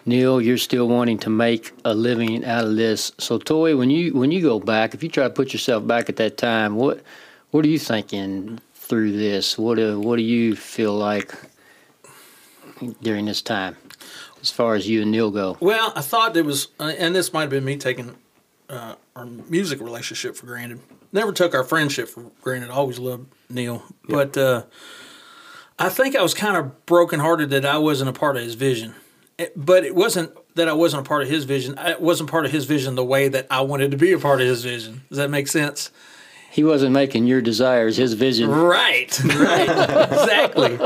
Neil, 0.07 0.41
you're 0.41 0.57
still 0.57 0.88
wanting 0.88 1.19
to 1.19 1.30
make 1.30 1.71
a 1.84 1.93
living 1.93 2.43
out 2.43 2.65
of 2.65 2.78
this. 2.78 3.11
So, 3.19 3.38
Toy, 3.38 3.78
when 3.78 3.91
you 3.91 4.13
when 4.13 4.32
you 4.32 4.41
go 4.41 4.59
back, 4.59 4.95
if 4.95 5.03
you 5.03 5.09
try 5.09 5.26
to 5.26 5.30
put 5.30 5.53
yourself 5.53 5.86
back 5.86 6.09
at 6.09 6.15
that 6.15 6.38
time, 6.38 6.76
what 6.76 7.03
what 7.51 7.63
are 7.63 7.69
you 7.69 7.80
thinking 7.80 8.59
through 8.73 9.11
this? 9.11 9.57
What 9.57 9.76
do 9.76 9.99
what 9.99 10.15
do 10.15 10.23
you 10.23 10.55
feel 10.55 10.93
like 10.93 11.32
during 13.01 13.26
this 13.26 13.41
time? 13.41 13.78
as 14.45 14.51
far 14.51 14.76
as 14.76 14.88
you 14.88 15.01
and 15.01 15.09
Neil 15.09 15.32
go? 15.32 15.57
Well, 15.59 15.91
I 15.95 16.01
thought 16.01 16.38
it 16.38 16.45
was, 16.45 16.67
uh, 16.80 16.93
and 16.99 17.15
this 17.15 17.34
might 17.34 17.41
have 17.41 17.49
been 17.49 17.65
me 17.65 17.78
taking 17.78 18.15
uh, 18.69 18.93
our 19.15 19.26
music 19.26 19.80
relationship 19.80 20.36
for 20.36 20.45
granted. 20.45 20.82
Never 21.16 21.32
took 21.32 21.55
our 21.55 21.63
friendship 21.63 22.09
for 22.09 22.30
granted. 22.41 22.70
Always 22.70 22.99
loved 22.99 23.28
Neil, 23.49 23.84
but 24.09 24.38
uh, 24.38 24.63
I 25.80 25.88
think 25.88 26.13
I 26.16 26.22
was 26.22 26.34
kind 26.34 26.57
of 26.57 26.86
brokenhearted 26.86 27.49
that 27.51 27.66
I 27.66 27.78
wasn't 27.78 28.09
a 28.09 28.13
part 28.13 28.36
of 28.36 28.43
his 28.43 28.55
vision. 28.55 28.95
It- 29.38 29.53
but 29.55 29.86
it 29.86 29.95
wasn't 29.95 30.32
that 30.55 30.68
I 30.68 30.74
wasn't 30.74 31.05
a 31.05 31.09
part 31.09 31.24
of 31.24 31.30
his 31.30 31.45
vision. 31.45 31.78
I 31.80 31.95
wasn't 31.95 32.30
part 32.30 32.45
of 32.45 32.51
his 32.51 32.66
vision 32.66 32.95
the 32.95 33.03
way 33.05 33.30
that 33.30 33.47
I 33.49 33.61
wanted 33.61 33.91
to 33.91 33.97
be 33.97 34.11
a 34.11 34.20
part 34.20 34.41
of 34.41 34.47
his 34.47 34.61
vision. 34.63 35.03
Does 35.07 35.18
that 35.18 35.30
make 35.30 35.47
sense? 35.47 35.89
He 36.51 36.63
wasn't 36.66 36.91
making 36.91 37.28
your 37.28 37.41
desires 37.41 37.95
his 37.97 38.13
vision. 38.13 38.49
Right, 38.49 39.18
right, 39.26 39.70
exactly. 40.11 40.80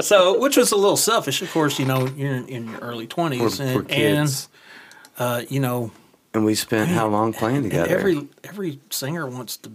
So, 0.00 0.38
which 0.40 0.56
was 0.56 0.70
a 0.72 0.76
little 0.76 0.96
selfish, 0.96 1.42
of 1.42 1.50
course. 1.52 1.78
You 1.80 1.86
know, 1.86 2.06
you're 2.16 2.34
in, 2.34 2.46
in 2.48 2.68
your 2.70 2.78
early 2.80 3.06
twenties, 3.08 3.58
and, 3.60 3.90
and 3.90 4.46
uh, 5.18 5.42
you 5.48 5.58
know, 5.60 5.90
And 6.32 6.44
we 6.44 6.54
spent 6.54 6.90
how 6.90 7.08
long 7.08 7.32
playing 7.32 7.64
together? 7.64 7.88
every 7.96 8.28
every 8.44 8.78
singer 8.90 9.26
wants 9.26 9.56
to 9.58 9.70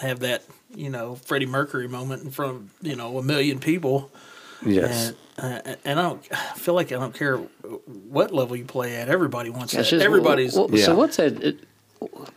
have 0.00 0.20
that, 0.20 0.42
you 0.74 0.88
know, 0.90 1.14
Freddie 1.16 1.46
Mercury 1.46 1.88
moment 1.88 2.22
in 2.22 2.30
front 2.30 2.56
of 2.56 2.70
you 2.82 2.96
know 2.96 3.18
a 3.18 3.22
million 3.22 3.58
people. 3.58 4.10
yes. 4.64 5.12
And, 5.38 5.66
uh, 5.66 5.74
and 5.84 5.98
I 6.00 6.02
don't 6.02 6.26
I 6.32 6.36
feel 6.56 6.74
like 6.74 6.90
I 6.92 6.96
don't 6.96 7.14
care 7.14 7.36
what 8.08 8.32
level 8.32 8.56
you 8.56 8.64
play 8.64 8.96
at. 8.96 9.08
Everybody 9.08 9.50
wants 9.50 9.72
That's 9.72 9.90
that. 9.90 9.96
just- 9.96 10.04
Everybody's 10.06 10.54
well, 10.56 10.68
Yeah. 10.70 10.84
So 10.86 10.94
what's 10.94 11.16
that? 11.18 11.42
It, 11.42 11.60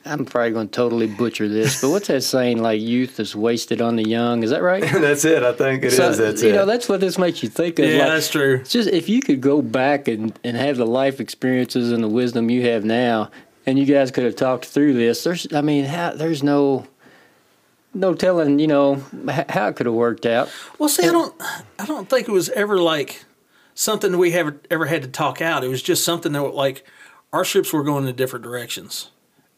I'm 0.04 0.26
probably 0.26 0.52
going 0.52 0.68
to 0.68 0.74
totally 0.74 1.08
butcher 1.08 1.48
this, 1.48 1.80
but 1.82 1.90
what's 1.90 2.10
that 2.10 2.22
saying? 2.24 2.62
Like 2.62 2.82
youth 2.82 3.18
is 3.22 3.34
wasted 3.34 3.82
on 3.82 3.96
the 3.96 4.04
young. 4.04 4.44
Is 4.44 4.50
that 4.50 4.62
right? 4.62 4.82
that's 4.92 5.24
it. 5.24 5.42
I 5.42 5.54
think 5.54 5.84
it 5.84 5.88
is. 5.88 5.96
So, 5.96 6.12
That's 6.12 6.44
you 6.44 6.50
it. 6.50 6.54
know, 6.56 6.66
that's 6.66 6.90
what 6.90 7.00
this 7.00 7.18
makes 7.18 7.42
you 7.42 7.48
think 7.48 7.80
of. 7.80 7.86
yeah, 7.86 8.00
like, 8.00 8.08
that's 8.10 8.30
true. 8.30 8.62
Just 8.66 8.90
if 8.90 9.08
you 9.08 9.22
could 9.22 9.40
go 9.40 9.62
back 9.62 10.10
and, 10.10 10.38
and 10.44 10.58
have 10.58 10.76
the 10.76 10.86
life 10.86 11.22
experiences 11.22 11.94
and 11.94 12.04
the 12.04 12.10
wisdom 12.10 12.50
you 12.50 12.64
have 12.70 12.84
now, 12.84 13.32
and 13.66 13.78
you 13.80 13.86
guys 13.86 14.12
could 14.12 14.24
have 14.24 14.36
talked 14.36 14.66
through 14.66 14.94
this. 14.94 15.24
There's, 15.24 15.52
I 15.54 15.62
mean, 15.62 15.86
how, 15.86 16.12
there's 16.12 16.44
no, 16.44 16.86
no 17.94 18.14
telling, 18.14 18.60
you 18.60 18.68
know, 18.68 18.96
how 19.50 19.68
it 19.68 19.76
could 19.76 19.86
have 19.86 19.96
worked 19.96 20.26
out. 20.26 20.50
Well, 20.80 20.90
see, 20.90 21.08
I 21.08 21.12
don't, 21.12 21.34
I 21.80 21.86
don't 21.86 22.10
think 22.10 22.28
it 22.28 22.32
was 22.32 22.50
ever 22.50 22.78
like 22.80 23.24
something 23.76 24.18
we 24.18 24.34
ever 24.34 24.60
ever 24.70 24.86
had 24.86 25.02
to 25.04 25.08
talk 25.08 25.42
out. 25.42 25.64
It 25.64 25.68
was 25.68 25.82
just 25.82 26.04
something 26.04 26.32
that 26.34 26.42
like 26.42 26.86
our 27.32 27.44
ships 27.46 27.74
were 27.74 27.84
going 27.84 28.08
in 28.08 28.16
different 28.16 28.44
directions, 28.44 29.10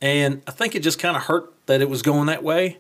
and 0.02 0.42
I 0.48 0.52
think 0.52 0.76
it 0.76 0.84
just 0.84 1.00
kind 1.00 1.18
of 1.18 1.24
hurt 1.24 1.52
that 1.66 1.82
it 1.82 1.90
was 1.90 2.02
going 2.02 2.28
that 2.28 2.44
way. 2.44 2.78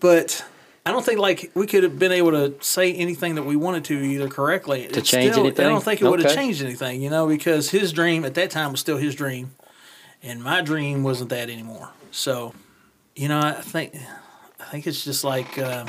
But 0.00 0.44
I 0.86 0.92
don't 0.92 1.04
think 1.04 1.18
like 1.20 1.50
we 1.54 1.66
could 1.66 1.82
have 1.82 1.98
been 1.98 2.12
able 2.12 2.30
to 2.32 2.54
say 2.60 2.92
anything 2.94 3.34
that 3.34 3.44
we 3.44 3.54
wanted 3.56 3.84
to 3.86 3.94
either 3.94 4.28
correctly 4.28 4.86
To 4.88 4.98
It's 5.00 5.10
change 5.10 5.32
still- 5.32 5.44
anything? 5.44 5.66
I 5.66 5.68
don't 5.68 5.84
think 5.84 6.00
it 6.00 6.08
would 6.08 6.22
have 6.22 6.34
changed 6.34 6.62
anything, 6.62 7.02
you 7.02 7.10
know, 7.10 7.26
because 7.28 7.70
his 7.70 7.92
dream 7.92 8.24
at 8.24 8.34
that 8.34 8.50
time 8.50 8.72
was 8.72 8.80
still 8.80 8.96
his 8.96 9.14
dream, 9.14 9.52
and 10.22 10.42
my 10.42 10.60
dream 10.60 11.02
wasn't 11.02 11.30
that 11.30 11.50
anymore. 11.50 11.90
So, 12.10 12.54
you 13.14 13.28
know, 13.28 13.40
I 13.40 13.52
think 13.52 13.96
I 14.58 14.64
think 14.64 14.86
it's 14.86 15.04
just 15.04 15.24
like. 15.24 15.58
Uh, 15.58 15.86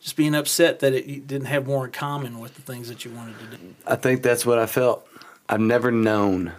just 0.00 0.16
being 0.16 0.34
upset 0.34 0.80
that 0.80 0.92
it 0.92 1.26
didn't 1.26 1.46
have 1.46 1.66
more 1.66 1.86
in 1.86 1.90
common 1.90 2.38
with 2.38 2.54
the 2.56 2.60
things 2.60 2.88
that 2.88 3.06
you 3.06 3.10
wanted 3.10 3.38
to 3.38 3.56
do. 3.56 3.74
I 3.86 3.96
think 3.96 4.22
that's 4.22 4.44
what 4.44 4.58
I 4.58 4.66
felt. 4.66 5.08
I've 5.48 5.60
never 5.60 5.90
known. 5.90 6.52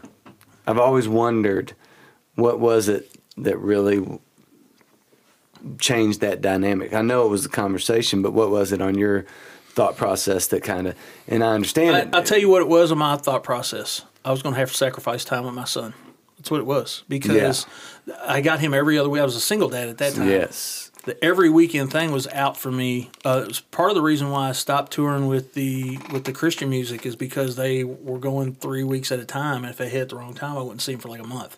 I've 0.66 0.80
always 0.80 1.08
wondered 1.08 1.74
what 2.34 2.60
was 2.60 2.90
it 2.90 3.12
that 3.38 3.60
really 3.60 4.20
changed 5.78 6.22
that 6.22 6.42
dynamic. 6.42 6.96
I 6.96 7.04
know 7.04 7.28
it 7.28 7.30
was 7.30 7.44
the 7.44 7.50
conversation, 7.50 8.24
but 8.24 8.34
what 8.34 8.50
was 8.50 8.72
it 8.72 8.82
on 8.82 8.98
your 8.98 9.28
thought 9.70 9.96
process 9.96 10.48
that 10.48 10.64
kind 10.64 10.88
of? 10.88 10.96
And 11.28 11.44
I 11.44 11.54
understand 11.54 11.96
I, 11.96 12.00
it. 12.00 12.16
I'll 12.16 12.24
tell 12.24 12.40
you 12.40 12.50
what 12.50 12.64
it 12.64 12.68
was 12.68 12.92
in 12.92 12.98
my 12.98 13.16
thought 13.16 13.44
process. 13.44 14.02
I 14.24 14.32
was 14.32 14.42
going 14.42 14.54
to 14.54 14.60
have 14.60 14.72
to 14.72 14.76
sacrifice 14.76 15.24
time 15.24 15.46
with 15.46 15.54
my 15.54 15.66
son. 15.66 15.94
That's 16.46 16.52
what 16.52 16.60
it 16.60 16.68
was 16.68 17.04
because 17.10 17.66
I 18.24 18.42
got 18.42 18.60
him 18.60 18.76
every 18.76 19.00
other 19.00 19.10
week. 19.10 19.20
I 19.20 19.26
was 19.26 19.36
a 19.36 19.42
single 19.42 19.68
dad 19.68 19.90
at 19.90 19.98
that 19.98 20.14
time. 20.14 20.30
Yes. 20.30 20.92
the 21.06 21.18
every 21.26 21.50
weekend 21.50 21.92
thing 21.92 22.12
was 22.12 22.28
out 22.28 22.56
for 22.56 22.72
me. 22.72 23.10
Uh, 23.26 23.42
it 23.44 23.48
was 23.48 23.62
part 23.62 23.90
of 23.90 23.96
the 23.96 24.04
reason 24.04 24.30
why 24.30 24.50
I 24.50 24.52
stopped 24.52 24.92
touring 24.92 25.26
with 25.26 25.56
the 25.56 25.98
with 26.14 26.26
the 26.26 26.32
Christian 26.32 26.70
music 26.70 27.04
is 27.04 27.16
because 27.16 27.56
they 27.56 27.84
were 27.84 28.20
going 28.20 28.54
three 28.54 28.84
weeks 28.84 29.12
at 29.12 29.18
a 29.18 29.26
time, 29.26 29.64
and 29.64 29.72
if 29.72 29.78
they 29.78 29.90
hit 29.90 30.10
the 30.10 30.18
wrong 30.18 30.36
time, 30.36 30.56
I 30.56 30.62
wouldn't 30.62 30.84
see 30.84 30.92
them 30.92 31.02
for 31.02 31.10
like 31.10 31.20
a 31.20 31.26
month. 31.28 31.58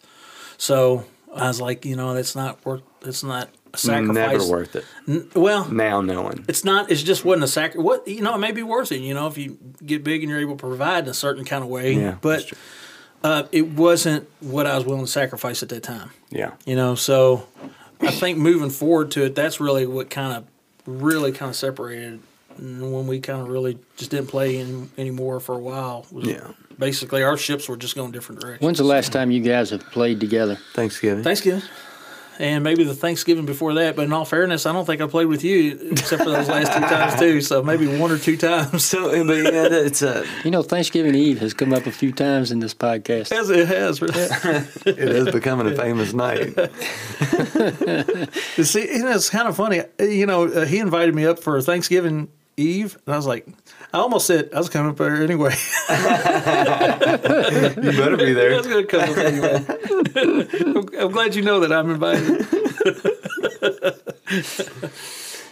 So 0.58 1.04
I 1.36 1.50
was 1.50 1.60
like, 1.60 1.84
you 1.84 1.98
know, 1.98 2.14
that's 2.14 2.34
not 2.34 2.66
worth. 2.66 2.82
It's 3.02 3.26
not 3.26 3.50
a 3.74 3.78
sacrifice. 3.78 4.16
Never 4.16 4.48
worth 4.50 4.74
it. 4.78 4.86
N- 5.06 5.30
well, 5.36 5.70
Now 5.70 6.00
knowing. 6.00 6.46
it's 6.48 6.64
not. 6.64 6.90
It's 6.90 7.04
just 7.04 7.26
wasn't 7.26 7.44
a 7.44 7.48
sacrifice. 7.50 7.84
What 7.84 8.08
you 8.08 8.22
know, 8.22 8.36
it 8.36 8.40
may 8.40 8.54
be 8.54 8.64
worth 8.64 8.94
it. 8.94 9.02
You 9.02 9.14
know, 9.14 9.28
if 9.28 9.38
you 9.38 9.58
get 9.86 10.06
big 10.06 10.24
and 10.24 10.30
you're 10.32 10.40
able 10.40 10.56
to 10.56 10.62
provide 10.66 11.04
in 11.04 11.10
a 11.10 11.14
certain 11.14 11.44
kind 11.44 11.62
of 11.62 11.70
way. 11.70 11.92
Yeah, 11.92 12.16
but 12.22 12.38
that's. 12.48 12.54
Uh, 13.24 13.44
it 13.52 13.70
wasn't 13.72 14.30
what 14.40 14.66
I 14.66 14.76
was 14.76 14.86
willing 14.86 15.06
to 15.06 15.12
sacrifice 15.12 15.64
at 15.64 15.70
that 15.70 15.84
time. 15.84 16.12
Yeah. 16.30 16.54
You 16.66 16.76
know, 16.76 16.96
so 16.96 17.48
I 18.02 18.12
think 18.12 18.38
moving 18.38 18.70
forward 18.70 19.12
to 19.12 19.26
it, 19.26 19.36
that's 19.36 19.60
really 19.60 19.86
what 19.86 20.10
kind 20.10 20.34
of 20.34 20.46
really 20.86 21.32
kind 21.32 21.50
of 21.50 21.56
separated 21.56 22.22
when 22.58 23.08
we 23.08 23.20
kind 23.20 23.42
of 23.42 23.50
really 23.50 23.78
just 23.98 24.12
didn't 24.12 24.28
play 24.28 24.58
in, 24.58 24.90
anymore 24.98 25.40
for 25.40 25.56
a 25.56 25.60
while. 25.60 26.06
Was 26.12 26.28
Yeah. 26.28 26.52
Basically, 26.80 27.24
our 27.24 27.38
ships 27.38 27.68
were 27.68 27.78
just 27.78 27.96
going 27.96 28.12
different 28.12 28.42
directions. 28.42 28.64
When's 28.64 28.78
the 28.78 28.84
last 28.84 29.12
time 29.12 29.32
you 29.32 29.42
guys 29.42 29.72
have 29.72 29.84
played 29.92 30.20
together? 30.20 30.60
Thanksgiving. 30.74 31.24
Thanksgiving. 31.24 31.64
And 32.40 32.64
maybe 32.64 32.84
the 32.84 32.94
Thanksgiving 32.94 33.46
before 33.46 33.74
that, 33.76 33.96
but 33.96 34.06
in 34.06 34.14
all 34.14 34.26
fairness, 34.26 34.66
I 34.66 34.74
don't 34.74 34.86
think 34.86 35.02
I 35.02 35.08
played 35.08 35.26
with 35.26 35.44
you 35.44 35.78
except 35.92 36.24
for 36.24 36.30
those 36.30 36.48
last 36.48 36.72
two 36.74 36.80
times 36.96 37.20
too. 37.20 37.42
So 37.42 37.64
maybe 37.64 37.88
one 37.98 38.12
or 38.12 38.18
two 38.18 38.38
times. 38.38 38.86
So, 38.86 39.10
but 39.26 39.34
yeah, 39.34 39.68
it's 39.72 40.02
a. 40.02 40.26
You 40.44 40.52
know, 40.52 40.62
Thanksgiving 40.62 41.16
Eve 41.16 41.40
has 41.40 41.54
come 41.54 41.74
up 41.74 41.86
a 41.88 41.92
few 41.92 42.12
times 42.12 42.52
in 42.52 42.60
this 42.60 42.74
podcast. 42.74 43.32
As 43.32 43.50
it 43.50 43.68
has. 43.68 44.02
It 44.88 45.00
is 45.00 45.32
becoming 45.32 45.68
a 45.68 45.76
famous 45.76 46.14
night. 46.14 46.58
You 48.58 48.64
See, 48.64 48.82
and 48.82 49.08
it's 49.10 49.30
kind 49.30 49.48
of 49.48 49.56
funny. 49.56 49.82
You 50.00 50.26
know, 50.26 50.48
uh, 50.48 50.66
he 50.66 50.80
invited 50.80 51.14
me 51.16 51.26
up 51.26 51.40
for 51.40 51.62
Thanksgiving 51.62 52.30
Eve, 52.56 52.98
and 53.06 53.14
I 53.14 53.18
was 53.18 53.28
like, 53.28 53.48
I 53.94 54.00
almost 54.00 54.28
said 54.28 54.50
I 54.54 54.58
was 54.58 54.70
coming 54.70 54.92
up 54.92 54.98
there 54.98 55.16
anyway. 55.24 55.56
You 57.88 57.94
better 57.94 58.18
be 58.18 58.34
there. 58.34 58.48
I 58.48 58.50
there. 58.50 58.58
was 58.58 58.68
going 58.68 58.86
to 58.86 58.92
come 58.92 59.10
up 59.10 59.18
anyway. 59.18 59.66
I'm, 60.16 61.06
I'm 61.06 61.12
glad 61.12 61.36
you 61.36 61.42
know 61.42 61.60
that 61.62 61.72
I'm 61.72 61.90
invited. 61.90 62.46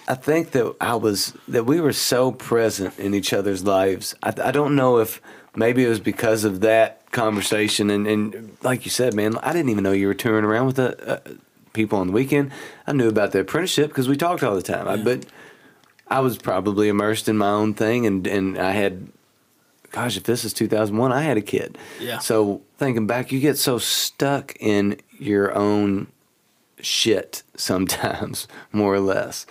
I 0.07 0.15
think 0.15 0.51
that 0.51 0.75
I 0.79 0.95
was 0.95 1.33
that 1.47 1.65
we 1.65 1.79
were 1.81 1.93
so 1.93 2.31
present 2.31 2.97
in 2.99 3.13
each 3.13 3.33
other's 3.33 3.63
lives. 3.63 4.15
I, 4.21 4.33
I 4.43 4.51
don't 4.51 4.75
know 4.75 4.97
if 4.99 5.21
maybe 5.55 5.83
it 5.85 5.89
was 5.89 5.99
because 5.99 6.43
of 6.43 6.61
that 6.61 7.11
conversation 7.11 7.89
and, 7.89 8.05
and 8.05 8.57
like 8.61 8.85
you 8.85 8.91
said, 8.91 9.13
man, 9.13 9.37
I 9.37 9.53
didn't 9.53 9.69
even 9.69 9.83
know 9.83 9.93
you 9.93 10.07
were 10.07 10.13
touring 10.13 10.45
around 10.45 10.67
with 10.67 10.75
the 10.75 11.09
uh, 11.09 11.19
people 11.73 11.99
on 11.99 12.07
the 12.07 12.13
weekend. 12.13 12.51
I 12.85 12.93
knew 12.93 13.07
about 13.07 13.31
the 13.31 13.39
apprenticeship 13.39 13.89
because 13.89 14.07
we 14.07 14.17
talked 14.17 14.43
all 14.43 14.55
the 14.55 14.61
time. 14.61 14.87
I, 14.87 14.97
but 14.97 15.25
I 16.07 16.19
was 16.19 16.37
probably 16.37 16.87
immersed 16.87 17.27
in 17.27 17.37
my 17.37 17.49
own 17.49 17.73
thing, 17.73 18.05
and 18.05 18.25
and 18.27 18.57
I 18.57 18.71
had, 18.71 19.07
gosh, 19.91 20.17
if 20.17 20.23
this 20.23 20.43
is 20.45 20.53
2001, 20.53 21.11
I 21.11 21.21
had 21.21 21.37
a 21.37 21.41
kid. 21.41 21.77
Yeah. 21.99 22.19
So 22.19 22.61
thinking 22.77 23.07
back, 23.07 23.31
you 23.31 23.39
get 23.39 23.57
so 23.57 23.77
stuck 23.77 24.55
in 24.59 24.99
your 25.17 25.53
own 25.55 26.07
shit 26.79 27.43
sometimes, 27.55 28.47
more 28.71 28.93
or 28.93 28.99
less. 28.99 29.45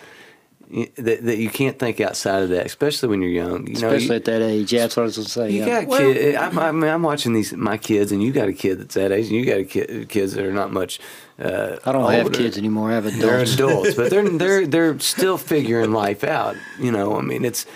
Y- 0.77 0.91
That, 0.97 1.25
that 1.25 1.39
you 1.39 1.51
can't 1.51 1.79
think 1.79 2.01
outside 2.01 2.43
of 2.43 2.49
that, 2.49 2.67
especially 2.67 3.09
when 3.11 3.23
you're 3.23 3.31
young. 3.31 3.67
You 3.69 3.75
know, 3.81 3.89
Especially 3.91 4.07
you- 4.07 4.15
at 4.15 4.25
that 4.25 4.43
age. 4.43 4.73
Yeah, 4.73 4.81
that's 4.81 4.97
what 4.97 5.05
I 5.05 5.07
was 5.07 5.17
going 5.17 5.25
to 5.27 5.31
say. 5.31 5.51
you 5.53 5.61
yeah. 5.65 5.83
got 5.83 5.87
Well- 5.89 6.13
kid. 6.13 6.35
I'm, 6.35 6.59
I 6.59 6.73
mean, 6.73 6.91
I'm 6.91 7.03
watching 7.03 7.33
these 7.33 7.53
my 7.53 7.77
kids, 7.77 8.11
and 8.11 8.21
you 8.23 8.33
got 8.33 8.49
a 8.49 8.53
kid 8.53 8.81
that's 8.81 8.95
that 8.95 9.13
age, 9.13 9.27
and 9.27 9.37
you 9.37 9.45
got 9.47 9.59
a 9.59 9.65
kid, 9.65 10.09
kids 10.09 10.33
that 10.35 10.45
are 10.45 10.53
not 10.53 10.73
much. 10.73 10.99
Uh, 11.39 11.77
I 11.85 11.93
don't 11.93 12.11
have 12.13 12.33
kids 12.33 12.59
anymore. 12.59 12.91
I 12.91 12.95
have 12.95 13.05
They're 13.05 13.41
adults. 13.41 13.55
adults, 13.55 13.95
but 13.95 14.11
they're 14.11 14.29
they're 14.43 14.67
they're 14.67 14.99
still 14.99 15.39
figuring 15.39 15.93
life 15.93 16.25
out. 16.25 16.57
You 16.81 16.91
know, 16.91 17.17
I 17.19 17.23
mean, 17.23 17.45
it's 17.45 17.67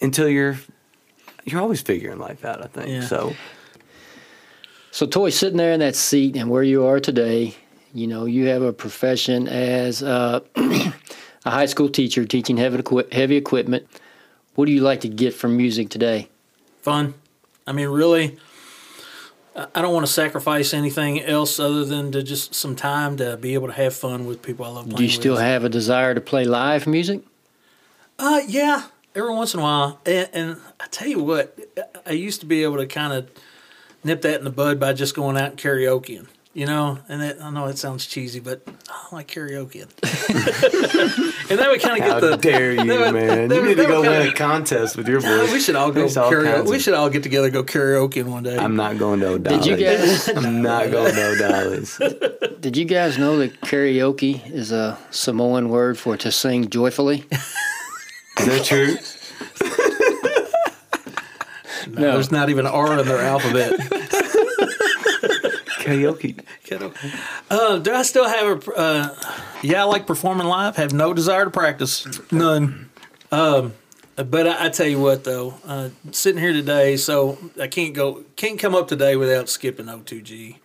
until 0.00 0.28
you're 0.28 0.58
you're 1.44 1.60
always 1.60 1.82
figuring 1.82 2.18
life 2.18 2.44
out. 2.44 2.62
I 2.62 2.68
think 2.68 2.88
Yeah. 2.88 3.02
so. 3.06 3.34
So, 4.92 5.06
Toy, 5.06 5.30
sitting 5.30 5.56
there 5.58 5.72
in 5.72 5.80
that 5.80 5.96
seat 5.96 6.36
and 6.36 6.48
where 6.48 6.62
you 6.62 6.86
are 6.86 7.00
today, 7.00 7.54
you 7.92 8.06
know, 8.06 8.26
you 8.26 8.46
have 8.46 8.62
a 8.62 8.72
profession 8.72 9.48
as 9.48 10.02
uh, 10.02 10.40
a 11.44 11.50
high 11.50 11.66
school 11.66 11.88
teacher 11.88 12.24
teaching 12.24 12.56
heavy, 12.56 12.78
equi- 12.78 13.04
heavy 13.12 13.36
equipment. 13.36 13.86
What 14.54 14.66
do 14.66 14.72
you 14.72 14.80
like 14.80 15.00
to 15.02 15.08
get 15.08 15.34
from 15.34 15.56
music 15.56 15.88
today? 15.88 16.28
Fun. 16.82 17.14
I 17.66 17.72
mean, 17.72 17.88
really, 17.88 18.36
I 19.56 19.82
don't 19.82 19.92
want 19.92 20.06
to 20.06 20.12
sacrifice 20.12 20.72
anything 20.74 21.20
else 21.20 21.58
other 21.58 21.84
than 21.84 22.12
to 22.12 22.22
just 22.22 22.54
some 22.54 22.76
time 22.76 23.16
to 23.18 23.36
be 23.36 23.54
able 23.54 23.68
to 23.68 23.72
have 23.72 23.94
fun 23.94 24.26
with 24.26 24.42
people 24.42 24.64
I 24.64 24.68
love 24.68 24.84
playing 24.84 24.96
Do 24.96 25.02
you 25.04 25.08
still 25.10 25.34
with. 25.34 25.42
have 25.42 25.64
a 25.64 25.68
desire 25.68 26.14
to 26.14 26.20
play 26.20 26.44
live 26.44 26.86
music? 26.86 27.22
Uh, 28.18 28.40
yeah, 28.46 28.84
every 29.14 29.32
once 29.34 29.54
in 29.54 29.60
a 29.60 29.62
while. 29.62 30.00
And, 30.06 30.28
and 30.32 30.56
I 30.78 30.86
tell 30.86 31.08
you 31.08 31.22
what, 31.22 31.58
I 32.06 32.12
used 32.12 32.40
to 32.40 32.46
be 32.46 32.62
able 32.62 32.76
to 32.76 32.86
kind 32.86 33.12
of 33.12 33.30
nip 34.04 34.22
that 34.22 34.38
in 34.38 34.44
the 34.44 34.50
bud 34.50 34.78
by 34.78 34.92
just 34.92 35.14
going 35.16 35.36
out 35.36 35.50
and 35.50 35.58
karaokeing. 35.58 36.26
You 36.56 36.66
know, 36.66 37.00
and 37.08 37.20
it, 37.20 37.38
I 37.42 37.50
know 37.50 37.66
it 37.66 37.78
sounds 37.78 38.06
cheesy, 38.06 38.38
but 38.38 38.62
I 38.88 39.12
like 39.16 39.26
karaoke. 39.26 39.80
and 41.50 41.58
that 41.58 41.68
would 41.68 41.80
kind 41.82 42.00
of 42.00 42.08
How 42.08 42.20
get 42.20 42.30
the. 42.30 42.36
dare 42.36 42.70
you, 42.74 42.84
that 42.84 43.00
would- 43.00 43.12
man? 43.14 43.48
that 43.48 43.56
You 43.56 43.62
need 43.64 43.76
to 43.76 43.86
go 43.86 44.02
would 44.02 44.08
win 44.08 44.20
kinda- 44.22 44.30
a 44.30 44.34
contest 44.38 44.96
with 44.96 45.08
your 45.08 45.18
voice. 45.18 45.50
we 45.52 45.58
should 45.58 45.74
all 45.74 45.88
go 45.90 46.00
There's 46.02 46.16
all 46.16 46.30
karaoke. 46.30 46.54
kinds 46.54 46.70
We 46.70 46.78
should 46.78 46.94
all 46.94 47.10
get 47.10 47.24
together 47.24 47.46
and 47.48 47.52
go 47.54 47.64
karaoke 47.64 48.22
one 48.24 48.44
day. 48.44 48.56
I'm 48.56 48.76
not 48.76 48.98
going 48.98 49.18
to 49.20 49.30
O'Dolly's. 49.30 49.64
Did 49.64 49.80
you 49.80 49.84
guys 49.84 50.28
I'm 50.36 50.62
not 50.62 50.92
going 50.92 51.12
to 51.12 51.26
O'Dolly's. 51.32 51.98
did 52.60 52.76
you 52.76 52.84
guys 52.84 53.18
know 53.18 53.36
that 53.38 53.60
karaoke 53.62 54.48
is 54.48 54.70
a 54.70 54.96
Samoan 55.10 55.70
word 55.70 55.98
for 55.98 56.16
to 56.18 56.30
sing 56.30 56.70
joyfully? 56.70 57.24
Is 58.38 58.46
that 58.46 58.64
true? 58.64 58.96
no, 61.88 62.12
there's 62.12 62.30
not 62.30 62.48
even 62.48 62.66
an 62.66 62.72
R 62.72 62.98
in 63.00 63.06
their 63.08 63.20
alphabet. 63.20 63.72
Karaoke. 65.84 66.44
Uh, 67.50 67.78
do 67.78 67.92
I 67.92 68.02
still 68.02 68.28
have 68.28 68.68
a? 68.68 68.72
Uh, 68.72 69.16
yeah, 69.62 69.82
I 69.82 69.84
like 69.84 70.06
performing 70.06 70.46
live. 70.46 70.76
Have 70.76 70.92
no 70.92 71.12
desire 71.14 71.44
to 71.44 71.50
practice. 71.50 72.06
None. 72.32 72.90
Um, 73.30 73.74
but 74.16 74.46
I, 74.46 74.66
I 74.66 74.68
tell 74.70 74.86
you 74.86 75.00
what, 75.00 75.24
though, 75.24 75.54
uh, 75.64 75.90
sitting 76.12 76.40
here 76.40 76.52
today, 76.52 76.96
so 76.96 77.38
I 77.60 77.66
can't 77.66 77.94
go, 77.94 78.24
can't 78.36 78.58
come 78.58 78.74
up 78.74 78.88
today 78.88 79.16
without 79.16 79.48
skipping 79.48 79.86
O2G. 79.86 80.56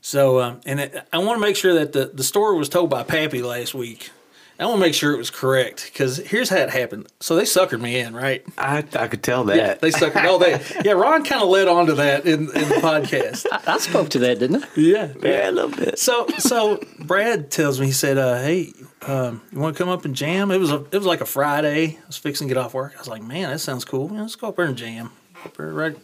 So, 0.00 0.40
um, 0.40 0.60
and 0.66 0.80
it, 0.80 1.08
I 1.12 1.18
want 1.18 1.38
to 1.38 1.40
make 1.40 1.56
sure 1.56 1.74
that 1.74 1.92
the 1.92 2.10
the 2.12 2.24
story 2.24 2.56
was 2.58 2.68
told 2.68 2.90
by 2.90 3.02
Pappy 3.02 3.42
last 3.42 3.74
week. 3.74 4.10
I 4.58 4.66
want 4.66 4.76
to 4.76 4.80
make 4.80 4.94
sure 4.94 5.12
it 5.12 5.18
was 5.18 5.30
correct 5.30 5.90
because 5.92 6.18
here's 6.18 6.48
how 6.48 6.58
it 6.58 6.70
happened. 6.70 7.08
So 7.18 7.34
they 7.34 7.42
suckered 7.42 7.80
me 7.80 7.98
in, 7.98 8.14
right? 8.14 8.44
I, 8.56 8.84
I 8.94 9.08
could 9.08 9.22
tell 9.22 9.44
that. 9.44 9.56
Yeah, 9.56 9.74
they 9.74 9.90
suckered. 9.90 10.24
Oh, 10.26 10.38
they 10.38 10.62
yeah. 10.84 10.92
Ron 10.92 11.24
kind 11.24 11.42
of 11.42 11.48
led 11.48 11.66
on 11.66 11.86
to 11.86 11.94
that 11.94 12.24
in, 12.24 12.42
in 12.42 12.68
the 12.68 12.78
podcast. 12.80 13.46
I 13.66 13.78
spoke 13.78 14.10
to 14.10 14.20
that, 14.20 14.38
didn't 14.38 14.62
I? 14.64 14.68
Yeah, 14.76 15.12
yeah, 15.20 15.50
a 15.50 15.52
little 15.52 15.70
bit. 15.70 15.98
so 15.98 16.28
so 16.38 16.80
Brad 17.00 17.50
tells 17.50 17.80
me 17.80 17.86
he 17.86 17.92
said, 17.92 18.16
uh, 18.16 18.36
"Hey, 18.36 18.72
um, 19.02 19.42
you 19.50 19.58
want 19.58 19.76
to 19.76 19.82
come 19.82 19.90
up 19.90 20.04
and 20.04 20.14
jam?" 20.14 20.52
It 20.52 20.58
was 20.58 20.70
a 20.70 20.84
it 20.92 20.96
was 20.98 21.06
like 21.06 21.20
a 21.20 21.26
Friday. 21.26 21.98
I 22.00 22.06
was 22.06 22.16
fixing 22.16 22.46
to 22.46 22.54
get 22.54 22.62
off 22.62 22.74
work. 22.74 22.92
I 22.94 22.98
was 22.98 23.08
like, 23.08 23.22
"Man, 23.22 23.50
that 23.50 23.58
sounds 23.58 23.84
cool. 23.84 24.10
Yeah, 24.12 24.22
let's 24.22 24.36
go 24.36 24.48
up 24.48 24.56
there 24.56 24.66
and 24.66 24.76
jam. 24.76 25.10
Up 25.44 25.56
there 25.56 25.72
right 25.72 25.96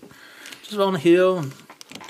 just 0.65 0.79
on 0.81 0.95
the 0.95 0.99
hill." 0.99 1.39
And 1.39 1.53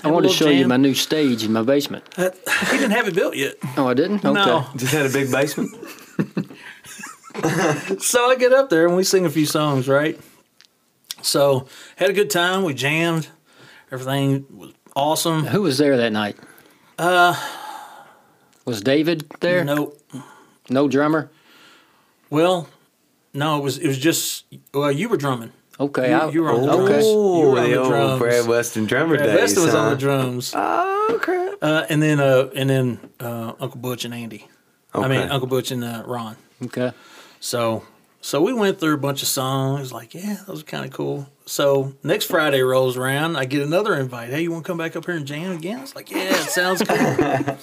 I 0.03 0.09
wanted 0.09 0.29
to 0.29 0.33
show 0.33 0.49
you 0.49 0.67
my 0.67 0.77
new 0.77 0.93
stage 0.93 1.43
in 1.43 1.53
my 1.53 1.61
basement. 1.63 2.03
Uh, 2.17 2.29
he 2.71 2.77
didn't 2.77 2.91
have 2.91 3.07
it 3.07 3.15
built 3.15 3.35
yet. 3.35 3.55
Oh, 3.77 3.87
I 3.87 3.93
didn't? 3.93 4.23
Okay. 4.25 4.33
No. 4.33 4.65
Just 4.75 4.93
had 4.93 5.05
a 5.05 5.09
big 5.09 5.31
basement. 5.31 5.75
So 7.99 8.25
I 8.29 8.35
get 8.37 8.51
up 8.53 8.69
there 8.69 8.85
and 8.87 8.95
we 8.97 9.03
sing 9.03 9.25
a 9.25 9.29
few 9.29 9.45
songs, 9.45 9.87
right? 9.87 10.19
So 11.21 11.67
had 11.95 12.09
a 12.09 12.13
good 12.13 12.29
time. 12.29 12.63
We 12.63 12.73
jammed. 12.73 13.29
Everything 13.91 14.45
was 14.51 14.73
awesome. 14.95 15.45
Who 15.45 15.61
was 15.61 15.77
there 15.77 15.97
that 15.97 16.11
night? 16.11 16.37
Uh 16.97 17.35
Was 18.65 18.81
David 18.81 19.29
there? 19.39 19.63
No, 19.63 19.93
No 20.69 20.87
drummer? 20.87 21.29
well, 22.29 22.67
no, 23.33 23.57
it 23.57 23.63
was 23.63 23.77
it 23.77 23.87
was 23.87 23.97
just 23.97 24.45
well, 24.73 24.91
you 24.91 25.07
were 25.09 25.17
drumming. 25.17 25.51
Okay. 25.79 26.09
You- 26.09 26.15
I, 26.15 26.29
you 26.31 26.43
were 26.43 26.51
on 26.51 26.61
the 26.63 26.71
okay. 26.73 26.85
drums. 26.93 27.05
You 27.05 27.11
Oh, 27.13 27.49
were 27.51 27.57
on 27.59 27.63
the 27.63 27.69
the 27.71 27.77
old 27.79 27.89
drums. 27.89 28.19
Brad 28.19 28.45
Weston 28.47 28.85
drummer 28.85 29.15
Brad 29.15 29.29
days. 29.29 29.39
Vesta 29.53 29.61
was 29.61 29.73
on 29.73 29.89
the 29.91 29.97
drums. 29.97 30.53
Oh 30.55 31.19
crap! 31.21 31.57
Uh, 31.61 31.85
and 31.89 32.01
then 32.03 32.19
uh, 32.19 32.49
and 32.55 32.69
then 32.69 32.99
uh, 33.21 33.53
Uncle 33.59 33.79
Butch 33.79 34.03
and 34.05 34.13
Andy. 34.13 34.47
I 34.93 35.07
mean 35.07 35.29
Uncle 35.29 35.47
Butch 35.47 35.71
and 35.71 35.83
uh, 35.83 36.03
Ron. 36.05 36.35
Okay. 36.63 36.91
So 37.39 37.83
so 38.21 38.41
we 38.41 38.53
went 38.53 38.79
through 38.79 38.93
a 38.93 38.99
bunch 38.99 39.23
of 39.23 39.27
songs. 39.27 39.91
Like 39.91 40.13
yeah, 40.13 40.35
that 40.35 40.47
was 40.47 40.63
kind 40.63 40.85
of 40.85 40.91
cool. 40.91 41.27
So 41.45 41.93
next 42.03 42.25
Friday 42.25 42.61
rolls 42.61 42.95
around. 42.95 43.35
I 43.35 43.45
get 43.45 43.63
another 43.63 43.95
invite. 43.95 44.29
Hey, 44.29 44.43
you 44.43 44.51
want 44.51 44.63
to 44.63 44.67
come 44.67 44.77
back 44.77 44.95
up 44.95 45.05
here 45.05 45.15
and 45.15 45.25
jam 45.25 45.51
again? 45.51 45.79
I 45.79 45.81
was 45.81 45.95
like, 45.95 46.11
yeah, 46.11 46.29
it 46.29 46.49
sounds 46.49 46.83
cool. 46.83 47.57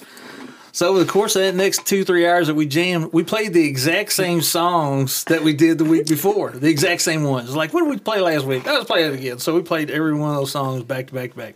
so 0.73 0.89
over 0.89 0.99
the 0.99 1.09
course 1.09 1.35
of 1.37 1.43
that 1.43 1.55
next 1.55 1.87
two 1.87 2.03
three 2.03 2.27
hours 2.27 2.47
that 2.47 2.55
we 2.55 2.65
jammed, 2.65 3.13
we 3.13 3.23
played 3.23 3.53
the 3.53 3.65
exact 3.65 4.11
same 4.11 4.41
songs 4.41 5.23
that 5.25 5.43
we 5.43 5.53
did 5.53 5.77
the 5.77 5.85
week 5.85 6.07
before. 6.07 6.51
The 6.51 6.69
exact 6.69 7.01
same 7.01 7.23
ones. 7.23 7.55
Like 7.55 7.73
what 7.73 7.81
did 7.81 7.89
we 7.89 7.97
play 7.97 8.19
last 8.19 8.45
week? 8.45 8.65
Let's 8.65 8.85
play 8.85 9.05
it 9.05 9.13
again. 9.13 9.39
So 9.39 9.55
we 9.55 9.61
played 9.61 9.89
every 9.89 10.13
one 10.13 10.31
of 10.31 10.35
those 10.35 10.51
songs 10.51 10.83
back 10.83 11.07
to 11.07 11.13
back 11.13 11.31
to 11.31 11.37
back. 11.37 11.55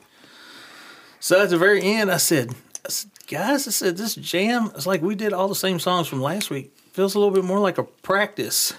So 1.19 1.41
at 1.41 1.49
the 1.49 1.57
very 1.57 1.81
end, 1.81 2.11
I 2.11 2.17
said, 2.17 2.53
I 2.85 2.89
said, 2.89 3.09
guys, 3.27 3.67
I 3.67 3.71
said, 3.71 3.97
this 3.97 4.15
jam, 4.15 4.71
it's 4.75 4.85
like 4.85 5.01
we 5.01 5.15
did 5.15 5.33
all 5.33 5.47
the 5.47 5.55
same 5.55 5.79
songs 5.79 6.07
from 6.07 6.21
last 6.21 6.49
week. 6.49 6.75
Feels 6.93 7.15
a 7.15 7.19
little 7.19 7.33
bit 7.33 7.43
more 7.43 7.59
like 7.59 7.77
a 7.77 7.83
practice. 7.83 8.73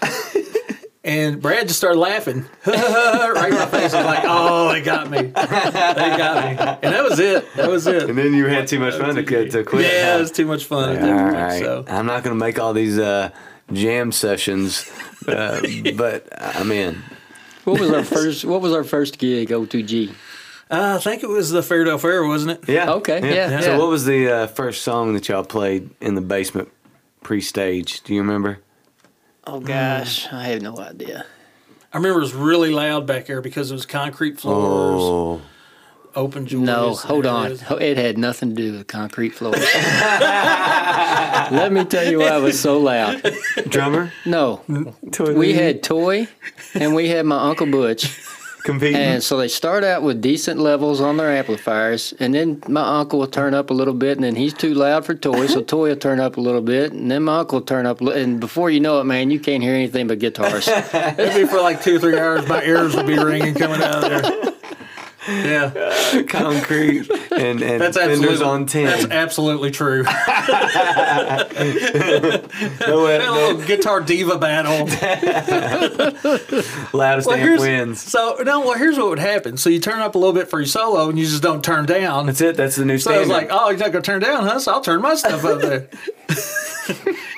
and 1.03 1.41
Brad 1.41 1.67
just 1.67 1.79
started 1.79 1.99
laughing 1.99 2.45
right 2.65 3.49
in 3.49 3.55
my 3.55 3.65
face. 3.65 3.93
I 3.93 3.97
was 3.97 4.05
like, 4.05 4.23
oh, 4.23 4.71
they 4.71 4.81
got 4.81 5.09
me. 5.09 5.17
They 5.21 5.31
got 5.33 6.43
me. 6.45 6.57
And 6.81 6.93
that 6.93 7.03
was 7.03 7.19
it. 7.19 7.45
That 7.55 7.69
was 7.69 7.87
it. 7.87 8.09
And 8.09 8.17
then 8.17 8.33
you 8.33 8.45
had 8.47 8.67
too 8.67 8.79
much 8.79 8.95
fun 8.95 9.15
to, 9.15 9.23
quit- 9.23 9.51
to 9.51 9.63
quit. 9.63 9.85
Yeah, 9.91 10.11
huh? 10.11 10.17
it 10.17 10.21
was 10.21 10.31
too 10.31 10.45
much 10.45 10.65
fun. 10.65 10.95
at 10.95 11.01
All 11.01 11.07
that 11.07 11.33
right. 11.33 11.61
So. 11.61 11.83
I'm 11.87 12.05
not 12.05 12.23
going 12.23 12.37
to 12.37 12.39
make 12.39 12.57
all 12.57 12.73
these 12.73 12.97
uh, 12.97 13.31
jam 13.73 14.11
sessions, 14.13 14.89
uh, 15.27 15.61
but 15.95 16.27
I'm 16.37 16.71
in. 16.71 17.03
What 17.65 17.79
was 17.79 17.89
our 17.89 18.03
first 18.03 18.45
what 18.45 18.61
was 18.61 18.73
our 18.73 18.83
first 18.83 19.17
gig, 19.17 19.49
O2G? 19.49 20.13
Uh, 20.69 20.95
I 20.97 21.03
think 21.03 21.21
it 21.23 21.29
was 21.29 21.51
the 21.51 21.61
Fairdale 21.61 21.99
Fair, 21.99 22.25
wasn't 22.25 22.51
it? 22.63 22.69
Yeah. 22.69 22.91
Okay, 22.93 23.35
yeah, 23.35 23.59
So 23.61 23.77
what 23.79 23.89
was 23.89 24.05
the 24.05 24.27
uh, 24.29 24.47
first 24.47 24.81
song 24.81 25.13
that 25.13 25.27
y'all 25.29 25.43
played 25.43 25.91
in 26.01 26.15
the 26.15 26.21
basement 26.21 26.69
pre-stage? 27.21 28.01
Do 28.01 28.13
you 28.15 28.21
remember? 28.21 28.59
Oh 29.45 29.59
gosh, 29.59 30.31
I 30.33 30.45
have 30.45 30.61
no 30.63 30.75
idea. 30.79 31.25
I 31.93 31.97
remember 31.97 32.17
it 32.19 32.23
was 32.23 32.33
really 32.33 32.71
loud 32.71 33.05
back 33.05 33.27
there 33.27 33.41
because 33.41 33.69
it 33.69 33.75
was 33.75 33.85
concrete 33.85 34.39
floors, 34.39 35.01
Oh, 35.01 35.41
open 36.15 36.45
doors. 36.45 36.61
No, 36.65 36.95
hold 36.95 37.27
on. 37.27 37.51
It 37.79 37.97
had 37.97 38.17
nothing 38.17 38.49
to 38.49 38.55
do 38.55 38.71
with 38.73 38.87
concrete 38.87 39.35
floors. 39.35 39.59
Let 41.51 41.71
me 41.71 41.85
tell 41.85 42.09
you 42.09 42.19
why 42.19 42.35
it 42.37 42.41
was 42.41 42.59
so 42.59 42.79
loud. 42.79 43.21
drummer. 43.69 44.11
No, 44.25 44.63
Toy 45.11 45.35
we 45.35 45.53
had 45.53 45.83
Toy 45.83 46.27
and 46.73 46.95
we 46.95 47.07
had 47.09 47.25
my 47.25 47.49
Uncle 47.49 47.67
Butch. 47.67 48.05
Competing. 48.65 48.99
And 48.99 49.23
so 49.23 49.37
they 49.37 49.47
start 49.47 49.83
out 49.83 50.03
with 50.03 50.21
decent 50.21 50.59
levels 50.59 50.99
on 50.99 51.17
their 51.17 51.31
amplifiers, 51.31 52.13
and 52.19 52.33
then 52.33 52.61
my 52.67 52.99
uncle 52.99 53.19
will 53.19 53.27
turn 53.27 53.53
up 53.53 53.69
a 53.69 53.73
little 53.73 53.93
bit, 53.93 54.17
and 54.17 54.23
then 54.23 54.35
he's 54.35 54.53
too 54.53 54.73
loud 54.73 55.05
for 55.05 55.15
Toy, 55.15 55.47
so 55.47 55.59
uh-huh. 55.59 55.65
Toy 55.67 55.89
will 55.89 55.95
turn 55.95 56.19
up 56.19 56.35
a 56.35 56.41
little 56.41 56.61
bit, 56.61 56.91
and 56.91 57.09
then 57.09 57.23
my 57.23 57.39
uncle 57.39 57.59
will 57.59 57.65
turn 57.65 57.85
up, 57.85 58.01
a 58.01 58.05
and 58.07 58.39
before 58.39 58.69
you 58.69 58.81
know 58.81 58.99
it, 58.99 59.05
man, 59.05 59.31
you 59.31 59.39
can't 59.39 59.63
hear 59.63 59.73
anything 59.73 60.07
but 60.07 60.19
guitars. 60.19 60.67
It'd 60.93 61.35
be 61.35 61.45
for 61.45 61.61
like 61.61 61.81
two, 61.81 61.99
three 61.99 62.19
hours. 62.19 62.47
My 62.47 62.63
ears 62.63 62.95
would 62.95 63.07
be 63.07 63.17
ringing 63.17 63.53
coming 63.53 63.81
out 63.81 64.03
of 64.03 64.21
there. 64.23 64.51
Yeah, 65.27 66.23
concrete 66.27 67.09
and, 67.31 67.61
and 67.61 67.81
that's 67.81 67.97
fenders 67.97 68.41
on 68.41 68.65
tin. 68.67 68.85
That's 68.85 69.05
absolutely 69.05 69.71
true. 69.71 70.03
no, 72.81 72.87
no, 72.87 73.61
guitar 73.65 74.01
diva 74.01 74.37
battle. 74.37 74.85
loudest 76.93 77.27
Well, 77.27 77.37
amp 77.37 77.59
wins. 77.59 78.01
so 78.01 78.37
no. 78.43 78.61
Well, 78.61 78.77
here's 78.77 78.97
what 78.97 79.09
would 79.09 79.19
happen. 79.19 79.57
So 79.57 79.69
you 79.69 79.79
turn 79.79 79.99
up 79.99 80.15
a 80.15 80.17
little 80.17 80.33
bit 80.33 80.49
for 80.49 80.59
your 80.59 80.67
solo, 80.67 81.09
and 81.09 81.17
you 81.17 81.25
just 81.25 81.43
don't 81.43 81.63
turn 81.63 81.85
down. 81.85 82.27
That's 82.27 82.41
it. 82.41 82.55
That's 82.55 82.75
the 82.75 82.85
new 82.85 82.97
So 82.97 83.13
I 83.13 83.19
was 83.19 83.29
like, 83.29 83.49
"Oh, 83.51 83.69
you're 83.69 83.79
not 83.79 83.91
gonna 83.91 84.03
turn 84.03 84.21
down, 84.21 84.43
huh?" 84.43 84.59
So 84.59 84.73
I'll 84.73 84.81
turn 84.81 85.01
my 85.01 85.15
stuff 85.15 85.43
up 85.43 85.61
there. 85.61 85.89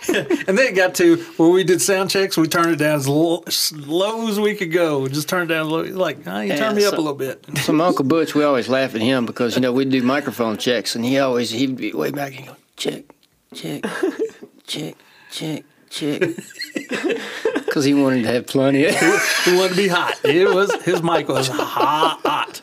and 0.48 0.58
then 0.58 0.68
it 0.68 0.76
got 0.76 0.96
to 0.96 1.18
where 1.38 1.50
we 1.50 1.64
did 1.64 1.82
sound 1.82 2.10
checks. 2.10 2.38
We 2.38 2.48
turned 2.48 2.72
it 2.72 2.78
down 2.78 2.96
as 2.96 3.08
low, 3.08 3.44
as 3.48 3.72
low 3.74 4.28
as 4.28 4.40
we 4.40 4.56
could 4.56 4.72
go. 4.72 5.08
Just 5.08 5.30
turned 5.30 5.50
it 5.52 5.54
down 5.54 5.70
low. 5.70 5.84
Like, 5.84 6.20
oh, 6.28 6.40
you 6.42 6.50
Yeah, 6.50 6.58
turn 6.58 6.76
me 6.76 6.86
up 6.86 6.94
a 6.94 6.98
little 6.98 7.14
bit. 7.14 7.46
so 7.58 7.74
my 7.74 7.86
Uncle 7.86 8.06
Butch, 8.06 8.36
we 8.36 8.44
always 8.44 8.70
laugh 8.70 8.96
at 8.96 9.02
him 9.02 9.26
because, 9.26 9.56
you 9.56 9.62
know, 9.62 9.72
we'd 9.72 9.90
do 9.90 10.02
microphone 10.04 10.58
checks, 10.58 10.96
and 10.96 11.04
he 11.04 11.20
always, 11.20 11.52
he'd 11.52 11.76
be 11.78 11.94
way 11.94 12.12
back 12.12 12.38
and 12.38 12.48
go, 12.48 12.56
check, 12.76 13.04
check, 13.54 13.84
check, 14.66 14.96
check, 15.32 15.64
check. 15.90 16.30
Because 17.68 17.86
he 17.86 17.94
wanted 17.94 18.24
to 18.24 18.30
have 18.30 18.48
plenty 18.48 18.86
of. 18.86 18.96
He 19.46 19.56
wanted 19.56 19.70
to 19.70 19.76
be 19.76 19.88
hot. 19.88 20.16
It 20.24 20.52
was 20.52 20.74
his 20.84 21.04
mic 21.04 21.28
was 21.28 21.48
hot. 21.48 22.62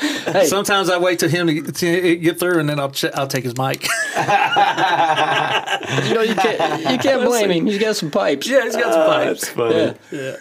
Hey, 0.00 0.46
Sometimes 0.46 0.88
I 0.90 0.98
wait 0.98 1.18
till 1.18 1.28
him 1.28 1.46
to 1.48 1.54
get, 1.54 1.74
to 1.76 2.16
get 2.16 2.38
through, 2.38 2.58
and 2.60 2.68
then 2.68 2.78
I'll 2.78 2.90
ch- 2.90 3.12
I'll 3.14 3.26
take 3.26 3.44
his 3.44 3.56
mic. 3.56 3.82
you 4.16 6.14
know, 6.14 6.22
you 6.22 6.34
can't, 6.34 6.90
you 6.92 6.98
can't 6.98 7.24
blame 7.24 7.50
him. 7.50 7.66
He's 7.66 7.78
got 7.78 7.96
some 7.96 8.10
pipes. 8.10 8.46
yeah, 8.48 8.64
he's 8.64 8.76
got 8.76 8.92
some 8.92 9.06
That's 9.08 9.44
pipes. 9.44 9.48
funny. 9.50 9.94
Yeah. 10.12 10.36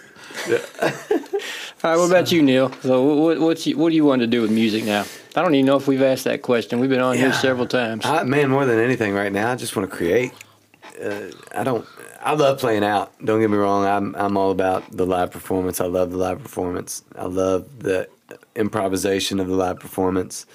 All 1.84 1.92
right, 1.92 1.98
what 1.98 2.10
about 2.10 2.32
you, 2.32 2.42
Neil? 2.42 2.72
So, 2.82 3.04
what 3.04 3.40
what's 3.40 3.66
you, 3.68 3.78
what 3.78 3.90
do 3.90 3.96
you 3.96 4.06
want 4.06 4.22
to 4.22 4.28
do 4.28 4.42
with 4.42 4.52
music 4.52 4.84
now? 4.84 5.06
I 5.36 5.42
don't 5.42 5.54
even 5.56 5.66
know 5.66 5.78
if 5.78 5.88
we've 5.88 6.02
asked 6.02 6.24
that 6.26 6.42
question. 6.42 6.80
We've 6.80 6.90
been 6.90 7.02
on 7.02 7.16
here 7.18 7.34
several 7.34 7.68
times. 7.68 8.06
I, 8.06 8.24
man, 8.24 8.50
more 8.50 8.66
than 8.66 8.80
anything 8.80 9.14
right 9.14 9.32
now, 9.32 9.52
I 9.52 9.56
just 9.56 9.76
want 9.76 9.90
to 9.90 9.96
create. 9.96 10.34
Uh, 11.02 11.28
I 11.56 11.64
don't. 11.64 11.86
I 12.22 12.34
love 12.34 12.60
playing 12.60 12.84
out. 12.84 13.14
Don't 13.24 13.40
get 13.40 13.50
me 13.50 13.58
wrong. 13.58 13.86
I'm 13.86 14.16
I'm 14.16 14.38
all 14.38 14.52
about 14.52 14.84
the 14.96 15.06
live 15.06 15.32
performance. 15.32 15.80
I 15.80 15.86
love 15.86 16.12
the 16.12 16.18
live 16.18 16.42
performance. 16.42 17.04
I 17.16 17.26
love 17.26 17.68
the 17.80 18.10
improvisation 18.56 19.40
of 19.40 19.48
the 19.48 19.56
live 19.56 19.80
performance. 19.80 20.46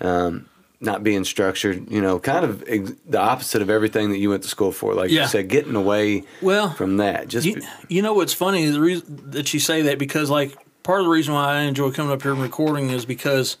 Um, 0.00 0.46
not 0.82 1.04
being 1.04 1.24
structured, 1.24 1.90
you 1.90 2.00
know, 2.00 2.18
kind 2.18 2.42
of 2.42 2.64
ex- 2.66 2.94
the 3.06 3.20
opposite 3.20 3.60
of 3.60 3.68
everything 3.68 4.08
that 4.12 4.16
you 4.16 4.30
went 4.30 4.42
to 4.44 4.48
school 4.48 4.72
for. 4.72 4.94
Like 4.94 5.10
Yeah. 5.10 5.22
you 5.22 5.28
said, 5.28 5.48
getting 5.48 5.74
away 5.76 6.24
Well, 6.40 6.70
from 6.72 6.96
that. 6.96 7.28
Just 7.28 7.46
You, 7.46 7.60
you 7.88 8.00
know 8.00 8.14
what's 8.14 8.32
funny 8.32 8.62
is 8.62 8.72
the 8.76 8.80
reason 8.80 9.30
that 9.32 9.52
you 9.52 9.60
say 9.60 9.82
that 9.82 9.98
because 9.98 10.30
like 10.30 10.56
part 10.82 11.00
of 11.00 11.04
the 11.04 11.10
reason 11.10 11.34
why 11.34 11.56
I 11.56 11.60
enjoy 11.64 11.90
coming 11.90 12.10
up 12.12 12.22
here 12.22 12.32
and 12.32 12.40
recording 12.40 12.88
is 12.88 13.04
because 13.04 13.58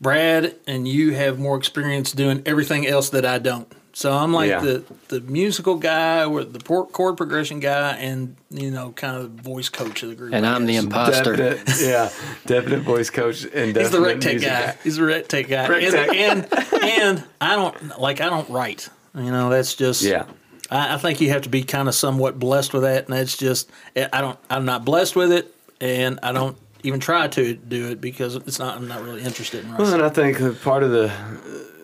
Brad 0.00 0.56
and 0.66 0.88
you 0.88 1.14
have 1.14 1.38
more 1.38 1.56
experience 1.56 2.10
doing 2.10 2.42
everything 2.44 2.84
else 2.84 3.10
that 3.10 3.24
I 3.24 3.38
don't. 3.38 3.70
So 3.96 4.12
I'm 4.12 4.32
like 4.34 4.50
Yeah. 4.50 4.58
the 4.60 4.84
the 5.08 5.20
musical 5.20 5.76
guy 5.76 6.24
or 6.24 6.42
the 6.42 6.58
por- 6.58 6.86
chord 6.88 7.16
progression 7.16 7.60
guy, 7.60 7.96
and 7.96 8.34
you 8.50 8.70
know, 8.72 8.90
kind 8.90 9.16
of 9.16 9.30
voice 9.30 9.68
coach 9.68 10.02
of 10.02 10.08
the 10.08 10.16
group. 10.16 10.34
And 10.34 10.44
I 10.44 10.54
I'm 10.54 10.66
the 10.66 10.74
imposter. 10.76 11.36
Definite, 11.36 11.80
yeah, 11.80 12.10
definite 12.44 12.80
voice 12.80 13.08
coach 13.10 13.44
and 13.44 13.66
He's 13.76 13.90
the 13.90 13.98
definite 14.00 14.00
rec 14.06 14.20
tech 14.20 14.32
music 14.32 14.48
guy. 14.48 14.76
He's 14.82 14.96
the 14.96 15.04
rec 15.04 15.28
tech 15.28 15.46
guy. 15.48 15.68
Rec 15.68 15.82
and, 15.84 15.92
tech. 16.50 16.68
and 16.72 16.82
and 16.82 17.24
I 17.40 17.54
don't 17.54 18.00
like 18.00 18.20
I 18.20 18.28
don't 18.28 18.50
write. 18.50 18.88
You 19.14 19.30
know, 19.30 19.48
that's 19.48 19.74
just 19.74 20.02
Yeah. 20.02 20.24
I, 20.70 20.94
I 20.94 20.96
think 20.98 21.20
you 21.20 21.30
have 21.30 21.42
to 21.42 21.48
be 21.48 21.62
kind 21.62 21.86
of 21.88 21.94
somewhat 21.94 22.38
blessed 22.38 22.72
with 22.74 22.82
that, 22.82 23.04
and 23.08 23.16
that's 23.16 23.36
just 23.36 23.70
I 23.96 24.20
don't 24.20 24.38
I'm 24.50 24.64
not 24.64 24.84
blessed 24.84 25.14
with 25.14 25.30
it, 25.30 25.54
and 25.80 26.18
I 26.22 26.32
don't 26.32 26.56
even 26.84 27.00
try 27.00 27.26
to 27.28 27.54
do 27.54 27.90
it 27.90 28.00
because 28.00 28.36
it's 28.36 28.58
not 28.60 28.76
I'm 28.76 28.86
not 28.86 29.02
really 29.02 29.22
interested 29.22 29.64
in 29.64 29.70
writing. 29.72 29.84
Well, 29.86 29.94
and 29.94 30.02
I 30.02 30.08
think 30.10 30.60
part 30.62 30.82
of 30.84 30.90
the, 30.92 31.10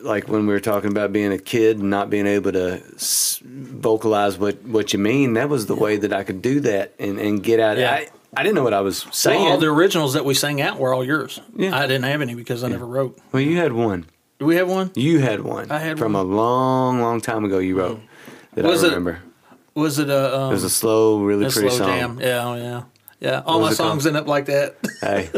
like 0.02 0.28
when 0.28 0.47
we 0.47 0.52
were 0.52 0.60
talking 0.60 0.90
about 0.90 1.12
being 1.12 1.32
a 1.32 1.39
kid 1.39 1.78
and 1.78 1.90
not 1.90 2.09
being 2.10 2.27
able 2.27 2.52
to 2.52 2.81
s- 2.94 3.40
vocalize 3.44 4.39
what, 4.39 4.62
what 4.64 4.93
you 4.93 4.98
mean, 4.98 5.35
that 5.35 5.48
was 5.48 5.66
the 5.66 5.74
way 5.74 5.97
that 5.97 6.12
I 6.12 6.22
could 6.22 6.40
do 6.43 6.60
that 6.60 6.94
and, 6.98 7.18
and 7.18 7.43
get 7.43 7.60
out. 7.60 7.77
Yeah. 7.78 7.93
I, 7.93 8.09
I 8.36 8.43
didn't 8.44 8.55
know 8.55 8.62
what 8.62 8.74
I 8.74 8.81
was 8.81 9.05
Well, 9.05 9.12
saying. 9.12 9.47
all 9.51 9.59
the 9.59 9.66
originals 9.66 10.14
that 10.14 10.24
we 10.24 10.35
sang 10.35 10.60
out 10.60 10.78
were 10.78 10.94
all 10.94 11.05
yours. 11.05 11.40
Yeah. 11.56 11.77
I 11.77 11.82
didn't 11.86 12.05
have 12.05 12.20
any 12.22 12.35
because 12.35 12.62
I 12.62 12.68
never 12.68 12.86
wrote. 12.86 13.18
well, 13.32 13.43
you 13.43 13.56
had 13.56 13.72
one. 13.72 14.06
Do 14.39 14.47
we 14.47 14.56
have 14.56 14.68
one? 14.70 14.90
You 14.94 15.18
had 15.18 15.40
one. 15.43 15.70
I 15.70 15.78
had 15.78 15.98
from 15.98 16.12
one. 16.14 16.27
Mm. 16.27 16.31
a 16.31 16.35
long, 16.35 17.01
long 17.01 17.20
time 17.20 17.44
ago. 17.44 17.59
You 17.59 17.77
wrote 17.78 18.01
that 18.55 18.64
Was 18.64 18.82
I 18.85 18.86
it- 18.86 18.90
remember. 18.90 19.20
Was 19.74 19.98
it 20.01 20.10
a, 20.10 20.36
um, 20.36 20.51
It 20.51 20.55
was 20.55 20.64
a 20.64 20.70
slow, 20.70 21.20
really 21.22 21.44
pretty 21.51 21.68
slow 21.68 21.78
song. 21.78 21.86
jam? 21.89 22.18
Yeah, 22.20 22.44
oh, 22.48 22.55
yeah, 22.56 22.82
yeah. 23.20 23.42
All 23.47 23.60
my 23.60 23.68
was 23.68 23.76
called? 23.76 23.90
songs 23.90 24.06
end 24.06 24.16
up 24.16 24.26
like 24.26 24.47
that. 24.47 24.76
Hey, 25.01 25.30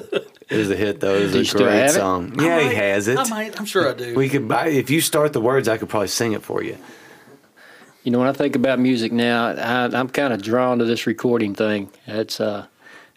it 0.49 0.57
was 0.57 0.71
a 0.71 0.77
hit 0.77 1.01
though. 1.01 1.15
It 1.17 1.23
was 1.25 1.33
Do 1.35 1.41
a 1.41 1.45
still 1.45 1.61
great 1.65 1.75
have 1.75 1.91
it? 1.91 1.95
song. 1.95 2.35
I 2.41 2.45
Yeah, 2.45 2.69
he 2.69 2.75
has 2.75 3.09
it. 3.09 3.19
I 3.19 3.29
might. 3.29 3.59
I'm 3.59 3.67
sure 3.67 3.91
I 3.91 3.95
do. 3.95 4.15
We 4.15 4.29
could 4.29 4.49
buy 4.49 4.69
if 4.69 4.91
you 4.91 5.01
start 5.01 5.33
the 5.33 5.41
words. 5.41 5.69
I 5.69 5.77
could 5.79 5.89
probably 5.89 6.09
sing 6.09 6.33
it 6.33 6.43
for 6.43 6.63
you. 6.63 6.77
You 8.05 8.11
know, 8.11 8.19
when 8.19 8.27
I 8.29 8.33
think 8.33 8.57
about 8.57 8.81
music 8.81 9.13
now, 9.13 9.47
I, 9.47 9.85
I'm 9.97 10.09
kind 10.09 10.33
of 10.33 10.43
drawn 10.43 10.79
to 10.81 10.85
this 10.85 11.07
recording 11.07 11.55
thing. 11.55 11.91
That's 12.07 12.41
uh, 12.41 12.67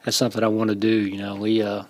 that's 0.03 0.17
something 0.17 0.43
I 0.43 0.47
want 0.47 0.69
to 0.69 0.75
do. 0.75 0.87
You 0.87 1.17
know, 1.17 1.35
we 1.35 1.61
uh, 1.63 1.83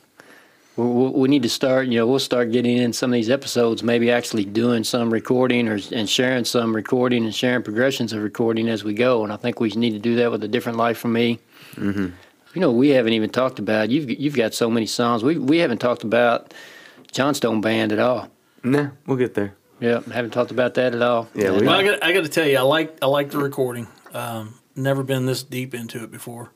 we, 0.77 0.85
we 0.85 1.09
we 1.09 1.27
need 1.27 1.43
to 1.43 1.49
start. 1.49 1.87
You 1.87 1.99
know, 1.99 2.07
we'll 2.07 2.19
start 2.19 2.51
getting 2.53 2.77
in 2.77 2.93
some 2.93 3.11
of 3.11 3.15
these 3.15 3.29
episodes, 3.29 3.83
maybe 3.83 4.09
actually 4.11 4.45
doing 4.45 4.85
some 4.85 5.11
recording 5.11 5.67
or 5.67 5.77
and 5.91 6.09
sharing 6.09 6.45
some 6.45 6.73
recording 6.73 7.25
and 7.25 7.35
sharing 7.35 7.63
progressions 7.63 8.13
of 8.13 8.23
recording 8.23 8.69
as 8.69 8.85
we 8.85 8.93
go. 8.93 9.23
And 9.25 9.33
I 9.33 9.35
think 9.35 9.59
we 9.59 9.69
need 9.71 9.91
to 9.91 9.99
do 9.99 10.15
that 10.15 10.31
with 10.31 10.43
a 10.45 10.47
different 10.47 10.77
life 10.77 10.97
for 10.97 11.09
me. 11.09 11.39
Mm-hmm. 11.75 12.07
You 12.55 12.61
know, 12.61 12.71
we 12.71 12.89
haven't 12.89 13.13
even 13.13 13.29
talked 13.29 13.59
about 13.59 13.89
you've 13.89 14.09
you've 14.09 14.35
got 14.35 14.53
so 14.53 14.69
many 14.69 14.85
songs. 14.85 15.23
We 15.23 15.37
we 15.37 15.57
haven't 15.57 15.79
talked 15.79 16.03
about 16.03 16.53
Johnstone 17.11 17.61
Band 17.61 17.91
at 17.91 17.99
all. 17.99 18.29
Nah, 18.63 18.87
we'll 19.05 19.17
get 19.17 19.33
there. 19.35 19.55
Yeah, 19.81 19.99
haven't 20.11 20.31
talked 20.31 20.51
about 20.51 20.73
that 20.75 20.95
at 20.95 21.01
all. 21.01 21.27
Yeah, 21.35 21.47
And, 21.47 21.61
we- 21.61 21.67
Well, 21.67 21.75
I 21.75 21.83
got, 21.83 22.03
I 22.03 22.13
got 22.13 22.23
to 22.23 22.29
tell 22.29 22.47
you, 22.47 22.57
I 22.57 22.61
like 22.61 22.97
I 23.01 23.07
like 23.07 23.29
the 23.31 23.37
recording. 23.39 23.87
Um, 24.13 24.55
never 24.75 25.03
been 25.03 25.25
this 25.25 25.43
deep 25.43 25.75
into 25.75 26.01
it 26.03 26.11
before, 26.11 26.53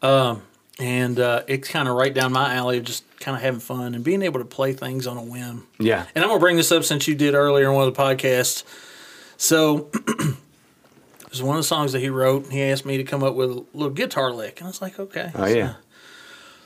um, 0.00 0.42
and 0.78 1.18
uh, 1.18 1.42
it's 1.48 1.68
kind 1.68 1.88
of 1.88 1.96
right 1.96 2.14
down 2.14 2.32
my 2.32 2.54
alley 2.54 2.78
of 2.78 2.84
just 2.84 3.02
kind 3.18 3.36
of 3.36 3.42
having 3.42 3.58
fun 3.60 3.96
and 3.96 4.04
being 4.04 4.22
able 4.22 4.38
to 4.38 4.46
play 4.46 4.72
things 4.74 5.08
on 5.08 5.16
a 5.16 5.22
whim. 5.24 5.66
Yeah. 5.80 6.06
And 6.14 6.22
I'm 6.24 6.30
gonna 6.30 6.38
bring 6.38 6.56
this 6.56 6.70
up 6.70 6.84
since 6.84 7.08
you 7.08 7.16
did 7.16 7.34
earlier 7.34 7.68
in 7.68 7.74
one 7.74 7.88
of 7.88 7.92
the 7.94 8.00
podcasts. 8.00 8.62
So 9.36 9.90
it 11.26 11.30
was 11.30 11.42
one 11.42 11.56
of 11.56 11.62
the 11.62 11.66
songs 11.68 11.92
that 11.92 12.00
he 12.00 12.08
wrote. 12.08 12.44
And 12.44 12.52
he 12.52 12.62
asked 12.62 12.86
me 12.86 12.96
to 12.96 13.04
come 13.04 13.22
up 13.22 13.34
with 13.34 13.50
a 13.50 13.64
little 13.74 13.90
guitar 13.90 14.32
lick, 14.32 14.60
and 14.60 14.66
I 14.66 14.70
was 14.70 14.80
like, 14.80 14.98
okay. 14.98 15.30
Oh 15.34 15.46
yeah. 15.46 15.74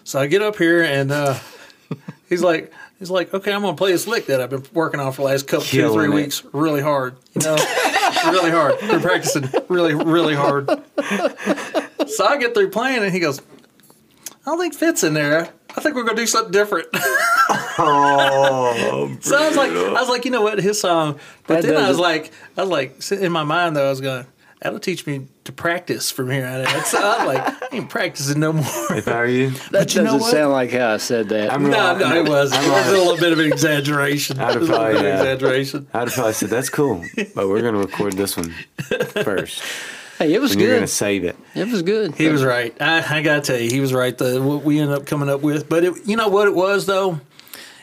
So 0.04 0.20
I 0.20 0.26
get 0.26 0.42
up 0.42 0.56
here 0.56 0.82
and 0.82 1.10
uh, 1.12 1.38
he's 2.28 2.42
like, 2.42 2.72
he's 2.98 3.10
like, 3.10 3.32
okay, 3.34 3.52
I'm 3.52 3.62
gonna 3.62 3.76
play 3.76 3.92
this 3.92 4.06
lick 4.06 4.26
that 4.26 4.40
I've 4.40 4.50
been 4.50 4.64
working 4.72 4.98
on 5.00 5.12
for 5.12 5.22
the 5.22 5.26
last 5.28 5.46
couple 5.46 5.64
two 5.66 5.86
or 5.88 5.92
three 5.92 6.06
it. 6.06 6.14
weeks, 6.14 6.42
really 6.52 6.80
hard, 6.80 7.16
you 7.34 7.42
know, 7.42 7.54
really 8.26 8.50
hard. 8.50 8.76
We're 8.82 9.00
practicing 9.00 9.48
really, 9.68 9.94
really 9.94 10.34
hard. 10.34 10.68
So 12.08 12.26
I 12.26 12.38
get 12.38 12.54
through 12.54 12.70
playing 12.70 13.04
and 13.04 13.12
he 13.12 13.20
goes, 13.20 13.40
I 13.40 14.46
don't 14.46 14.58
think 14.58 14.74
fits 14.74 15.04
in 15.04 15.14
there. 15.14 15.48
I 15.76 15.80
think 15.80 15.94
we're 15.94 16.02
gonna 16.02 16.16
do 16.16 16.26
something 16.26 16.50
different. 16.50 16.88
Oh, 17.78 19.16
so 19.20 19.36
I 19.36 19.46
was 19.48 19.56
like, 19.56 19.70
I 19.70 19.92
was 20.00 20.08
like, 20.08 20.24
you 20.24 20.30
know 20.32 20.42
what, 20.42 20.58
his 20.58 20.80
song. 20.80 21.20
But 21.46 21.62
That 21.62 21.68
then 21.68 21.76
I 21.76 21.88
was 21.88 21.98
doesn't- 21.98 22.02
like, 22.02 22.32
I 22.56 22.62
was 22.62 22.70
like, 22.70 23.12
in 23.12 23.30
my 23.32 23.44
mind 23.44 23.76
though, 23.76 23.86
I 23.86 23.90
was 23.90 24.00
going. 24.00 24.26
That'll 24.60 24.78
teach 24.78 25.06
me 25.06 25.26
to 25.44 25.52
practice 25.52 26.10
from 26.10 26.30
here 26.30 26.46
on 26.46 26.66
out. 26.66 26.86
So 26.86 26.98
I'm 27.00 27.26
like, 27.26 27.62
I 27.72 27.76
ain't 27.76 27.88
practicing 27.88 28.40
no 28.40 28.52
more. 28.52 28.64
if 28.90 29.08
I 29.08 29.16
were 29.20 29.26
you, 29.26 29.50
that 29.50 29.70
but 29.72 29.94
you 29.94 30.02
doesn't 30.02 30.20
what? 30.20 30.30
sound 30.30 30.52
like 30.52 30.70
how 30.70 30.92
I 30.92 30.96
said 30.98 31.30
that. 31.30 31.50
I'm 31.52 31.62
No, 31.70 31.96
no, 31.96 32.14
it 32.14 32.28
was. 32.28 32.52
It 32.52 32.70
was 32.70 32.88
a 32.88 32.92
little 32.92 33.16
bit 33.16 33.32
of 33.32 33.38
an 33.38 33.46
exaggeration. 33.46 34.38
I'd 34.38 34.48
have 34.48 34.56
It 34.56 34.60
was 34.60 34.68
a 34.68 34.72
little 34.72 34.86
probably, 34.86 35.02
bit 35.02 35.14
of 35.14 35.18
yeah. 35.18 35.32
exaggeration. 35.32 35.86
I'd 35.94 36.00
have 36.00 36.12
probably 36.12 36.32
said 36.34 36.50
that's 36.50 36.68
cool, 36.68 37.04
but 37.34 37.48
we're 37.48 37.62
gonna 37.62 37.78
record 37.78 38.12
this 38.14 38.36
one 38.36 38.54
first, 39.24 39.62
hey, 40.18 40.34
it 40.34 40.40
was 40.40 40.52
and 40.52 40.60
you're 40.60 40.74
gonna 40.74 40.86
save 40.86 41.24
it. 41.24 41.36
It 41.54 41.68
was 41.68 41.80
good. 41.82 42.14
He 42.16 42.28
was 42.28 42.44
right. 42.44 42.76
I, 42.82 43.18
I 43.18 43.22
gotta 43.22 43.40
tell 43.40 43.58
you, 43.58 43.70
he 43.70 43.80
was 43.80 43.94
right. 43.94 44.16
The 44.16 44.42
what 44.42 44.62
we 44.62 44.78
ended 44.78 44.96
up 44.98 45.06
coming 45.06 45.30
up 45.30 45.40
with, 45.40 45.70
but 45.70 45.84
it, 45.84 45.94
you 46.06 46.16
know 46.16 46.28
what 46.28 46.46
it 46.48 46.54
was 46.54 46.84
though, 46.84 47.20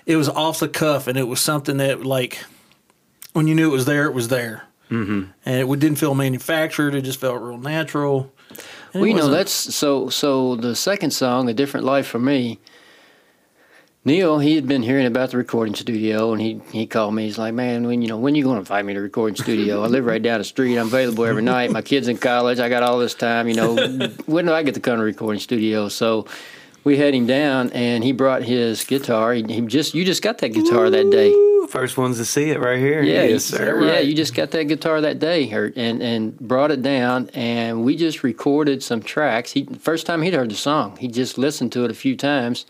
it 0.06 0.16
was 0.16 0.30
off 0.30 0.60
the 0.60 0.70
cuff, 0.70 1.08
and 1.08 1.18
it 1.18 1.24
was 1.28 1.42
something 1.42 1.78
that 1.78 2.06
like 2.06 2.44
when 3.34 3.48
you 3.48 3.56
knew 3.56 3.68
it 3.70 3.74
was 3.74 3.86
there, 3.86 4.06
it 4.06 4.14
was 4.14 4.28
there, 4.28 4.64
mm-hmm. 4.90 5.24
and 5.46 5.72
it 5.72 5.80
didn't 5.80 5.98
feel 5.98 6.16
manufactured. 6.16 6.96
It 6.96 7.02
just 7.02 7.20
felt 7.20 7.42
real 7.42 7.58
natural. 7.58 8.32
And 8.94 9.02
Well, 9.02 9.08
you 9.08 9.14
know, 9.14 9.30
that's 9.30 9.52
so. 9.52 10.10
So 10.10 10.56
the 10.56 10.76
second 10.76 11.12
song, 11.12 11.50
"A 11.50 11.54
Different 11.54 11.86
Life 11.86 12.08
for 12.08 12.20
Me." 12.20 12.60
Neil, 14.06 14.40
he 14.40 14.56
had 14.56 14.66
been 14.68 14.84
hearing 14.84 15.06
about 15.06 15.32
the 15.32 15.38
recording 15.38 15.76
studio, 15.76 16.32
and 16.32 16.42
he 16.42 16.62
he 16.72 16.88
called 16.88 17.14
me. 17.14 17.26
He's 17.26 17.38
like, 17.38 17.54
"Man, 17.54 17.86
when 17.86 18.02
you 18.02 18.08
know 18.08 18.18
when 18.18 18.36
you 18.36 18.44
going 18.44 18.56
to 18.56 18.60
invite 18.60 18.86
me 18.86 18.94
to 18.94 19.00
the 19.00 19.04
recording 19.04 19.36
studio? 19.36 19.84
I 19.84 19.88
live 19.88 20.06
right 20.06 20.22
down 20.22 20.40
the 20.40 20.46
street. 20.46 20.78
I'm 20.78 20.88
available 20.88 21.26
every 21.26 21.42
night. 21.42 21.72
My 21.72 21.82
kids 21.82 22.08
in 22.08 22.18
college. 22.18 22.60
I 22.60 22.70
got 22.70 22.84
all 22.84 23.00
this 23.00 23.14
time. 23.14 23.50
You 23.50 23.56
know, 23.56 23.76
when 24.26 24.46
do 24.46 24.54
I 24.54 24.64
get 24.64 24.76
to 24.76 24.80
come 24.80 24.98
to 24.98 25.04
recording 25.04 25.42
studio?" 25.42 25.90
So 25.90 26.26
we 26.86 26.96
had 26.96 27.14
him 27.14 27.28
down, 27.28 27.70
and 27.72 28.02
he 28.02 28.14
brought 28.14 28.44
his 28.44 28.86
guitar. 28.86 29.34
He, 29.34 29.44
he 29.44 29.60
just 29.62 29.94
you 29.94 30.06
just 30.06 30.24
got 30.24 30.38
that 30.38 30.54
guitar 30.54 30.90
that 30.90 31.10
day. 31.10 31.47
First 31.68 31.98
ones 31.98 32.18
to 32.18 32.26
see 32.26 32.50
it 32.50 32.60
right 32.60 32.80
here. 32.80 33.02
Yeah, 33.04 33.24
yes, 33.24 33.52
you, 33.52 33.58
sir. 33.58 33.86
yeah, 33.86 34.00
you 34.00 34.14
just 34.14 34.34
got 34.34 34.52
that 34.52 34.66
guitar 34.66 35.02
that 35.02 35.20
day, 35.20 35.48
Hurt, 35.48 35.76
and 35.76 36.02
and 36.02 36.38
brought 36.40 36.72
it 36.72 36.82
down, 36.82 37.30
and 37.34 37.84
we 37.84 37.96
just 37.96 38.24
recorded 38.24 38.82
some 38.82 39.02
tracks. 39.02 39.52
He 39.52 39.66
first 39.80 40.06
time 40.06 40.22
he'd 40.22 40.34
heard 40.34 40.50
the 40.50 40.56
song, 40.56 40.98
he 40.98 41.08
just 41.08 41.38
listened 41.38 41.72
to 41.74 41.84
it 41.86 41.92
a 41.92 41.96
few 41.96 42.16
times, 42.16 42.66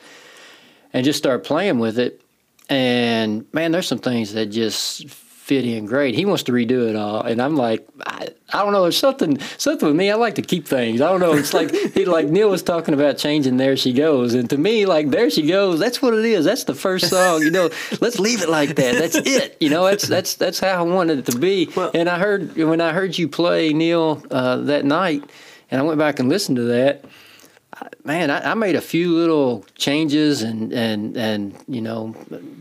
and 0.93 1.05
just 1.05 1.19
started 1.19 1.45
playing 1.45 1.79
with 1.79 1.99
it. 1.99 2.21
And 2.69 3.45
man, 3.53 3.71
there's 3.71 3.87
some 3.87 3.99
things 3.99 4.33
that 4.33 4.47
just 4.47 5.07
fit 5.47 5.65
in 5.65 5.85
great. 5.85 6.13
He 6.13 6.25
wants 6.25 6.43
to 6.43 6.51
redo 6.51 6.89
it 6.89 6.97
all, 6.97 7.21
and 7.21 7.41
I'm 7.41 7.55
like, 7.55 7.87
I, 8.05 8.27
I 8.51 8.63
don't 8.63 8.73
know. 8.73 8.81
There's 8.83 8.97
something 8.97 9.39
something 9.57 9.87
with 9.87 9.95
me. 9.95 10.11
I 10.11 10.15
like 10.15 10.35
to 10.35 10.41
keep 10.41 10.67
things. 10.67 10.99
I 10.99 11.09
don't 11.09 11.21
know. 11.21 11.33
It's 11.33 11.53
like 11.53 11.71
he 11.93 12.03
like 12.03 12.27
Neil 12.27 12.49
was 12.49 12.61
talking 12.61 12.93
about 12.93 13.17
changing. 13.17 13.55
There 13.55 13.77
she 13.77 13.93
goes, 13.93 14.33
and 14.33 14.49
to 14.49 14.57
me, 14.57 14.85
like 14.85 15.09
there 15.09 15.29
she 15.29 15.47
goes. 15.47 15.79
That's 15.79 16.01
what 16.01 16.13
it 16.13 16.25
is. 16.25 16.43
That's 16.43 16.65
the 16.65 16.75
first 16.75 17.09
song. 17.09 17.41
You 17.43 17.51
know, 17.51 17.69
let's 18.01 18.19
leave 18.19 18.41
it 18.41 18.49
like 18.49 18.75
that. 18.75 18.95
That's 18.97 19.15
it. 19.15 19.55
You 19.61 19.69
know, 19.69 19.85
that's 19.85 20.05
that's 20.05 20.35
that's 20.35 20.59
how 20.59 20.79
I 20.79 20.81
wanted 20.81 21.19
it 21.19 21.31
to 21.31 21.39
be. 21.39 21.71
Well- 21.73 21.91
and 21.93 22.09
I 22.09 22.19
heard 22.19 22.57
when 22.57 22.81
I 22.81 22.91
heard 22.91 23.17
you 23.17 23.29
play 23.29 23.71
Neil 23.71 24.21
uh, 24.29 24.57
that 24.57 24.83
night, 24.83 25.23
and 25.71 25.79
I 25.79 25.83
went 25.85 25.97
back 25.97 26.19
and 26.19 26.27
listened 26.27 26.57
to 26.57 26.63
that 26.63 27.05
man, 28.03 28.31
I, 28.31 28.51
I 28.51 28.53
made 28.53 28.75
a 28.75 28.81
few 28.81 29.13
little 29.13 29.65
changes 29.75 30.41
and 30.41 30.73
and 30.73 31.15
and 31.17 31.55
you 31.67 31.81
know, 31.81 32.15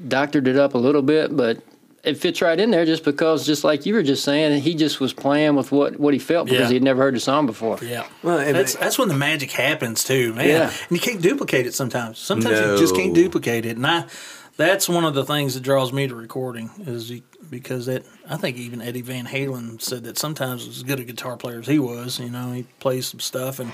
doctored 0.09 0.49
it 0.49 0.57
up 0.57 0.75
a 0.75 0.79
little 0.79 1.03
bit, 1.03 1.37
but 1.37 1.59
it 2.07 2.17
fits 2.17 2.41
right 2.41 2.59
in 2.59 2.71
there 2.71 2.85
just 2.87 3.05
because, 3.05 3.45
just 3.45 3.65
like 3.65 3.85
you 3.85 3.93
were 3.95 4.03
just 4.03 4.23
saying, 4.25 4.61
he 4.63 4.75
just 4.75 5.01
was 5.01 5.13
playing 5.13 5.57
with 5.57 5.73
what 5.73 5.99
what 6.01 6.15
he 6.15 6.21
felt 6.21 6.47
because 6.49 6.69
Yeah. 6.71 6.75
he'd 6.75 6.83
never 6.83 7.03
heard 7.03 7.15
the 7.15 7.21
song 7.21 7.47
before. 7.47 7.79
Yeah, 7.83 8.07
Well, 8.23 8.39
that's 8.39 8.75
it- 8.75 8.81
that's 8.81 8.99
when 8.99 9.09
the 9.09 9.15
magic 9.17 9.51
happens 9.51 10.05
too, 10.05 10.33
man. 10.35 10.49
Yeah. 10.49 10.71
And 10.89 10.91
you 10.91 11.01
can't 11.01 11.21
duplicate 11.21 11.67
it 11.67 11.75
sometimes. 11.75 12.19
Sometimes 12.19 12.59
you 12.59 12.79
just 12.79 12.95
can't 12.97 13.15
duplicate 13.15 13.67
it, 13.67 13.77
and 13.77 13.87
I. 13.87 14.05
That's 14.59 14.89
one 14.89 15.05
of 15.05 15.13
the 15.13 15.23
things 15.23 15.53
that 15.53 15.63
draws 15.63 15.93
me 15.93 16.07
to 16.09 16.15
recording 16.15 16.71
is 16.87 17.11
you- 17.11 17.21
because 17.51 17.85
that 17.87 18.05
I 18.27 18.39
think 18.39 18.57
even 18.57 18.81
Eddie 18.81 19.03
Van 19.03 19.27
Halen 19.27 19.83
said 19.83 20.05
that 20.05 20.17
sometimes 20.19 20.67
as 20.67 20.83
good 20.83 20.99
a 20.99 21.05
guitar 21.05 21.37
player 21.37 21.59
as 21.59 21.67
he 21.67 21.79
was, 21.79 22.19
you 22.19 22.31
know, 22.31 22.53
he 22.53 22.65
plays 22.81 23.07
some 23.07 23.21
stuff 23.21 23.61
and 23.61 23.71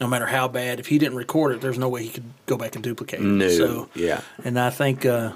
no 0.00 0.08
matter 0.08 0.26
how 0.26 0.48
bad, 0.48 0.80
if 0.80 0.88
he 0.88 0.98
didn't 0.98 1.16
record 1.16 1.52
it, 1.54 1.60
there's 1.60 1.78
no 1.78 1.88
way 1.88 2.02
he 2.02 2.08
could 2.08 2.24
go 2.46 2.56
back 2.56 2.74
and 2.74 2.82
duplicate 2.82 3.20
it. 3.20 3.24
No, 3.24 3.48
So 3.48 3.88
yeah. 3.94 4.20
and 4.44 4.58
I 4.58 4.70
think 4.70 5.06
uh, 5.06 5.30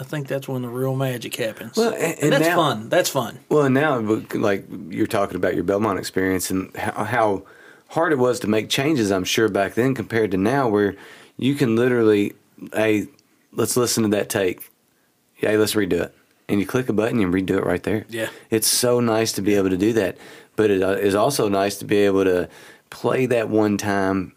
I 0.00 0.04
think 0.04 0.26
that's 0.28 0.48
when 0.48 0.62
the 0.62 0.68
real 0.68 0.96
magic 0.96 1.36
happens. 1.36 1.76
Well, 1.76 1.94
and- 1.94 2.18
and 2.20 2.32
that's 2.32 2.46
now- 2.46 2.56
fun. 2.56 2.88
That's 2.88 3.08
fun. 3.10 3.38
Well, 3.48 3.62
and 3.62 3.74
now, 3.74 3.98
like 4.34 4.66
you're 4.88 5.06
talking 5.06 5.36
about 5.36 5.54
your 5.54 5.64
Belmont 5.64 5.98
experience 5.98 6.50
and 6.50 6.74
how, 6.76 7.04
how 7.04 7.42
hard 7.88 8.12
it 8.12 8.18
was 8.18 8.40
to 8.40 8.48
make 8.48 8.68
changes, 8.68 9.12
I'm 9.12 9.24
sure 9.24 9.48
back 9.48 9.74
then 9.74 9.94
compared 9.94 10.30
to 10.32 10.36
now, 10.36 10.68
where 10.68 10.96
you 11.36 11.54
can 11.54 11.76
literally, 11.76 12.32
hey, 12.72 13.06
let's 13.52 13.76
listen 13.76 14.02
to 14.02 14.08
that 14.10 14.28
take. 14.28 14.68
Hey, 15.34 15.56
let's 15.56 15.74
redo 15.74 16.00
it. 16.02 16.14
And 16.48 16.60
you 16.60 16.66
click 16.66 16.88
a 16.88 16.92
button 16.92 17.20
and 17.20 17.32
redo 17.32 17.50
it 17.58 17.64
right 17.64 17.82
there. 17.82 18.04
Yeah. 18.08 18.28
It's 18.50 18.66
so 18.66 19.00
nice 19.00 19.32
to 19.32 19.42
be 19.42 19.54
able 19.54 19.70
to 19.70 19.76
do 19.76 19.92
that. 19.94 20.16
But 20.56 20.70
it 20.70 20.82
uh, 20.82 21.18
also 21.18 21.48
nice 21.48 21.76
to 21.78 21.84
be 21.84 21.98
able 21.98 22.24
to 22.24 22.48
play 22.90 23.26
that 23.26 23.48
one 23.48 23.76
time, 23.78 24.34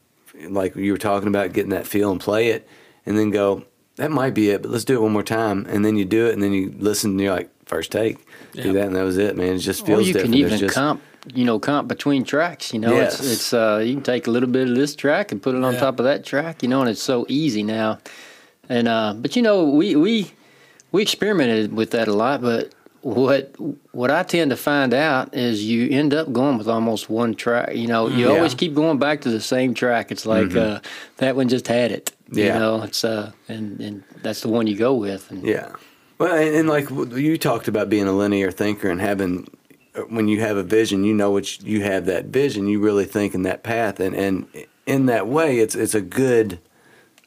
like 0.49 0.75
you 0.75 0.91
were 0.91 0.97
talking 0.97 1.27
about, 1.27 1.53
getting 1.53 1.71
that 1.71 1.85
feel 1.87 2.11
and 2.11 2.19
play 2.19 2.47
it, 2.49 2.67
and 3.05 3.17
then 3.17 3.29
go, 3.31 3.63
that 3.97 4.09
might 4.11 4.33
be 4.33 4.49
it, 4.49 4.61
but 4.61 4.71
let's 4.71 4.85
do 4.85 4.95
it 4.95 5.01
one 5.01 5.11
more 5.11 5.23
time. 5.23 5.65
And 5.69 5.83
then 5.85 5.97
you 5.97 6.05
do 6.05 6.27
it, 6.27 6.33
and 6.33 6.41
then 6.41 6.53
you 6.53 6.73
listen, 6.79 7.11
and 7.11 7.21
you're 7.21 7.33
like, 7.35 7.49
first 7.65 7.91
take, 7.91 8.17
Yeah. 8.53 8.63
do 8.63 8.73
that, 8.73 8.87
and 8.87 8.95
that 8.95 9.03
was 9.03 9.17
it, 9.17 9.35
man. 9.35 9.55
It 9.55 9.59
just 9.59 9.85
feels. 9.85 9.89
Or 10.01 10.03
feels 10.03 10.07
you 10.07 10.13
different. 10.13 10.33
can 10.33 10.39
even 10.45 10.57
just, 10.57 10.75
comp, 10.75 11.01
you 11.33 11.43
know, 11.45 11.59
comp 11.59 11.87
between 11.87 12.23
tracks. 12.23 12.73
You 12.73 12.79
know, 12.79 12.93
Yes. 12.95 13.19
it's 13.19 13.31
it's 13.33 13.53
uh, 13.53 13.81
you 13.85 13.93
can 13.95 14.03
take 14.03 14.27
a 14.27 14.31
little 14.31 14.49
bit 14.49 14.69
of 14.69 14.75
this 14.75 14.95
track 14.95 15.31
and 15.31 15.41
put 15.41 15.53
it 15.55 15.63
on 15.63 15.73
Yeah. 15.73 15.79
top 15.79 15.99
of 15.99 16.05
that 16.05 16.23
track. 16.23 16.63
You 16.63 16.69
know, 16.69 16.81
and 16.81 16.89
it's 16.89 17.01
so 17.03 17.25
easy 17.27 17.63
now. 17.63 17.99
And 18.69 18.87
uh, 18.87 19.13
but 19.17 19.35
you 19.35 19.41
know, 19.41 19.65
we 19.65 19.95
we 19.95 20.31
we 20.91 21.01
experimented 21.01 21.73
with 21.73 21.91
that 21.91 22.07
a 22.07 22.13
lot. 22.13 22.41
But 22.41 22.71
what 23.01 23.53
what 23.91 24.11
I 24.11 24.23
tend 24.23 24.51
to 24.51 24.57
find 24.57 24.93
out 24.93 25.33
is 25.35 25.63
you 25.65 25.89
end 25.89 26.13
up 26.13 26.31
going 26.31 26.57
with 26.57 26.67
almost 26.67 27.09
one 27.09 27.33
track. 27.35 27.75
You 27.75 27.87
know, 27.87 28.07
you 28.07 28.27
Yeah. 28.27 28.35
always 28.35 28.53
keep 28.53 28.73
going 28.73 28.97
back 28.99 29.21
to 29.21 29.29
the 29.29 29.41
same 29.41 29.73
track. 29.73 30.11
It's 30.11 30.25
like 30.25 30.55
uh, 30.55 30.79
that 31.17 31.35
one 31.35 31.47
just 31.49 31.67
had 31.67 31.91
it. 31.91 32.11
You 32.31 32.43
Yeah. 32.43 32.59
know, 32.59 32.81
it's 32.83 33.03
uh, 33.03 33.31
and 33.47 33.79
and 33.79 34.03
that's 34.21 34.41
the 34.41 34.49
one 34.49 34.67
you 34.67 34.75
go 34.75 34.93
with. 34.93 35.31
And, 35.31 35.43
Yeah. 35.45 35.69
Well, 36.19 36.33
and, 36.35 36.55
and 36.55 36.69
like 36.69 36.89
you 37.15 37.37
talked 37.37 37.67
about 37.67 37.89
being 37.89 38.07
a 38.07 38.11
linear 38.11 38.51
thinker 38.51 38.89
and 38.89 38.99
having, 38.99 39.47
uh, 39.95 40.01
when 40.09 40.27
you 40.27 40.41
have 40.41 40.57
a 40.57 40.63
vision, 40.63 41.03
you 41.03 41.13
know 41.13 41.31
what 41.31 41.61
you 41.63 41.83
have 41.83 42.05
that 42.07 42.25
vision. 42.25 42.67
You 42.67 42.79
really 42.79 43.05
think 43.05 43.33
in 43.35 43.43
that 43.43 43.63
path, 43.63 43.99
and 43.99 44.15
and 44.15 44.47
in 44.85 45.05
that 45.05 45.27
way, 45.27 45.59
it's 45.59 45.75
it's 45.75 45.95
a 45.95 46.01
good, 46.01 46.59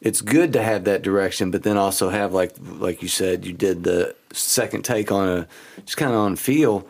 it's 0.01 0.21
good 0.21 0.53
to 0.55 0.63
have 0.63 0.85
that 0.85 1.03
direction, 1.03 1.51
but 1.51 1.63
then 1.63 1.77
also 1.77 2.11
have 2.11 2.33
like 2.35 2.53
like 2.79 3.01
you 3.01 3.09
said, 3.09 3.45
you 3.47 3.53
did 3.53 3.85
the 3.85 4.15
second 4.33 4.85
take 4.85 5.13
on 5.13 5.29
a 5.29 5.47
just 5.87 5.97
kind 5.97 6.13
of 6.13 6.19
on 6.19 6.37
feel, 6.37 6.87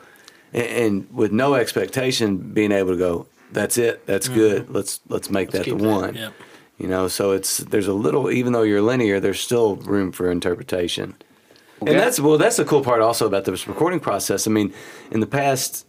and, 0.53 0.67
and 0.67 1.13
with 1.13 1.33
no 1.33 1.55
expectation, 1.55 2.39
being 2.39 2.73
able 2.73 2.91
to 2.93 2.97
go, 2.99 3.27
that's 3.53 3.77
it, 3.79 4.07
that's 4.07 4.29
good. 4.29 4.71
Let's 4.71 5.01
let's 5.09 5.29
make 5.31 5.53
Let's 5.53 5.67
that 5.67 5.71
the 5.71 5.77
keep 5.77 5.83
that, 5.83 5.89
one. 5.89 6.33
You 6.81 6.89
know, 6.89 7.09
so 7.09 7.33
it's 7.33 7.59
there's 7.59 7.87
a 7.87 7.93
little 7.93 8.31
even 8.31 8.55
though 8.55 8.63
you're 8.63 8.81
linear, 8.81 9.21
there's 9.21 9.39
still 9.39 9.77
room 9.77 10.13
for 10.13 10.31
interpretation. 10.31 11.15
Okay. 11.83 11.93
And 11.93 12.01
that's 12.01 12.19
well, 12.19 12.39
that's 12.39 12.57
the 12.57 12.65
cool 12.65 12.83
part 12.83 13.03
also 13.03 13.27
about 13.27 13.45
this 13.45 13.69
recording 13.69 14.01
process. 14.01 14.47
I 14.47 14.51
mean, 14.51 14.73
in 15.11 15.21
the 15.21 15.27
past 15.27 15.87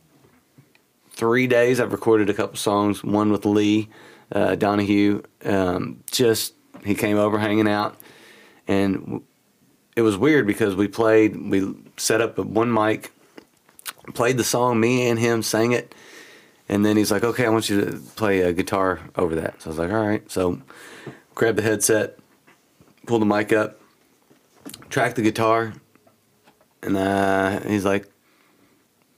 three 1.12 1.48
days, 1.48 1.80
I've 1.80 1.94
recorded 1.94 2.30
a 2.30 2.34
couple 2.34 2.58
songs. 2.58 3.06
One 3.06 3.32
with 3.32 3.46
Lee 3.46 3.88
uh, 4.34 4.56
Donahue. 4.56 5.22
Um, 5.46 6.04
just 6.12 6.56
he 6.84 6.94
came 6.94 7.18
over 7.18 7.40
hanging 7.40 7.70
out, 7.70 7.98
and 8.68 8.96
w- 9.00 9.24
it 9.96 10.02
was 10.02 10.18
weird 10.18 10.46
because 10.46 10.76
we 10.76 10.90
played. 10.90 11.38
We 11.50 11.74
set 11.96 12.20
up 12.20 12.38
one 12.38 12.72
mic, 12.74 13.14
played 14.14 14.36
the 14.36 14.44
song. 14.44 14.78
Me 14.82 15.08
and 15.08 15.18
him 15.18 15.42
sang 15.42 15.72
it, 15.72 15.96
and 16.72 16.86
then 16.86 16.96
he's 16.96 17.12
like, 17.12 17.24
"Okay, 17.24 17.46
I 17.46 17.50
want 17.50 17.70
you 17.70 17.82
to 17.82 17.98
play 18.16 18.42
a 18.42 18.54
guitar 18.54 19.02
over 19.18 19.36
that." 19.36 19.62
So 19.62 19.68
I 19.68 19.70
was 19.72 19.78
like, 19.78 19.92
"All 19.92 20.08
right." 20.08 20.32
So 20.32 20.60
grab 21.36 21.58
the 21.58 21.62
headset, 21.62 22.18
pull 23.06 23.20
the 23.20 23.26
mic 23.26 23.52
up, 23.52 23.80
track 24.90 25.16
the 25.16 25.22
guitar, 25.22 25.74
and 26.82 26.96
uh, 26.96 27.60
he's 27.60 27.84
like, 27.84 28.10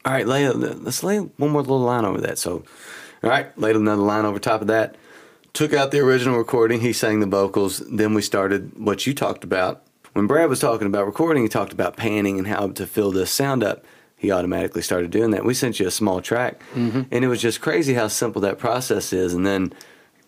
"All 0.03 0.11
right, 0.11 0.27
lay 0.27 0.49
let's 0.49 1.03
lay 1.03 1.19
one 1.19 1.51
more 1.51 1.61
little 1.61 1.79
line 1.79 2.05
over 2.05 2.19
that." 2.21 2.39
So, 2.39 2.63
all 3.23 3.29
right, 3.29 3.57
laid 3.57 3.75
another 3.75 4.01
line 4.01 4.25
over 4.25 4.39
top 4.39 4.61
of 4.61 4.67
that. 4.67 4.95
Took 5.53 5.73
out 5.73 5.91
the 5.91 5.99
original 5.99 6.39
recording. 6.39 6.81
He 6.81 6.91
sang 6.91 7.19
the 7.19 7.27
vocals. 7.27 7.83
Then 7.91 8.15
we 8.15 8.23
started 8.23 8.71
what 8.79 9.05
you 9.05 9.13
talked 9.13 9.43
about. 9.43 9.83
When 10.13 10.25
Brad 10.25 10.49
was 10.49 10.59
talking 10.59 10.87
about 10.87 11.05
recording, 11.05 11.43
he 11.43 11.49
talked 11.49 11.71
about 11.71 11.97
panning 11.97 12.39
and 12.39 12.47
how 12.47 12.69
to 12.69 12.87
fill 12.87 13.11
the 13.11 13.27
sound 13.27 13.63
up. 13.63 13.85
He 14.23 14.31
automatically 14.31 14.81
started 14.81 15.11
doing 15.11 15.31
that. 15.31 15.43
We 15.43 15.53
sent 15.53 15.81
you 15.81 15.87
a 15.87 15.91
small 15.91 16.21
track, 16.21 16.61
and 17.11 17.25
it 17.25 17.27
was 17.27 17.41
just 17.41 17.59
crazy 17.59 17.93
how 17.93 18.07
simple 18.07 18.41
that 18.43 18.57
process 18.57 19.11
is. 19.11 19.33
And 19.33 19.45
then 19.45 19.73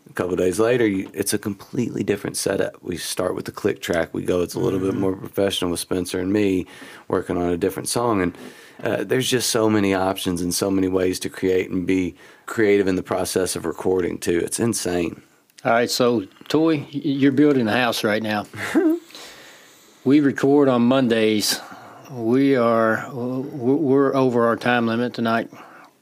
a 0.09 0.13
couple 0.13 0.33
of 0.33 0.37
days 0.37 0.59
later, 0.59 0.85
you, 0.85 1.09
it's 1.13 1.33
a 1.33 1.37
completely 1.37 2.03
different 2.03 2.35
setup. 2.35 2.75
We 2.83 2.97
start 2.97 3.35
with 3.35 3.45
the 3.45 3.53
click 3.53 3.81
track. 3.81 4.13
We 4.13 4.23
go. 4.23 4.41
It's 4.41 4.53
a 4.53 4.59
little 4.59 4.81
bit 4.81 4.95
more 4.95 5.15
professional 5.15 5.71
with 5.71 5.79
Spencer 5.79 6.19
and 6.19 6.33
me 6.33 6.65
working 7.07 7.37
on 7.37 7.49
a 7.49 7.55
different 7.55 7.87
song. 7.87 8.21
And 8.21 8.37
uh, 8.83 9.05
there's 9.05 9.29
just 9.29 9.49
so 9.49 9.69
many 9.69 9.93
options 9.93 10.41
and 10.41 10.53
so 10.53 10.69
many 10.69 10.89
ways 10.89 11.17
to 11.21 11.29
create 11.29 11.69
and 11.69 11.87
be 11.87 12.15
creative 12.47 12.89
in 12.89 12.97
the 12.97 13.03
process 13.03 13.55
of 13.55 13.65
recording 13.65 14.17
too. 14.17 14.39
It's 14.39 14.59
insane. 14.59 15.21
All 15.63 15.71
right, 15.71 15.89
so 15.89 16.25
Toy, 16.49 16.85
you're 16.91 17.31
building 17.31 17.69
a 17.69 17.71
house 17.71 18.03
right 18.03 18.21
now. 18.21 18.45
we 20.03 20.19
record 20.19 20.67
on 20.67 20.81
Mondays. 20.81 21.61
We 22.11 22.55
are 22.55 23.09
we're 23.13 23.75
we're 23.75 24.15
over 24.15 24.45
our 24.47 24.55
time 24.55 24.87
limit 24.87 25.13
tonight. 25.13 25.49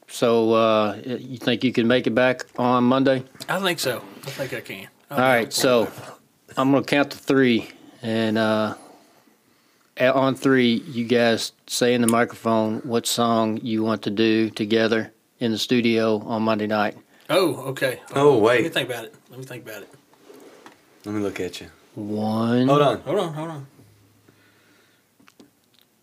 So 0.08 0.54
uh, 0.54 1.02
you 1.06 1.38
think 1.38 1.64
you 1.64 1.72
can 1.74 1.88
make 1.88 2.08
it 2.08 2.16
back 2.16 2.46
on 2.58 2.84
Monday? 2.84 3.24
I 3.50 3.60
think 3.60 3.80
so. 3.80 4.04
I 4.26 4.30
think 4.30 4.54
I 4.54 4.62
can. 4.62 4.88
All 5.10 5.20
right, 5.20 5.52
so 5.52 5.90
I'm 6.58 6.72
gonna 6.72 6.84
count 6.84 7.12
to 7.12 7.18
three, 7.18 7.70
and 8.02 8.38
uh, 8.38 8.76
on 10.00 10.36
three, 10.36 10.76
you 10.88 11.06
guys 11.06 11.52
say 11.68 11.94
in 11.94 12.02
the 12.02 12.08
microphone 12.08 12.80
what 12.80 13.06
song 13.08 13.60
you 13.62 13.84
want 13.84 14.02
to 14.04 14.10
do 14.10 14.50
together 14.50 15.12
in 15.40 15.52
the 15.52 15.58
studio 15.58 16.20
on 16.26 16.44
Monday 16.44 16.68
night. 16.68 16.98
Oh, 17.30 17.56
okay. 17.70 18.02
Oh, 18.16 18.38
wait. 18.38 18.56
Let 18.56 18.64
me 18.64 18.70
think 18.70 18.90
about 18.90 19.06
it. 19.06 19.16
Let 19.30 19.40
me 19.40 19.46
think 19.46 19.64
about 19.68 19.84
it. 19.84 19.90
Let 21.06 21.16
me 21.16 21.22
look 21.22 21.40
at 21.40 21.62
you. 21.62 21.68
One, 21.96 22.68
Hold 22.68 22.82
on. 22.82 23.00
Hold 23.02 23.20
on, 23.20 23.34
hold 23.34 23.50
on. 23.50 23.68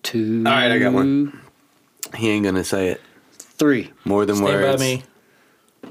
Two. 0.02 0.42
All 0.46 0.52
right, 0.52 0.70
I 0.72 0.78
got 0.78 0.92
one. 0.92 1.38
He 2.16 2.30
ain't 2.30 2.44
gonna 2.44 2.64
say 2.64 2.88
it. 2.88 3.00
Three. 3.38 3.90
More 4.04 4.24
than 4.24 4.36
Stand 4.36 4.48
words. 4.50 4.76
by 4.76 4.82
me. 4.82 5.02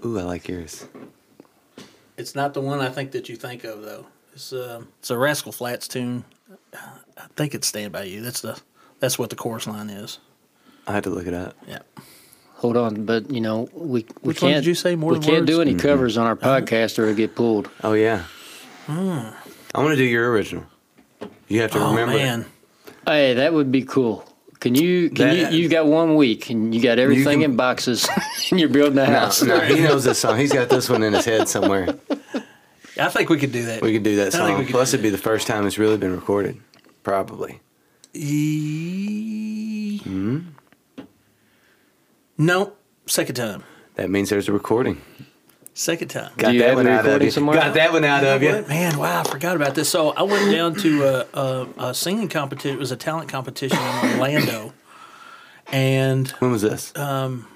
Ooh, 0.06 0.20
I 0.20 0.24
like 0.24 0.48
yours. 0.48 0.86
It's 2.18 2.36
not 2.36 2.54
the 2.54 2.62
one 2.62 2.80
I 2.80 2.90
think 2.90 3.12
that 3.12 3.30
you 3.30 3.36
think 3.36 3.64
of 3.64 3.82
though. 3.82 4.06
It's 4.34 4.52
uh, 4.54 4.82
it's 5.00 5.10
a 5.10 5.18
Rascal 5.18 5.52
Flatts 5.52 5.88
tune. 5.88 6.24
I 6.74 7.26
think 7.36 7.54
it's 7.56 7.68
"Stand 7.68 7.92
by 7.94 8.04
You." 8.04 8.22
That's 8.22 8.42
the 8.42 8.60
that's 9.00 9.18
what 9.20 9.30
the 9.30 9.36
chorus 9.36 9.68
line 9.68 9.90
is. 9.90 10.20
I 10.88 10.94
had 10.94 11.04
to 11.04 11.10
look 11.10 11.28
it 11.28 11.34
up. 11.34 11.56
Yeah. 11.68 11.80
Hold 12.56 12.76
on, 12.76 13.06
but 13.06 13.30
you 13.32 13.40
know 13.40 13.70
we 13.74 14.06
we 14.22 14.30
Which 14.30 14.40
can't. 14.40 14.56
did 14.56 14.66
you 14.66 14.76
say, 14.76 14.96
More 14.96 15.14
than 15.14 15.22
one? 15.22 15.28
we 15.30 15.32
Than 15.32 15.36
can't 15.36 15.48
do 15.48 15.58
Words? 15.60 15.70
any 15.70 15.80
covers 15.80 16.18
on 16.18 16.26
our 16.28 16.36
podcast 16.36 17.00
or 17.00 17.04
it'll 17.04 17.16
get 17.16 17.36
pulled. 17.36 17.70
Oh 17.84 17.94
yeah. 17.94 18.24
Hmm. 18.88 19.30
I 19.76 19.80
want 19.80 19.92
to 19.92 19.96
do 19.96 20.04
your 20.04 20.30
original. 20.32 20.66
You 21.48 21.62
have 21.62 21.72
to 21.72 21.80
Oh 21.80 21.92
remember. 21.92 22.16
man. 22.16 22.46
Hey, 23.10 23.34
that 23.34 23.54
would 23.54 23.72
be 23.72 23.82
cool. 23.82 24.24
Can 24.60 24.76
you? 24.76 25.10
Can 25.10 25.30
That- 25.30 25.52
you? 25.54 25.62
You 25.64 25.68
got 25.70 25.88
one 25.88 26.16
week 26.16 26.52
and 26.52 26.76
you 26.76 26.82
got 26.82 27.00
everything 27.00 27.42
can- 27.42 27.52
in 27.52 27.56
boxes, 27.58 28.08
and 28.52 28.60
you're 28.60 28.70
building 28.70 29.00
a 29.00 29.08
No, 29.08 29.20
house. 29.20 29.42
no, 29.42 29.60
he 29.62 29.80
knows 29.80 30.04
this 30.04 30.20
song. 30.20 30.38
He's 30.38 30.54
got 30.54 30.70
this 30.70 30.88
one 30.90 31.02
in 31.02 31.14
his 31.14 31.26
head 31.26 31.50
somewhere. 31.50 31.96
I 33.00 33.08
think 33.10 33.30
we 33.30 33.38
could 33.40 33.52
do 33.52 33.66
that. 33.66 33.82
We 33.82 33.94
could 33.94 34.04
do 34.04 34.18
that 34.18 34.28
I 34.28 34.30
think 34.30 34.58
song. 34.58 34.60
we 34.60 34.66
Plus, 34.72 34.94
it'd 34.94 35.02
be 35.02 35.10
the 35.10 35.18
first 35.18 35.48
time 35.48 35.66
it's 35.66 35.80
really 35.80 35.98
been 35.98 36.14
recorded. 36.14 36.58
Probably. 37.02 37.62
E- 38.14 39.98
Hmm? 40.04 40.40
No, 42.38 42.74
second 43.08 43.36
time. 43.36 43.64
That 43.96 44.10
means 44.12 44.30
there's 44.30 44.48
a 44.50 44.54
recording. 44.54 45.02
Second 45.80 46.10
time. 46.10 46.32
Got 46.36 46.58
that 46.58 46.76
one 46.76 46.88
out 46.88 47.06
of 47.06 47.22
you. 47.22 47.32
somewhere? 47.32 47.56
Got 47.56 47.74
that 47.76 47.94
one 47.94 48.04
out 48.04 48.22
of 48.26 48.42
You 48.42 48.50
you. 48.50 48.54
know 48.54 48.60
what? 48.64 48.68
Man, 48.68 48.98
wow, 48.98 49.22
I 49.22 49.24
forgot 49.24 49.56
about 49.56 49.76
this. 49.76 49.88
So 49.88 50.10
I 50.10 50.24
went 50.24 50.52
down 50.52 50.76
to 50.76 51.04
a, 51.06 51.26
a, 51.40 51.68
a 51.78 51.94
singing 51.94 52.28
competition. 52.28 52.76
It 52.76 52.80
was 52.80 52.92
a 52.92 52.98
talent 52.98 53.30
competition 53.30 53.78
in 53.78 54.12
Orlando, 54.20 54.74
and 55.68 56.28
When 56.40 56.52
was 56.52 56.64
this? 56.64 56.94
Um, 56.98 57.48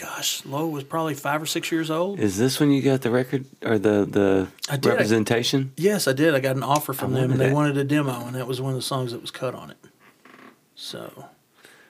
gosh, 0.00 0.46
Lo 0.46 0.68
was 0.68 0.84
probably 0.84 1.14
five 1.14 1.42
or 1.42 1.46
six 1.46 1.72
years 1.72 1.90
old. 1.90 2.20
Is 2.20 2.38
this 2.38 2.60
when 2.60 2.70
you 2.70 2.80
got 2.80 3.00
the 3.00 3.10
record 3.10 3.44
or 3.64 3.76
the 3.76 4.06
the 4.08 4.46
I 4.70 4.76
did. 4.76 4.90
representation? 4.90 5.72
Yes, 5.76 6.06
I 6.06 6.12
did. 6.12 6.36
I 6.36 6.38
got 6.38 6.54
an 6.54 6.62
offer 6.62 6.92
from 6.92 7.12
I 7.16 7.22
them, 7.22 7.32
and 7.32 7.40
they 7.40 7.46
that. 7.46 7.54
wanted 7.54 7.76
a 7.76 7.82
demo, 7.82 8.24
and 8.24 8.36
that 8.36 8.46
was 8.46 8.60
one 8.60 8.70
of 8.70 8.76
the 8.78 8.82
songs 8.82 9.10
that 9.10 9.20
was 9.20 9.32
cut 9.32 9.56
on 9.56 9.72
it. 9.72 9.78
So, 10.76 11.26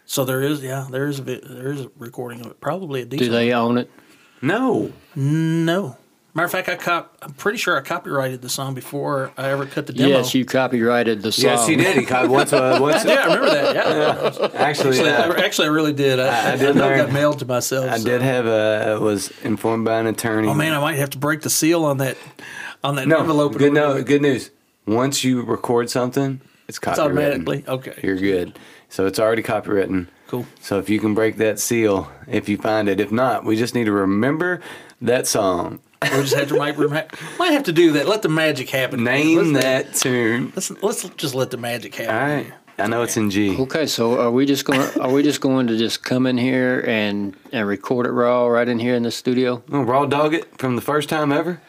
so 0.06 0.24
there 0.24 0.40
is, 0.42 0.62
yeah, 0.62 0.86
there 0.90 1.08
is 1.08 1.18
a 1.18 1.22
vi- 1.22 1.42
there 1.46 1.72
is 1.72 1.82
a 1.82 1.90
recording 1.98 2.40
of 2.40 2.46
it. 2.46 2.58
Probably 2.58 3.02
a 3.02 3.04
decent. 3.04 3.28
Do 3.28 3.32
they 3.36 3.52
own 3.52 3.76
it? 3.76 3.90
No. 4.42 4.92
No. 5.14 5.96
Matter 6.34 6.44
of 6.46 6.52
fact, 6.52 6.68
I 6.68 6.76
cop. 6.76 7.16
I'm 7.22 7.32
pretty 7.32 7.58
sure 7.58 7.76
I 7.76 7.80
copyrighted 7.80 8.42
the 8.42 8.48
song 8.48 8.74
before 8.74 9.32
I 9.36 9.48
ever 9.50 9.66
cut 9.66 9.88
the 9.88 9.92
demo. 9.92 10.08
Yes, 10.08 10.34
you 10.34 10.44
copyrighted 10.44 11.22
the 11.22 11.32
song. 11.32 11.44
Yes, 11.50 11.66
he 11.66 11.74
did. 11.74 11.96
He 11.96 12.04
caught 12.04 12.28
once. 12.28 12.52
Uh, 12.52 12.78
once 12.80 13.04
Yeah, 13.04 13.14
I 13.14 13.24
remember 13.24 13.50
that. 13.50 13.74
Yeah. 13.74 14.48
actually, 14.54 14.98
Actually, 15.00 15.10
uh, 15.10 15.32
I, 15.32 15.44
actually, 15.44 15.66
I 15.68 15.70
really 15.70 15.92
did. 15.94 16.20
I, 16.20 16.50
I 16.50 16.52
I, 16.52 16.56
did 16.56 16.76
know 16.76 16.84
it 16.84 16.88
learn- 16.90 16.98
got 17.06 17.12
mailed 17.12 17.38
to 17.40 17.46
myself. 17.46 17.90
I 17.90 17.98
so- 17.98 18.04
did 18.04 18.22
have 18.22 18.46
a 18.46 18.98
was 19.00 19.32
informed 19.42 19.84
by 19.86 19.98
an 19.98 20.06
attorney. 20.06 20.46
Oh 20.46 20.54
man, 20.54 20.74
I 20.74 20.80
might 20.80 20.98
have 20.98 21.10
to 21.10 21.18
break 21.18 21.40
the 21.40 21.50
seal 21.50 21.84
on 21.84 21.96
that 21.98 22.16
on 22.84 22.94
that 22.96 23.08
no, 23.08 23.18
envelope. 23.20 23.56
good 23.56 23.72
no, 23.72 24.00
good 24.02 24.22
news. 24.22 24.50
Once 24.86 25.24
you 25.24 25.42
record 25.42 25.90
something, 25.90 26.40
it's 26.68 26.78
It's 26.78 26.98
automatically 27.00 27.64
okay. 27.66 27.94
You're 28.04 28.16
good. 28.16 28.56
So 28.90 29.06
it's 29.06 29.18
already 29.18 29.42
copywritten. 29.42 30.06
Cool. 30.28 30.46
So 30.60 30.78
if 30.78 30.90
you 30.90 31.00
can 31.00 31.14
break 31.14 31.38
that 31.38 31.58
seal, 31.58 32.12
if 32.26 32.48
you 32.48 32.58
find 32.58 32.88
it, 32.88 33.00
if 33.00 33.10
not, 33.10 33.44
we 33.44 33.56
just 33.56 33.74
need 33.74 33.84
to 33.84 33.92
remember 33.92 34.60
that 35.00 35.26
song. 35.26 35.80
We 36.02 36.08
just 36.08 36.34
have 36.36 36.48
to 36.48 36.56
might, 36.56 36.78
might 36.78 37.52
have 37.52 37.64
to 37.64 37.72
do 37.72 37.92
that. 37.92 38.06
Let 38.06 38.22
the 38.22 38.28
magic 38.28 38.68
happen. 38.68 39.02
Name 39.02 39.52
let's, 39.52 39.64
that 39.64 39.94
tune. 39.94 40.52
Let's 40.54 40.70
let's 40.82 41.08
just 41.16 41.34
let 41.34 41.50
the 41.50 41.56
magic 41.56 41.94
happen. 41.94 42.14
All 42.14 42.36
right. 42.36 42.52
I 42.80 42.86
know 42.86 43.02
it's 43.02 43.16
in 43.16 43.30
G. 43.30 43.58
Okay, 43.58 43.86
so 43.86 44.20
are 44.20 44.30
we 44.30 44.46
just 44.46 44.64
going? 44.64 44.80
Are 45.00 45.10
we 45.10 45.24
just 45.24 45.40
going 45.40 45.66
to 45.66 45.76
just 45.76 46.04
come 46.04 46.26
in 46.26 46.38
here 46.38 46.84
and 46.86 47.34
and 47.50 47.66
record 47.66 48.06
it 48.06 48.10
raw 48.10 48.46
right 48.46 48.68
in 48.68 48.78
here 48.78 48.94
in 48.94 49.02
the 49.02 49.10
studio? 49.10 49.62
Oh, 49.72 49.82
raw 49.82 50.06
dog 50.06 50.34
it 50.34 50.56
from 50.58 50.76
the 50.76 50.82
first 50.82 51.08
time 51.08 51.32
ever. 51.32 51.60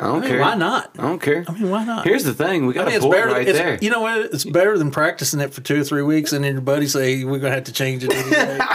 I 0.00 0.06
don't 0.06 0.16
I 0.16 0.20
mean, 0.20 0.30
care. 0.30 0.40
why 0.40 0.54
not? 0.54 0.90
I 0.98 1.02
don't 1.02 1.20
care. 1.20 1.44
I 1.46 1.52
mean, 1.52 1.70
why 1.70 1.84
not? 1.84 2.06
Here's 2.06 2.24
the 2.24 2.32
thing: 2.32 2.66
we 2.66 2.72
got 2.72 2.82
I 2.82 2.84
mean, 2.86 2.94
a 2.94 2.96
it's 2.96 3.04
board 3.04 3.16
better. 3.16 3.32
right 3.32 3.46
it's, 3.46 3.58
there. 3.58 3.78
You 3.82 3.90
know 3.90 4.00
what? 4.00 4.32
It's 4.32 4.44
better 4.44 4.78
than 4.78 4.90
practicing 4.90 5.40
it 5.40 5.52
for 5.52 5.60
two 5.60 5.80
or 5.80 5.84
three 5.84 6.02
weeks, 6.02 6.32
and 6.32 6.42
then 6.42 6.52
your 6.52 6.62
buddy 6.62 6.86
say 6.86 7.24
we're 7.24 7.38
gonna 7.38 7.54
have 7.54 7.64
to 7.64 7.72
change 7.72 8.02
it. 8.04 8.14
Anyway. 8.14 8.58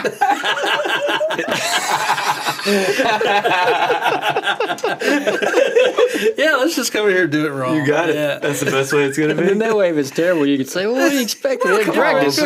yeah, 6.38 6.56
let's 6.58 6.76
just 6.76 6.92
come 6.92 7.08
in 7.08 7.14
here 7.14 7.24
and 7.24 7.32
do 7.32 7.46
it 7.46 7.52
wrong. 7.52 7.76
You 7.76 7.86
got 7.86 8.10
it. 8.10 8.16
Yeah. 8.16 8.40
That's 8.40 8.60
the 8.60 8.72
best 8.72 8.94
way 8.94 9.06
it's 9.06 9.18
gonna 9.18 9.36
be. 9.36 9.42
And 9.42 9.60
be. 9.60 9.66
that 9.66 9.76
way, 9.76 9.90
if 9.90 9.98
it's 9.98 10.12
terrible, 10.12 10.46
you 10.46 10.58
can 10.58 10.68
say, 10.68 10.86
"Well, 10.86 10.96
what 10.96 11.10
do 11.10 11.16
you 11.16 11.24
expect? 11.24 11.64
We 11.64 11.72
didn't 11.72 11.94
practice." 11.94 12.40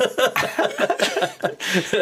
All 0.00 0.06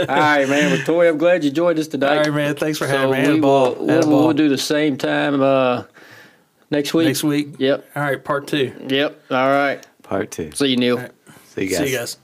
right, 0.07 0.49
man. 0.49 0.73
Well, 0.73 0.83
Tori, 0.85 1.09
I'm 1.09 1.19
glad 1.19 1.45
you 1.45 1.51
joined 1.51 1.79
us 1.79 1.89
tonight. 1.89 2.17
All 2.17 2.23
right, 2.25 2.33
man. 2.33 2.55
Thanks 2.57 2.79
for 2.79 2.87
So 2.87 2.97
having 2.97 3.13
me. 3.13 3.19
I 3.29 3.33
We 3.35 3.41
will, 3.41 3.77
we'll, 3.79 4.09
we'll 4.09 4.33
do 4.33 4.49
the 4.49 4.59
same 4.59 4.97
time 4.97 5.41
uh, 5.41 5.85
next 6.71 6.95
week. 6.95 7.07
next 7.07 7.25
week. 7.25 7.57
Yep. 7.59 7.89
All 7.97 8.03
right, 8.03 8.23
part 8.23 8.47
two. 8.47 8.73
Yep. 8.89 9.23
All 9.31 9.49
right. 9.49 9.87
Part 10.03 10.31
two. 10.31 10.51
See 10.53 10.69
you, 10.69 10.77
Neil. 10.77 10.99
right. 10.99 11.11
See 11.47 11.65
you 11.65 11.71
guys. 11.71 11.79
See 11.79 11.93
you 11.93 11.99
guys. 11.99 12.17